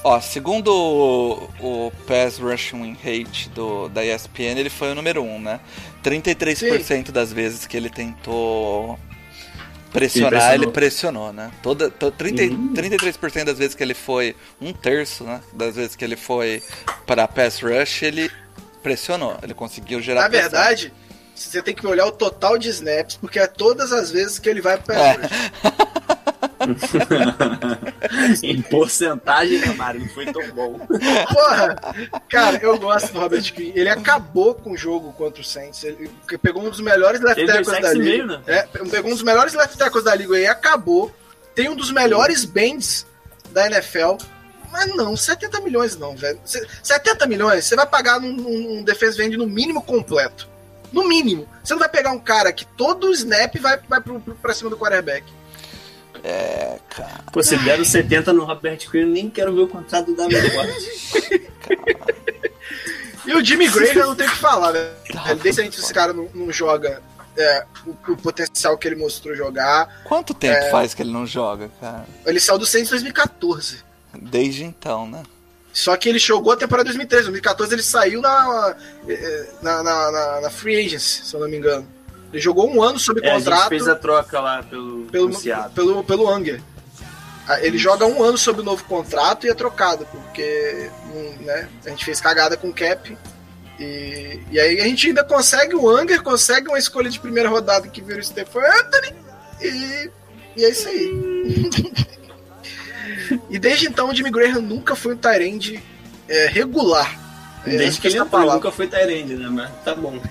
Ó, 0.03 0.19
segundo 0.21 0.69
o, 0.73 1.87
o 1.87 1.93
Pass 2.07 2.39
Rush 2.39 2.73
Win 2.73 2.97
Rate 3.05 3.51
do, 3.51 3.89
da 3.89 4.05
ESPN, 4.05 4.59
ele 4.59 4.71
foi 4.71 4.93
o 4.93 4.95
número 4.95 5.23
1, 5.23 5.41
né? 5.41 5.61
33% 6.03 7.11
das 7.11 7.33
vezes 7.33 7.67
que 7.67 7.77
ele 7.77 7.91
tentou 7.91 8.99
pressionar, 9.93 10.55
Ele 10.55 10.65
ele 10.65 10.73
pressionou, 10.73 11.33
né? 11.35 11.51
Toda, 11.63 11.91
to, 11.91 12.11
30, 12.11 12.43
Uhum. 12.45 12.73
33% 12.75 13.45
das 13.45 13.59
vezes 13.59 13.75
que 13.75 13.83
ele 13.83 13.93
foi, 13.93 14.35
um 14.61 14.73
terço, 14.73 15.25
né? 15.25 15.41
Das 15.53 15.77
vezes 15.77 15.95
que 15.95 16.05
ele 16.05 16.17
foi 16.17 16.63
para 17.07 17.29
Pass 17.29 17.61
Rush, 17.61 18.03
ele 18.03 18.31
pressionou, 18.83 19.37
ele 19.43 19.53
conseguiu 19.53 20.01
gerar 20.01 20.23
Na 20.23 20.29
pressão. 20.31 20.51
verdade, 20.51 20.93
você 21.35 21.61
tem 21.61 21.75
que 21.75 21.87
olhar 21.87 22.07
o 22.07 22.13
total 22.13 22.57
de 22.57 22.71
snaps, 22.71 23.17
porque 23.17 23.39
é 23.39 23.47
todas 23.47 23.93
as 23.93 24.11
vezes 24.11 24.39
que 24.39 24.49
ele 24.49 24.63
vai 24.63 24.79
pro 24.79 24.95
pass 24.95 24.97
É. 24.99 25.13
rush. 25.13 25.91
em 28.43 28.63
porcentagem, 28.63 29.59
né, 29.59 29.73
Mário? 29.75 30.01
Não 30.01 30.09
foi 30.09 30.27
tão 30.27 30.47
bom. 30.51 30.79
Porra! 30.79 31.77
Cara, 32.29 32.59
eu 32.63 32.79
gosto 32.79 33.13
do 33.13 33.21
Robert 33.21 33.53
Quinn. 33.53 33.73
Ele 33.75 33.89
acabou 33.89 34.55
com 34.55 34.73
o 34.73 34.77
jogo 34.77 35.13
contra 35.13 35.41
o 35.41 35.45
Saints. 35.45 35.83
Ele 35.85 36.11
pegou 36.43 36.63
um 36.63 36.71
dos 36.71 36.81
melhores 36.81 37.21
left 37.21 37.45
deu 37.45 37.55
tackles 37.55 37.81
da 37.81 37.93
liga. 37.93 38.05
meio, 38.05 38.27
né? 38.27 38.43
É, 38.47 38.63
pegou 38.63 39.11
um 39.11 39.15
dos 39.15 39.23
melhores 39.23 39.55
left 39.55 39.77
tackles 39.77 40.05
da 40.05 40.15
liga 40.15 40.39
e 40.39 40.47
acabou. 40.47 41.15
Tem 41.55 41.69
um 41.69 41.77
dos 41.77 41.91
melhores 41.91 42.45
bends 42.45 43.07
da 43.51 43.67
NFL. 43.67 44.17
Mas 44.71 44.95
não, 44.95 45.17
70 45.17 45.61
milhões 45.61 45.97
não, 45.97 46.15
velho. 46.15 46.39
Se- 46.45 46.65
70 46.83 47.27
milhões, 47.27 47.65
você 47.65 47.75
vai 47.75 47.87
pagar 47.87 48.21
num, 48.21 48.33
num, 48.33 48.83
defense 48.85 49.21
end 49.21 49.37
no 49.37 49.47
mínimo 49.47 49.83
completo. 49.83 50.49
No 50.93 51.09
mínimo. 51.09 51.49
Você 51.63 51.73
não 51.75 51.81
vai 51.81 51.89
pegar 51.89 52.13
um 52.13 52.19
cara 52.19 52.53
que 52.53 52.65
todo 52.65 53.13
snap 53.13 53.57
vai, 53.57 53.79
vai 53.89 54.01
pro, 54.01 54.21
pro, 54.21 54.35
pra 54.37 54.55
cima 54.55 54.71
do 54.71 54.77
quarterback. 54.77 55.25
É, 56.23 56.79
cara. 56.91 57.25
Pô, 57.33 57.43
se 57.43 57.57
deram 57.59 57.85
70 57.85 58.33
no 58.33 58.45
Robert 58.45 58.79
Quinn, 58.91 59.01
eu 59.03 59.07
nem 59.09 59.31
quero 59.31 59.55
ver 59.55 59.63
o 59.63 59.69
contrato 59.69 60.15
da 60.15 60.25
Forte. 60.25 61.51
E 63.27 63.35
o 63.35 63.45
Jimmy 63.45 63.69
Graham 63.69 64.07
não 64.09 64.17
tem 64.17 64.27
o 64.27 64.31
que 64.31 64.37
falar, 64.37 64.73
né? 64.73 64.91
Tá, 65.13 65.35
Desde 65.35 65.61
antes 65.63 65.79
esse 65.79 65.93
cara 65.93 66.13
não, 66.13 66.29
não 66.35 66.51
joga 66.51 67.03
é, 67.37 67.65
o, 67.87 67.91
o 68.13 68.17
potencial 68.17 68.77
que 68.79 68.89
ele 68.89 68.97
mostrou 68.97 69.37
jogar. 69.37 70.03
Quanto 70.05 70.33
tempo 70.33 70.57
É. 70.57 70.71
faz 70.71 70.95
que 70.95 71.03
ele 71.03 71.13
não 71.13 71.27
joga, 71.27 71.71
cara? 71.81 72.07
Ele 72.25 72.41
saiu 72.41 72.59
do 72.59 72.67
Saints 72.67 72.89
em 72.89 72.95
2014. 72.95 73.85
Desde 74.21 74.65
então, 74.65 75.07
né? 75.07 75.23
Só 75.73 75.97
que 75.97 76.09
ele 76.09 76.19
jogou 76.19 76.53
a 76.53 76.57
temporada 76.57 76.87
2013. 76.87 77.25
Em 77.29 77.31
2014 77.33 77.75
ele 77.75 77.83
saiu 77.83 78.21
na, 78.23 78.75
eh, 79.07 79.47
na, 79.63 79.83
na, 79.83 80.11
na- 80.11 80.41
na 80.41 80.51
Free 80.51 80.85
Agency, 80.87 81.25
se 81.27 81.35
eu 81.35 81.41
não 81.41 81.49
me 81.49 81.59
engano. 81.59 81.87
Ele 82.33 82.41
jogou 82.41 82.71
um 82.71 82.83
ano 82.83 82.99
sob 82.99 83.21
É, 83.25 83.31
a 83.31 83.35
gente 83.35 83.45
contrato 83.45 83.69
fez 83.69 83.89
a 83.89 83.95
troca 83.95 84.41
lá 84.41 84.63
pelo, 84.63 85.05
pelo, 85.07 85.41
pelo 85.75 86.05
pelo, 86.05 86.35
Unger. 86.35 86.63
Ah, 87.47 87.61
Ele 87.61 87.77
joga 87.77 88.07
um 88.07 88.23
ano 88.23 88.39
sob 88.39 88.61
o 88.61 88.65
novo 88.65 88.85
contrato 88.85 89.47
e 89.47 89.51
é 89.51 89.55
trocado, 89.55 90.07
porque 90.07 90.91
hum, 91.13 91.35
né, 91.41 91.69
a 91.85 91.91
gente 91.91 92.05
fez 92.05 92.21
cagada 92.21 92.57
com 92.57 92.69
o 92.69 92.73
Cap. 92.73 93.17
E, 93.79 94.41
e 94.51 94.61
aí 94.61 94.81
a 94.81 94.85
gente 94.85 95.09
ainda 95.09 95.25
consegue 95.25 95.75
o 95.75 95.91
Unger, 95.91 96.23
consegue 96.23 96.69
uma 96.69 96.79
escolha 96.79 97.11
de 97.11 97.19
primeira 97.19 97.49
rodada 97.49 97.89
que 97.89 98.01
vira 98.01 98.21
o 98.21 98.23
Stephen 98.23 98.63
Anthony. 98.63 99.15
E, 99.61 100.11
e 100.57 100.65
é 100.65 100.69
isso 100.69 100.89
aí. 100.89 101.71
e 103.51 103.59
desde 103.59 103.87
então 103.87 104.11
o 104.11 104.15
Jimmy 104.15 104.31
Graham 104.31 104.61
nunca 104.61 104.95
foi 104.95 105.15
um 105.15 105.17
Tyrande 105.17 105.83
é, 106.29 106.47
regular. 106.47 107.30
É, 107.67 107.77
Desde 107.77 108.01
que 108.01 108.07
ele 108.09 108.17
entrou, 108.17 108.31
palavra. 108.31 108.55
nunca 108.55 108.71
foi 108.73 108.87
Tyrande, 108.87 109.35
né? 109.35 109.49
Mas 109.51 109.71
tá 109.85 109.95
bom. 109.95 110.19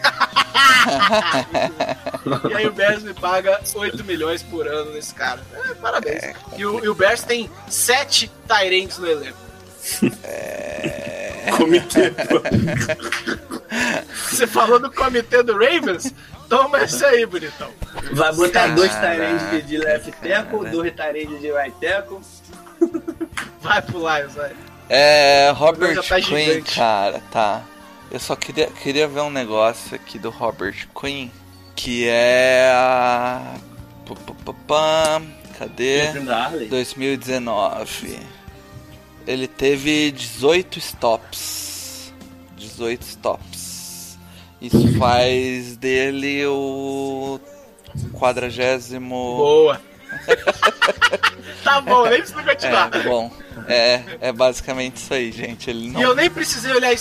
E 2.50 2.54
aí 2.54 2.68
o 2.68 2.72
Bears 2.72 3.04
me 3.04 3.14
paga 3.14 3.60
8 3.76 4.04
milhões 4.04 4.42
por 4.44 4.68
ano 4.68 4.92
nesse 4.92 5.14
cara. 5.14 5.42
É, 5.54 5.74
parabéns. 5.76 6.22
e, 6.58 6.66
o, 6.66 6.84
e 6.84 6.90
o 6.90 6.96
Bears 6.96 7.22
tem 7.24 7.50
7 7.68 8.32
Tyrants 8.48 8.98
no 8.98 9.08
elenco. 9.08 9.38
Comitê. 11.58 12.14
Você 14.30 14.48
falou 14.48 14.80
do 14.80 14.92
comitê 14.92 15.44
do 15.44 15.54
Ravens? 15.54 16.14
Toma 16.48 16.82
esse 16.84 17.04
aí, 17.06 17.26
bonitão. 17.26 17.70
Vai 18.14 18.34
botar 18.34 18.68
dois 18.68 18.92
Caraca. 18.92 19.16
Tyrands 19.18 19.52
de, 19.52 19.62
de 19.64 19.78
left 19.78 20.12
tackle, 20.22 20.70
dois 20.70 20.94
Tyrands 20.96 21.40
de 21.42 21.52
right 21.52 21.76
tackle. 21.80 22.20
Vai 23.62 23.82
pro 23.82 24.00
Lions, 24.00 24.34
vai. 24.34 24.52
É, 24.90 25.52
Robert 25.56 25.96
tá 26.08 26.20
Quinn, 26.20 26.46
gigante. 26.46 26.76
cara, 26.76 27.22
tá. 27.32 27.64
Eu 28.12 28.20
só 28.20 28.36
queria, 28.36 28.68
queria 28.68 29.08
ver 29.08 29.22
um 29.22 29.30
negócio 29.30 29.96
aqui 29.96 30.18
do 30.18 30.32
Robert 30.32 30.88
Quinn, 31.00 31.30
que 31.76 32.08
é 32.08 32.72
a... 32.74 33.56
Cadê? 35.60 36.06
Sempre 36.08 36.22
da 36.22 36.46
Harley. 36.46 36.68
2019. 36.70 38.20
Ele 39.28 39.48
teve 39.48 40.10
18 40.12 40.80
stops. 40.80 42.14
18 42.58 43.02
stops. 43.04 44.18
Isso 44.62 44.98
faz 44.98 45.78
dele 45.78 46.46
o 46.48 47.40
quadragésimo. 48.14 49.38
Boa. 49.38 49.82
tá 51.64 51.82
bom, 51.82 52.08
nem 52.08 52.20
precisa 52.20 52.44
continuar. 52.44 52.96
É, 52.96 53.04
bom. 53.04 53.32
É, 53.68 54.04
é 54.22 54.32
basicamente 54.32 54.98
isso 54.98 55.14
aí, 55.14 55.32
gente. 55.32 55.70
Ele 55.70 55.90
não 55.90 56.00
E 56.00 56.04
eu 56.04 56.16
nem 56.16 56.30
precisei 56.30 56.72
olhar. 56.72 56.94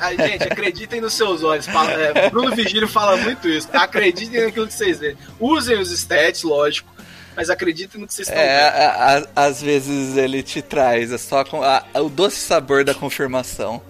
Ah, 0.00 0.14
Gente, 0.14 0.44
acreditem 0.44 1.00
nos 1.00 1.14
seus 1.14 1.42
olhos. 1.42 1.66
Fala- 1.66 1.92
é, 1.92 2.30
Bruno 2.30 2.54
Vigílio 2.54 2.88
fala 2.88 3.16
muito 3.16 3.48
isso. 3.48 3.68
Acreditem 3.72 4.44
naquilo 4.44 4.66
que 4.66 4.74
vocês 4.74 4.98
veem. 4.98 5.16
Usem 5.40 5.78
os 5.78 5.90
stats, 5.90 6.42
lógico. 6.42 6.94
Mas 7.36 7.50
acreditem 7.50 8.00
no 8.00 8.06
que 8.06 8.14
vocês 8.14 8.28
estão 8.28 8.42
É, 8.42 8.70
vendo. 8.70 8.76
a- 8.80 9.18
a- 9.42 9.46
às 9.46 9.60
vezes 9.60 10.16
ele 10.16 10.42
te 10.42 10.62
traz 10.62 11.12
é 11.12 11.18
só 11.18 11.44
a- 11.62 12.00
o 12.00 12.08
doce 12.08 12.36
sabor 12.38 12.82
da 12.82 12.94
confirmação. 12.94 13.82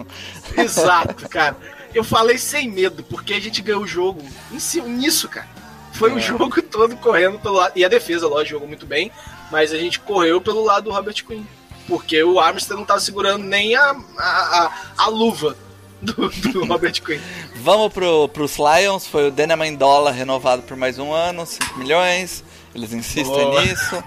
Exato, 0.57 1.29
cara. 1.29 1.57
Eu 1.95 2.03
falei 2.05 2.39
sem 2.39 2.69
medo, 2.69 3.03
porque 3.05 3.35
a 3.35 3.41
gente 3.41 3.63
ganhou 3.63 3.83
o 3.83 3.87
jogo 3.87 4.21
cima, 4.59 4.89
nisso, 4.89 5.29
cara. 5.29 5.47
Foi 5.93 6.13
o 6.13 6.19
É. 6.19 6.21
jogo 6.21 6.61
todo 6.61 6.97
correndo 6.97 7.39
pelo 7.39 7.55
lado. 7.55 7.73
E 7.77 7.85
a 7.85 7.89
defesa, 7.89 8.27
lógico, 8.27 8.51
jogou 8.57 8.69
muito 8.69 8.85
bem. 8.87 9.11
Mas 9.51 9.73
a 9.73 9.79
gente 9.79 10.01
correu 10.01 10.41
pelo 10.41 10.63
lado 10.65 10.85
do 10.85 10.91
Robert 10.91 11.25
Quinn. 11.25 11.45
Porque 11.89 12.23
o 12.23 12.41
Armstead 12.41 12.77
não 12.79 12.85
tava 12.85 13.01
segurando 13.01 13.45
nem 13.45 13.75
a, 13.77 13.95
a, 14.19 14.23
a, 14.25 14.73
a 15.05 15.09
luva 15.09 15.57
do, 16.03 16.29
do 16.29 16.65
Robert 16.67 17.01
Quinn. 17.03 17.21
Vamos 17.57 17.93
pro, 17.93 18.29
pros 18.29 18.57
Lions, 18.57 19.07
foi 19.07 19.29
o 19.29 19.31
Dana 19.31 19.57
Mendola 19.57 20.11
renovado 20.11 20.63
por 20.63 20.77
mais 20.77 20.99
um 20.99 21.13
ano, 21.13 21.47
5 21.47 21.79
milhões. 21.79 22.45
Eles 22.75 22.93
insistem 22.93 23.25
Boa. 23.25 23.63
nisso. 23.65 24.03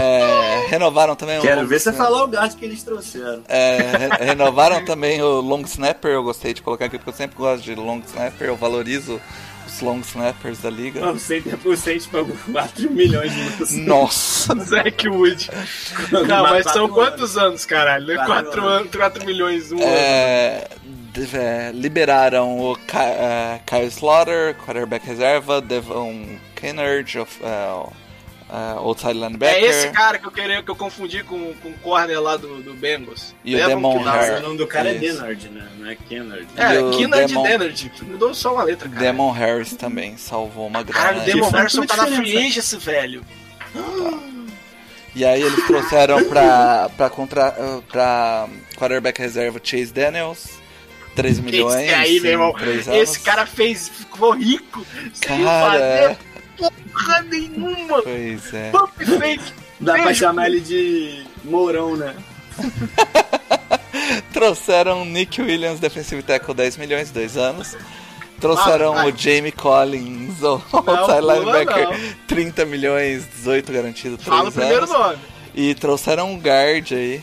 É, 0.00 0.66
renovaram 0.70 1.14
também 1.14 1.38
o 1.38 1.42
Quero 1.42 1.66
ver 1.66 1.78
você 1.78 1.92
falar 1.92 2.24
o 2.24 2.28
gasto 2.28 2.56
que 2.56 2.64
eles 2.64 2.82
trouxeram. 2.82 3.42
É, 3.46 3.76
re- 4.18 4.24
renovaram 4.24 4.82
também 4.84 5.20
o 5.20 5.40
long 5.42 5.60
snapper. 5.62 6.12
Eu 6.12 6.22
gostei 6.22 6.54
de 6.54 6.62
colocar 6.62 6.86
aqui 6.86 6.96
porque 6.96 7.10
eu 7.10 7.14
sempre 7.14 7.36
gosto 7.36 7.62
de 7.62 7.74
long 7.74 8.00
snapper. 8.06 8.48
Eu 8.48 8.56
valorizo 8.56 9.20
long 9.82 10.00
snappers 10.00 10.58
da 10.60 10.70
liga. 10.70 11.00
Não, 11.00 11.14
100% 11.16 12.08
pagou 12.10 12.36
4 12.52 12.90
milhões 12.90 13.32
de 13.32 13.42
lucros. 13.42 13.72
Nossa! 13.76 14.54
Zack 14.64 15.08
Wood. 15.08 15.50
Não, 16.10 16.42
mas 16.44 16.70
são 16.70 16.88
quantos 16.88 17.36
anos, 17.36 17.66
caralho? 17.66 18.06
Né? 18.06 18.14
Quatro 18.16 18.44
4 18.44 18.60
anos. 18.62 18.80
anos, 18.80 18.96
4 18.96 19.26
milhões 19.26 19.72
um 19.72 19.76
ano. 19.76 19.84
É, 19.86 20.68
de- 21.12 21.36
é, 21.36 21.70
liberaram 21.74 22.58
o 22.58 22.76
é, 22.94 23.60
Kyle 23.66 23.86
Slaughter, 23.88 24.54
quarterback 24.64 25.06
reserva, 25.06 25.60
Devon 25.60 26.38
Kennard, 26.54 27.18
of, 27.18 27.40
é, 27.42 27.86
é, 28.52 28.72
outside 28.76 29.14
linebacker. 29.14 29.56
É 29.56 29.66
esse 29.66 29.88
cara 29.88 30.18
que 30.18 30.26
eu 30.26 30.30
queria 30.30 30.62
que 30.62 30.70
eu 30.70 30.76
confundi 30.76 31.22
com, 31.24 31.54
com 31.54 31.70
o 31.70 31.78
corner 31.78 32.20
lá 32.20 32.36
do, 32.36 32.62
do 32.62 32.74
Bengals. 32.74 33.34
E 33.42 33.54
o 33.56 33.66
Demon 33.66 33.98
Kennard. 33.98 34.18
Harris. 34.26 34.38
O 34.38 34.42
nome 34.42 34.58
do 34.58 34.66
cara 34.66 34.90
é 34.90 34.94
Isso. 34.96 35.16
Denard, 35.20 35.48
né? 35.48 35.68
Não 35.78 35.88
é 35.90 35.94
Kennard. 35.96 36.46
É, 36.56 36.80
E 36.80 36.90
de 36.90 37.06
Demon- 37.06 37.42
Dennard. 37.44 37.92
Mudou 38.02 38.34
só 38.34 38.52
uma 38.52 38.62
letra, 38.64 38.88
cara. 38.90 39.00
Demon 39.00 39.30
Harris 39.30 39.72
também 39.74 40.18
salvou 40.18 40.66
uma 40.66 40.82
grana. 40.82 41.02
Caralho, 41.02 41.22
o. 41.22 41.24
Demon 41.24 41.48
Harrison 41.50 41.80
toda 41.86 41.94
tá 42.04 42.10
na 42.10 42.16
free 42.16 42.36
agency, 42.36 42.76
velho. 42.76 43.24
E 45.14 45.24
aí 45.24 45.42
eles 45.42 45.66
trouxeram 45.66 46.24
pra, 46.24 46.90
pra, 46.96 47.10
contra, 47.10 47.52
pra 47.90 48.48
quarterback 48.76 49.18
reserva 49.20 49.60
Chase 49.62 49.92
Daniels, 49.92 50.48
13 51.14 51.42
milhões 51.42 51.82
Esse 51.84 51.94
aí, 51.94 52.20
meu 52.20 52.30
irmão. 52.32 52.52
3. 52.54 52.88
Esse 52.88 53.20
cara 53.20 53.44
fez, 53.44 53.88
ficou 53.90 54.32
rico 54.32 54.84
sem 55.12 55.44
Cara, 55.44 55.70
fazer 55.70 56.18
porra 56.56 57.22
nenhuma. 57.22 58.02
Pois 58.02 58.54
é. 58.54 58.70
Pump 58.70 59.04
fake. 59.04 59.52
Dá 59.80 59.94
pra 59.94 60.14
chamar 60.14 60.46
ele 60.46 60.60
de 60.60 61.24
Mourão, 61.44 61.96
né? 61.96 62.14
Trouxeram 64.32 65.04
Nick 65.04 65.40
Williams, 65.40 65.80
defensive 65.80 66.22
tackle, 66.22 66.54
10 66.54 66.76
milhões, 66.76 67.10
2 67.10 67.36
anos. 67.36 67.76
Trouxeram 68.40 68.96
Ah, 68.98 69.06
o 69.06 69.16
Jamie 69.16 69.52
Collins, 69.52 70.42
o 70.42 70.60
outside 70.72 71.20
linebacker, 71.20 71.88
não. 71.90 72.14
30 72.26 72.64
milhões, 72.64 73.24
18 73.36 73.72
garantido, 73.72 74.16
3 74.16 74.28
Fala 74.28 74.48
o 74.48 74.52
primeiro 74.52 74.84
anos. 74.84 74.90
nome. 74.90 75.18
E 75.54 75.74
trouxeram 75.74 76.30
um 76.32 76.38
guard 76.38 76.90
aí, 76.92 77.22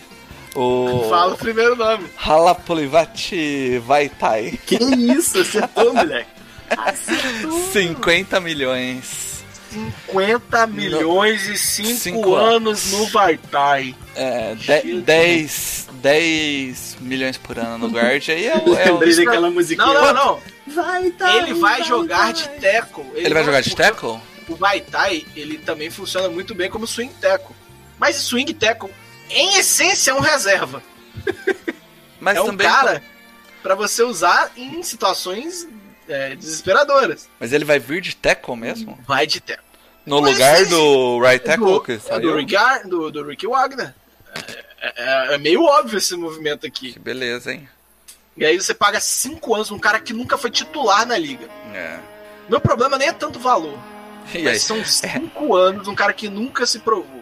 o 0.55 1.07
Fala 1.09 1.33
o 1.33 1.37
primeiro 1.37 1.75
nome. 1.75 2.05
Halapolivati 2.25 3.79
Vaitai, 3.79 4.57
Que 4.65 4.75
isso, 4.75 5.39
acertou, 5.39 5.91
moleque. 5.95 6.29
50 7.71 8.39
milhões. 8.39 9.29
50 10.07 10.65
milhões 10.67 11.47
e 11.47 11.57
5 11.57 11.99
Cinco 11.99 12.35
anos 12.35 12.91
no 12.91 13.05
Vaitai. 13.07 13.95
É, 14.15 14.55
de- 14.55 15.01
10, 15.01 15.87
10 15.93 16.97
milhões 16.99 17.37
por 17.37 17.59
ano 17.59 17.77
no 17.77 17.93
guard 17.93 18.23
aí 18.29 18.47
é, 18.47 18.57
o- 18.57 18.73
é 18.75 18.91
o- 18.91 18.97
Lembrei 18.97 19.15
daquela 19.25 19.51
musiquinha. 19.51 19.85
Não, 19.87 19.93
não, 19.93 20.13
não. 20.13 20.39
Vai, 20.73 21.09
tá, 21.11 21.35
Ele 21.35 21.53
vai 21.55 21.83
jogar 21.83 22.33
de 22.33 22.47
tackle. 22.49 23.05
Ele 23.13 23.29
vai 23.29 23.39
não- 23.41 23.45
jogar 23.45 23.61
de 23.61 23.75
tackle? 23.75 24.19
O 24.47 24.55
Vaitai, 24.55 25.23
ele 25.35 25.59
também 25.59 25.91
funciona 25.91 26.27
muito 26.29 26.55
bem 26.55 26.69
como 26.69 26.87
swing 26.87 27.13
tackle. 27.21 27.55
Mas 27.99 28.15
swing 28.15 28.51
tackle, 28.53 28.89
em 29.29 29.57
essência, 29.59 30.11
é 30.11 30.13
um 30.15 30.19
reserva. 30.19 30.81
Mas 32.19 32.37
é 32.37 32.41
um 32.41 32.47
também. 32.47 32.67
cara 32.67 33.03
pra 33.61 33.75
você 33.75 34.01
usar 34.03 34.51
em 34.57 34.81
situações 34.81 35.67
é, 36.09 36.35
desesperadoras. 36.35 37.29
Mas 37.39 37.53
ele 37.53 37.63
vai 37.65 37.79
vir 37.79 38.01
de 38.01 38.15
tackle 38.15 38.55
mesmo? 38.57 38.97
Vai 39.07 39.25
de 39.25 39.39
tackle. 39.39 39.63
No 40.05 40.21
Mas 40.21 40.33
lugar 40.33 40.61
esse- 40.61 40.69
do 40.71 41.19
right 41.19 41.45
tackle 41.45 41.65
do, 41.65 41.81
que 41.81 41.91
é 41.93 41.99
saiu? 41.99 42.21
do, 42.21 42.35
Rick, 42.35 42.55
Ar- 42.55 42.87
do, 42.87 43.11
do 43.11 43.23
Ricky 43.23 43.45
Wagner. 43.47 43.93
É, 44.81 44.93
é- 45.31 45.33
é 45.35 45.37
meio 45.37 45.63
óbvio 45.63 45.97
esse 45.97 46.15
movimento 46.15 46.65
aqui. 46.65 46.93
Que 46.93 46.99
beleza, 46.99 47.51
hein? 47.53 47.67
E 48.35 48.45
aí 48.45 48.59
você 48.59 48.73
paga 48.73 48.99
5 48.99 49.53
anos 49.53 49.69
num 49.69 49.77
cara 49.79 49.99
que 49.99 50.13
nunca 50.13 50.37
foi 50.37 50.49
titular 50.49 51.05
na 51.05 51.17
liga. 51.17 51.47
É. 51.73 51.99
Meu 52.49 52.59
problema 52.61 52.97
nem 52.97 53.09
é 53.09 53.13
tanto 53.13 53.37
valor. 53.39 53.77
E 54.33 54.37
aí? 54.37 54.43
Mas 54.45 54.63
são 54.63 54.81
5 54.85 55.55
anos 55.55 55.85
num 55.87 55.95
cara 55.95 56.13
que 56.13 56.29
nunca 56.29 56.65
se 56.65 56.79
provou. 56.79 57.18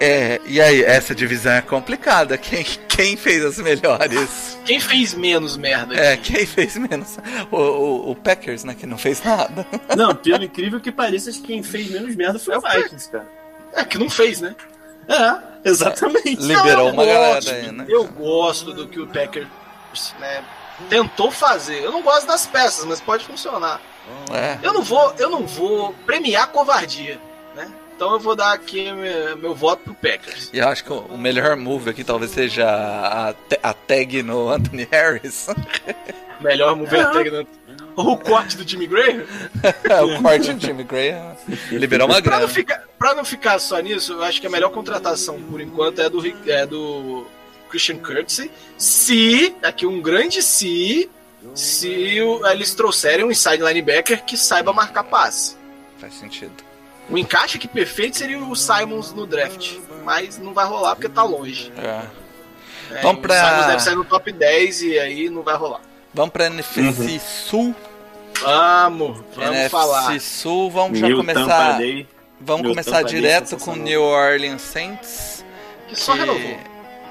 É, 0.00 0.40
e 0.46 0.58
aí, 0.62 0.82
essa 0.82 1.14
divisão 1.14 1.52
é 1.52 1.60
complicada. 1.60 2.38
Quem, 2.38 2.64
quem 2.88 3.18
fez 3.18 3.44
as 3.44 3.58
melhores? 3.58 4.58
Quem 4.64 4.80
fez 4.80 5.12
menos 5.12 5.58
merda? 5.58 5.94
É, 5.94 6.14
aqui? 6.14 6.32
quem 6.32 6.46
fez 6.46 6.76
menos? 6.76 7.18
O, 7.50 7.56
o, 7.56 8.10
o 8.12 8.16
Packers, 8.16 8.64
né? 8.64 8.74
Que 8.74 8.86
não 8.86 8.96
fez 8.96 9.22
nada. 9.22 9.66
Não, 9.94 10.14
pelo 10.14 10.42
incrível 10.42 10.80
que 10.80 10.90
pareça, 10.90 11.30
quem 11.44 11.62
fez 11.62 11.90
menos 11.90 12.16
merda 12.16 12.38
foi 12.38 12.54
É 12.54 12.58
o 12.58 12.60
Vikings, 12.62 13.10
cara. 13.10 13.28
É, 13.74 13.84
que 13.84 13.98
não 13.98 14.08
fez, 14.08 14.40
né? 14.40 14.56
É, 15.06 15.68
exatamente. 15.68 16.40
Liberou 16.40 16.88
eu 16.88 16.94
uma 16.94 17.04
galera 17.04 17.34
gosto, 17.34 17.50
aí, 17.50 17.72
né? 17.72 17.84
Eu 17.88 18.06
gosto 18.06 18.72
do 18.72 18.88
que 18.88 19.00
o 19.00 19.06
Packers 19.06 19.48
né, 20.18 20.42
tentou 20.88 21.30
fazer. 21.30 21.82
Eu 21.82 21.92
não 21.92 22.00
gosto 22.00 22.26
das 22.26 22.46
peças, 22.46 22.84
mas 22.86 23.00
pode 23.00 23.24
funcionar. 23.24 23.80
É. 24.32 24.58
Eu 24.62 24.72
não 24.72 24.82
vou, 24.82 25.14
eu 25.18 25.28
não 25.28 25.46
vou 25.46 25.92
premiar 26.06 26.48
covardia? 26.48 27.20
Então 28.00 28.14
eu 28.14 28.18
vou 28.18 28.34
dar 28.34 28.54
aqui 28.54 28.90
meu, 28.90 29.36
meu 29.36 29.54
voto 29.54 29.82
pro 29.82 29.92
Packers. 29.92 30.48
E 30.54 30.58
eu 30.58 30.66
acho 30.66 30.82
que 30.82 30.90
o 30.90 31.18
melhor 31.18 31.54
move 31.54 31.90
aqui 31.90 32.02
talvez 32.02 32.30
seja 32.30 32.66
a, 32.66 33.34
a 33.62 33.74
tag 33.74 34.22
no 34.22 34.48
Anthony 34.48 34.88
Harris. 34.90 35.48
Melhor 36.40 36.74
mover 36.74 37.00
a 37.04 37.10
tag 37.10 37.30
no... 37.30 37.46
Ou 37.96 38.12
o 38.16 38.16
corte 38.16 38.56
do 38.56 38.66
Jimmy 38.66 38.86
Graham. 38.86 39.22
o 40.16 40.22
corte 40.22 40.50
do 40.54 40.66
Jimmy 40.66 40.82
Graham 40.84 41.36
liberou 41.72 42.08
uma 42.08 42.22
Pra 42.22 42.30
não, 42.32 42.38
grana. 42.38 42.48
ficar, 42.54 42.84
pra 42.98 43.14
não 43.14 43.22
ficar 43.22 43.58
só 43.58 43.78
nisso, 43.80 44.14
eu 44.14 44.22
acho 44.22 44.40
que 44.40 44.46
a 44.46 44.50
melhor 44.50 44.70
contratação 44.70 45.38
por 45.42 45.60
enquanto 45.60 46.00
é 46.00 46.08
do, 46.08 46.26
é 46.50 46.64
do 46.64 47.26
Christian 47.68 47.98
Curtsey. 47.98 48.50
Se, 48.78 49.54
aqui 49.62 49.84
um 49.84 50.00
grande 50.00 50.40
se, 50.42 51.10
se 51.54 52.18
o- 52.22 52.46
eles 52.46 52.72
trouxerem 52.74 53.26
um 53.26 53.30
inside 53.30 53.62
linebacker 53.62 54.24
que 54.24 54.38
saiba 54.38 54.72
marcar 54.72 55.04
passe. 55.04 55.54
Faz 55.98 56.14
sentido. 56.14 56.69
O 57.10 57.18
encaixe 57.18 57.56
aqui 57.58 57.66
perfeito 57.68 58.16
seria 58.16 58.38
o 58.38 58.54
Simons 58.54 59.12
no 59.12 59.26
draft, 59.26 59.74
mas 60.04 60.38
não 60.38 60.54
vai 60.54 60.66
rolar 60.66 60.94
porque 60.94 61.08
tá 61.08 61.22
longe. 61.24 61.72
É. 61.76 61.82
né? 62.94 63.00
Vamos 63.02 63.20
pra- 63.22 63.34
O 63.34 63.48
Simons 63.48 63.66
deve 63.66 63.80
sair 63.82 63.94
no 63.96 64.04
top 64.04 64.32
10 64.32 64.82
e 64.82 64.98
aí 64.98 65.28
não 65.30 65.42
vai 65.42 65.56
rolar. 65.56 65.80
Vamos 66.14 66.32
pra 66.32 66.46
NFC 66.46 67.18
Sul. 67.20 67.74
Vamos, 68.40 69.18
vamos 69.34 69.50
NFC 69.50 69.68
falar. 69.68 70.20
Sul, 70.20 70.70
vamos 70.70 70.98
já 70.98 71.14
começar. 71.14 71.78
Vamos 72.40 72.62
Meu 72.62 72.70
começar 72.70 73.02
direto 73.02 73.42
com 73.50 73.58
sensacional. 73.58 73.84
New 73.84 74.02
Orleans 74.02 74.62
Saints. 74.62 75.44
Que 75.88 75.96
só 76.00 76.12
que, 76.12 76.20
renovou. 76.20 76.56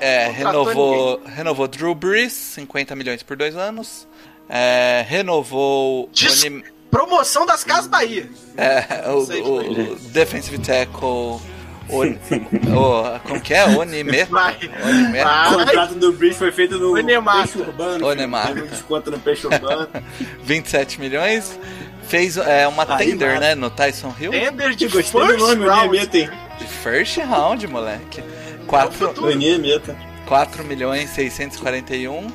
É, 0.02 0.28
renovou, 0.30 1.22
renovou 1.26 1.68
Drew 1.68 1.94
Brees, 1.94 2.32
50 2.34 2.96
milhões 2.96 3.22
por 3.22 3.36
dois 3.38 3.56
anos. 3.56 4.08
É, 4.50 5.06
renovou 5.08 6.06
o, 6.06 6.10
Onim- 6.46 6.64
Promoção 6.92 7.46
das 7.46 7.64
Casas 7.64 7.88
Bahia. 7.88 8.30
é, 8.58 9.10
o, 9.10 9.20
o- 9.20 9.94
o 9.94 9.96
Defensive 10.10 10.58
Tackle. 10.60 11.40
O, 11.92 12.04
o- 12.06 13.20
como 13.28 13.42
que 13.42 13.54
é? 13.54 13.66
Onimeta. 13.66 14.32
Vai. 14.32 14.58
O 15.54 15.58
contrato 15.58 15.96
do 15.96 16.12
Breeze 16.14 16.38
foi 16.38 16.52
feito 16.52 16.78
no 16.78 16.94
Onemata. 16.94 17.44
Peixe 17.44 17.60
Urbano. 17.60 18.08
Um 18.08 18.68
desconto 18.68 19.10
no 19.12 19.20
Peixe 19.20 19.48
Urbano. 19.48 19.88
27 20.44 21.00
milhões. 21.00 21.60
Fez 22.04 22.38
é, 22.38 22.68
uma 22.68 22.84
Aí 22.96 23.12
tender, 23.12 23.34
nada. 23.36 23.40
né? 23.40 23.56
No 23.56 23.70
Tyson 23.70 24.14
Hill. 24.20 24.32
Tender 24.32 24.74
de 24.76 24.88
Gostei 24.88 25.22
do 25.22 25.28
first 25.28 25.40
nome, 25.40 25.66
round. 25.68 25.88
Onemeta, 25.90 26.18
hein? 26.18 26.30
De 26.58 26.66
first 26.66 27.18
round, 27.18 27.68
moleque. 27.68 28.24
4, 28.66 29.24
Onemeta. 29.24 29.96
4 30.26 30.64
milhões 30.64 31.10
641. 31.12 32.28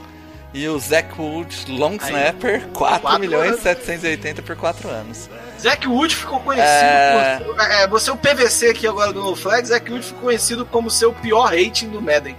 E 0.54 0.68
o 0.68 0.78
Zach 0.78 1.08
Wood, 1.20 1.66
long 1.68 1.98
Aí. 2.00 2.08
snapper, 2.10 2.60
4 2.68 3.00
Quatro 3.00 3.18
milhões 3.20 3.48
anos. 3.50 3.60
780 3.62 4.40
por 4.42 4.54
4 4.54 4.88
anos. 4.88 5.28
Zack 5.60 5.88
Wood 5.88 6.14
ficou 6.14 6.38
conhecido 6.40 6.68
É. 6.70 7.40
por. 7.44 7.60
É, 7.60 7.86
você 7.88 8.10
é 8.10 8.12
o 8.12 8.16
PVC 8.16 8.68
aqui 8.68 8.86
agora 8.86 9.12
do 9.12 9.20
No 9.22 9.34
Flag. 9.34 9.66
Zack 9.66 9.90
Wood 9.90 10.04
ficou 10.06 10.22
conhecido 10.22 10.64
como 10.66 10.90
seu 10.90 11.12
pior 11.12 11.46
rating 11.52 11.88
do 11.88 12.00
Madden. 12.00 12.36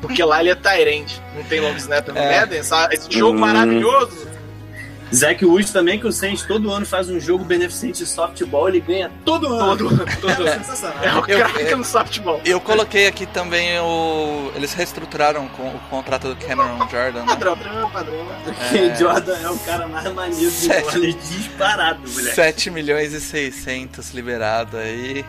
Porque 0.00 0.22
lá 0.24 0.40
ele 0.40 0.50
é 0.50 0.54
Tyrande. 0.54 1.22
Não 1.36 1.44
tem 1.44 1.60
long 1.60 1.74
snapper 1.76 2.12
no 2.14 2.20
É. 2.20 2.40
Madden. 2.40 2.62
sabe? 2.62 2.94
Esse 2.96 3.10
jogo 3.12 3.36
Hum. 3.36 3.40
maravilhoso. 3.40 4.28
Zack 5.14 5.44
Wood 5.44 5.72
também, 5.72 5.98
que 5.98 6.06
o 6.06 6.12
Saints 6.12 6.42
todo 6.44 6.70
ano 6.70 6.86
faz 6.86 7.08
um 7.10 7.18
jogo 7.18 7.44
beneficente 7.44 7.98
de 7.98 8.06
softball, 8.06 8.68
ele 8.68 8.80
ganha 8.80 9.10
todo 9.24 9.52
ano. 9.52 9.76
Todo, 9.76 10.06
todo. 10.20 10.46
É 10.48 10.52
sensacional. 10.58 11.02
É 11.04 11.14
o 11.14 11.26
Eu- 11.26 11.38
craque 11.48 11.74
no 11.74 11.84
softball. 11.84 12.40
Eu 12.44 12.60
coloquei 12.60 13.06
aqui 13.06 13.26
também 13.26 13.78
o. 13.80 14.52
Eles 14.54 14.72
reestruturaram 14.72 15.48
com 15.48 15.68
o 15.68 15.78
contrato 15.90 16.28
do 16.28 16.36
Cameron 16.36 16.78
Jordan. 16.90 17.20
Né? 17.22 17.26
Padrão, 17.26 17.56
padrão, 17.56 17.90
padrão. 17.92 18.26
Porque 18.44 18.94
Jordan 18.96 19.36
é 19.38 19.50
o 19.50 19.58
cara 19.58 19.88
mais 19.88 20.12
maneiro 20.12 20.44
do 20.44 20.50
Sete. 20.50 20.92
college 20.92 21.18
disparado, 21.28 22.00
moleque. 22.08 22.34
7 22.34 22.70
milhões 22.70 23.12
e 23.12 23.20
600 23.20 24.10
liberado 24.12 24.76
aí. 24.76 25.24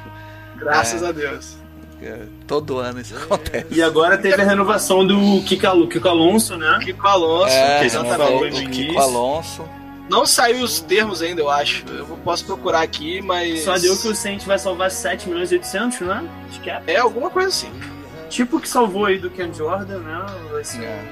Graças 0.57 1.01
É. 1.01 1.07
a 1.07 1.11
Deus. 1.11 1.57
É, 2.01 2.25
Todo 2.47 2.79
ano 2.79 2.99
isso 2.99 3.15
acontece. 3.15 3.67
E 3.71 3.81
agora 3.81 4.17
teve 4.17 4.41
a 4.41 4.45
renovação 4.45 5.05
do 5.05 5.41
Kiko, 5.43 5.67
Al- 5.67 5.87
Kiko 5.87 6.07
Alonso, 6.09 6.57
né? 6.57 6.79
Kiko 6.83 7.07
Alonso. 7.07 7.53
É, 7.53 7.79
que 7.87 7.95
no 8.63 8.69
Kiko. 8.69 8.99
Alonso. 8.99 9.65
Não 10.09 10.25
saiu 10.25 10.63
os 10.63 10.81
termos 10.81 11.21
ainda, 11.21 11.41
eu 11.41 11.49
acho. 11.49 11.85
Eu 11.87 12.05
posso 12.23 12.43
procurar 12.45 12.81
aqui, 12.81 13.21
mas. 13.21 13.61
Só 13.61 13.77
deu 13.77 13.95
que 13.97 14.07
o 14.09 14.15
Saints 14.15 14.45
vai 14.45 14.59
salvar 14.59 14.91
7 14.91 15.29
milhões 15.29 15.51
e 15.51 15.55
800, 15.55 16.01
né? 16.01 16.27
Acho 16.49 16.59
que 16.59 16.69
é. 16.69 16.81
É 16.87 16.97
alguma 16.97 17.29
coisa 17.29 17.47
assim. 17.47 17.71
Tipo 18.29 18.57
o 18.57 18.59
que 18.59 18.67
salvou 18.67 19.05
aí 19.05 19.17
do 19.17 19.29
Ken 19.29 19.53
Jordan, 19.53 19.99
né? 19.99 20.25
Ser 20.63 20.83
É. 20.83 21.03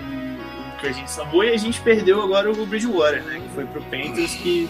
o 0.76 0.82
que 0.82 0.88
a 0.88 0.92
gente 0.92 1.10
salvou 1.12 1.44
e 1.44 1.50
a 1.54 1.58
gente 1.58 1.80
perdeu 1.82 2.22
agora 2.22 2.52
o 2.52 2.66
Bridgewater, 2.66 3.24
né? 3.24 3.40
Que 3.48 3.56
foi 3.56 3.66
pro 3.66 3.82
Panthers 3.84 4.34
que. 4.36 4.70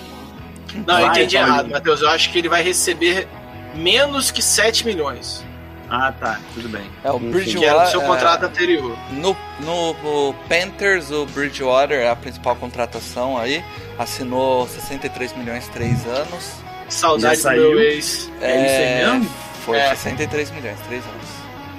Não, 0.85 0.99
eu 0.99 1.07
Vai, 1.07 1.15
entendi 1.17 1.35
Paulinho. 1.35 1.53
errado, 1.55 1.69
Matheus. 1.71 2.01
Eu 2.01 2.09
acho 2.09 2.31
que 2.31 2.37
ele 2.37 2.49
vai 2.49 2.61
receber 2.61 3.27
menos 3.73 4.29
que 4.29 4.41
7 4.43 4.85
milhões. 4.85 5.43
Ah, 5.89 6.11
tá. 6.11 6.39
Tudo 6.53 6.69
bem. 6.69 6.89
É 7.03 7.11
o. 7.11 7.17
Bridgewater. 7.19 7.59
Que 7.59 7.65
era 7.65 7.83
do 7.85 7.89
seu 7.91 8.01
é, 8.01 8.05
contrato 8.05 8.43
anterior. 8.45 8.97
No, 9.11 9.35
no, 9.61 9.93
no 9.93 10.33
Panthers, 10.47 11.09
o 11.11 11.25
Bridgewater 11.27 11.99
é 11.99 12.09
a 12.09 12.15
principal 12.15 12.55
contratação 12.55 13.37
aí. 13.37 13.63
Assinou 13.97 14.67
63 14.67 15.35
milhões 15.35 15.67
3 15.69 16.05
anos. 16.07 16.51
Saudade 16.87 17.41
do 17.41 17.49
meu 17.49 17.79
ex. 17.79 18.31
É 18.41 18.65
isso 18.65 19.09
aí 19.11 19.13
mesmo? 19.19 19.29
Foi 19.65 19.77
É. 19.77 19.89
63 19.89 20.51
milhões 20.51 20.79
3 20.87 21.03
anos. 21.03 21.27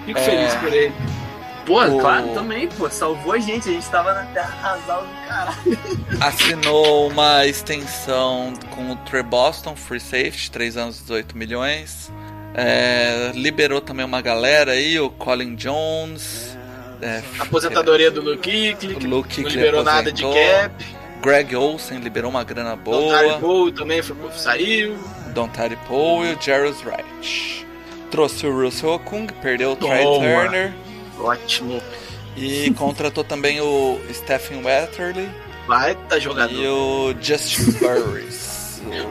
Fico 0.06 0.18
É. 0.18 0.22
feliz 0.22 0.54
por 0.56 0.72
ele. 0.72 0.92
Pô, 1.66 1.84
O- 1.84 2.00
claro, 2.00 2.28
também, 2.34 2.66
pô. 2.68 2.88
Salvou 2.90 3.32
a 3.32 3.38
gente. 3.38 3.68
A 3.68 3.72
gente 3.72 3.88
tava 3.88 4.12
na 4.12 4.24
terra 4.26 4.52
arrasada 4.62 5.02
do 5.02 5.28
caralho. 5.28 5.78
Assinou 6.20 7.08
uma 7.08 7.46
extensão 7.46 8.52
com 8.70 8.90
o 8.92 8.96
Trey 8.96 9.22
Boston, 9.22 9.76
Free 9.76 10.00
Safety, 10.00 10.50
3 10.50 10.76
anos 10.76 10.98
18 11.00 11.36
milhões. 11.36 12.10
É, 12.54 13.30
liberou 13.34 13.80
também 13.80 14.04
uma 14.04 14.20
galera 14.20 14.72
aí, 14.72 14.98
o 14.98 15.10
Colin 15.10 15.54
Jones. 15.54 16.56
É, 17.00 17.22
Aposentadoria 17.38 18.10
do 18.10 18.20
Luke 18.20 18.76
Luke 19.02 19.42
não 19.42 19.48
liberou 19.50 19.82
nada 19.82 20.12
de 20.12 20.22
cap. 20.22 21.00
Greg 21.22 21.54
Olsen 21.54 21.98
liberou 21.98 22.30
uma 22.30 22.42
grana 22.42 22.76
Boa. 22.76 23.22
boa. 23.22 23.38
Bowl 23.38 23.72
também 23.72 24.02
foi, 24.02 24.16
saiu. 24.32 24.98
Dontari 25.34 25.76
Poe 25.86 26.28
e 26.28 26.34
o 26.34 26.42
Jarrus 26.42 26.82
Wright. 26.84 27.66
Trouxe 28.10 28.46
o 28.46 28.62
Russell 28.64 28.94
Okung, 28.94 29.26
perdeu 29.40 29.72
o 29.72 29.76
Trey. 29.76 30.02
Turner. 30.02 30.72
Ótimo. 31.18 31.80
E 32.36 32.70
contratou 32.76 33.22
também 33.22 33.60
o 33.60 33.98
Stephen 34.12 34.64
Wetterly 34.64 35.28
Vai, 35.66 35.94
tá 36.08 36.16
e 36.16 36.20
jogador. 36.20 36.56
o 36.58 37.14
Justin 37.20 37.72
Burris. 37.72 38.49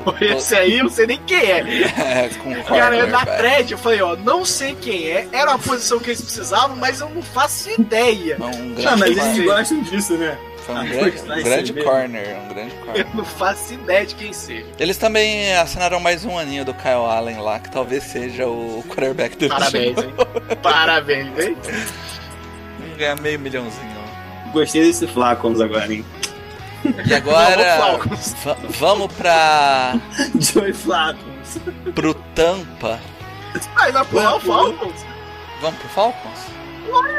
O- 0.06 0.24
Esse 0.24 0.56
aí 0.56 0.78
eu 0.80 0.84
não 0.86 0.92
sei 0.92 1.08
nem 1.08 1.20
quem 1.26 1.38
é. 1.38 1.60
É, 2.00 2.30
Cara, 2.68 2.96
eu 2.96 3.08
na 3.08 3.20
cornerback. 3.26 3.38
thread 3.38 3.72
eu 3.72 3.78
falei, 3.78 4.02
ó, 4.02 4.16
não 4.16 4.44
sei 4.46 4.76
quem 4.76 5.08
é. 5.10 5.28
Era 5.32 5.52
uma 5.52 5.60
posição 5.60 6.00
que 6.00 6.10
eles 6.10 6.22
precisavam, 6.22 6.76
mas 6.76 7.00
eu 7.02 7.10
não 7.10 7.22
faço 7.22 7.70
ideia. 7.80 8.38
É 8.40 8.44
Um 8.44 8.74
grande 8.74 8.84
Não, 8.86 8.98
mas 8.98 9.16
corner. 9.18 9.36
eles 9.36 9.46
gostam 9.46 9.82
disso, 9.84 10.14
né? 10.18 10.38
Foi 10.66 10.76
um 10.76 10.78
Ah, 10.78 10.84
grande, 10.84 11.22
um 11.22 11.44
grande 11.44 11.74
corner, 11.74 12.38
um 12.38 12.48
grande 12.54 12.76
Eu 12.78 12.86
corner. 12.86 13.08
não 13.16 13.26
faço 13.26 13.74
ideia 13.74 14.06
de 14.06 14.16
quem 14.16 14.34
seja. 14.34 14.66
Eles 14.80 14.98
também 14.98 15.56
assinaram 15.56 16.00
mais 16.00 16.26
um 16.26 16.38
aninho 16.38 16.66
do 16.66 16.74
Kyle 16.74 17.06
Allen 17.10 17.38
lá, 17.40 17.60
que 17.60 17.72
talvez 17.72 18.04
seja 18.04 18.48
o 18.48 18.84
quarterback 18.88 19.36
do 19.38 19.48
Parabéns, 19.50 19.96
time. 19.98 20.08
hein? 20.08 20.58
Parabéns, 20.62 21.40
hein? 21.40 21.58
Ganhar 22.98 23.16
meio 23.22 23.40
milhãozinho. 23.40 24.00
Gostei 24.52 24.82
desse 24.84 25.08
Flacons 25.08 25.62
agora, 25.62 25.92
hein? 25.92 26.04
E 27.06 27.14
agora, 27.14 27.78
Vamos, 27.78 27.98
Falcons. 28.08 28.36
va- 28.44 28.58
vamos 28.80 29.14
pra 29.14 29.94
Joey 30.40 30.74
Flacons. 30.74 31.58
pro 31.94 32.14
Tampa. 32.36 33.00
Aí 33.78 33.92
vai 33.92 34.06
pular 34.06 34.36
o 34.36 34.40
Pulou. 34.40 34.74
Falcons. 34.78 35.06
Vamos 35.62 35.80
pro 35.80 35.90
Falcons? 35.90 36.40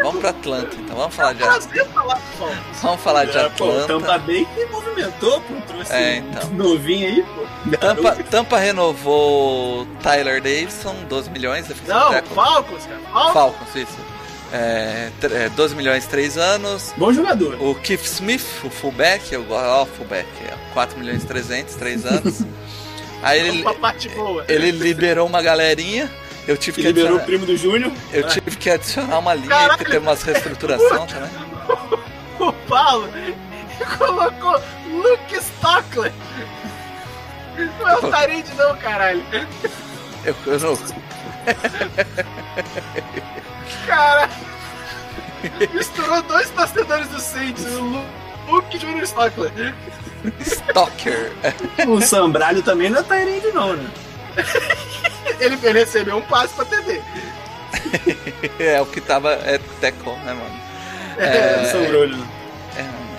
Vamos 0.02 0.18
pro 0.20 0.28
Atlanta, 0.30 0.76
então. 0.76 0.96
Vamos 0.96 1.14
falar 1.14 1.32
de, 1.34 1.38
Prazer 1.44 1.86
falar 1.90 2.16
Falcons. 2.16 2.80
vamos 2.82 3.00
falar 3.02 3.24
de 3.26 3.38
É, 3.38 3.48
pô, 3.50 3.64
Atlanta. 3.70 3.86
Tampa 3.86 4.18
Bay 4.18 4.48
que 4.54 4.64
movimentou, 4.66 5.40
pô. 5.42 5.54
Trouxe 5.68 5.92
É, 5.92 6.16
então. 6.16 6.50
novinho 6.50 7.06
aí, 7.06 7.22
pô. 7.22 7.76
Tampa, 7.76 8.16
Tampa 8.24 8.56
renovou 8.58 9.86
Tyler 10.02 10.42
Davidson, 10.42 10.94
12 11.08 11.30
milhões. 11.30 11.68
Não. 11.86 12.12
Falcons, 12.34 12.86
cara. 12.86 13.00
Falcons. 13.12 13.32
Falcons, 13.32 13.76
isso. 13.76 13.96
É, 14.52 15.10
tr- 15.20 15.32
é, 15.32 15.48
12 15.51 15.77
milhões, 15.77 16.06
3 16.06 16.36
anos. 16.36 16.93
Bom 16.97 17.12
jogador. 17.12 17.56
O 17.62 17.74
Keith 17.77 18.02
Smith, 18.05 18.44
o 18.64 18.70
fullback, 18.70 19.32
eu 19.32 19.44
gosto, 19.44 19.64
ó, 19.66 19.82
o 19.82 19.86
fullback, 19.86 20.27
é, 20.44 20.55
4 20.74 20.98
milhões 20.98 21.22
e 21.22 21.27
300, 21.27 21.74
3 21.77 22.05
anos. 22.06 22.43
Aí 23.22 23.39
ele, 23.40 23.62
boa. 24.16 24.44
ele 24.48 24.70
liberou 24.70 25.27
uma 25.27 25.43
galerinha. 25.43 26.10
Eu 26.48 26.56
tive 26.56 26.77
Que 26.77 26.82
que 26.82 26.89
liberou 26.89 27.18
o 27.18 27.20
primo 27.20 27.44
do 27.47 27.56
Júnior. 27.56 27.93
eu 28.12 28.27
tive 28.27 28.56
que 28.56 28.70
adicionar 28.70 29.18
uma 29.18 29.35
linha 29.35 29.48
Caralho. 29.48 29.70
porque 29.78 29.85
teve 29.93 29.98
umas 29.98 30.22
reestruturação 30.22 31.06
também. 31.06 31.31
O 32.40 32.52
Paulo 32.66 33.06
colocou 33.98 34.60
Luke 34.90 35.36
Stockler. 35.36 36.10
Não 37.78 37.89
é 37.89 37.97
o 37.98 38.10
Tarinde, 38.10 38.51
não, 38.56 38.74
caralho. 38.78 39.22
Eu, 40.24 40.35
eu 40.47 40.59
não, 40.59 40.74
Cara, 43.86 44.28
misturou 45.74 46.22
dois 46.22 46.48
torcedores 46.51 47.09
do 47.09 47.20
Saints, 47.20 47.64
o 47.64 47.80
Lu- 47.80 48.05
Luke 48.48 48.76
e 48.76 48.80
Junior 48.80 49.02
Stockler. 49.05 49.74
Stalker. 50.40 51.32
O 51.88 52.01
Sambralho 52.01 52.62
também 52.62 52.90
não 52.90 53.01
é 53.01 53.02
Tyrande, 53.02 53.48
não, 53.55 53.74
né? 53.74 53.90
Ele, 55.40 55.59
ele 55.62 55.78
recebeu 55.78 56.18
um 56.18 56.22
passe 56.22 56.52
pra 56.55 56.64
TD. 56.66 57.01
É 58.59 58.80
o 58.80 58.86
que 58.86 59.01
tava. 59.01 59.32
É 59.32 59.59
Teco, 59.80 60.10
né, 60.24 60.34
mano? 60.34 60.60
É, 61.16 61.62
o 61.62 61.70
Sambrolho. 61.72 62.14
É, 62.16 62.39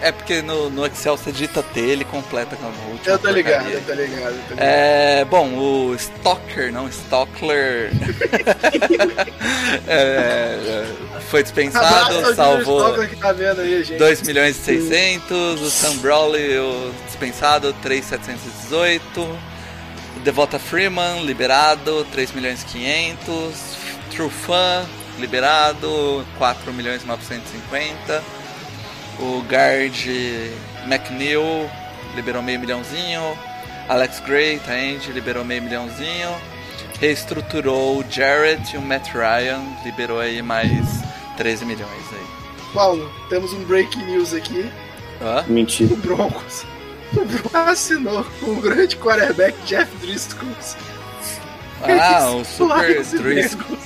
é 0.01 0.11
porque 0.11 0.41
no, 0.41 0.69
no 0.69 0.85
Excel 0.85 1.15
você 1.15 1.31
digita 1.31 1.61
T, 1.61 1.79
ele 1.79 2.03
completa 2.03 2.55
com 2.55 2.65
a 2.65 2.69
última. 2.91 3.13
Eu 3.13 3.19
tô 3.19 3.29
ligado, 3.29 3.69
eu 3.69 3.81
tô 3.81 3.93
ligado, 3.93 4.35
eu 4.35 4.43
tô 4.47 4.53
ligado. 4.53 4.59
É, 4.59 5.25
bom, 5.25 5.53
o 5.57 5.95
Stalker, 5.95 6.73
não, 6.73 6.87
Stockler. 6.89 7.91
é, 9.87 10.85
foi 11.29 11.43
dispensado, 11.43 12.17
Abraço 12.17 12.35
salvou 12.35 13.07
que 13.07 13.15
tá 13.15 13.31
vendo 13.31 13.61
aí, 13.61 13.83
gente. 13.83 13.99
2 13.99 14.21
milhões 14.23 14.57
e 14.57 14.61
600. 14.61 15.61
O 15.61 15.69
Sam 15.69 15.97
Brawley, 15.97 16.57
o 16.57 16.91
dispensado, 17.05 17.73
3,718. 17.81 19.21
O 19.21 20.19
Devota 20.23 20.57
Freeman, 20.57 21.23
liberado, 21.23 22.05
3 22.11 22.31
milhões 22.31 22.63
e 22.63 22.65
500. 22.65 23.55
True 24.15 24.29
Fan, 24.29 24.85
liberado, 25.19 26.25
4 26.37 26.73
milhões 26.73 27.03
e 27.03 27.05
950. 27.05 28.40
O 29.19 29.41
Guard 29.41 30.07
McNeil 30.85 31.69
liberou 32.15 32.41
meio 32.41 32.59
milhãozinho. 32.59 33.21
Alex 33.87 34.19
Gray, 34.21 34.59
tá 34.59 34.77
end, 34.77 35.11
liberou 35.11 35.43
meio 35.43 35.61
milhãozinho. 35.61 36.29
Reestruturou 36.99 37.99
o 37.99 38.05
Jarrett 38.09 38.75
e 38.75 38.77
o 38.77 38.81
Matt 38.81 39.09
Ryan, 39.13 39.61
liberou 39.83 40.19
aí 40.19 40.41
mais 40.41 41.01
13 41.37 41.65
milhões 41.65 42.05
aí. 42.13 42.25
Paulo, 42.73 43.11
temos 43.29 43.53
um 43.53 43.63
breaking 43.63 44.03
news 44.05 44.33
aqui. 44.33 44.69
Hã? 45.21 45.43
Mentira. 45.47 45.93
O 45.93 45.97
Broncos. 45.97 46.65
O 47.11 47.25
Broncos 47.25 47.53
assinou 47.53 48.23
com 48.39 48.51
o 48.51 48.61
grande 48.61 48.95
quarterback 48.95 49.53
Jeff 49.65 49.93
Driscoll. 49.97 50.47
Ah, 51.83 52.31
o 52.31 52.45
Super 52.45 53.03
Driscoll 53.03 53.77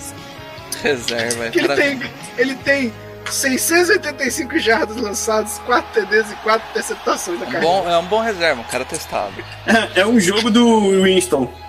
reserva. 0.86 1.50
Que 1.50 1.60
ele 1.60 1.76
tem, 1.76 2.02
ele 2.38 2.56
tem 2.56 2.94
685 3.32 4.58
jardas 4.60 4.96
lançadas, 4.98 5.60
4 5.66 6.02
TDs 6.02 6.32
e 6.32 6.36
4 6.38 6.70
interceptações 6.70 7.40
na 7.40 7.46
carreira. 7.46 7.66
bom, 7.66 7.90
é 7.90 7.98
um 7.98 8.06
bom 8.06 8.20
reserva, 8.22 8.62
um 8.62 8.66
cara 8.66 8.86
testado. 8.86 9.34
É 9.96 10.06
um 10.06 10.20
jogo 10.20 10.50
do 10.52 11.04
Winston. 11.04 11.52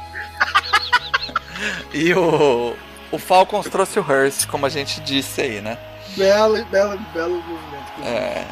E 1.93 2.13
o, 2.13 2.77
o 3.11 3.19
Falcons 3.19 3.67
trouxe 3.69 3.99
o 3.99 4.03
Hurst, 4.03 4.47
como 4.47 4.67
a 4.67 4.69
gente 4.69 5.01
disse 5.01 5.41
aí, 5.41 5.61
né? 5.63 5.79
Belo, 6.15 6.63
belo, 6.67 6.99
belo 7.15 7.37
movimento. 7.43 8.03
É, 8.05 8.45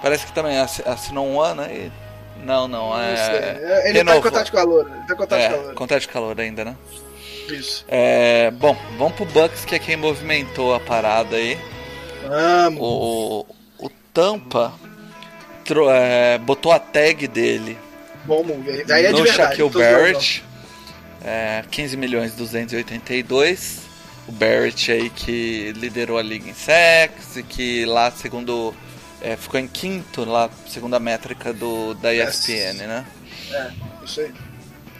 parece 0.00 0.24
que 0.24 0.32
também 0.32 0.56
assi- 0.58 0.84
assinou 0.86 1.26
um 1.26 1.40
ano 1.40 1.62
aí. 1.62 1.90
Não, 2.44 2.68
não, 2.68 2.92
sei. 2.94 3.02
é. 3.02 3.58
Ele 3.58 3.82
tá 3.82 3.88
em 3.90 3.92
renovou. 3.92 4.22
contato 4.22 4.56
a 4.56 4.62
Loura. 4.62 4.88
Ele 4.90 5.06
tá 5.06 5.14
em 5.14 5.16
contato 5.16 5.40
É, 5.40 5.48
Loura. 5.48 5.74
contrato 5.74 6.00
de 6.02 6.08
calor 6.08 6.40
ainda, 6.40 6.64
né? 6.64 6.76
Isso. 7.48 7.84
É, 7.88 8.50
bom, 8.52 8.76
vamos 8.96 9.14
pro 9.14 9.24
Bucks, 9.26 9.64
que 9.64 9.74
é 9.74 9.78
quem 9.80 9.96
movimentou 9.96 10.72
a 10.74 10.78
parada 10.80 11.34
aí. 11.36 11.58
Vamos. 12.28 12.80
O, 12.82 13.46
o 13.78 13.90
Tampa 14.12 14.72
tro- 15.64 15.90
é, 15.90 16.38
botou 16.38 16.72
a 16.72 16.78
tag 16.78 17.26
dele 17.28 17.78
Bom 18.24 18.44
move. 18.44 18.70
Aí 18.70 19.06
é 19.06 19.08
de 19.08 19.12
no 19.12 19.22
verdade. 19.24 19.56
Shaquille 19.56 19.70
Barrett, 19.70 20.44
é, 21.24 21.64
15 21.70 21.96
milhões 21.96 22.34
282. 22.34 23.80
O 24.28 24.32
Barrett 24.32 24.92
aí 24.92 25.10
que 25.10 25.72
liderou 25.76 26.18
a 26.18 26.22
liga 26.22 26.48
em 26.48 26.54
sacks 26.54 27.36
e 27.36 27.42
que 27.42 27.84
lá, 27.86 28.10
segundo. 28.10 28.74
é, 29.22 29.36
ficou 29.36 29.58
em 29.58 29.66
quinto 29.66 30.24
lá, 30.24 30.50
segundo 30.68 30.94
a 30.94 31.00
métrica 31.00 31.52
do, 31.52 31.94
da 31.94 32.14
ESPN, 32.14 32.74
né? 32.86 33.06
não. 33.50 34.04
Isso 34.04 34.20
aí. 34.20 34.32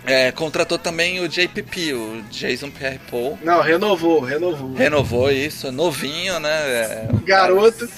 É, 0.06 0.32
contratou 0.32 0.78
também 0.78 1.20
o 1.20 1.28
JPP, 1.28 1.92
o 1.94 2.22
Jason 2.30 2.70
Pierre-Paul. 2.70 3.38
Não, 3.42 3.60
renovou, 3.60 4.20
renovou. 4.20 4.72
Renovou 4.74 5.30
isso, 5.30 5.70
novinho, 5.70 6.40
né? 6.40 6.50
É, 6.50 7.08
Garoto. 7.24 7.88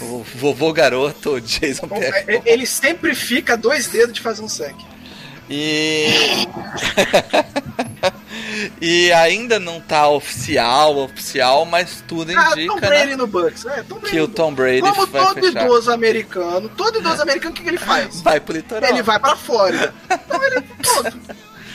O 0.00 0.24
vovô 0.34 0.72
garoto, 0.72 1.34
o 1.34 1.40
Jason 1.40 1.86
Bom, 1.86 1.98
Pierre. 1.98 2.24
é- 2.26 2.42
Ele 2.46 2.66
sempre 2.66 3.14
fica 3.14 3.56
dois 3.56 3.86
dedos 3.86 4.14
de 4.14 4.20
fazer 4.20 4.42
um 4.42 4.48
sec. 4.48 4.74
E. 5.48 6.08
e 8.80 9.12
ainda 9.12 9.58
não 9.60 9.80
tá 9.80 10.08
oficial, 10.08 10.96
oficial, 10.98 11.64
mas 11.64 12.02
tudo 12.06 12.32
Ah, 12.36 12.50
Tom 12.54 12.60
indica 12.60 12.86
Brady 12.86 13.10
né, 13.10 13.16
no 13.16 13.26
Bucks. 13.26 13.64
É, 13.66 13.82
Tom 13.82 13.96
Brady 13.96 14.10
que 14.10 14.20
o 14.20 14.28
Tom 14.28 14.54
Brady 14.54 14.80
Como 14.80 15.06
vai 15.06 15.24
todo 15.26 15.34
fechar. 15.34 15.64
idoso 15.64 15.92
americano, 15.92 16.68
todo 16.70 16.98
idoso 16.98 17.22
americano, 17.22 17.52
o 17.52 17.54
que, 17.54 17.62
que 17.62 17.68
ele 17.68 17.78
faz? 17.78 18.20
Vai 18.22 18.40
pro 18.40 18.54
litoral. 18.54 18.90
Ele 18.90 19.02
vai 19.02 19.18
pra 19.18 19.36
Flórida. 19.36 19.94
Então 20.26 20.42
ele, 20.44 20.60
pronto. 20.82 21.18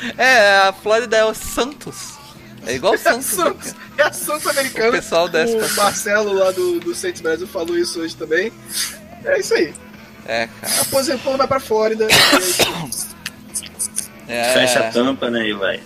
É, 0.17 0.57
a 0.67 0.73
Flórida 0.73 1.17
é 1.17 1.25
o 1.25 1.33
Santos. 1.33 2.17
É 2.65 2.73
igual 2.75 2.93
o 2.93 2.95
É 2.95 2.99
a 2.99 3.01
Santos. 3.01 3.25
Santos, 3.27 3.73
né, 3.73 3.79
é 3.97 4.03
a 4.03 4.13
Santos 4.13 4.47
americana. 4.47 4.89
O 4.89 4.91
pessoal 4.91 5.27
desce 5.29 5.55
O. 5.55 5.75
Marcelo 5.75 6.33
lá 6.33 6.51
do, 6.51 6.79
do 6.79 6.93
Saints 6.93 7.21
Brasil 7.21 7.47
falou 7.47 7.77
isso 7.77 7.99
hoje 8.01 8.15
também. 8.15 8.51
É 9.25 9.39
isso 9.39 9.53
aí. 9.53 9.73
É, 10.25 10.47
cara. 10.61 10.81
Aposentou, 10.81 11.37
vai 11.37 11.47
pra 11.47 11.59
Flórida. 11.59 12.07
É, 14.27 14.53
Fecha 14.53 14.79
a 14.79 14.91
tampa, 14.91 15.29
né, 15.29 15.47
e 15.47 15.53
vai. 15.53 15.81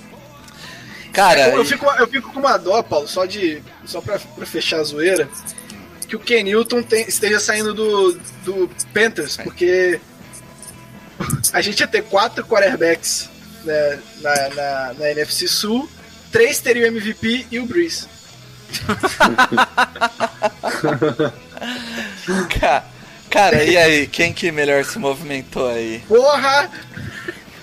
Cara, 1.13 1.49
eu, 1.49 1.57
eu 1.57 1.61
e- 1.63 1.65
fico, 1.65 1.85
eu 1.85 2.07
fico 2.07 2.33
com 2.33 2.39
uma 2.39 2.57
dó, 2.57 2.81
Paulo, 2.81 3.07
só 3.07 3.25
de. 3.25 3.61
Só 3.85 4.01
pra, 4.01 4.17
pra 4.17 4.45
fechar 4.47 4.79
a 4.79 4.83
zoeira. 4.83 5.29
Que 6.07 6.15
o 6.15 6.19
Ken 6.19 6.43
Newton 6.43 6.81
tem- 6.81 7.05
esteja 7.07 7.39
saindo 7.39 7.73
do, 7.73 8.13
do 8.43 8.69
Panthers, 8.93 9.37
porque 9.37 10.01
a 11.53 11.61
gente 11.61 11.79
ia 11.81 11.87
ter 11.87 12.01
quatro 12.03 12.43
quarterbacks 12.45 13.29
né, 13.63 13.99
na, 14.21 14.49
na, 14.49 14.93
na 14.93 15.11
NFC 15.11 15.47
Sul, 15.47 15.89
três 16.31 16.59
teriam 16.59 16.87
MVP 16.87 17.47
e 17.51 17.59
o 17.59 17.65
Breeze. 17.65 18.07
ca- 22.59 22.83
cara, 23.29 23.63
e 23.63 23.77
aí? 23.77 24.07
Quem 24.07 24.33
que 24.33 24.51
melhor 24.51 24.83
se 24.85 24.97
movimentou 24.99 25.69
aí? 25.69 26.03
Porra! 26.07 26.69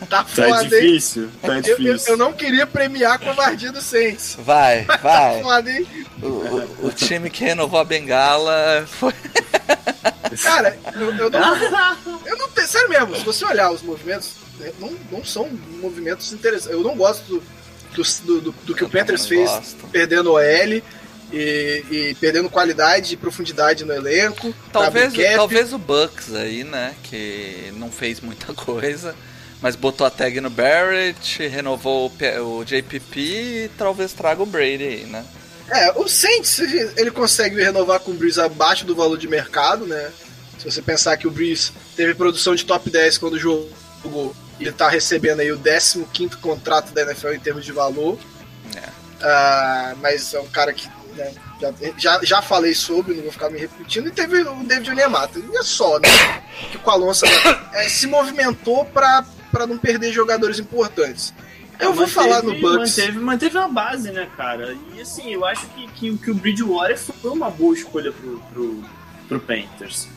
Tá 0.00 0.06
Tá 0.06 0.24
foda, 0.24 0.62
hein? 0.62 0.68
difícil, 0.68 1.28
tá 1.42 1.48
Eu, 1.48 1.54
eu, 1.54 1.62
difícil. 1.76 2.12
eu 2.12 2.16
não 2.16 2.32
queria 2.32 2.66
premiar 2.66 3.12
a 3.14 3.18
covardia 3.18 3.72
do 3.72 3.80
Saints. 3.80 4.36
Vai, 4.38 4.84
Tá 4.84 4.96
vai. 4.98 5.42
foda, 5.42 5.70
hein? 5.70 5.86
O, 6.22 6.26
o- 6.26 6.86
o 6.86 6.90
time 6.92 7.28
que 7.30 7.44
renovou 7.44 7.80
a 7.80 7.84
bengala 7.84 8.86
foi. 8.86 9.12
Cara, 10.42 10.78
eu, 10.94 11.14
eu 11.14 11.30
não. 11.30 11.38
Eu 12.26 12.36
não 12.36 12.48
tenho. 12.50 12.68
Sério 12.68 12.88
mesmo, 12.90 13.16
se 13.16 13.24
você 13.24 13.44
olhar 13.46 13.70
os 13.72 13.82
movimentos, 13.82 14.32
né, 14.58 14.70
não, 14.78 14.92
não 15.10 15.24
são 15.24 15.48
movimentos 15.80 16.32
interessantes. 16.32 16.70
Eu 16.70 16.82
não 16.82 16.94
gosto 16.96 17.24
do, 17.24 17.42
do, 17.94 18.40
do- 18.40 18.52
do- 18.64 18.74
que 18.74 18.84
o 18.84 18.86
Eu 18.86 18.90
Panthers 18.90 19.26
fez 19.26 19.48
gosto. 19.48 19.86
perdendo 19.90 20.32
o 20.32 20.38
L 20.38 20.84
e, 21.32 21.84
e 21.90 22.16
perdendo 22.20 22.50
qualidade 22.50 23.14
e 23.14 23.16
profundidade 23.16 23.84
no 23.84 23.92
elenco. 23.94 24.54
Talvez, 24.72 25.14
talvez 25.34 25.72
o 25.72 25.78
Bucks 25.78 26.34
aí, 26.34 26.62
né? 26.64 26.94
Que 27.04 27.72
não 27.76 27.90
fez 27.90 28.20
muita 28.20 28.52
coisa. 28.52 29.14
Mas 29.60 29.74
botou 29.74 30.06
a 30.06 30.10
tag 30.10 30.40
no 30.40 30.50
Barrett, 30.50 31.46
renovou 31.48 32.10
o, 32.10 32.58
o 32.58 32.64
JPP 32.64 33.20
e 33.20 33.70
talvez 33.76 34.12
traga 34.12 34.42
o 34.42 34.46
Brady 34.46 34.84
aí, 34.84 35.04
né? 35.04 35.24
É, 35.70 35.92
o 35.92 36.08
Saints, 36.08 36.60
ele 36.96 37.10
consegue 37.10 37.62
renovar 37.62 38.00
com 38.00 38.12
o 38.12 38.14
Breeze 38.14 38.40
abaixo 38.40 38.86
do 38.86 38.94
valor 38.94 39.18
de 39.18 39.28
mercado, 39.28 39.86
né? 39.86 40.10
Se 40.58 40.64
você 40.64 40.80
pensar 40.80 41.16
que 41.16 41.26
o 41.26 41.30
Breeze 41.30 41.72
teve 41.94 42.14
produção 42.14 42.54
de 42.54 42.64
top 42.64 42.88
10 42.88 43.18
quando 43.18 43.38
jogou, 43.38 44.34
e 44.58 44.64
ele 44.64 44.72
tá 44.72 44.88
recebendo 44.88 45.40
aí 45.40 45.52
o 45.52 45.58
15 45.58 46.36
contrato 46.40 46.92
da 46.92 47.02
NFL 47.02 47.32
em 47.32 47.40
termos 47.40 47.64
de 47.64 47.72
valor. 47.72 48.18
É. 48.74 48.88
Ah, 49.20 49.94
mas 50.00 50.32
é 50.34 50.40
um 50.40 50.48
cara 50.48 50.72
que 50.72 50.88
né, 51.14 51.32
já, 51.60 51.74
já, 51.96 52.20
já 52.24 52.42
falei 52.42 52.74
sobre, 52.74 53.14
não 53.14 53.22
vou 53.22 53.32
ficar 53.32 53.50
me 53.50 53.58
repetindo. 53.58 54.08
E 54.08 54.10
teve 54.10 54.40
o 54.42 54.64
David 54.64 54.90
Onyemata. 54.90 55.38
E 55.38 55.56
é 55.56 55.62
só, 55.62 55.98
né? 55.98 56.08
Que 56.72 56.78
com 56.78 56.90
o 56.90 56.92
Alonso 56.92 57.24
é, 57.74 57.88
se 57.88 58.06
movimentou 58.06 58.84
pra, 58.86 59.24
pra 59.50 59.66
não 59.66 59.78
perder 59.78 60.12
jogadores 60.12 60.58
importantes. 60.58 61.32
Eu 61.80 61.92
vou 61.92 62.06
Manteve- 62.06 62.12
falar 62.12 62.42
no 62.42 62.54
Bucks. 62.54 62.96
Manteve, 62.98 63.18
manteve 63.20 63.56
uma 63.58 63.68
base, 63.68 64.10
né, 64.10 64.28
cara? 64.36 64.76
E 64.94 65.00
assim, 65.00 65.32
eu 65.32 65.44
acho 65.44 65.66
que, 65.68 65.86
que, 65.88 66.18
que 66.18 66.30
o 66.30 66.34
Bridgewater 66.34 66.98
foi 66.98 67.30
uma 67.30 67.50
boa 67.50 67.72
escolha 67.74 68.10
pro, 68.10 68.40
pro, 68.52 68.82
pro 69.28 69.40
Panthers. 69.40 70.08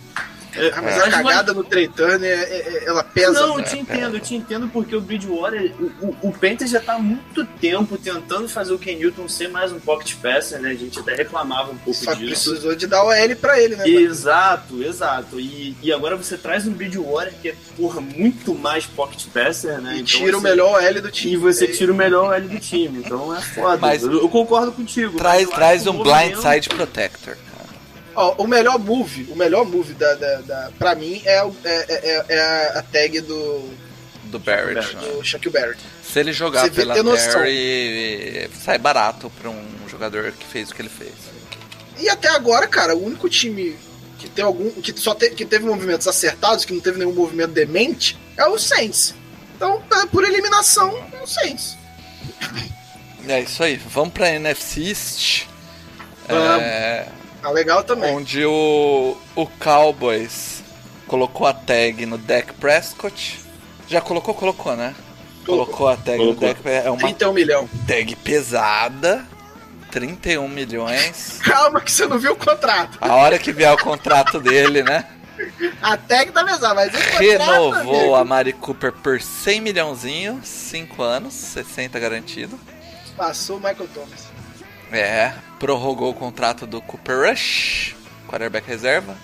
É, 0.56 0.72
Ah, 0.76 0.82
mas 0.82 0.98
eu 0.98 1.06
a 1.06 1.10
cagada 1.10 1.53
no 1.53 1.64
Trey 1.64 1.90
é- 2.23 2.23
é- 2.26 2.84
ela 2.86 3.03
pesa. 3.03 3.32
Não, 3.34 3.60
eu 3.60 3.65
te 3.65 3.78
entendo, 3.80 4.15
eu 4.18 4.19
te 4.19 4.36
entendo 4.36 4.68
porque 4.68 4.95
o 4.95 5.02
Bridgewater, 5.02 5.72
o, 5.80 6.07
o, 6.07 6.18
o 6.30 6.32
Panthers 6.34 6.72
já 6.72 6.80
tá 6.80 6.94
há 6.95 6.99
muito 6.99 7.45
tempo 7.45 7.98
tentando 7.98 8.48
fazer 8.49 8.73
o 8.73 8.80
Ken 8.80 8.95
Newton 8.95 9.28
ser 9.30 9.48
mais 9.49 9.72
um 9.72 9.80
pocket 9.80 10.15
passer, 10.15 10.60
né? 10.60 10.72
A 10.72 10.76
gente 10.76 10.99
até 10.99 11.15
reclamava 11.15 11.72
um 11.72 11.78
pouco 11.78 11.94
Só 12.03 12.14
disso. 12.14 12.49
precisou 12.52 12.76
de 12.76 12.88
dar 12.88 13.03
o 13.03 13.11
L 13.11 13.36
pra 13.36 13.60
ele, 13.60 13.76
né? 13.76 13.86
mano? 13.86 13.99
Exato, 13.99 14.84
exato. 14.84 15.40
E, 15.40 15.76
e 15.82 15.91
agora 15.94 16.15
você 16.15 16.38
traz 16.38 16.68
um 16.68 16.72
Bridgewater 16.73 17.34
que 17.41 17.49
é, 17.49 17.56
porra, 17.78 18.02
muito 18.02 18.53
mais 18.53 18.86
pocket 18.86 19.26
passer, 19.28 19.80
né? 19.82 19.91
E 19.95 20.02
Então, 20.02 20.06
tira 20.06 20.36
o 20.36 20.40
assim, 20.40 20.49
melhor 20.49 20.84
L 20.84 21.02
do 21.02 21.11
time. 21.11 21.34
E 21.34 21.38
você 21.38 21.65
É, 21.65 21.68
tira 21.68 21.91
o 21.91 21.95
melhor 21.95 22.34
L 22.36 22.48
do 22.48 22.60
time. 22.60 22.99
Então 23.06 23.36
é 23.36 23.41
foda. 23.41 23.78
Mas- 23.78 24.03
eu, 24.03 24.11
eu 24.14 24.30
concordo 24.30 24.72
contigo. 24.72 25.18
Traz, 25.18 25.48
traz 25.49 25.88
um 25.88 25.99
o 25.99 26.03
blindside 26.03 26.69
protector. 26.69 27.36
Ó, 28.16 28.44
o 28.44 28.48
melhor 28.48 28.78
move, 28.78 29.28
o 29.32 29.36
melhor 29.36 29.66
move 29.66 29.94
da, 29.94 30.14
da, 30.16 30.36
da, 30.42 30.72
pra 30.78 30.96
mim 30.96 31.22
é, 31.26 31.44
o- 31.44 31.56
é, 31.64 31.86
é, 31.90 32.26
é 32.30 32.78
a 32.78 32.82
tag 32.82 33.22
do, 33.22 33.70
Do 34.26 34.38
Barrett. 34.40 34.96
né? 34.96 35.02
do 35.02 35.24
Shaquille 35.24 35.54
Barrett. 35.54 35.80
Se 36.04 36.20
ele 36.20 36.34
jogar 36.34 36.64
Você 36.64 36.72
pela. 36.72 36.94
Terry, 36.94 38.50
sai 38.64 38.78
barato 38.78 39.32
pra 39.42 39.50
um 39.50 39.66
jogador 39.90 40.32
que 40.34 40.46
fez 40.46 40.70
o 40.70 40.76
que 40.76 40.82
ele 40.82 40.90
fez. 40.90 41.14
E 42.00 42.10
até 42.10 42.28
agora, 42.30 42.68
cara, 42.68 42.96
o 42.96 43.06
único 43.06 43.30
time 43.30 43.78
que 44.20 44.28
tem 44.30 44.44
algum. 44.44 44.70
que 44.72 44.94
só 45.00 45.16
te- 45.16 45.30
que 45.30 45.46
teve 45.46 45.66
movimentos 45.66 46.06
acertados, 46.08 46.66
que 46.66 46.74
não 46.74 46.82
teve 46.82 46.98
nenhum 47.00 47.14
movimento 47.14 47.52
demente, 47.52 48.18
é 48.36 48.46
o 48.46 48.58
Saints. 48.60 49.16
Então, 49.56 49.82
é, 49.94 50.06
por 50.08 50.24
eliminação, 50.26 50.90
é 51.14 51.22
o 51.24 51.28
Saints. 51.28 51.78
É 53.28 53.40
isso 53.42 53.64
aí. 53.64 53.78
Vamos 53.78 54.14
pra 54.14 54.30
NFC 54.32 54.82
East. 54.90 55.44
Vamos. 56.28 56.62
É, 56.64 57.08
Tá 57.41 57.49
legal 57.49 57.84
também. 57.84 58.15
onde 58.15 58.45
o, 58.45 59.18
o 59.35 59.47
Cowboys 59.47 60.63
colocou 61.07 61.47
a 61.47 61.53
tag 61.53 62.05
no 62.05 62.18
Dak 62.18 62.53
Prescott. 62.53 63.39
Já 63.88 63.99
colocou? 63.99 64.34
Colocou, 64.34 64.76
né? 64.76 64.95
Colocou 65.45 65.88
a 65.88 65.97
tag 65.97 66.18
Colocou. 66.18 66.47
no 66.47 66.53
Dak 66.53 66.68
É 66.69 66.89
uma 66.89 66.99
31 66.99 67.34
milhão. 67.34 67.69
tag 67.88 68.15
pesada. 68.18 69.26
31 69.91 70.47
milhões. 70.47 71.39
Calma 71.43 71.81
que 71.81 71.91
você 71.91 72.05
não 72.05 72.18
viu 72.18 72.34
o 72.34 72.35
contrato. 72.38 72.97
A 73.01 73.15
hora 73.15 73.38
que 73.38 73.51
vier 73.51 73.73
o 73.73 73.77
contrato 73.77 74.39
dele, 74.39 74.84
né? 74.84 75.05
A 75.81 75.97
tag 75.97 76.31
tá 76.31 76.43
pesada, 76.45 76.76
mas 76.76 76.91
contrato, 76.91 77.19
Renovou 77.19 77.95
amigo, 77.95 78.15
a 78.15 78.23
Mari 78.23 78.53
Cooper 78.53 78.91
por 78.93 79.19
100 79.19 79.59
milhãozinho, 79.61 80.39
5 80.43 81.01
anos, 81.01 81.34
60 81.34 81.99
garantido. 81.99 82.57
Passou 83.18 83.57
o 83.57 83.59
Michael 83.59 83.89
Thomas. 83.93 84.27
É, 84.91 85.34
prorrogou 85.57 86.11
o 86.11 86.13
contrato 86.13 86.68
do 86.68 86.81
Cooper 86.81 87.30
Rush, 87.30 87.95
quarterback 88.27 88.68
reserva. 88.68 89.15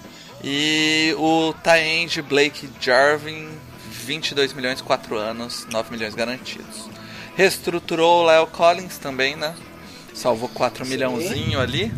E 0.44 1.14
o 1.18 1.54
Taend 1.64 2.22
Blake 2.22 2.70
Jarvin, 2.80 3.50
22 3.90 4.54
milhões, 4.54 4.82
4 4.82 5.18
anos, 5.18 5.68
9 5.72 5.92
milhões 5.92 6.16
garantidos. 6.16 6.90
Reestruturou 7.36 8.24
o 8.24 8.26
Leo 8.26 8.48
Collins 8.48 8.98
também, 8.98 9.36
né? 9.36 9.56
Salvou 10.14 10.50
4 10.50 10.86
Sim. 10.86 10.92
milhãozinho 10.92 11.60
ali. 11.60 11.92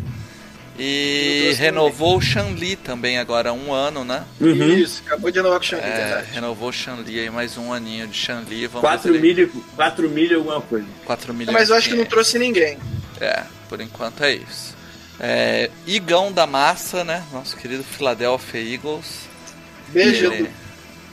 E 0.82 1.52
renovou 1.58 2.16
o 2.16 2.20
Shan 2.22 2.54
Lee 2.58 2.74
também 2.74 3.18
agora, 3.18 3.52
um 3.52 3.70
ano, 3.72 4.02
né? 4.02 4.24
Uhum. 4.40 4.72
Isso, 4.78 5.02
acabou 5.06 5.30
de 5.30 5.36
renovar 5.38 5.58
com 5.58 5.64
o 5.66 5.68
Xangai, 5.68 5.90
É, 5.90 5.96
verdade. 5.96 6.26
renovou 6.32 6.68
o 6.70 6.72
Shan 6.72 6.94
Lee 7.06 7.20
aí, 7.20 7.28
mais 7.30 7.58
um 7.58 7.70
aninho 7.70 8.06
de 8.08 8.16
Shan 8.16 8.42
Lee. 8.48 8.66
Vamos 8.66 8.80
4 8.80 9.12
ver 9.12 9.18
se 9.20 9.26
ele- 9.26 9.34
milha, 9.46 9.50
4 9.76 10.08
milha 10.08 10.36
alguma 10.38 10.60
coisa. 10.62 10.86
4 11.04 11.34
milhões. 11.34 11.52
Mas 11.52 11.68
eu 11.68 11.76
acho 11.76 11.90
que 11.90 11.94
não 11.96 12.04
é. 12.04 12.06
trouxe 12.06 12.38
ninguém. 12.38 12.78
É, 13.20 13.42
por 13.68 13.78
enquanto 13.82 14.24
é 14.24 14.32
isso. 14.32 14.74
É, 15.20 15.68
Igão 15.86 16.32
da 16.32 16.46
Massa, 16.46 17.04
né? 17.04 17.22
Nosso 17.30 17.54
querido 17.58 17.84
Philadelphia 17.84 18.58
Eagles. 18.74 19.28
Beijo, 19.88 20.32
Ele, 20.32 20.50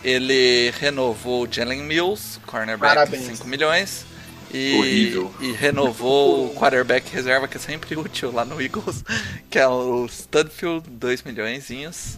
ele 0.01 0.73
renovou 0.79 1.43
o 1.45 1.47
Jalen 1.51 1.83
Mills, 1.83 2.39
cornerback, 2.45 2.95
Parabéns. 2.95 3.25
5 3.25 3.45
milhões. 3.45 4.05
E, 4.53 5.11
e 5.41 5.51
renovou 5.51 6.45
o 6.47 6.55
quarterback 6.55 7.09
reserva, 7.13 7.47
que 7.47 7.57
é 7.57 7.59
sempre 7.59 7.95
útil 7.97 8.31
lá 8.31 8.45
no 8.45 8.61
Eagles, 8.61 9.03
que 9.49 9.59
é 9.59 9.67
o 9.67 10.07
Studfield, 10.07 10.89
2 10.89 11.23
milhões. 11.23 12.17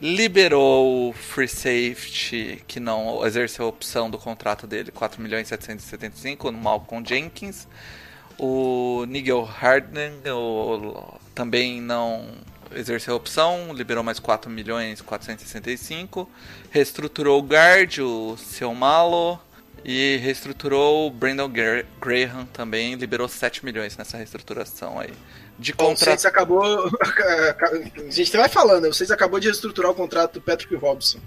Liberou 0.00 1.10
o 1.10 1.12
free 1.12 1.46
safety, 1.48 2.62
que 2.66 2.80
não 2.80 3.24
exerceu 3.24 3.66
a 3.66 3.68
opção 3.68 4.10
do 4.10 4.18
contrato 4.18 4.66
dele, 4.66 4.90
4 4.90 5.22
milhões 5.22 5.46
775, 5.48 6.50
no 6.50 6.58
Malcolm 6.58 7.06
Jenkins. 7.08 7.68
O 8.38 9.04
Nigel 9.08 9.42
Harden 9.44 10.12
o- 10.32 11.20
também 11.34 11.80
não 11.80 12.26
exerceu 12.74 13.14
a 13.14 13.16
opção, 13.16 13.72
liberou 13.72 14.02
mais 14.02 14.18
4 14.18 14.50
milhões 14.50 15.00
465. 15.00 16.28
Reestruturou 16.70 17.38
o 17.38 17.42
guard, 17.46 17.98
o 17.98 18.36
seu 18.36 18.74
Malo. 18.74 19.38
E 19.84 20.16
reestruturou 20.18 21.08
o 21.08 21.10
Brandon 21.10 21.48
Gra- 21.48 21.84
Graham 22.00 22.46
também, 22.46 22.94
liberou 22.94 23.28
7 23.28 23.64
milhões 23.64 23.96
nessa 23.96 24.16
reestruturação 24.16 24.98
aí. 24.98 25.12
De 25.58 25.72
Bom, 25.72 25.84
o 25.84 25.88
contra... 25.88 26.04
Saints 26.06 26.24
acabou. 26.24 26.62
A 28.06 28.10
gente 28.10 28.36
vai 28.36 28.48
falando, 28.48 28.88
o 28.88 28.94
Saints 28.94 29.10
acabou 29.10 29.40
de 29.40 29.48
reestruturar 29.48 29.90
o 29.90 29.94
contrato 29.94 30.34
do 30.34 30.40
Patrick 30.40 30.74
Robson. 30.76 31.18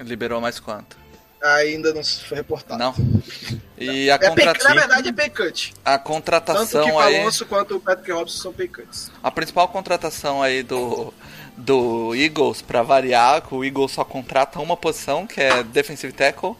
Liberou 0.00 0.40
mais 0.40 0.58
quanto? 0.60 0.96
Ainda 1.42 1.92
não 1.92 2.02
foi 2.02 2.38
reportado. 2.38 2.78
Não. 2.78 2.94
E 3.78 4.10
a, 4.10 4.14
É 4.14 4.18
pay, 4.18 4.28
contrata... 4.30 4.64
na 4.68 4.74
verdade 4.74 5.08
é 5.10 5.12
pay 5.12 5.28
cut. 5.30 5.74
a 5.84 5.92
Tanto 5.92 6.00
o 6.00 6.12
contratação 6.12 6.84
Kiko 6.84 6.98
aí. 6.98 7.20
Alonso 7.20 7.46
quanto 7.46 7.76
o 7.76 7.80
Patrick 7.80 8.10
Robson 8.10 8.42
são 8.42 8.52
pay 8.52 8.68
cuts. 8.68 9.10
A 9.22 9.30
principal 9.30 9.68
contratação 9.68 10.42
aí 10.42 10.62
do, 10.62 11.12
do 11.56 12.14
Eagles, 12.14 12.60
pra 12.62 12.82
variar, 12.82 13.42
que 13.42 13.54
o 13.54 13.64
Eagles 13.64 13.92
só 13.92 14.04
contrata 14.04 14.60
uma 14.60 14.76
posição, 14.76 15.26
que 15.26 15.40
é 15.40 15.62
defensive 15.62 16.12
tackle, 16.12 16.54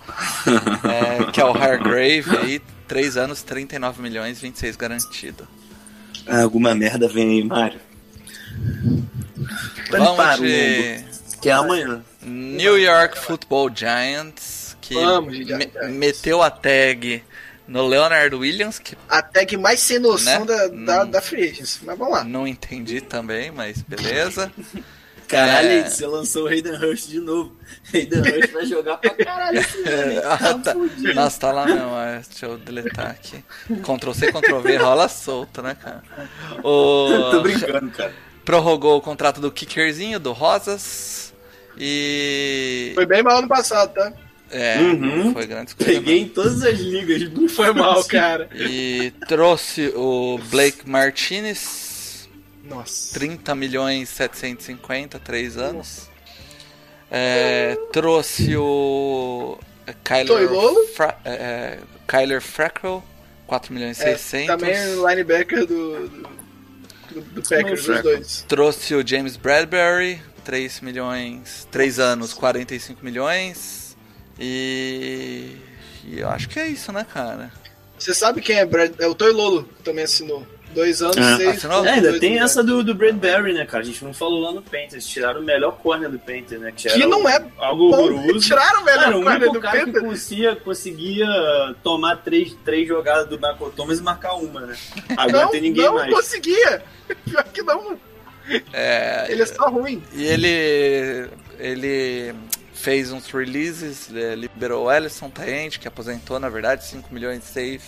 é, 0.85 1.31
que 1.33 1.41
é 1.41 1.45
o 1.45 1.51
Hargrave 1.53 2.37
aí, 2.43 2.63
3 2.89 3.17
anos, 3.17 3.43
39 3.43 4.01
milhões, 4.03 4.41
26 4.41 4.77
garantido. 4.77 5.47
Ah, 6.27 6.43
alguma 6.43 6.75
merda 6.75 7.09
vem 7.09 7.29
aí, 7.31 7.45
Mário. 7.45 7.81
Vamos 9.91 10.17
Para 10.17 10.41
o 10.41 10.45
de 10.45 11.05
Que 11.41 11.49
é 11.51 11.53
amanhã. 11.53 12.03
New 12.23 12.79
York 12.79 13.19
Football 13.19 13.71
Giants, 13.75 14.77
que 14.81 14.95
Vamos 14.95 15.37
me- 15.39 15.89
meteu 15.91 16.43
a 16.43 16.51
tag 16.51 17.23
no 17.69 17.87
Leonard 17.87 18.35
Williams, 18.35 18.79
que 18.79 18.97
A 19.09 19.21
tag 19.23 19.57
mais 19.57 19.81
sem 19.81 19.99
noção 19.99 20.45
Né? 20.45 20.47
da, 20.47 20.67
da, 20.69 21.05
Hum. 21.05 21.11
da 21.11 21.21
Free 21.23 21.49
Agency. 21.51 21.81
Mas 21.85 21.99
vamos 21.99 22.15
lá. 22.15 22.25
não 22.25 22.47
entendi 22.47 23.01
também, 23.01 23.51
mas 23.51 23.83
beleza. 23.83 24.51
Caralho, 25.29 25.69
É. 25.69 25.91
você 25.91 26.07
lançou 26.07 26.45
o 26.45 26.47
Hayden 26.47 26.75
Hurst 26.75 27.09
de 27.09 27.19
novo. 27.19 27.53
Hayden 27.93 28.21
Hurst 28.21 28.53
vai 28.53 28.65
jogar 28.67 28.97
pra 28.99 29.11
caralho 29.11 29.59
esse 29.59 29.79
ano, 29.89 30.13
hein? 30.13 30.21
Ah, 30.25 30.39
Tá 30.39 30.55
tá. 30.61 30.73
fudido. 30.73 31.15
Nossa, 31.15 31.41
tá 31.41 31.51
lá 31.53 31.67
não, 31.67 32.01
é, 32.01 32.21
deixa 32.29 32.47
eu 32.47 32.57
deletar 32.57 33.11
aqui. 33.11 33.45
Ctrl 33.83 34.13
C, 34.13 34.31
Ctrl 34.31 34.61
V, 34.61 34.77
rola 34.77 35.09
solto, 35.09 35.63
né, 35.63 35.75
cara? 35.75 36.03
Tô 36.63 37.39
O... 37.39 37.41
brincando, 37.43 37.91
cara. 37.91 38.15
Prorrogou 38.45 38.97
o 38.99 39.01
contrato 39.01 39.41
do 39.41 39.51
Kickerzinho, 39.51 40.21
do 40.21 40.31
Rosas. 40.33 41.35
E. 41.77 42.93
Foi 42.95 43.05
bem 43.05 43.21
mal 43.23 43.43
no 43.43 43.49
passado, 43.49 43.93
tá? 43.95 44.13
É, 44.51 44.79
Uhum. 44.79 45.25
não 45.25 45.33
foi 45.33 45.47
grande 45.47 45.75
coisa. 45.75 45.93
Peguei 45.93 46.21
em 46.21 46.29
todas 46.29 46.63
as 46.63 46.79
ligas. 46.79 47.31
Não 47.33 47.49
Foi 47.49 47.73
mal, 47.73 48.03
cara. 48.05 48.49
não. 48.55 48.67
E 48.67 49.11
trouxe 49.27 49.93
o 49.97 50.39
Blake 50.51 50.89
Martinez, 50.89 52.29
Nossa. 52.65 53.13
30 53.15 53.55
milhões 53.55 54.09
750, 54.09 55.19
3 55.19 55.57
anos. 55.57 56.09
É, 57.11 57.77
trouxe 57.93 58.57
o 58.57 59.59
Kyler? 60.05 60.49
Fra 60.95 61.19
é, 61.25 61.31
é, 61.33 61.79
Kyler 62.07 62.41
Frackel, 62.41 63.03
4 63.47 63.73
milhões 63.73 64.01
É, 64.01 64.17
600. 64.17 64.47
também 64.47 64.95
o 64.97 65.09
linebacker 65.09 65.67
do, 65.67 66.09
do, 66.09 66.29
do, 67.15 67.21
do 67.21 67.43
Packers, 67.49 67.81
os 67.81 67.87
Fraco. 67.87 68.03
dois. 68.03 68.45
Trouxe 68.49 68.95
o 68.95 69.07
James 69.07 69.37
Bradbury, 69.37 70.21
3 70.45 70.81
milhões, 70.81 71.67
3 71.71 71.99
anos, 72.01 72.33
45 72.33 73.05
milhões. 73.05 73.86
E, 74.39 75.57
e 76.05 76.21
eu 76.21 76.29
acho 76.29 76.49
que 76.49 76.59
é 76.59 76.69
isso, 76.69 76.93
né, 76.93 77.05
cara? 77.13 77.51
Você 77.99 78.15
sabe 78.15 78.41
quem 78.41 78.59
é 78.59 78.67
Brad? 78.67 78.93
É 78.99 79.07
o 79.07 79.15
Toy 79.15 79.33
Lolo 79.33 79.69
também 79.83 80.05
assinou. 80.05 80.47
Dois 80.75 81.01
anos, 81.01 81.17
Ah, 81.17 81.37
seis. 81.39 81.57
assinou? 81.57 81.87
É, 81.87 81.93
ainda 81.93 82.21
tem 82.21 82.39
essa 82.39 82.63
do, 82.63 82.85
do 82.85 82.95
Bradbury, 82.95 83.55
né, 83.55 83.65
cara? 83.65 83.83
A 83.83 83.87
gente 83.87 84.05
não 84.05 84.13
falou 84.13 84.41
lá 84.43 84.53
no 84.53 84.61
Panthers. 84.61 85.07
Tiraram 85.07 85.41
o 85.41 85.43
melhor 85.45 85.79
corner 85.79 86.11
do 86.11 86.19
Panthers, 86.19 86.61
né? 86.61 86.71
Que 86.77 87.07
não 87.07 87.27
é 87.27 87.43
algo 87.57 87.91
bom. 87.91 87.97
horroroso. 87.97 88.41
Tiraram 88.47 88.83
o 88.83 88.85
melhor 88.85 89.05
Cara, 89.05 89.17
o 89.19 89.23
corner 89.23 89.39
único 89.41 89.53
do 89.55 89.61
cara 89.61 89.79
que 89.79 89.85
Panthers. 89.87 90.05
conseguia, 90.05 90.57
conseguia 90.57 91.27
tomar 91.83 92.17
três, 92.17 92.55
três 92.63 92.87
jogadas 92.87 93.27
do 93.27 93.37
Michael 93.37 93.73
Thomas 93.75 93.99
e 94.01 94.03
marcar 94.03 94.35
uma, 94.35 94.61
né? 94.67 94.77
Agora 95.17 95.45
Não, 95.45 95.51
tem 95.51 95.63
ninguém 95.63 95.85
não 95.87 95.95
mais. 95.95 96.13
conseguia. 96.13 96.83
Pior 97.25 97.45
que 97.45 97.63
não. 97.63 97.99
É, 98.75 99.27
Ele 99.31 99.43
é 99.43 99.47
só 99.47 99.71
ruim. 99.71 100.03
E 100.13 100.25
ele, 100.27 101.29
ele 101.59 102.35
fez 102.77 103.11
uns 103.11 103.27
releases, 103.31 104.09
é, 104.15 104.35
liberou 104.35 104.85
o 104.87 104.93
Ellison 104.93 105.31
Taend, 105.31 105.79
que 105.79 105.89
aposentou, 105.89 106.39
na 106.39 106.49
verdade, 106.49 106.85
5 106.85 107.13
milhões 107.13 107.41
de 107.41 107.47
save 107.47 107.83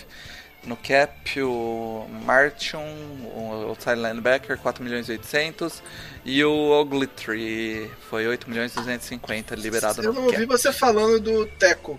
no 0.64 0.76
cap, 0.76 1.40
o 1.42 2.06
Martin, 2.24 2.76
o 2.76 3.66
outside 3.68 3.94
linebacker, 3.96 4.58
4 4.58 4.82
milhões 4.82 5.08
e 5.08 5.12
800, 5.12 5.82
e 6.24 6.44
o 6.44 6.70
Ogletree 6.70 7.88
foi 8.10 8.26
8 8.26 8.50
milhões 8.50 8.72
e 8.72 8.76
250 8.76 9.54
liberado 9.54 10.02
Eu 10.02 10.12
no 10.12 10.20
não 10.20 10.26
ouvi 10.26 10.38
cap. 10.38 10.46
você 10.46 10.72
falando 10.72 11.20
do 11.20 11.46
Teco. 11.46 11.98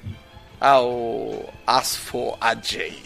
Ah, 0.59 0.81
o 0.81 1.47
Asfo 1.65 2.37
Ajay. 2.41 3.01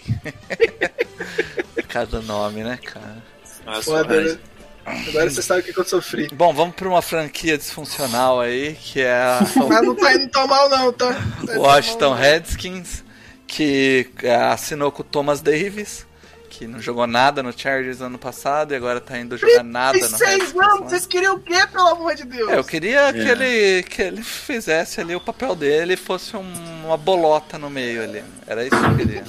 Cada 1.87 2.19
nome, 2.21 2.63
né, 2.63 2.79
cara? 2.83 3.21
Mas- 3.65 3.87
né? 3.87 4.39
Agora 4.85 5.29
você 5.29 5.41
sabe 5.41 5.61
o 5.61 5.63
que, 5.63 5.73
que 5.73 5.79
eu 5.79 5.85
sofri. 5.85 6.27
Bom, 6.33 6.53
vamos 6.53 6.75
para 6.75 6.87
uma 6.89 7.01
franquia 7.01 7.57
disfuncional 7.57 8.41
aí, 8.41 8.75
que 8.75 9.01
é 9.01 9.13
a 9.13 9.39
Mas 9.67 9.81
não 9.81 9.95
tá 9.95 10.13
indo 10.13 10.27
tão 10.29 10.47
mal, 10.47 10.69
não, 10.69 10.91
tá? 10.91 11.13
Tá 11.45 11.53
Washington 11.57 12.09
mal. 12.09 12.17
Redskins, 12.19 13.03
que 13.47 14.09
é, 14.21 14.35
assinou 14.35 14.91
com 14.91 15.01
o 15.01 15.05
Thomas 15.05 15.41
Davis, 15.41 16.05
que 16.49 16.67
não 16.67 16.79
jogou 16.81 17.07
nada 17.07 17.41
no 17.41 17.57
Chargers 17.57 18.01
ano 18.01 18.17
passado 18.19 18.73
e 18.73 18.75
agora 18.75 18.99
tá 19.01 19.17
indo 19.17 19.37
jogar 19.37 19.63
nada 19.63 19.97
no 19.97 20.05
36 20.07 20.29
Redskins. 20.29 20.61
anos, 20.61 20.79
né? 20.81 20.89
vocês 20.89 21.05
queriam 21.07 21.35
o 21.35 21.39
quê, 21.39 21.65
pelo 21.71 21.87
amor 21.87 22.13
de 22.15 22.25
Deus? 22.25 22.51
É, 22.51 22.57
eu 22.59 22.63
queria 22.63 23.11
que, 23.13 23.19
É. 23.21 23.31
ele, 23.31 23.83
que 23.83 24.01
ele 24.01 24.21
fizesse 24.21 24.99
ali 25.01 25.15
o 25.15 25.21
papel 25.21 25.55
dele 25.55 25.93
e 25.93 25.97
fosse 25.97 26.35
um- 26.35 26.83
uma 26.85 26.97
bolota 26.97 27.57
no 27.57 27.69
meio 27.69 28.03
ali. 28.03 28.23
Era 28.45 28.63
isso 28.65 28.77
que 28.77 28.85
eu 28.85 28.95
queria. 28.97 29.23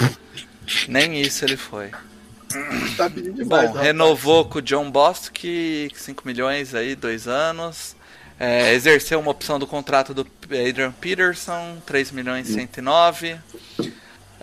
Nem 0.89 1.20
isso 1.20 1.44
ele 1.44 1.56
foi. 1.56 1.90
Tá 2.97 3.10
pedindo 3.10 3.35
demais, 3.35 3.70
Bom, 3.70 3.78
renovou 3.78 4.44
com 4.44 4.59
o 4.59 4.62
John 4.62 4.90
Bostic, 4.90 5.90
5 5.94 6.22
milhões 6.26 6.74
aí, 6.74 6.94
dois 6.94 7.26
anos. 7.26 7.97
É, 8.39 8.72
exerceu 8.74 9.20
uma 9.20 9.31
opção 9.31 9.59
do 9.59 9.66
contrato 9.66 10.12
do 10.12 10.26
Adrian 10.47 10.93
Peterson, 10.93 11.76
3 11.86 12.10
milhões 12.10 12.48
e 12.48 12.55
109. 12.55 13.36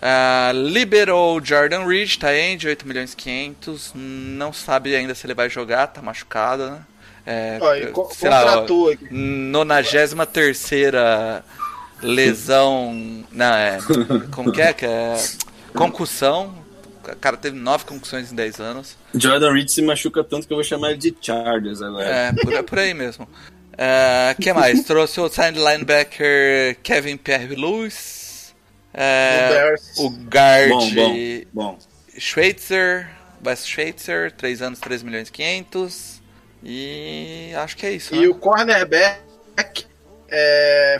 Ah, 0.00 0.50
liberou 0.54 1.36
o 1.38 1.44
Jordan 1.44 1.86
Reed, 1.86 2.16
tá 2.16 2.28
aí, 2.28 2.56
de 2.56 2.66
8 2.66 2.86
milhões 2.88 3.12
e 3.12 3.16
500. 3.16 3.92
Não 3.94 4.52
sabe 4.52 4.96
ainda 4.96 5.14
se 5.14 5.26
ele 5.26 5.34
vai 5.34 5.48
jogar, 5.48 5.86
tá 5.88 6.02
machucado, 6.02 6.70
né? 6.70 6.80
É, 7.24 7.58
co- 7.92 8.10
sei 8.12 8.28
lá, 8.28 8.40
ó, 8.40 8.44
contratou 8.46 8.90
aqui. 8.90 9.06
93 9.12 10.14
lesão. 12.02 13.24
Não, 13.30 13.54
é. 13.54 13.78
Como 14.32 14.50
que 14.50 14.60
é? 14.60 14.72
Que 14.72 14.86
é 14.86 15.14
concussão. 15.72 16.61
O 17.10 17.16
cara 17.16 17.36
teve 17.36 17.56
9 17.56 17.84
concussões 17.84 18.30
em 18.30 18.34
10 18.34 18.60
anos. 18.60 18.96
Jordan 19.14 19.52
Reed 19.52 19.68
se 19.68 19.82
machuca 19.82 20.22
tanto 20.22 20.46
que 20.46 20.52
eu 20.52 20.56
vou 20.56 20.64
chamar 20.64 20.90
ele 20.90 20.98
de 20.98 21.16
Chargers 21.20 21.82
agora. 21.82 22.04
É, 22.04 22.32
por, 22.32 22.52
é 22.52 22.62
por 22.62 22.78
aí 22.78 22.94
mesmo. 22.94 23.28
O 23.28 24.42
que 24.42 24.52
mais? 24.52 24.82
Trouxe 24.84 25.20
o 25.20 25.28
side 25.28 25.58
linebacker 25.58 26.76
Kevin 26.82 27.16
Pierre 27.16 27.56
Lewis. 27.56 28.54
É, 28.94 29.74
o 29.96 30.10
guard 30.10 30.68
Bom, 30.68 30.94
bom, 30.94 31.14
bom. 31.52 31.78
Schweitzer. 32.18 33.08
Wes 33.44 33.66
Schweitzer, 33.66 34.30
3 34.32 34.62
anos, 34.62 34.78
3 34.78 35.02
milhões 35.02 35.28
e 35.28 35.32
500. 35.32 36.22
E 36.62 37.50
acho 37.56 37.76
que 37.76 37.86
é 37.86 37.92
isso. 37.92 38.14
E 38.14 38.20
né? 38.20 38.28
o 38.28 38.34
cornerback 38.34 39.86
é. 40.28 40.98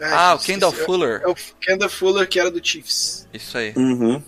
Ai, 0.00 0.10
Ah, 0.12 0.34
o. 0.34 0.38
Kendall 0.38 0.72
Fuller. 0.72 1.22
É 1.24 1.28
o 1.28 1.34
Kendall 1.60 1.88
Fuller, 1.88 2.28
que 2.28 2.38
era 2.38 2.50
do 2.50 2.64
Chiefs. 2.64 3.26
Isso 3.32 3.56
aí. 3.56 3.72
Uhum. 3.74 4.22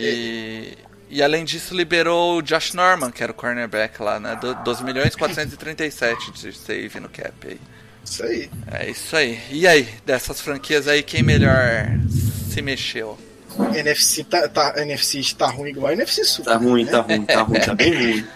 E, 0.00 0.78
e 1.08 1.22
além 1.22 1.44
disso, 1.44 1.74
liberou 1.74 2.38
o 2.38 2.42
Josh 2.42 2.72
Norman, 2.74 3.10
que 3.10 3.22
era 3.22 3.32
o 3.32 3.34
cornerback 3.34 4.00
lá, 4.02 4.18
né? 4.20 4.36
Do, 4.40 4.54
12 4.64 4.84
milhões 4.84 5.14
e 5.14 5.16
437 5.16 6.30
de 6.32 6.52
save 6.52 7.00
no 7.00 7.08
cap 7.08 7.32
aí. 7.46 7.60
Isso 8.04 8.22
aí. 8.24 8.50
É 8.72 8.90
isso 8.90 9.14
aí. 9.16 9.40
E 9.50 9.66
aí, 9.66 9.88
dessas 10.06 10.40
franquias 10.40 10.88
aí, 10.88 11.02
quem 11.02 11.22
melhor 11.22 11.86
se 12.50 12.62
mexeu? 12.62 13.18
NFC 13.74 14.24
tá, 14.24 14.48
tá, 14.48 14.74
NFC 14.80 15.22
tá 15.36 15.46
ruim 15.46 15.70
igual 15.70 15.88
a 15.88 15.92
NFC 15.92 16.24
Sul. 16.24 16.44
Tá 16.44 16.56
ruim, 16.56 16.86
tá 16.86 17.00
ruim, 17.00 17.24
tá 17.26 17.42
ruim, 17.42 17.60
tá 17.60 17.74
bem 17.74 17.94
ruim. 17.94 18.26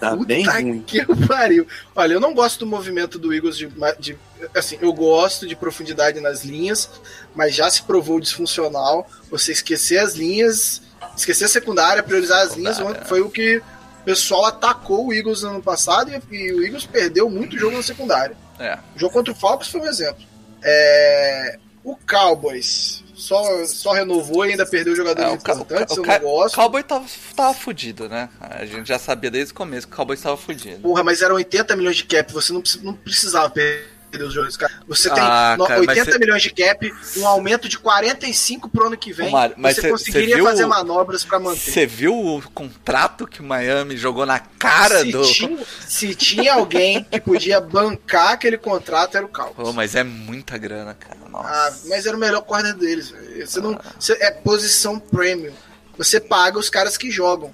Tá 0.00 0.16
bem 0.16 0.44
Puta 0.44 0.60
ruim. 0.60 0.82
que 0.82 1.04
pariu. 1.26 1.66
Olha, 1.94 2.14
eu 2.14 2.20
não 2.20 2.34
gosto 2.34 2.58
do 2.60 2.66
movimento 2.66 3.18
do 3.18 3.32
Eagles 3.32 3.56
de, 3.56 3.68
de- 3.98 4.16
Assim, 4.54 4.76
eu 4.82 4.92
gosto 4.92 5.46
de 5.46 5.56
profundidade 5.56 6.20
nas 6.20 6.44
linhas, 6.44 6.90
mas 7.34 7.54
já 7.54 7.70
se 7.70 7.82
provou 7.82 8.20
disfuncional. 8.20 9.08
Você 9.30 9.52
esquecer 9.52 9.98
as 9.98 10.14
linhas, 10.14 10.82
esquecer 11.16 11.44
a 11.44 11.48
secundária, 11.48 12.02
priorizar 12.02 12.42
as 12.42 12.54
linhas, 12.54 12.78
foi 13.06 13.20
o 13.20 13.30
que 13.30 13.58
o 13.58 14.04
pessoal 14.04 14.44
atacou 14.46 15.06
o 15.06 15.12
Eagles 15.14 15.42
no 15.42 15.50
ano 15.50 15.62
passado 15.62 16.10
e, 16.30 16.34
e 16.36 16.52
o 16.52 16.62
Eagles 16.64 16.84
perdeu 16.86 17.28
muito 17.30 17.58
jogo 17.58 17.76
na 17.76 17.82
secundária. 17.82 18.36
É. 18.58 18.78
O 18.94 18.98
jogo 18.98 19.12
contra 19.12 19.32
o 19.32 19.36
Falcons 19.36 19.68
foi 19.68 19.80
um 19.80 19.86
exemplo. 19.86 20.22
É, 20.62 21.58
o 21.82 21.96
Cowboys 22.08 23.02
só, 23.14 23.64
só 23.66 23.92
renovou 23.92 24.44
e 24.46 24.50
ainda 24.50 24.66
perdeu 24.66 24.94
jogadores 24.96 25.30
É, 25.32 25.34
o, 25.34 25.40
ca- 25.40 25.52
o, 25.52 25.56
importantes, 25.56 25.94
ca- 25.94 26.00
o 26.00 26.04
eu 26.04 26.06
ca- 26.06 26.18
não 26.18 26.30
gosto. 26.30 26.54
Cowboy 26.56 26.82
tava, 26.82 27.04
tava 27.36 27.54
fudido, 27.54 28.08
né? 28.08 28.28
A 28.40 28.64
gente 28.64 28.86
já 28.88 28.98
sabia 28.98 29.30
desde 29.30 29.52
o 29.52 29.56
começo 29.56 29.86
que 29.86 29.92
o 29.92 29.96
Cowboy 29.96 30.14
estava 30.16 30.36
fudido. 30.36 30.80
Porra, 30.80 31.02
mas 31.04 31.22
eram 31.22 31.36
80 31.36 31.76
milhões 31.76 31.96
de 31.96 32.04
cap, 32.04 32.32
você 32.32 32.52
não, 32.52 32.62
não 32.82 32.94
precisava 32.94 33.48
perder 33.50 33.93
os 34.22 34.32
jogadores. 34.32 34.56
Cara. 34.56 34.72
Você 34.86 35.10
tem 35.10 35.22
Ah, 35.22 35.56
cara, 35.66 35.80
mas 35.82 35.88
80 35.98 36.12
cê- 36.12 36.18
milhões 36.18 36.42
de 36.42 36.50
cap, 36.50 36.92
um 37.16 37.26
aumento 37.26 37.68
de 37.68 37.78
45 37.78 38.68
pro 38.68 38.86
ano 38.86 38.96
que 38.96 39.12
vem. 39.12 39.30
Mário, 39.30 39.54
mas 39.58 39.74
você 39.76 39.80
cê- 39.82 39.90
conseguiria 39.90 40.36
cê 40.36 40.42
fazer 40.42 40.66
manobras 40.66 41.24
pra 41.24 41.38
manter. 41.40 41.58
Você 41.72 41.86
viu 41.86 42.14
o 42.14 42.42
contrato 42.50 43.26
que 43.26 43.40
o 43.40 43.44
Miami 43.44 43.96
jogou 43.96 44.24
na 44.26 44.38
cara 44.38 45.00
se, 45.00 45.10
do. 45.12 45.22
tinha, 45.22 45.58
se 45.88 46.14
tinha 46.14 46.54
alguém 46.54 47.02
que 47.04 47.20
podia 47.20 47.60
bancar 47.60 48.32
aquele 48.32 48.56
contrato, 48.58 49.16
era 49.16 49.26
o. 49.26 49.28
Pô, 49.28 49.72
mas 49.72 49.94
é 49.94 50.04
muita 50.04 50.56
grana, 50.58 50.94
cara. 50.94 51.18
Nossa. 51.30 51.48
Ah, 51.48 51.72
mas 51.86 52.06
era 52.06 52.16
o 52.16 52.20
melhor 52.20 52.42
corner 52.42 52.74
deles. 52.74 53.12
Você 53.44 53.60
não, 53.60 53.78
você- 53.98 54.16
é 54.20 54.30
posição 54.30 54.98
premium. 55.00 55.52
Você 55.98 56.20
paga 56.20 56.58
os 56.58 56.68
caras 56.70 56.96
que 56.96 57.10
jogam. 57.10 57.52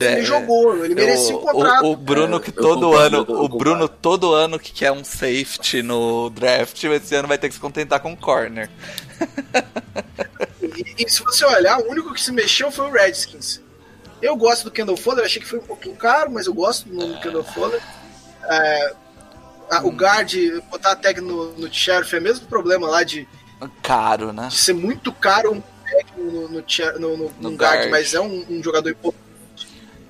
Ele 0.00 0.20
É, 0.20 0.22
jogou, 0.22 0.84
ele 0.84 0.94
merecia 0.94 1.34
o, 1.34 1.38
um 1.38 1.42
contrato. 1.42 1.84
O, 1.84 1.92
o 1.92 1.96
Bruno 1.96 2.36
É, 2.36 2.40
que 2.40 2.52
todo 2.52 2.94
ano, 2.94 3.20
o. 3.28 3.48
Bruno 3.48 3.88
todo 3.88 4.32
ano 4.32 4.58
que 4.58 4.72
quer 4.72 4.92
um 4.92 5.02
safety 5.04 5.82
no 5.82 6.30
draft, 6.30 6.82
esse 6.84 7.14
ano 7.14 7.28
vai 7.28 7.38
ter 7.38 7.48
que 7.48 7.54
se 7.54 7.60
contentar 7.60 8.00
com 8.00 8.16
corner. 8.16 8.70
E, 10.62 11.04
e 11.04 11.08
se 11.10 11.22
você 11.22 11.44
olhar, 11.44 11.78
o 11.80 11.90
único 11.90 12.12
que 12.12 12.20
se 12.20 12.32
mexeu 12.32 12.70
foi 12.70 12.86
o 12.86 12.90
Redskins. 12.92 13.60
Eu 14.22 14.36
gosto 14.36 14.64
do 14.64 14.70
Kendall 14.70 14.96
Fuller, 14.96 15.24
achei 15.24 15.40
que 15.42 15.48
foi 15.48 15.58
um 15.58 15.62
pouquinho 15.64 15.96
caro, 15.96 16.30
mas 16.30 16.46
eu 16.46 16.54
gosto 16.54 16.88
do 16.88 16.94
nome 16.94 17.14
do 17.14 17.20
Kendall 17.20 17.44
Fuller. 17.44 17.80
É, 18.44 18.94
a- 19.70 19.82
o 19.84 19.90
guard, 19.90 20.32
botar 20.70 20.92
a 20.92 20.96
tag 20.96 21.20
no, 21.20 21.52
no 21.58 21.72
Sheriff 21.72 22.14
é 22.14 22.18
o 22.18 22.22
mesmo 22.22 22.46
problema 22.46 22.88
lá 22.88 23.02
de, 23.02 23.26
Caro, 23.82 24.32
né? 24.32 24.48
de 24.48 24.56
ser 24.56 24.72
muito 24.74 25.12
caro 25.12 25.52
um 25.52 25.60
tag 25.60 26.06
no, 26.16 26.48
no, 26.48 26.62
no, 26.98 27.32
no- 27.40 27.50
guard, 27.56 27.78
guard. 27.78 27.90
mas 27.90 28.14
é 28.14 28.20
um, 28.20 28.44
um 28.48 28.62
jogador 28.62 28.90
importante. 28.90 29.23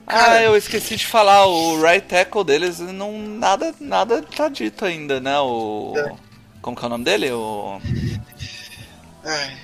Ah, 0.06 0.12
Cara- 0.12 0.42
eu 0.42 0.56
esqueci 0.56 0.96
de 0.96 1.06
falar, 1.06 1.46
o 1.46 1.80
right 1.82 2.06
tackle 2.06 2.44
deles 2.44 2.78
não 2.78 3.18
nada 3.18 3.74
nada 3.80 4.20
tá 4.22 4.48
dito 4.48 4.84
ainda, 4.84 5.18
né? 5.20 5.38
O 5.40 5.94
É. 5.96 6.12
como 6.60 6.76
que 6.76 6.82
é 6.82 6.86
o 6.86 6.90
nome 6.90 7.04
dele? 7.04 7.30
O, 7.32 7.80
Ai, 9.24 9.56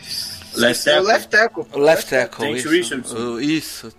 Left 0.55 0.89
é 0.89 1.01
o 1.01 1.05
tackle. 1.05 1.12
left 1.12 1.29
tackle. 1.31 1.65
o 1.73 1.79
left 1.79 2.11
tackle, 2.11 2.39
Trent 2.47 2.59
isso. 2.59 2.69
Richardson. 2.71 3.17
O- 3.17 3.41
isso. 3.41 3.93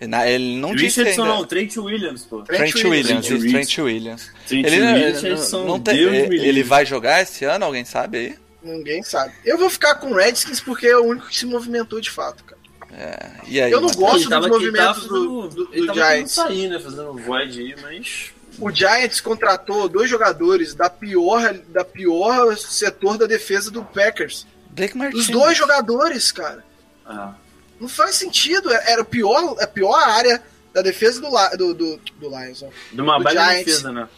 Na- 0.00 0.28
Ele 0.28 0.56
não 0.56 0.74
disse 0.74 0.98
Richardson 1.00 1.22
ainda. 1.22 1.34
não, 1.34 1.44
Trent 1.46 1.76
Williams, 1.76 2.24
pô. 2.24 2.42
Trent 2.42 2.58
Trent 2.72 2.74
Williams, 2.84 3.08
Williams. 3.30 3.44
isso, 3.44 3.50
Trent 3.52 3.78
Williams. 3.78 4.30
Trent 4.46 4.66
Ele, 4.66 5.10
Richardson, 5.12 5.58
não, 5.60 5.66
não 5.66 5.80
tem, 5.80 5.96
ele, 5.98 6.46
ele 6.46 6.62
vai 6.62 6.84
jogar 6.84 7.22
esse 7.22 7.44
ano, 7.44 7.64
alguém 7.64 7.84
sabe 7.84 8.18
aí? 8.18 8.38
Ninguém 8.62 9.02
sabe. 9.02 9.32
Eu 9.44 9.56
vou 9.56 9.70
ficar 9.70 9.94
com 9.94 10.08
o 10.10 10.14
Redskins 10.14 10.60
porque 10.60 10.86
é 10.86 10.96
o 10.96 11.04
único 11.04 11.28
que 11.28 11.36
se 11.38 11.46
movimentou 11.46 12.00
de 12.00 12.10
fato, 12.10 12.42
cara. 12.44 12.55
É, 12.92 13.30
e 13.46 13.60
aí? 13.60 13.70
Eu 13.70 13.80
não 13.80 13.90
gosto 13.90 14.28
dos 14.28 14.46
movimentos 14.48 15.02
do, 15.02 15.08
fazendo- 15.08 15.48
do, 15.48 15.64
do 15.64 15.66
querendo 15.68 15.94
Giants. 15.94 16.32
sair, 16.32 16.68
né? 16.68 16.78
Fazendo 16.78 17.10
um 17.10 17.16
void 17.16 17.60
aí, 17.60 17.76
mas. 17.82 18.30
O 18.58 18.70
Giants 18.70 19.20
contratou 19.20 19.86
dois 19.88 20.08
jogadores 20.08 20.74
da 20.74 20.88
pior, 20.88 21.52
da 21.68 21.84
pior 21.84 22.56
setor 22.56 23.18
da 23.18 23.26
defesa 23.26 23.70
do 23.70 23.84
Packers. 23.84 24.46
Blake 24.70 24.96
Martinez. 24.96 25.26
Os 25.26 25.30
dois 25.32 25.58
jogadores, 25.58 26.32
cara. 26.32 26.64
Ah, 27.04 27.34
Não 27.78 27.86
faz 27.88 28.14
sentido. 28.16 28.72
Era 28.72 29.02
o 29.02 29.04
pior, 29.04 29.56
a 29.60 29.66
pior 29.66 29.94
área 29.94 30.42
da 30.72 30.80
defesa 30.80 31.20
do, 31.20 31.28
do, 31.56 31.74
do, 31.74 32.00
do 32.18 32.28
Lions. 32.30 32.62
ó. 32.62 32.68
de 32.92 33.00
uma 33.00 33.18
Do 33.18 33.24
baita 33.24 33.42
Giants. 33.44 33.64
defesa, 33.66 33.92
né? 33.92 34.08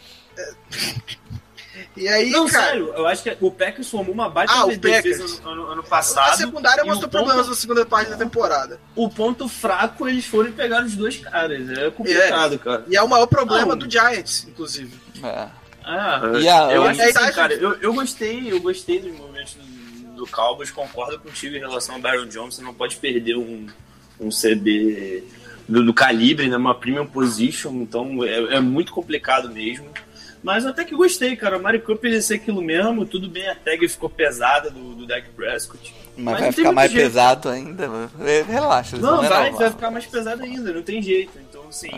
E 1.97 2.07
aí, 2.07 2.29
Não, 2.29 2.47
cara, 2.47 2.65
sério, 2.67 2.93
eu 2.95 3.05
acho 3.07 3.23
que 3.23 3.37
o 3.41 3.51
Packers 3.51 3.89
formou 3.89 4.13
uma 4.13 4.29
baita 4.29 4.53
Ah, 4.53 4.65
defesa 4.67 5.41
no 5.43 5.49
ano, 5.49 5.67
ano 5.67 5.81
a 5.81 5.83
passado. 5.83 6.37
secundária 6.37 6.81
e 6.81 6.85
mostrou 6.85 7.07
o 7.07 7.11
ponto- 7.11 7.23
problemas 7.25 7.47
na 7.47 7.55
segunda 7.55 7.85
parte 7.85 8.09
da 8.09 8.17
temporada. 8.17 8.79
O 8.95 9.09
ponto 9.09 9.47
fraco, 9.47 10.07
eles 10.07 10.25
foram 10.25 10.49
e 10.49 10.51
pegaram 10.51 10.85
os 10.85 10.95
dois 10.95 11.17
caras. 11.17 11.69
É 11.77 11.89
complicado, 11.91 12.59
cara. 12.59 12.85
E 12.89 12.95
é 12.95 13.01
o 13.01 13.07
maior 13.07 13.27
problema 13.27 13.75
Não. 13.75 13.77
do 13.77 13.89
Giants, 13.91 14.45
inclusive. 14.49 14.93
É. 15.23 15.47
Ah, 15.83 16.21
E 16.39 16.47
a- 16.47 16.71
eu 16.71 16.81
o- 16.83 16.85
acho 16.85 16.99
que 16.99 17.05
assim, 17.17 17.31
cara, 17.33 17.53
eu, 17.53 17.73
eu 17.81 17.93
gostei, 17.93 18.51
eu 18.51 18.59
gostei 18.59 18.99
dos 18.99 19.11
movimentos 19.17 19.55
do, 19.55 20.15
do 20.17 20.27
Cowboys, 20.27 20.69
concordo 20.71 21.17
contigo 21.19 21.55
em 21.55 21.59
relação 21.59 21.95
ao 21.95 22.25
Johnson, 22.25 22.51
você 22.51 22.61
não 22.61 22.73
pode 22.73 22.97
perder 22.97 23.35
um, 23.37 23.65
um 24.19 24.29
CB 24.29 25.23
do, 25.67 25.83
do 25.83 25.93
calibre, 25.93 26.47
né, 26.47 26.57
uma 26.57 26.75
premium 26.75 27.05
position, 27.07 27.71
então 27.81 28.23
é, 28.23 28.55
é 28.55 28.59
muito 28.59 28.91
complicado 28.91 29.49
mesmo. 29.49 29.87
Mas 30.41 30.65
até 30.65 30.83
que 30.85 30.95
gostei, 30.95 31.35
cara. 31.35 31.57
O 31.57 31.61
Mari 31.61 31.79
Cooper 31.79 32.11
ia 32.11 32.21
ser 32.21 32.35
aquilo 32.35 32.61
mesmo, 32.61 33.05
tudo 33.05 33.29
bem, 33.29 33.47
a 33.49 33.55
tag 33.55 33.87
ficou 33.89 34.09
pesada 34.09 34.69
do, 34.69 34.95
do 34.95 35.05
Dak 35.05 35.27
Prescott. 35.35 35.93
Mas, 36.15 36.33
não 36.35 36.41
vai 36.41 36.51
ficar 36.51 36.71
mais 36.71 36.91
jeito. 36.91 37.05
pesado 37.05 37.49
ainda. 37.49 37.89
Relaxa, 38.47 38.95
eles 38.95 39.05
Não, 39.05 39.17
vão 39.21 39.29
vai, 39.29 39.51
vai 39.51 39.69
ficar 39.69 39.91
mais 39.91 40.05
pesado 40.05 40.43
ainda, 40.43 40.71
não 40.73 40.81
tem 40.81 41.01
jeito. 41.01 41.31
Então, 41.49 41.63
assim, 41.69 41.89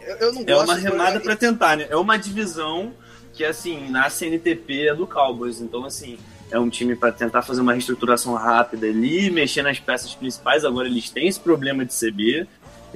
Eu, 0.00 0.16
eu 0.16 0.32
não 0.32 0.40
é 0.42 0.44
gosto 0.44 0.64
uma 0.70 0.74
do- 0.76 0.80
remada 0.82 1.20
pra 1.20 1.36
tentar, 1.36 1.76
né? 1.76 1.86
É 1.90 1.96
uma 1.96 2.16
divisão 2.16 2.92
que, 3.32 3.44
assim, 3.44 3.88
na 3.90 4.08
CNTP 4.08 4.88
é 4.88 4.94
do 4.94 5.06
Cowboys. 5.06 5.60
Então, 5.60 5.84
assim, 5.84 6.18
é 6.50 6.58
um 6.58 6.68
time 6.68 6.94
pra 6.96 7.10
tentar 7.12 7.42
fazer 7.42 7.60
uma 7.60 7.72
reestruturação 7.72 8.34
rápida 8.34 8.86
ali, 8.86 9.30
mexer 9.30 9.62
nas 9.62 9.78
peças 9.78 10.14
principais. 10.14 10.64
Agora 10.64 10.86
eles 10.88 11.10
têm 11.10 11.26
esse 11.28 11.38
problema 11.40 11.84
de 11.84 11.92
CB. 11.92 12.46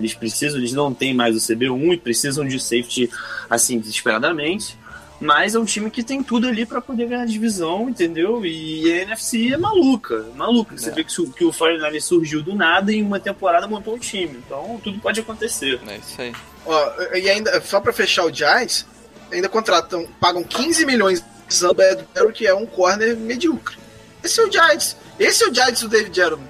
Eles 0.00 0.14
precisam, 0.14 0.58
eles 0.58 0.72
não 0.72 0.92
têm 0.92 1.14
mais 1.14 1.36
o 1.36 1.38
CB1 1.38 1.94
e 1.94 1.96
precisam 1.98 2.44
de 2.46 2.58
safety, 2.58 3.08
assim, 3.48 3.78
desesperadamente. 3.78 4.78
Mas 5.20 5.54
é 5.54 5.58
um 5.58 5.66
time 5.66 5.90
que 5.90 6.02
tem 6.02 6.22
tudo 6.22 6.48
ali 6.48 6.64
pra 6.64 6.80
poder 6.80 7.06
ganhar 7.06 7.22
a 7.24 7.26
divisão, 7.26 7.90
entendeu? 7.90 8.42
E 8.46 8.90
a 8.90 9.02
NFC 9.02 9.52
é 9.52 9.58
maluca, 9.58 10.24
maluca. 10.34 10.74
Você 10.78 10.88
É. 10.88 10.92
vê 10.94 11.04
que, 11.04 11.14
que 11.32 11.44
o 11.44 11.52
49 11.52 12.00
surgiu 12.00 12.42
do 12.42 12.54
nada 12.54 12.90
e 12.90 12.96
em 12.96 13.02
uma 13.02 13.20
temporada 13.20 13.66
montou 13.68 13.94
um 13.94 13.98
time. 13.98 14.38
Então 14.46 14.80
tudo 14.82 14.98
pode 14.98 15.20
acontecer. 15.20 15.78
É 15.86 15.96
isso 15.98 16.20
aí. 16.22 16.32
Ó, 16.64 16.92
e 17.14 17.28
ainda, 17.28 17.60
só 17.60 17.80
pra 17.82 17.92
fechar 17.92 18.24
o 18.24 18.32
Giants, 18.32 18.86
ainda 19.30 19.46
contratam, 19.48 20.08
pagam 20.18 20.42
15 20.42 20.86
milhões 20.86 21.20
de 21.46 21.54
Zambed 21.54 22.06
que 22.32 22.46
é 22.46 22.54
um 22.54 22.64
corner 22.64 23.14
medíocre. 23.14 23.76
Esse 24.24 24.40
é 24.40 24.44
o 24.44 24.50
Giants. 24.50 24.96
Esse 25.18 25.44
é 25.44 25.48
o 25.48 25.54
Giants 25.54 25.82
do 25.82 25.88
David 25.90 26.16
Jeromy. 26.16 26.44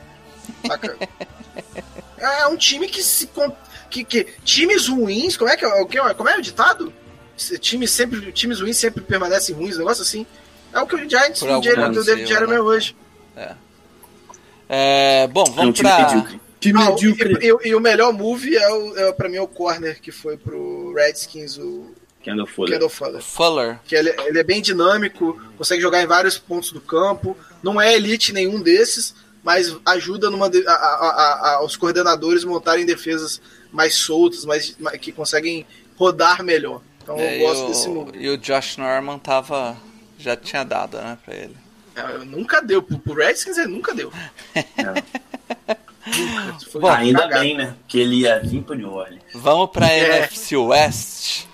Saca? 2.21 2.43
é 2.43 2.47
um 2.47 2.57
time 2.57 2.89
que 2.89 3.03
se. 3.03 3.29
Que, 3.91 4.05
que, 4.05 4.25
times 4.45 4.87
ruins, 4.89 5.37
como 5.37 5.51
é 5.51 5.57
que 5.57 5.65
é, 5.65 5.69
o 5.69 5.87
que- 5.87 5.99
como 6.15 6.29
é 6.29 6.37
o 6.39 6.43
ditado? 6.43 6.93
Times, 7.61 7.91
sempre, 7.91 8.31
times 8.33 8.61
ruins 8.61 8.77
sempre 8.77 9.03
permanecem 9.03 9.55
ruins, 9.55 9.75
um 9.77 9.79
negócio 9.79 10.03
assim. 10.03 10.25
É 10.73 10.79
o 10.79 10.87
que 10.87 10.95
o 10.95 10.99
Giants 11.11 11.41
do, 11.41 11.47
do 11.91 12.05
David 12.05 12.33
né? 12.47 12.55
é 12.57 12.61
hoje. 12.61 12.95
É, 14.69 15.27
bom, 15.29 15.45
É 15.47 15.51
um 15.51 15.53
vamos 15.55 15.75
time 15.77 15.89
pra. 15.89 16.05
medíocre. 16.07 16.41
Time 16.61 16.81
Ah, 16.83 16.91
medíocre. 16.91 17.39
e, 17.41 17.47
e- 17.47 17.69
e 17.71 17.75
o 17.75 17.81
melhor 17.81 18.13
move 18.13 18.55
é, 18.57 18.69
o, 18.71 18.97
é 18.99 19.13
pra 19.13 19.29
mim 19.29 19.37
é 19.37 19.43
o 19.43 19.49
corner 19.49 20.01
que 20.01 20.13
foi 20.13 20.37
pro 20.37 20.93
Redskins, 20.95 21.57
o 21.59 21.93
Kendall 22.23 22.47
Fuller. 22.47 22.73
Kendall 22.75 22.91
Fuller. 22.91 23.23
Fuller. 23.23 23.81
que 23.87 23.97
ele, 23.97 24.11
ele 24.27 24.39
é 24.39 24.43
bem 24.45 24.61
dinâmico, 24.61 25.41
consegue 25.57 25.81
jogar 25.81 26.03
em 26.03 26.07
vários 26.07 26.37
pontos 26.39 26.71
do 26.71 26.81
campo, 26.81 27.35
não 27.63 27.81
é 27.81 27.95
elite 27.95 28.33
nenhum 28.33 28.61
desses, 28.61 29.15
mas 29.43 29.75
ajuda 29.87 30.29
numa 30.31 30.49
de- 30.51 30.67
a- 30.67 30.73
a- 30.73 31.51
a- 31.57 31.65
os 31.65 31.77
coordenadores 31.77 32.45
montarem 32.45 32.85
defesas 32.87 33.41
mais 33.73 33.95
soltas, 33.95 34.45
mais, 34.45 34.77
mais- 34.79 34.99
que 35.01 35.12
conseguem 35.12 35.67
rodar 35.97 36.43
melhor. 36.43 36.81
Então 37.03 37.17
É, 37.19 37.37
eu 37.37 37.47
gosto 37.47 37.65
e, 37.65 37.67
desse 37.69 37.89
o, 37.89 37.95
move. 37.95 38.19
e 38.19 38.29
o 38.29 38.37
Josh 38.39 38.77
Norman 38.77 39.19
tava. 39.19 39.77
Já 40.19 40.37
tinha 40.37 40.62
dado, 40.65 40.99
né, 40.99 41.17
pra 41.25 41.35
ele. 41.35 41.57
É, 41.97 42.19
nunca 42.25 42.61
deu, 42.61 42.83
pro, 42.83 42.99
pro 42.99 43.15
Redskins 43.15 43.57
ele 43.57 43.69
nunca 43.69 43.95
deu. 43.95 44.12
Nunca. 46.07 46.59
Foi 46.71 46.81
Bom, 46.81 46.89
Ainda 46.89 47.21
cagado. 47.21 47.41
bem, 47.43 47.57
né? 47.57 47.75
Que 47.87 47.99
ele 48.01 48.17
ia 48.21 48.41
vir 48.41 48.62
pro 48.62 48.75
New 48.75 48.91
Orleans. 48.93 49.23
Vamos 49.35 49.71
pra 49.71 49.89
É. 49.91 50.19
NFC 50.19 50.57
West. 50.57 51.45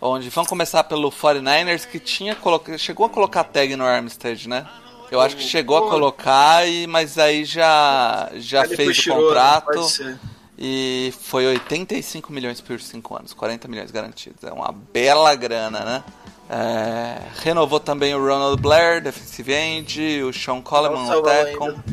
Onde 0.00 0.28
vamos 0.30 0.48
começar 0.48 0.84
pelo 0.84 1.10
49ers 1.10 1.86
que 1.86 1.98
tinha 1.98 2.34
coloca... 2.34 2.76
chegou 2.78 3.06
a 3.06 3.10
colocar 3.10 3.42
tag 3.44 3.74
no 3.74 3.84
Armstead, 3.84 4.48
né? 4.48 4.66
Eu 5.10 5.20
acho 5.20 5.36
que 5.36 5.42
chegou 5.42 5.76
a 5.78 5.88
colocar, 5.88 6.66
e... 6.68 6.86
mas 6.86 7.18
aí 7.18 7.44
já, 7.44 8.30
já 8.34 8.62
Aí 8.62 8.76
fez 8.76 8.98
o 8.98 9.02
tirou, 9.02 9.22
contrato 9.22 9.86
e 10.58 11.12
foi 11.20 11.46
85 11.46 12.32
milhões 12.32 12.60
por 12.60 12.80
5 12.80 13.16
anos, 13.16 13.32
40 13.34 13.68
milhões 13.68 13.90
garantidos. 13.90 14.42
É 14.44 14.52
uma 14.52 14.72
bela 14.72 15.34
grana, 15.34 15.80
né? 15.80 16.04
É, 16.48 17.18
renovou 17.42 17.80
também 17.80 18.14
o 18.14 18.24
Ronald 18.24 18.60
Blair, 18.60 19.02
defensive 19.02 19.52
end, 19.52 20.22
o 20.22 20.32
Sean 20.32 20.60
Coleman, 20.62 21.04
o 21.04 21.28
ainda. 21.28 21.84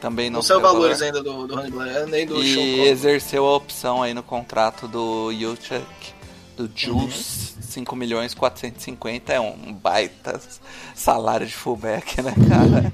Também 0.00 0.28
não, 0.28 0.38
Não 0.38 0.42
saiu 0.42 0.60
valores 0.60 0.98
valor. 0.98 1.16
ainda 1.16 1.22
do, 1.22 1.46
do 1.46 1.54
Honey 1.54 1.70
Blair, 1.70 2.06
nem 2.06 2.26
do 2.26 2.34
Sean 2.34 2.44
E 2.44 2.54
Coleman. 2.54 2.86
exerceu 2.90 3.46
a 3.46 3.56
opção 3.56 4.02
aí 4.02 4.12
no 4.12 4.22
contrato 4.22 4.86
do 4.86 5.32
Juchek, 5.32 6.13
do 6.56 6.70
Juice, 6.74 7.54
5 7.60 7.96
milhões 7.96 8.34
450 8.34 9.32
é 9.32 9.40
um 9.40 9.72
baita 9.72 10.40
salário 10.94 11.46
de 11.46 11.54
fullback, 11.54 12.22
né, 12.22 12.34
cara? 12.48 12.92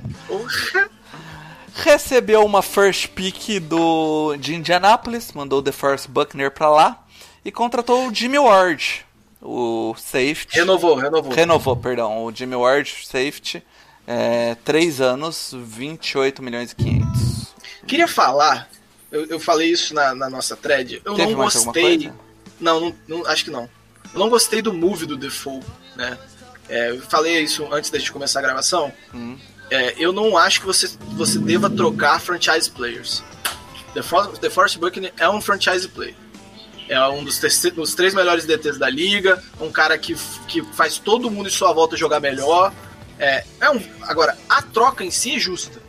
Recebeu 1.74 2.44
uma 2.44 2.62
first 2.62 3.08
pick 3.08 3.60
do, 3.60 4.36
de 4.36 4.54
Indianapolis, 4.54 5.32
mandou 5.32 5.60
o 5.60 5.62
DeForest 5.62 6.08
Buckner 6.08 6.50
pra 6.50 6.68
lá 6.68 7.04
e 7.44 7.52
contratou 7.52 8.06
o 8.06 8.14
Jimmy 8.14 8.38
Ward, 8.38 9.06
o 9.40 9.94
safety. 9.96 10.56
Renovou, 10.56 10.96
renovou. 10.96 11.32
Renovou, 11.32 11.76
perdão, 11.76 12.24
o 12.24 12.34
Jimmy 12.34 12.56
Ward, 12.56 12.94
safety. 13.04 13.62
É, 14.06 14.56
3 14.64 15.00
anos, 15.00 15.54
28 15.56 16.42
milhões 16.42 16.72
e 16.72 16.74
500. 16.74 17.54
Queria 17.86 18.08
falar, 18.08 18.68
eu, 19.10 19.26
eu 19.26 19.40
falei 19.40 19.70
isso 19.70 19.94
na, 19.94 20.14
na 20.14 20.28
nossa 20.28 20.56
thread, 20.56 21.00
eu 21.04 21.14
Teve 21.14 21.32
não 21.32 21.44
gostei. 21.44 22.10
Não, 22.60 22.80
não, 22.80 22.94
não- 23.08 23.26
acho 23.26 23.44
que 23.44 23.50
não. 23.50 23.68
Eu 24.12 24.18
não 24.18 24.28
gostei 24.28 24.60
do 24.60 24.72
move 24.72 25.06
do 25.06 25.16
Default, 25.16 25.64
né? 25.96 26.18
é, 26.68 26.90
eu 26.90 27.00
falei 27.02 27.40
isso 27.40 27.66
antes 27.72 27.90
da 27.90 27.98
gente 27.98 28.12
começar 28.12 28.38
a 28.38 28.42
gravação. 28.42 28.92
Hum. 29.12 29.36
É, 29.70 29.94
eu 29.98 30.12
não 30.12 30.36
acho 30.36 30.60
que 30.60 30.66
você, 30.66 30.88
você 31.12 31.38
deva 31.38 31.70
trocar 31.70 32.20
franchise 32.20 32.70
players. 32.70 33.22
The, 33.94 34.02
For 34.02 34.38
The 34.38 34.50
Forest 34.50 34.78
Buckner 34.78 35.12
é 35.18 35.28
um 35.28 35.40
franchise 35.40 35.86
player. 35.88 36.14
É 36.88 37.00
um 37.08 37.22
dos, 37.22 37.40
dos 37.72 37.94
três 37.94 38.14
melhores 38.14 38.44
DTs 38.46 38.78
da 38.78 38.90
liga, 38.90 39.42
um 39.60 39.70
cara 39.70 39.96
que, 39.96 40.16
que 40.48 40.60
faz 40.74 40.98
todo 40.98 41.30
mundo 41.30 41.48
em 41.48 41.52
sua 41.52 41.72
volta 41.72 41.96
jogar 41.96 42.18
melhor. 42.18 42.72
É, 43.16 43.44
é 43.60 43.70
um, 43.70 43.80
agora, 44.02 44.36
a 44.48 44.60
troca 44.60 45.04
em 45.04 45.10
si 45.10 45.36
é 45.36 45.38
justa. 45.38 45.80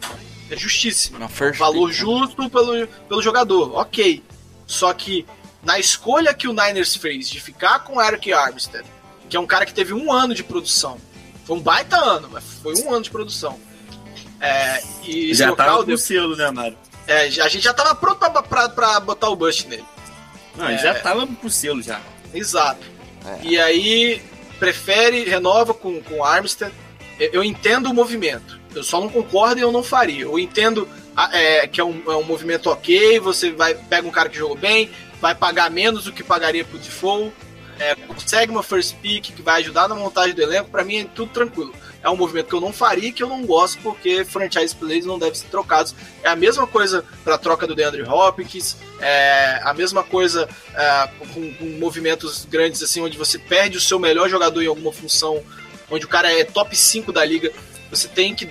É 0.50 0.56
justíssima. 0.56 1.18
Valor 1.58 1.88
né? 1.88 1.94
justo 1.94 2.50
pelo, 2.50 2.88
pelo 2.88 3.22
jogador, 3.22 3.76
ok. 3.78 4.24
Só 4.68 4.94
que 4.94 5.26
na 5.64 5.80
escolha 5.80 6.34
que 6.34 6.48
o 6.48 6.54
Niners 6.54 6.96
fez 6.96 7.30
de 7.30 7.40
ficar 7.40 7.80
com 7.80 7.98
o 7.98 8.02
Eric 8.02 8.32
Armstead, 8.34 8.86
que 9.30 9.38
é 9.38 9.40
um 9.40 9.46
cara 9.48 9.66
que 9.66 9.74
teve 9.74 9.94
um 9.94 10.12
ano 10.12 10.34
de 10.34 10.44
produção, 10.44 10.98
foi 11.46 11.58
um 11.58 11.60
baita 11.62 11.98
ano, 11.98 12.30
mas 12.32 12.44
foi 12.62 12.76
um 12.84 12.92
ano 12.94 13.04
de 13.04 13.10
produção. 13.12 13.60
É, 14.40 14.82
e 15.04 15.34
Já 15.34 15.56
tava 15.56 15.82
o 15.82 15.86
com 15.86 15.92
o 15.92 15.98
selo, 15.98 16.36
né, 16.36 16.50
Mário? 16.52 16.78
é, 17.08 17.26
a 17.26 17.48
gente 17.48 17.62
já 17.62 17.74
tava 17.74 17.94
pronto 17.94 18.18
pra, 18.20 18.42
pra, 18.42 18.70
pra 18.70 19.00
botar 19.00 19.30
o 19.30 19.36
bust 19.36 19.68
nele. 19.68 19.86
Não, 20.56 20.68
É. 20.68 20.78
já 20.78 20.96
tava 21.00 21.28
com 21.28 21.48
o 21.48 21.50
selo 21.50 21.82
já. 21.82 22.02
Exato. 22.34 22.86
É. 23.26 23.40
E 23.44 23.60
aí, 23.60 24.22
prefere, 24.60 25.24
renova 25.26 25.74
com, 25.74 26.02
com 26.02 26.16
o 26.20 26.24
Armstead. 26.24 26.74
Eu, 27.20 27.30
eu 27.34 27.44
entendo 27.44 27.88
o 27.90 27.94
movimento. 27.94 28.60
Eu 28.74 28.84
só 28.84 29.00
não 29.00 29.10
concordo 29.10 29.60
e 29.60 29.62
eu 29.64 29.72
não 29.72 29.84
faria. 29.84 30.24
Eu 30.24 30.40
entendo 30.40 30.88
ah, 31.16 31.30
é, 31.38 31.68
que 31.68 31.80
é 31.80 31.84
um, 31.84 32.02
é 32.08 32.16
um 32.16 32.24
movimento 32.24 32.70
ok, 32.70 33.20
você 33.20 33.52
vai 33.52 33.76
pega 33.76 34.08
um 34.08 34.12
cara 34.12 34.30
que 34.30 34.38
jogou 34.38 34.58
bem, 34.58 34.90
vai 35.22 35.36
pagar 35.36 35.70
menos 35.70 36.06
do 36.06 36.12
que 36.12 36.24
pagaria 36.24 36.66
pro 36.66 36.80
default, 36.80 37.32
é, 37.80 37.96
consegue 37.96 38.52
uma 38.52 38.62
first 38.62 38.96
pick 38.98 39.34
que 39.34 39.42
vai 39.42 39.62
ajudar 39.62 39.88
na 39.88 39.96
montagem 39.96 40.36
do 40.36 40.42
elenco, 40.42 40.70
pra 40.70 40.84
mim 40.84 40.98
é 40.98 41.06
tudo 41.16 41.32
tranquilo. 41.32 41.74
É 42.04 42.10
um 42.10 42.16
movimento 42.16 42.48
que 42.48 42.54
eu 42.54 42.62
não 42.62 42.74
faria 42.74 43.10
e 43.10 43.12
que 43.12 43.22
eu 43.22 43.30
não 43.30 43.44
gosto 43.46 43.80
porque 43.82 44.26
franchise 44.26 44.76
players 44.76 45.06
não 45.06 45.18
devem 45.18 45.36
ser 45.36 45.48
trocados. 45.48 45.96
É 46.24 46.30
a 46.30 46.36
mesma 46.36 46.66
coisa 46.68 47.06
pra 47.24 47.38
troca 47.38 47.66
do 47.66 47.76
DeAndre 47.76 48.04
Hopkins, 48.04 48.78
é 49.00 49.60
a 49.64 49.74
mesma 49.74 50.04
coisa 50.04 50.50
é, 50.76 51.10
com, 51.34 51.54
com 51.54 51.66
movimentos 51.80 52.46
grandes 52.46 52.82
assim, 52.84 53.02
onde 53.02 53.18
você 53.18 53.40
perde 53.40 53.78
o 53.78 53.82
seu 53.82 54.00
melhor 54.00 54.30
jogador 54.30 54.62
em 54.62 54.68
alguma 54.68 54.92
função, 54.92 55.42
onde 55.90 56.06
o 56.06 56.10
cara 56.10 56.32
é 56.32 56.44
top 56.44 56.76
5 56.76 57.12
da 57.12 57.24
liga. 57.26 57.52
Você 57.92 58.08
tem 58.08 58.34
que 58.34 58.50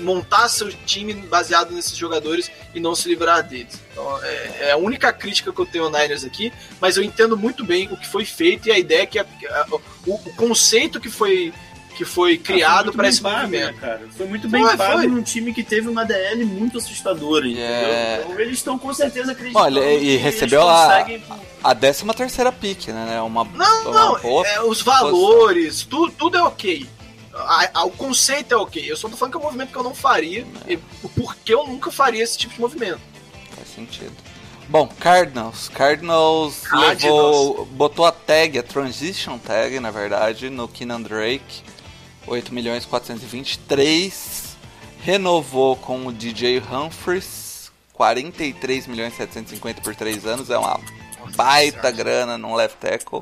montar 0.00 0.48
seu 0.48 0.70
time 0.70 1.12
baseado 1.12 1.72
nesses 1.72 1.96
jogadores 1.96 2.50
e 2.74 2.80
não 2.80 2.94
se 2.94 3.08
livrar 3.08 3.42
deles. 3.42 3.78
Então, 3.92 4.24
é, 4.24 4.56
é 4.68 4.72
a 4.72 4.76
única 4.76 5.12
crítica 5.12 5.52
que 5.52 5.58
eu 5.60 5.66
tenho 5.66 5.84
ao 5.84 5.90
Niners 5.90 6.24
aqui, 6.24 6.52
mas 6.80 6.96
eu 6.96 7.02
entendo 7.02 7.36
muito 7.36 7.64
bem 7.64 7.88
o 7.90 7.96
que 7.96 8.06
foi 8.06 8.24
feito 8.24 8.68
e 8.68 8.72
a 8.72 8.78
ideia 8.78 9.04
que 9.06 9.18
a- 9.18 9.26
a- 9.50 9.66
o, 10.06 10.14
o 10.14 10.18
conceito 10.36 11.00
que 11.00 11.10
foi 11.10 11.52
que 11.96 12.04
foi 12.04 12.36
criado 12.36 12.92
para 12.92 13.08
esse 13.08 13.22
pago, 13.22 13.44
movimento. 13.44 13.72
né, 13.72 13.80
cara? 13.80 14.02
Foi 14.14 14.26
muito 14.26 14.46
bem 14.50 14.62
Foi, 14.62 14.76
pago 14.76 14.98
foi. 14.98 15.06
num 15.06 15.22
time 15.22 15.54
que 15.54 15.62
teve 15.62 15.88
uma 15.88 16.04
DL 16.04 16.44
muito 16.44 16.76
assustadora? 16.76 17.48
É. 17.48 18.20
Então 18.22 18.38
eles 18.38 18.58
estão 18.58 18.78
com 18.78 18.92
certeza 18.92 19.32
acreditando 19.32 19.64
Olha, 19.64 19.94
e 19.94 20.14
recebeu 20.18 20.68
a- 20.68 20.88
conseguem- 20.88 21.24
A 21.64 21.74
13 21.74 22.04
terceira 22.14 22.52
pick, 22.52 22.88
né? 22.88 23.14
É 23.16 23.20
Uma, 23.22 23.44
Não, 23.44 23.82
uma 23.90 23.92
não, 24.12 24.20
boa 24.20 24.46
é, 24.46 24.60
os 24.60 24.82
valores, 24.82 25.84
tu- 25.84 26.10
tudo 26.10 26.36
é 26.36 26.42
ok. 26.42 26.86
A- 27.38 27.70
a- 27.74 27.84
o 27.84 27.90
conceito 27.90 28.52
é 28.52 28.56
ok. 28.56 28.90
Eu 28.90 28.96
só 28.96 29.08
tô 29.08 29.16
falando 29.16 29.32
que 29.32 29.36
é 29.38 29.40
um 29.40 29.44
movimento 29.44 29.70
que 29.72 29.76
eu 29.78 29.82
não 29.82 29.94
faria. 29.94 30.46
E 30.66 30.76
o 31.02 31.08
porquê 31.08 31.54
eu 31.54 31.66
nunca 31.66 31.90
faria 31.90 32.22
esse 32.22 32.36
tipo 32.38 32.54
de 32.54 32.60
movimento. 32.60 33.00
Faz 33.54 33.68
sentido. 33.74 34.12
Bom, 34.68 34.88
Cardinals. 34.98 35.68
Cardinals, 35.68 36.60
Cardinals. 36.66 37.02
levou. 37.02 37.66
botou 37.66 38.04
a 38.04 38.10
tag, 38.12 38.58
a 38.58 38.62
transition 38.62 39.38
tag, 39.38 39.78
na 39.78 39.90
verdade, 39.90 40.50
no 40.50 40.66
Keenan 40.66 41.02
Drake. 41.02 41.62
8 42.26 42.52
milhões 42.52 42.84
423. 42.84 44.56
Renovou 45.00 45.76
com 45.76 46.06
o 46.06 46.12
DJ 46.12 46.58
Humphries. 46.60 47.70
43 47.92 48.86
milhões 48.86 49.14
750 49.16 49.80
por 49.80 49.94
3 49.94 50.26
anos. 50.26 50.50
É 50.50 50.58
uma 50.58 50.80
baita 51.36 51.90
grana 51.90 52.36
num 52.36 52.54
left 52.54 52.76
tackle. 52.78 53.20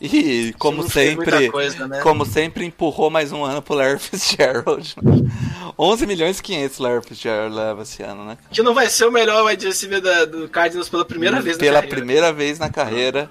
E 0.12 0.54
como 0.58 0.78
muita 0.78 0.92
sempre, 0.92 1.50
coisa, 1.50 1.86
né? 1.86 2.00
como 2.00 2.24
sempre 2.24 2.64
empurrou 2.64 3.10
mais 3.10 3.32
um 3.32 3.44
ano 3.44 3.60
pro 3.60 3.74
Larry 3.74 3.98
Fitzgerald. 3.98 4.94
11 5.78 6.06
milhões 6.06 6.38
e 6.38 6.42
500 6.42 6.78
Larry 6.78 7.02
Fitzgerald 7.06 7.54
leva 7.54 7.82
esse 7.82 8.02
ano, 8.02 8.24
né? 8.24 8.38
Que 8.50 8.62
não 8.62 8.72
vai 8.74 8.88
ser 8.88 9.04
o 9.06 9.10
melhor 9.12 9.44
wide 9.46 9.66
receiver 9.66 10.00
da- 10.00 10.24
do 10.24 10.48
Cardinals 10.48 10.88
pela 10.88 11.04
primeira 11.04 11.40
vez 11.40 11.56
na 11.56 11.60
pela 11.60 11.74
carreira. 11.76 11.96
primeira 11.96 12.32
vez 12.32 12.58
na 12.58 12.68
carreira. 12.70 13.30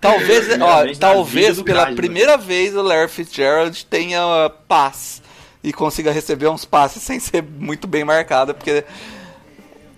Talvez, 0.00 0.48
ó, 0.60 0.82
vez 0.84 0.98
na 0.98 1.08
talvez 1.08 1.62
pela 1.62 1.78
Cardinals. 1.78 1.96
primeira 1.96 2.36
vez 2.36 2.76
o 2.76 2.82
Larry 2.82 3.08
Fitzgerald 3.08 3.84
tenha 3.86 4.50
paz 4.68 5.22
e 5.62 5.72
consiga 5.72 6.12
receber 6.12 6.46
uns 6.48 6.64
passes 6.64 7.02
sem 7.02 7.18
ser 7.18 7.42
muito 7.42 7.86
bem 7.88 8.04
marcado, 8.04 8.54
porque 8.54 8.84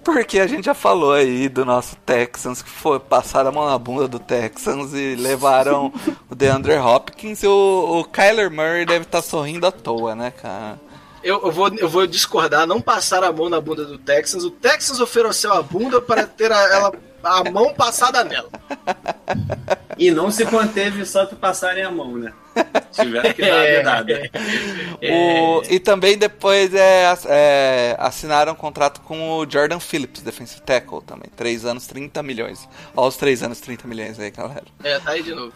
porque 0.06 0.38
a 0.38 0.46
gente 0.46 0.66
já 0.66 0.74
falou 0.74 1.12
aí 1.12 1.48
do 1.48 1.64
nosso 1.64 1.96
Texans 1.96 2.62
que 2.62 2.70
foi 2.70 3.00
passaram 3.00 3.48
a 3.48 3.52
mão 3.52 3.66
na 3.66 3.76
bunda 3.76 4.06
do 4.06 4.20
Texans 4.20 4.94
e 4.94 5.16
levaram 5.16 5.92
o 6.30 6.34
DeAndre 6.34 6.76
Hopkins 6.78 7.42
e 7.42 7.46
o, 7.48 7.98
o 7.98 8.04
Kyler 8.04 8.48
Murray 8.48 8.86
deve 8.86 9.04
estar 9.04 9.20
sorrindo 9.20 9.66
à 9.66 9.72
toa, 9.72 10.14
né, 10.14 10.30
cara? 10.30 10.78
Eu, 11.24 11.42
eu 11.42 11.50
vou, 11.50 11.68
eu 11.76 11.88
vou 11.88 12.06
discordar, 12.06 12.68
não 12.68 12.80
passar 12.80 13.24
a 13.24 13.32
mão 13.32 13.48
na 13.48 13.60
bunda 13.60 13.84
do 13.84 13.98
Texans. 13.98 14.44
O 14.44 14.50
Texans 14.50 15.00
ofereceu 15.00 15.52
a 15.52 15.60
bunda 15.60 16.00
para 16.00 16.24
ter 16.24 16.52
a, 16.52 16.72
ela, 16.72 16.92
a 17.26 17.44
mão 17.50 17.74
passada 17.74 18.22
nela. 18.24 18.48
E 19.98 20.10
não 20.10 20.30
se 20.30 20.44
conteve 20.46 21.04
só 21.06 21.24
pra 21.26 21.36
passarem 21.36 21.82
a 21.82 21.90
mão, 21.90 22.16
né? 22.16 22.32
Tiveram 22.92 23.32
que 23.32 23.42
dar 23.42 23.60
a 23.60 23.64
dedada. 23.64 24.30
O- 25.02 25.62
e 25.68 25.78
também 25.80 26.16
depois 26.16 26.74
é, 26.74 27.04
é, 27.26 27.96
assinaram 27.98 28.52
um 28.52 28.56
contrato 28.56 29.00
com 29.02 29.38
o 29.38 29.50
Jordan 29.50 29.78
Phillips, 29.80 30.22
defensive 30.22 30.60
tackle 30.62 31.02
também. 31.02 31.30
3 31.36 31.64
anos, 31.64 31.86
30 31.86 32.22
milhões. 32.22 32.68
Olha 32.96 33.08
os 33.08 33.16
3 33.16 33.42
anos, 33.42 33.60
30 33.60 33.86
milhões 33.88 34.18
aí, 34.18 34.30
galera. 34.30 34.64
É, 34.82 34.98
tá 34.98 35.10
aí 35.12 35.22
de 35.22 35.34
novo. 35.34 35.52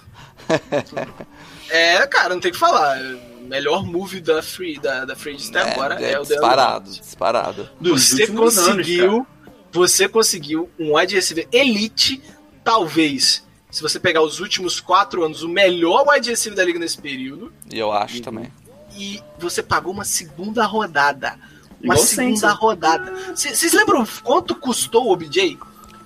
é, 1.71 2.07
cara, 2.07 2.31
não 2.35 2.41
tem 2.41 2.51
o 2.51 2.55
que 2.55 2.61
falar. 2.61 2.99
O 3.41 3.45
melhor 3.47 3.85
move 3.85 4.21
da 4.21 4.43
Free, 4.43 4.79
da, 4.79 5.05
da 5.05 5.17
Free 5.17 5.37
até 5.49 5.61
agora 5.73 5.95
é, 5.95 5.97
o 5.97 6.01
DeAndre 6.25 6.29
disparado, 6.29 6.91
disparado. 6.91 7.71
Dos 7.81 8.09
Você 8.09 8.23
últimos 8.23 8.59
anos, 8.59 8.77
conseguiu, 8.77 9.27
você 9.73 10.09
conseguiu 10.09 10.69
um 10.79 10.97
wide 10.97 11.15
receiver 11.15 11.47
elite, 11.53 12.23
talvez, 12.65 13.45
se 13.71 13.83
você 13.83 13.99
pegar 14.01 14.23
os 14.23 14.41
últimos 14.41 14.81
quatro 14.81 15.25
anos, 15.25 15.43
o 15.43 15.49
melhor 15.49 16.07
wide 16.09 16.31
receiver 16.31 16.57
da 16.57 16.65
liga 16.65 16.79
nesse 16.79 16.99
período, 16.99 17.53
E 17.73 17.79
eu 17.79 17.93
acho 17.93 18.21
também. 18.21 18.53
e 18.97 19.23
você 19.39 19.63
pagou 19.63 19.93
uma 19.93 20.05
segunda 20.05 20.65
rodada. 20.67 21.39
Uma 21.83 21.95
Igual 21.95 21.99
o 21.99 22.07
segunda 22.07 22.23
Saints, 22.27 22.43
né? 22.43 22.57
rodada. 22.61 23.13
Vocês 23.35 23.73
lembram 23.73 24.07
quanto 24.23 24.55
custou 24.55 25.07
o 25.07 25.13
OBJ? 25.13 25.59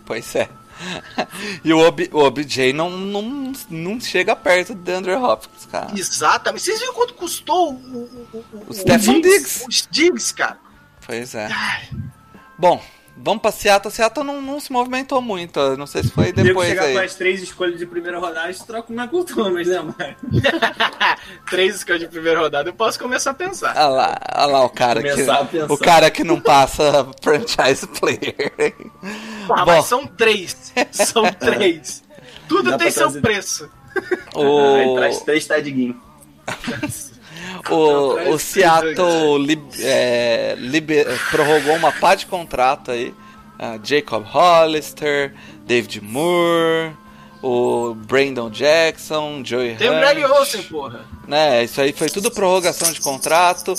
Pois 0.04 0.34
é. 0.36 0.48
E 1.64 1.72
o, 1.72 1.78
Ob, 1.78 2.08
o 2.12 2.18
OBJ 2.18 2.72
não, 2.72 2.90
não, 2.90 3.52
não 3.70 4.00
chega 4.00 4.34
perto 4.36 4.74
do 4.74 4.82
DeAndre 4.82 5.14
Hopkins, 5.14 5.66
cara. 5.66 5.90
Exatamente. 5.96 6.62
Vocês 6.64 6.78
viram 6.80 6.92
quanto 6.94 7.14
custou 7.14 7.72
o, 7.72 7.74
o, 7.74 8.44
o, 8.52 8.64
O 8.68 8.74
Stephon 8.74 9.20
Diggs. 9.20 9.64
Os 9.68 9.88
Diggs, 9.90 10.34
cara. 10.34 10.58
Pois 11.06 11.34
é. 11.34 11.48
Bom, 12.58 12.82
vamos 13.16 13.42
pra 13.42 13.50
Seattle. 13.52 13.92
Seattle 13.92 14.24
não, 14.26 14.40
não 14.42 14.58
se 14.60 14.72
movimentou 14.72 15.20
muito. 15.22 15.76
Não 15.76 15.86
sei 15.86 16.02
se 16.02 16.10
foi 16.10 16.26
Depois 16.32 16.46
depois 16.48 16.68
chegar 16.68 16.84
aí. 16.84 16.94
com 16.94 17.00
as 17.00 17.14
três 17.14 17.42
escolhas 17.42 17.78
de 17.78 17.86
primeira 17.86 18.18
rodada, 18.18 18.46
eles 18.46 18.60
trocam 18.60 18.94
o 18.96 19.00
Michael 19.00 19.24
Thomas, 19.24 19.66
né, 19.66 19.80
Mário? 19.80 20.16
Três 21.50 21.76
escolhas 21.76 22.00
de 22.00 22.08
primeira 22.08 22.40
rodada, 22.40 22.68
eu 22.68 22.74
posso 22.74 22.98
começar 22.98 23.30
a 23.30 23.34
pensar. 23.34 23.74
Olha 23.76 23.86
lá, 23.88 24.20
olha 24.36 24.46
lá 24.46 24.64
o 24.64 24.68
cara 24.70 25.02
que 25.02 25.10
Começar 25.10 25.48
o 25.68 25.78
cara 25.78 26.10
que 26.10 26.24
não 26.24 26.40
passa 26.40 27.06
franchise 27.22 27.86
player. 27.86 28.52
Ah, 29.50 29.64
Bom. 29.64 29.66
mas 29.66 29.84
são 29.86 30.06
três. 30.06 30.72
São 30.90 31.24
três. 31.32 32.02
Tudo 32.48 32.70
Dá 32.72 32.78
tem 32.78 32.90
seu 32.90 33.02
trazer- 33.04 33.20
preço. 33.22 33.70
Aí 34.36 34.44
O, 34.44 34.96
traz 34.96 35.20
três 35.20 35.46
tadiguinhos. 35.46 35.96
O, 37.70 38.14
Parece 38.14 38.30
o 38.30 38.38
Seattle 38.38 39.38
lib- 39.38 39.74
é, 39.80 40.54
liber- 40.58 41.06
prorrogou 41.30 41.74
uma 41.76 41.92
pá 41.92 42.14
de 42.14 42.26
contrato 42.26 42.90
aí. 42.90 43.14
Ah, 43.58 43.78
Jacob 43.82 44.24
Hollister, 44.26 45.32
David 45.64 46.00
Moore, 46.02 46.92
o 47.42 47.94
Brandon 47.94 48.50
Jackson, 48.50 49.42
Joey 49.44 49.76
Tem 49.76 49.88
o 49.88 49.92
Hunt, 49.92 50.00
Greg 50.00 50.24
Olsen, 50.24 50.62
porra. 50.64 51.00
né? 51.28 51.62
Isso 51.62 51.80
aí 51.80 51.92
foi 51.92 52.08
tudo 52.08 52.30
prorrogação 52.30 52.90
de 52.92 53.00
contrato. 53.00 53.74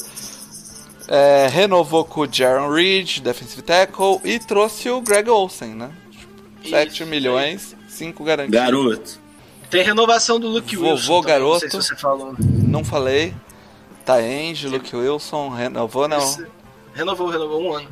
É, 1.07 1.47
renovou 1.51 2.03
com 2.03 2.21
o 2.21 2.27
Jaron 2.31 2.71
Reed, 2.71 3.19
defensive 3.19 3.61
tackle, 3.61 4.19
e 4.23 4.39
trouxe 4.39 4.89
o 4.89 5.01
Greg 5.01 5.29
Olsen, 5.29 5.75
né? 5.75 5.91
7 6.67 6.93
Isso, 7.03 7.05
milhões, 7.05 7.75
5 7.87 8.23
garantidos. 8.23 8.59
Garoto. 8.59 9.19
Tem 9.69 9.83
renovação 9.83 10.39
do 10.39 10.47
Luke 10.47 10.75
Vovô 10.75 10.91
Wilson. 10.93 11.07
também, 11.21 11.23
garoto. 11.27 11.51
Não 11.53 11.59
sei 11.59 11.69
se 11.69 11.77
você 11.89 11.95
falou. 11.95 12.33
Não 12.39 12.83
falei. 12.83 13.33
Taenge, 14.05 14.67
Luke 14.67 14.95
Wilson, 14.95 15.49
renovou 15.49 16.07
não. 16.07 16.17
Esse- 16.19 16.45
Renovou, 16.93 17.27
renovou 17.29 17.61
um 17.61 17.73
ano. 17.73 17.89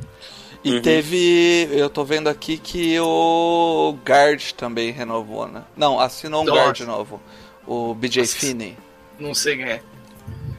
E 0.63 0.75
Uhum. 0.75 0.81
teve. 0.81 1.67
Eu 1.71 1.89
tô 1.89 2.05
vendo 2.05 2.29
aqui 2.29 2.57
que 2.57 2.97
o 3.01 3.97
Guard 4.07 4.51
também 4.53 4.91
renovou, 4.91 5.45
né? 5.47 5.63
Não, 5.75 5.99
assinou 5.99 6.41
um 6.41 6.45
Nossa. 6.45 6.61
Guard 6.61 6.79
novo. 6.81 7.21
O 7.67 7.93
BJ 7.93 8.21
Nossa. 8.21 8.35
Finney. 8.37 8.77
Não 9.19 9.33
sei 9.33 9.57
quem 9.57 9.65
é. 9.65 9.81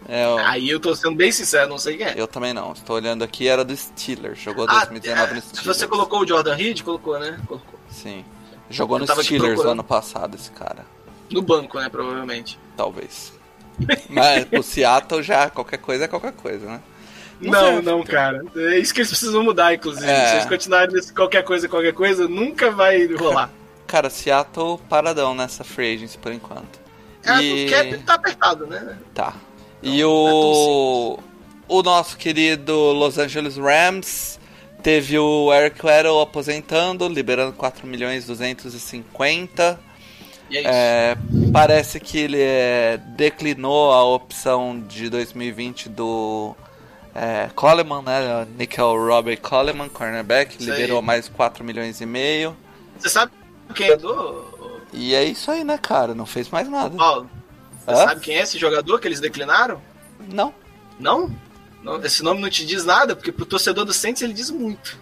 É, 0.07 0.25
eu, 0.27 0.37
Aí 0.39 0.69
eu 0.69 0.79
tô 0.79 0.95
sendo 0.95 1.17
bem 1.17 1.33
sincero, 1.33 1.71
não 1.71 1.79
sei 1.79 1.97
quem 1.97 2.07
é. 2.07 2.15
eu 2.19 2.27
também 2.27 2.53
não. 2.53 2.73
Estou 2.73 2.97
olhando 2.97 3.25
aqui, 3.25 3.49
era 3.49 3.65
do 3.65 3.75
Steelers. 3.75 4.39
Jogou 4.39 4.67
Ah, 4.69 4.81
2019 4.85 5.33
no 5.33 5.39
é, 5.39 5.41
Steelers. 5.41 5.67
você 5.79 5.87
colocou 5.87 6.21
o 6.21 6.27
Jordan 6.27 6.55
Reed? 6.55 6.83
Colocou, 6.83 7.19
né? 7.19 7.41
Colocou. 7.47 7.81
Sim. 7.89 8.23
Jogou 8.69 8.99
Eu 8.99 9.07
no 9.07 9.23
Steelers 9.23 9.61
ano 9.61 9.83
passado, 9.83 10.35
esse 10.35 10.51
cara. 10.51 10.85
No 11.31 11.41
banco, 11.41 11.79
né? 11.81 11.89
Provavelmente. 11.89 12.59
Talvez. 12.77 13.33
Mas 14.09 14.47
o 14.53 14.63
Seattle 14.63 15.23
já, 15.23 15.51
qualquer 15.51 15.79
coisa 15.79 16.05
é 16.05 16.09
qualquer 16.09 16.33
coisa, 16.33 16.67
né? 16.67 16.81
Não, 17.41 17.75
sei. 17.75 17.83
não, 17.83 18.03
cara. 18.05 18.43
É 18.57 18.79
isso 18.79 18.95
que 18.95 19.01
eles 19.01 19.11
precisam 19.11 19.43
mudar, 19.43 19.75
inclusive. 19.75 20.09
É. 20.11 20.27
Se 20.29 20.35
eles 20.37 20.47
continuarem 20.47 20.95
nesse 20.95 21.13
qualquer 21.13 21.43
coisa, 21.43 21.69
qualquer 21.69 21.93
coisa, 21.93 22.29
nunca 22.29 22.71
vai 22.71 23.07
rolar. 23.15 23.51
Cara, 23.87 24.09
Seattle 24.09 24.79
paradão 24.89 25.35
nessa 25.35 25.63
free 25.63 25.95
agency 25.95 26.17
por 26.17 26.33
enquanto. 26.33 26.81
É, 27.23 27.43
E- 27.43 27.67
O 27.67 27.71
cap 27.71 27.99
tá 27.99 28.15
apertado, 28.15 28.67
né? 28.67 28.97
Tá. 29.13 29.35
E 29.83 30.03
o. 30.05 31.19
O 31.67 31.83
nosso 31.83 32.17
querido 32.17 32.75
Los 32.93 33.19
Angeles 33.19 33.57
Rams 33.57 34.39
teve 34.83 35.19
o 35.19 35.53
Eric 35.53 35.85
Weddle 35.85 36.21
aposentando, 36.21 37.09
liberando 37.09 37.53
4 37.55 37.87
milhões 37.87 38.27
250. 38.27 39.79
É. 40.51 40.63
É, 40.65 41.17
parece 41.53 41.99
que 41.99 42.19
ele 42.19 42.41
é, 42.41 43.01
declinou 43.17 43.93
a 43.93 44.05
opção 44.05 44.81
de 44.81 45.09
2020 45.09 45.89
do 45.89 46.55
é, 47.15 47.49
Coleman, 47.55 48.03
né? 48.03 48.47
Nickel 48.59 48.97
Robert 48.97 49.41
Coleman, 49.41 49.89
cornerback, 49.89 50.57
Isso 50.61 50.71
aí. 50.71 50.77
liberou 50.81 51.01
mais 51.01 51.29
4 51.29 51.65
milhões 51.65 52.01
e 52.01 52.07
meio. 52.07 52.57
Você 52.99 53.09
sabe 53.09 53.33
quem 53.75 53.91
é 53.91 53.97
do. 53.97 54.45
E 54.93 55.15
é 55.15 55.25
isso 55.25 55.51
aí, 55.51 55.65
né, 55.65 55.79
cara? 55.79 56.15
Não 56.15 56.27
fez 56.27 56.49
mais 56.51 56.69
nada. 56.69 56.97
Paulo? 56.97 57.29
Você 57.85 57.93
Hã? 57.93 57.97
sabe 58.09 58.21
quem 58.21 58.37
é 58.37 58.43
esse 58.43 58.59
jogador 58.59 59.01
que 59.01 59.09
eles 59.09 59.21
declinaram? 59.21 59.81
Não. 60.29 60.55
Não? 60.99 61.31
Não, 61.83 62.03
Esse 62.03 62.23
nome 62.23 62.41
não 62.41 62.49
te 62.49 62.65
diz 62.65 62.85
nada, 62.85 63.15
porque 63.15 63.31
pro 63.31 63.45
torcedor 63.45 63.85
do 63.85 63.93
Saints 63.93 64.23
ele 64.23 64.33
diz 64.33 64.51
muito. 64.51 64.99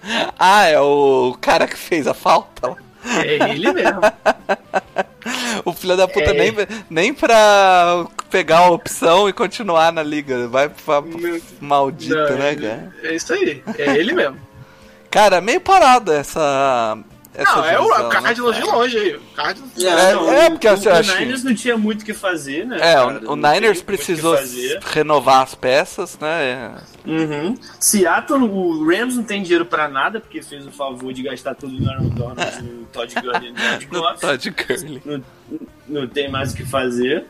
Ah, 0.38 0.64
é 0.66 0.78
o 0.78 1.36
cara 1.40 1.66
que 1.66 1.76
fez 1.76 2.06
a 2.06 2.14
falta. 2.14 2.76
É 3.16 3.50
ele 3.50 3.72
mesmo. 3.72 4.00
O 5.64 5.72
filho 5.72 5.96
da 5.96 6.06
puta 6.08 6.30
É. 6.30 6.32
nem, 6.32 6.52
nem 6.88 7.14
pra 7.14 8.06
pegar 8.30 8.58
a 8.58 8.70
opção 8.70 9.28
e 9.28 9.32
continuar 9.32 9.92
na 9.92 10.02
liga. 10.02 10.48
Vai 10.48 10.68
pra 10.68 11.00
Meu- 11.00 11.40
maldito, 11.60 12.14
Não, 12.14 12.36
né, 12.38 12.52
ele- 12.52 12.68
cara? 12.68 12.94
É 13.02 13.14
isso 13.14 13.32
aí. 13.32 13.62
É 13.76 13.96
ele 13.96 14.12
mesmo. 14.12 14.38
Cara, 15.10 15.40
meio 15.40 15.60
parada 15.60 16.14
essa. 16.14 16.98
Essa 17.42 17.56
não, 17.56 17.64
é 17.64 17.78
o 17.80 18.08
Cardinals 18.08 18.56
né? 18.56 18.62
de 18.62 18.66
longe 18.70 18.98
aí. 18.98 19.16
O 19.16 19.20
Cardinals. 19.34 19.84
É, 19.84 20.14
não, 20.14 20.32
é, 20.32 20.46
o- 20.46 20.50
porque 20.50 20.66
o, 20.66 20.70
eu 20.70 20.74
acho 20.92 21.10
o 21.10 21.14
que- 21.14 21.20
Niners 21.20 21.44
não 21.44 21.54
tinha 21.54 21.76
muito 21.76 22.02
o 22.02 22.04
que 22.04 22.12
fazer, 22.14 22.66
né? 22.66 22.76
É, 22.76 22.94
cara? 22.94 23.20
o, 23.28 23.32
o 23.32 23.36
Niners 23.36 23.80
o 23.80 23.84
precisou 23.84 24.36
renovar 24.92 25.42
as 25.42 25.54
peças, 25.54 26.18
né? 26.18 26.74
Uhum. 27.06 27.54
Seattle, 27.80 28.42
o 28.44 28.84
Rams 28.86 29.16
não 29.16 29.22
tem 29.22 29.42
dinheiro 29.42 29.64
pra 29.64 29.88
nada, 29.88 30.20
porque 30.20 30.42
fez 30.42 30.66
o 30.66 30.70
favor 30.70 31.12
de 31.12 31.22
gastar 31.22 31.54
tudo 31.54 31.72
no 31.80 31.90
Aaron 31.90 32.08
Donald, 32.08 32.62
no 32.62 32.84
Todd 32.92 33.14
Gurley 33.14 33.48
e 33.48 33.86
no. 33.86 34.14
Todd 34.18 34.50
Gurley. 34.50 35.02
Não, 35.04 35.22
não 35.86 36.06
tem 36.08 36.30
mais 36.30 36.52
o 36.52 36.56
que 36.56 36.64
fazer. 36.66 37.24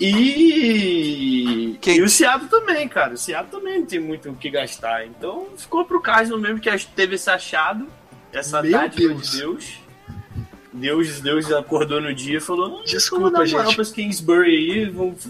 E, 0.00 1.76
Quem- 1.80 1.96
e 1.98 2.02
o 2.02 2.08
Seattle 2.08 2.48
também, 2.48 2.88
cara. 2.88 3.14
O 3.14 3.18
Seattle 3.18 3.50
também 3.60 3.80
não 3.80 3.86
tem 3.86 4.00
muito 4.00 4.30
o 4.30 4.34
que 4.34 4.50
gastar. 4.50 5.06
Então 5.06 5.48
ficou 5.56 5.84
pro 5.84 6.00
Cardinals 6.00 6.40
mesmo 6.40 6.60
que 6.60 6.70
teve 6.94 7.16
esse 7.16 7.28
achado, 7.30 7.86
essa 8.32 8.62
Meu 8.62 8.72
dádiva 8.72 9.08
Deus. 9.14 9.30
de 9.30 9.38
Deus. 9.38 9.78
Deus, 10.72 11.20
Deus 11.20 11.52
acordou 11.52 12.00
no 12.00 12.14
dia 12.14 12.38
e 12.38 12.40
falou: 12.40 12.68
"Não, 12.68 12.84
Desculpa, 12.84 13.44
gente. 13.46 13.74
pra 13.74 13.82
esse 13.82 13.92
Kingsbury 13.92 14.50
aí, 14.50 14.84
vamos. 14.90 15.28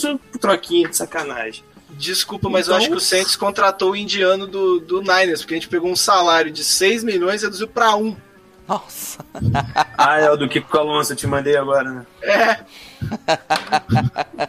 Sou 0.00 0.18
troquinha 0.40 0.88
de 0.88 0.96
sacanagem. 0.96 1.64
Desculpa, 1.90 2.48
mas 2.50 2.66
eu 2.66 2.72
Então- 2.74 2.78
acho 2.78 2.90
que 2.90 2.96
o 2.96 3.00
Saints 3.00 3.36
contratou 3.36 3.92
o 3.92 3.96
indiano 3.96 4.46
do, 4.46 4.80
do 4.80 5.00
Niners, 5.00 5.40
porque 5.40 5.54
a 5.54 5.56
gente 5.56 5.68
pegou 5.68 5.90
um 5.90 5.96
salário 5.96 6.50
de 6.50 6.62
6 6.64 7.02
milhões 7.04 7.40
e 7.42 7.44
reduziu 7.46 7.68
pra 7.68 7.94
1. 7.96 8.16
Nossa. 8.68 9.24
Ah, 9.96 10.18
é 10.18 10.30
o 10.30 10.36
do 10.36 10.48
Kiko 10.48 10.76
Alonso, 10.76 11.12
eu 11.12 11.16
te 11.16 11.26
mandei 11.26 11.56
agora, 11.56 11.88
né? 11.90 12.06
É. 12.22 12.58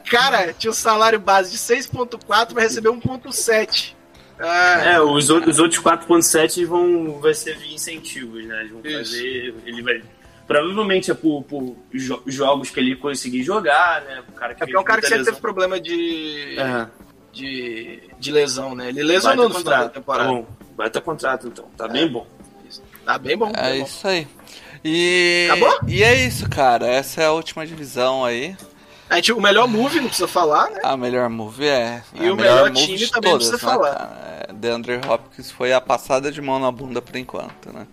Cara, 0.09 0.53
tinha 0.53 0.72
um 0.72 0.73
salário 0.73 1.19
base 1.19 1.51
de 1.51 1.57
6.4 1.57 2.53
vai 2.53 2.64
receber 2.64 2.89
1.7. 2.89 3.95
Ah, 4.39 4.84
É, 4.85 5.01
os, 5.01 5.30
outros- 5.30 5.55
os 5.55 5.59
outros 5.59 5.81
4.7 5.81 6.65
vão 6.65 7.19
vai 7.19 7.34
ser 7.34 7.57
via 7.57 7.73
incentivos, 7.73 8.45
né? 8.45 8.59
Eles 8.61 8.72
vão 8.72 8.81
Isso. 8.84 8.97
fazer. 8.97 9.55
Ele 9.65 9.81
vai. 9.81 10.03
Provavelmente 10.47 11.11
é 11.11 11.14
por, 11.14 11.43
por 11.43 11.76
jo- 11.93 12.22
jogos 12.26 12.69
que 12.69 12.80
ele 12.80 12.95
conseguir 12.95 13.43
jogar, 13.43 14.01
né? 14.03 14.23
O 14.30 14.31
cara 14.31 14.53
que 14.55 14.64
é 14.64 14.65
porque 14.65 14.77
é 14.77 14.80
um 14.80 14.84
cara 14.84 15.01
que 15.01 15.07
sempre 15.07 15.26
teve 15.26 15.41
problema 15.41 15.80
de, 15.80 16.55
É, 16.57 16.88
de, 17.34 17.99
de 18.19 18.31
lesão, 18.31 18.73
né? 18.76 18.89
Ele 18.89 19.03
lesionou 19.03 19.49
no 19.49 19.55
final 19.55 19.64
da 19.64 19.69
contrato. 19.72 19.93
Tá 19.93 19.99
temporada. 19.99 20.30
bom. 20.30 20.47
Vai 20.77 20.89
ter 20.89 21.01
contrato 21.01 21.47
então. 21.47 21.65
Tá 21.76 21.88
bem 21.88 22.07
bom. 22.07 22.26
Tá 23.05 23.18
bem 23.18 23.35
bom. 23.38 23.51
É 23.55 23.77
bom. 23.80 23.85
isso 23.85 24.07
aí. 24.07 24.27
E. 24.85 25.47
Acabou? 25.51 25.80
E 25.88 26.03
é 26.03 26.26
isso, 26.26 26.47
cara. 26.49 26.88
Essa 26.88 27.23
é 27.23 27.26
a 27.26 27.31
última 27.31 27.65
divisão 27.65 28.23
aí. 28.23 28.55
A 29.09 29.15
gente, 29.15 29.31
o 29.31 29.39
melhor 29.41 29.67
move, 29.67 29.99
não 29.99 30.07
precisa 30.07 30.27
falar, 30.27 30.69
né? 30.69 30.81
A 30.84 30.97
melhor 30.97 31.29
move 31.29 31.65
é. 31.65 32.03
E 32.13 32.25
é 32.25 32.27
a 32.27 32.34
o 32.34 32.35
melhor 32.35 32.69
move 32.71 32.85
time 32.85 33.07
também 33.07 33.31
não 33.31 33.39
todas, 33.39 33.49
precisa 33.49 33.67
né, 33.67 33.73
falar. 33.73 33.95
cara? 33.95 34.45
É, 34.49 34.53
DeAndre 34.53 34.99
Hopkins 35.07 35.49
foi 35.51 35.71
a 35.73 35.79
passada 35.79 36.31
de 36.31 36.41
mão 36.41 36.59
na 36.59 36.71
bunda 36.71 37.01
por 37.01 37.15
enquanto, 37.15 37.71
né? 37.71 37.88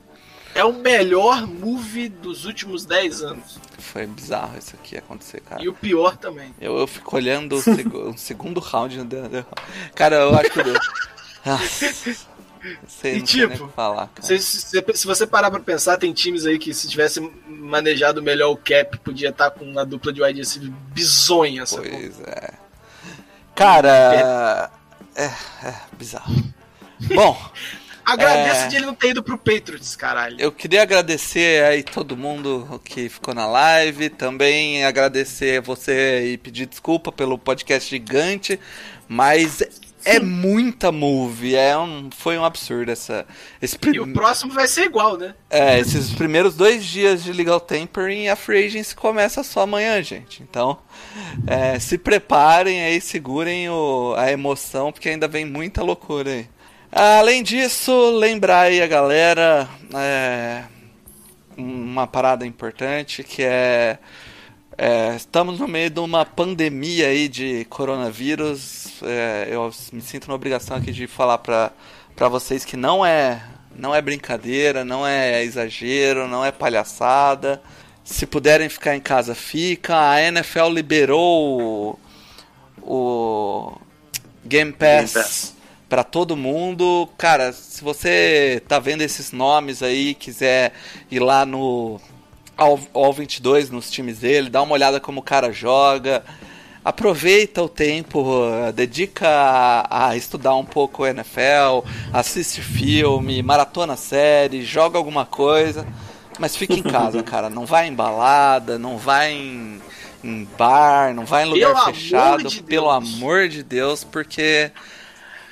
É 0.57 0.65
o 0.65 0.73
melhor 0.73 1.47
move 1.47 2.09
dos 2.09 2.45
últimos 2.45 2.85
10 2.85 3.23
anos. 3.23 3.59
Foi 3.79 4.07
bizarro 4.07 4.57
isso 4.57 4.75
aqui 4.77 4.97
acontecer, 4.97 5.41
cara. 5.41 5.63
E 5.63 5.69
o 5.69 5.73
pior 5.73 6.17
também. 6.17 6.55
Eu, 6.61 6.79
eu 6.79 6.87
fico 6.87 7.17
olhando 7.17 7.57
o, 7.57 7.61
seg- 7.61 7.87
o 7.95 8.17
segundo 8.17 8.61
round 8.61 8.97
no 8.99 9.05
DeAndre 9.05 9.41
Hopkins. 9.41 9.91
Cara, 9.95 10.17
eu 10.17 10.35
acho 10.35 10.51
que. 10.51 10.63
Nossa. 11.49 12.27
Sei, 12.89 13.17
E 13.17 13.23
tipo, 13.23 13.69
falar. 13.69 14.11
Se, 14.21 14.39
se- 14.39 14.85
se 14.95 15.07
você 15.07 15.27
parar 15.27 15.51
pra 15.51 15.61
pensar, 15.61 15.97
tem 15.97 16.13
times 16.13 16.47
aí 16.47 16.59
que 16.59 16.73
se 16.75 16.89
tivesse 16.89 17.21
manejado 17.47 18.23
melhor 18.23 18.51
o 18.51 18.57
cap, 18.57 18.99
podia 18.99 19.29
estar 19.31 19.51
com 19.51 19.65
uma 19.65 19.85
dupla 19.85 20.13
de 20.13 20.23
wide 20.23 20.39
receiver 20.41 20.71
bizonha? 20.93 21.65
Pois 21.69 22.21
é. 22.21 22.51
Cara. 23.55 24.71
É, 25.17 25.25
é 25.25 25.75
bizarro. 25.97 26.35
Bom, 27.15 27.39
Agradeço 28.07 28.65
É. 28.65 28.69
de 28.69 28.77
ele 28.77 28.85
não 28.85 28.95
ter 28.95 29.09
ido 29.13 29.23
pro 29.23 29.39
Patriots, 29.39 29.97
caralho. 29.97 30.37
eu 30.39 30.53
queria 30.53 30.83
agradecer 30.83 31.65
aí 31.65 31.83
todo 31.83 32.15
mundo 32.15 32.79
que 32.85 33.09
ficou 33.09 33.33
na 33.35 33.47
live. 33.47 34.11
Também 34.11 34.85
agradecer 34.85 35.63
você 35.63 36.33
e 36.33 36.37
pedir 36.37 36.67
desculpa 36.67 37.11
pelo 37.11 37.39
podcast 37.39 37.89
gigante. 37.89 38.61
Mas 39.09 39.63
é 40.05 40.21
muita 40.21 40.93
move. 40.93 41.55
É 41.55 41.77
um, 41.79 42.11
foi 42.11 42.37
um 42.39 42.45
absurdo 42.45 42.91
essa. 42.91 43.27
Esse 43.61 43.77
E 43.77 43.79
prim- 43.79 43.99
o 43.99 44.13
próximo 44.13 44.53
vai 44.53 44.67
ser 44.69 44.85
igual, 44.85 45.17
né? 45.17 45.35
É, 45.51 45.79
esses 45.79 46.11
primeiros 46.13 46.55
dois 46.55 46.85
dias 46.85 47.23
de 47.25 47.33
Legal 47.33 47.61
Tampering, 47.61 48.29
a 48.29 48.37
Free 48.37 48.67
Agency 48.67 48.95
começa 48.95 49.43
só 49.43 49.63
amanhã, 49.63 50.03
gente. 50.03 50.43
Então, 50.43 50.79
é, 51.47 51.79
se 51.79 51.97
preparem 51.99 52.83
aí, 52.83 53.01
segurem 53.01 53.69
o- 53.69 54.15
a 54.17 54.31
emoção, 54.31 54.93
porque 54.93 55.09
ainda 55.09 55.27
vem 55.29 55.45
muita 55.45 55.83
loucura 55.83 56.31
aí. 56.31 56.47
Além 56.93 57.43
disso, 57.43 58.11
lembrar 58.19 58.61
aí 58.63 58.81
a 58.81 58.87
galera 58.87 59.69
é, 59.95 60.63
uma 61.57 62.07
parada 62.07 62.47
importante 62.47 63.23
que 63.25 63.43
é, 63.43 63.99
é, 64.77 65.15
estamos 65.15 65.61
no 65.61 65.69
meio 65.69 65.91
de 65.91 66.01
uma 66.01 66.25
pandemia 66.25 67.09
aí 67.09 67.29
de 67.29 67.65
coronavírus. 67.67 69.03
É, 69.03 69.49
eu 69.51 69.71
me 69.93 70.01
sinto 70.01 70.29
na 70.29 70.35
obrigação 70.35 70.77
aqui 70.77 70.93
de 70.93 71.07
falar 71.07 71.39
pra 71.39 71.73
vocês 72.29 72.65
que 72.65 72.77
não 72.77 73.05
é 73.05 73.43
não 73.77 73.95
é 73.95 74.01
brincadeira, 74.01 74.85
não 74.85 75.07
é 75.07 75.43
exagero, 75.43 76.29
não 76.29 76.45
é 76.45 76.53
palhaçada. 76.53 77.61
Se 78.05 78.27
puderem 78.27 78.69
ficar 78.69 78.95
em 78.95 79.01
casa, 79.01 79.35
fica. 79.35 80.11
A 80.11 80.23
NFL 80.23 80.69
liberou 80.69 81.99
o, 82.83 82.83
o 82.83 83.81
Game 84.45 84.73
Pass, 84.73 85.13
Game 85.13 85.25
Pass. 85.25 85.55
para 85.89 86.05
todo 86.05 86.37
mundo. 86.37 87.09
Cara, 87.17 87.53
se 87.53 87.83
você 87.83 88.63
tá 88.69 88.79
vendo 88.79 89.03
esses 89.03 89.33
nomes 89.33 89.83
aí, 89.83 90.15
quiser 90.15 90.73
ir 91.11 91.21
lá 91.21 91.47
no 91.47 92.01
ao, 92.57 92.79
ao 92.93 93.13
22 93.13 93.71
nos 93.71 93.91
times 93.91 94.19
dele, 94.19 94.51
dá 94.51 94.63
uma 94.63 94.75
olhada 94.75 95.01
como 95.01 95.21
o 95.21 95.23
cara 95.23 95.53
joga. 95.53 96.25
Aproveita 96.85 97.63
o 97.63 97.69
tempo, 97.69 98.45
eh, 98.47 98.73
dedica 98.73 99.27
a, 99.27 100.09
a 100.09 100.17
estudar 100.17 100.55
um 100.55 100.67
pouco 100.67 101.03
o 101.03 101.07
NFL, 101.07 101.83
assiste 102.13 102.61
filme, 102.61 103.43
maratona 103.43 103.97
série, 103.97 104.63
joga 104.63 104.99
alguma 104.99 105.25
coisa, 105.25 105.87
mas 106.39 106.55
fica 106.55 106.75
em 106.75 106.83
casa, 106.83 107.23
cara. 107.25 107.49
Não 107.49 107.65
vai 107.65 107.89
em 107.89 107.95
balada, 107.95 108.79
não 108.79 108.99
vai 108.99 109.33
em, 109.33 109.81
em 110.23 110.45
bar, 110.59 111.15
não 111.15 111.25
vai 111.25 111.45
em 111.45 111.49
lugar 111.49 111.69
Pelo 111.69 111.79
amor 111.79 111.95
fechado, 111.95 112.49
de 112.49 112.63
pelo 112.63 112.91
amor 112.91 113.49
de 113.49 113.63
Deus, 113.63 114.05
porque 114.05 114.71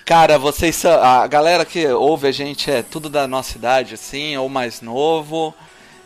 Cara, 0.05 0.37
vocês 0.37 0.75
são. 0.75 0.93
A 1.03 1.27
galera 1.27 1.65
que 1.65 1.87
ouve 1.87 2.27
a 2.27 2.33
gente 2.33 2.71
é 2.71 2.83
tudo 2.83 3.09
da 3.09 3.27
nossa 3.27 3.57
idade, 3.57 3.95
assim, 3.95 4.37
ou 4.37 4.49
mais 4.49 4.81
novo. 4.81 5.55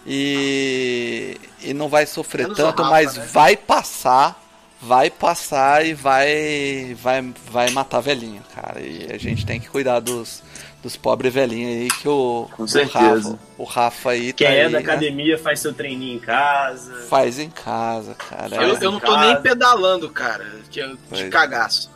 E. 0.06 1.36
E 1.62 1.74
não 1.74 1.88
vai 1.88 2.06
sofrer 2.06 2.46
tanto, 2.48 2.82
Rafa, 2.82 2.90
mas 2.90 3.16
né? 3.16 3.26
vai 3.32 3.56
passar. 3.56 4.40
vai 4.80 5.10
passar 5.10 5.84
e 5.84 5.94
vai 5.94 6.96
vai 7.02 7.32
vai 7.50 7.70
matar 7.70 8.00
velhinho, 8.00 8.42
cara. 8.54 8.80
E 8.80 9.08
a 9.12 9.18
gente 9.18 9.44
tem 9.44 9.58
que 9.58 9.68
cuidar 9.68 9.98
dos, 10.00 10.42
dos 10.82 10.96
pobres 10.96 11.32
velhinhos 11.34 11.72
aí 11.82 11.88
que 11.88 12.08
o, 12.08 12.48
Com 12.56 12.62
o 12.62 12.68
certeza. 12.68 13.30
Rafa, 13.30 13.38
o 13.58 13.64
Rafa 13.64 14.10
aí 14.10 14.32
Quem 14.32 14.46
tá 14.46 14.52
é 14.52 14.64
aí, 14.66 14.72
da 14.72 14.78
né? 14.78 14.84
academia 14.84 15.36
faz 15.38 15.58
seu 15.60 15.72
treininho 15.74 16.16
em 16.16 16.20
casa. 16.20 16.94
faz 17.08 17.38
em 17.40 17.50
casa, 17.50 18.14
cara. 18.14 18.54
Eu, 18.56 18.76
É. 18.76 18.84
eu 18.84 18.92
não 18.92 19.00
tô 19.00 19.16
nem 19.18 19.40
pedalando, 19.42 20.08
cara, 20.10 20.46
que 20.70 20.80
é 20.80 20.86
de 20.86 20.96
Pois. 21.08 21.28
cagaço. 21.30 21.90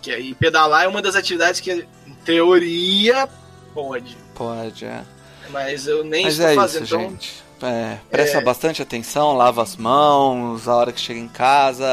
Que, 0.00 0.16
e 0.16 0.34
pedalar 0.34 0.84
é 0.84 0.88
uma 0.88 1.02
das 1.02 1.16
atividades 1.16 1.58
que, 1.58 1.72
em 2.06 2.14
teoria, 2.24 3.28
pode. 3.74 4.16
Pode, 4.36 4.84
é. 4.84 5.02
Mas 5.50 5.86
eu 5.88 6.04
nem 6.04 6.24
Mas 6.24 6.34
estou 6.34 6.48
é 6.48 6.54
fazendo. 6.54 6.84
isso, 6.84 6.94
então, 6.94 7.10
gente. 7.10 7.45
É, 7.62 7.96
presta 8.10 8.40
bastante 8.40 8.82
atenção, 8.82 9.34
lava 9.34 9.62
as 9.62 9.76
mãos, 9.76 10.68
a 10.68 10.74
hora 10.74 10.92
que 10.92 11.00
chega 11.00 11.18
em 11.18 11.28
casa, 11.28 11.86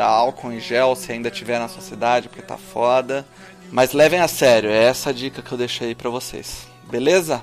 álcool 0.00 0.52
em 0.52 0.60
gel 0.60 0.94
se 0.94 1.10
ainda 1.10 1.30
tiver 1.30 1.58
na 1.58 1.66
sua 1.66 1.82
cidade, 1.82 2.28
porque 2.28 2.42
tá 2.42 2.56
foda. 2.56 3.26
Mas 3.70 3.92
levem 3.92 4.20
a 4.20 4.28
sério, 4.28 4.70
é 4.70 4.84
essa 4.84 5.12
dica 5.12 5.42
que 5.42 5.52
eu 5.52 5.58
deixei 5.58 5.94
pra 5.94 6.08
vocês. 6.08 6.68
Beleza? 6.90 7.42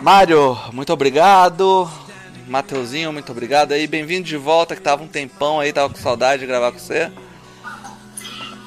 Mário, 0.00 0.58
muito 0.72 0.92
obrigado. 0.92 1.90
Mateuzinho, 2.46 3.12
muito 3.12 3.32
obrigado 3.32 3.72
aí. 3.72 3.86
Bem-vindo 3.86 4.28
de 4.28 4.36
volta, 4.36 4.76
que 4.76 4.82
tava 4.82 5.02
um 5.02 5.08
tempão 5.08 5.60
aí, 5.60 5.72
tava 5.72 5.92
com 5.92 5.98
saudade 5.98 6.40
de 6.40 6.46
gravar 6.46 6.72
com 6.72 6.78
você. 6.78 7.10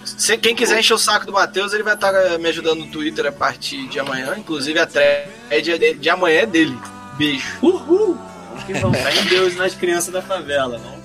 se 0.03 0.35
quem 0.37 0.55
quiser 0.55 0.79
encher 0.79 0.95
o 0.95 0.97
saco 0.97 1.27
do 1.27 1.31
Matheus, 1.31 1.73
ele 1.73 1.83
vai 1.83 1.93
estar 1.93 2.11
eh, 2.13 2.37
me 2.39 2.49
ajudando 2.49 2.79
no 2.79 2.87
Twitter 2.87 3.27
a 3.27 3.31
partir 3.31 3.87
de 3.87 3.99
amanhã. 3.99 4.33
Inclusive, 4.35 4.79
a 4.79 4.87
thread 4.87 5.77
de, 5.77 5.93
de 5.93 6.09
amanhã 6.09 6.41
é 6.41 6.45
dele. 6.47 6.77
Beijo. 7.17 7.57
Uhul! 7.61 8.17
Que 8.65 8.73
vão 8.73 8.93
fé 8.93 9.13
em 9.21 9.25
Deus 9.25 9.55
nas 9.55 9.73
crianças 9.75 10.11
da 10.13 10.21
favela. 10.21 10.77
Vamos 10.79 10.97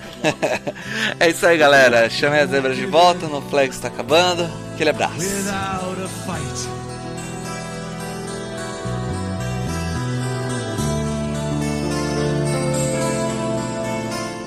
É 1.21 1.29
isso 1.31 1.47
aí, 1.47 1.57
galera. 1.59 2.09
Chame 2.11 2.39
as 2.39 2.51
zebras 2.51 2.77
de 2.77 2.87
volta, 2.87 3.27
no 3.27 3.41
Flex 3.43 3.79
tá 3.79 3.89
acabando. 3.89 4.49
Aquele 4.75 4.91
abraço. 4.91 5.17
without 5.19 5.99
a 6.03 6.09
fight. 6.09 6.69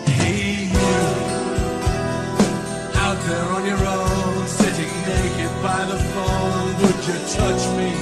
Hey, 0.07 0.69
you, 0.71 0.87
out 3.03 3.17
there 3.27 3.47
on 3.57 3.65
your 3.65 3.83
own, 3.87 4.47
sitting 4.47 4.93
naked 5.09 5.51
by 5.61 5.85
the 5.91 5.99
phone, 6.13 6.69
would 6.81 6.99
you 7.07 7.17
touch 7.37 7.63
me? 7.77 7.94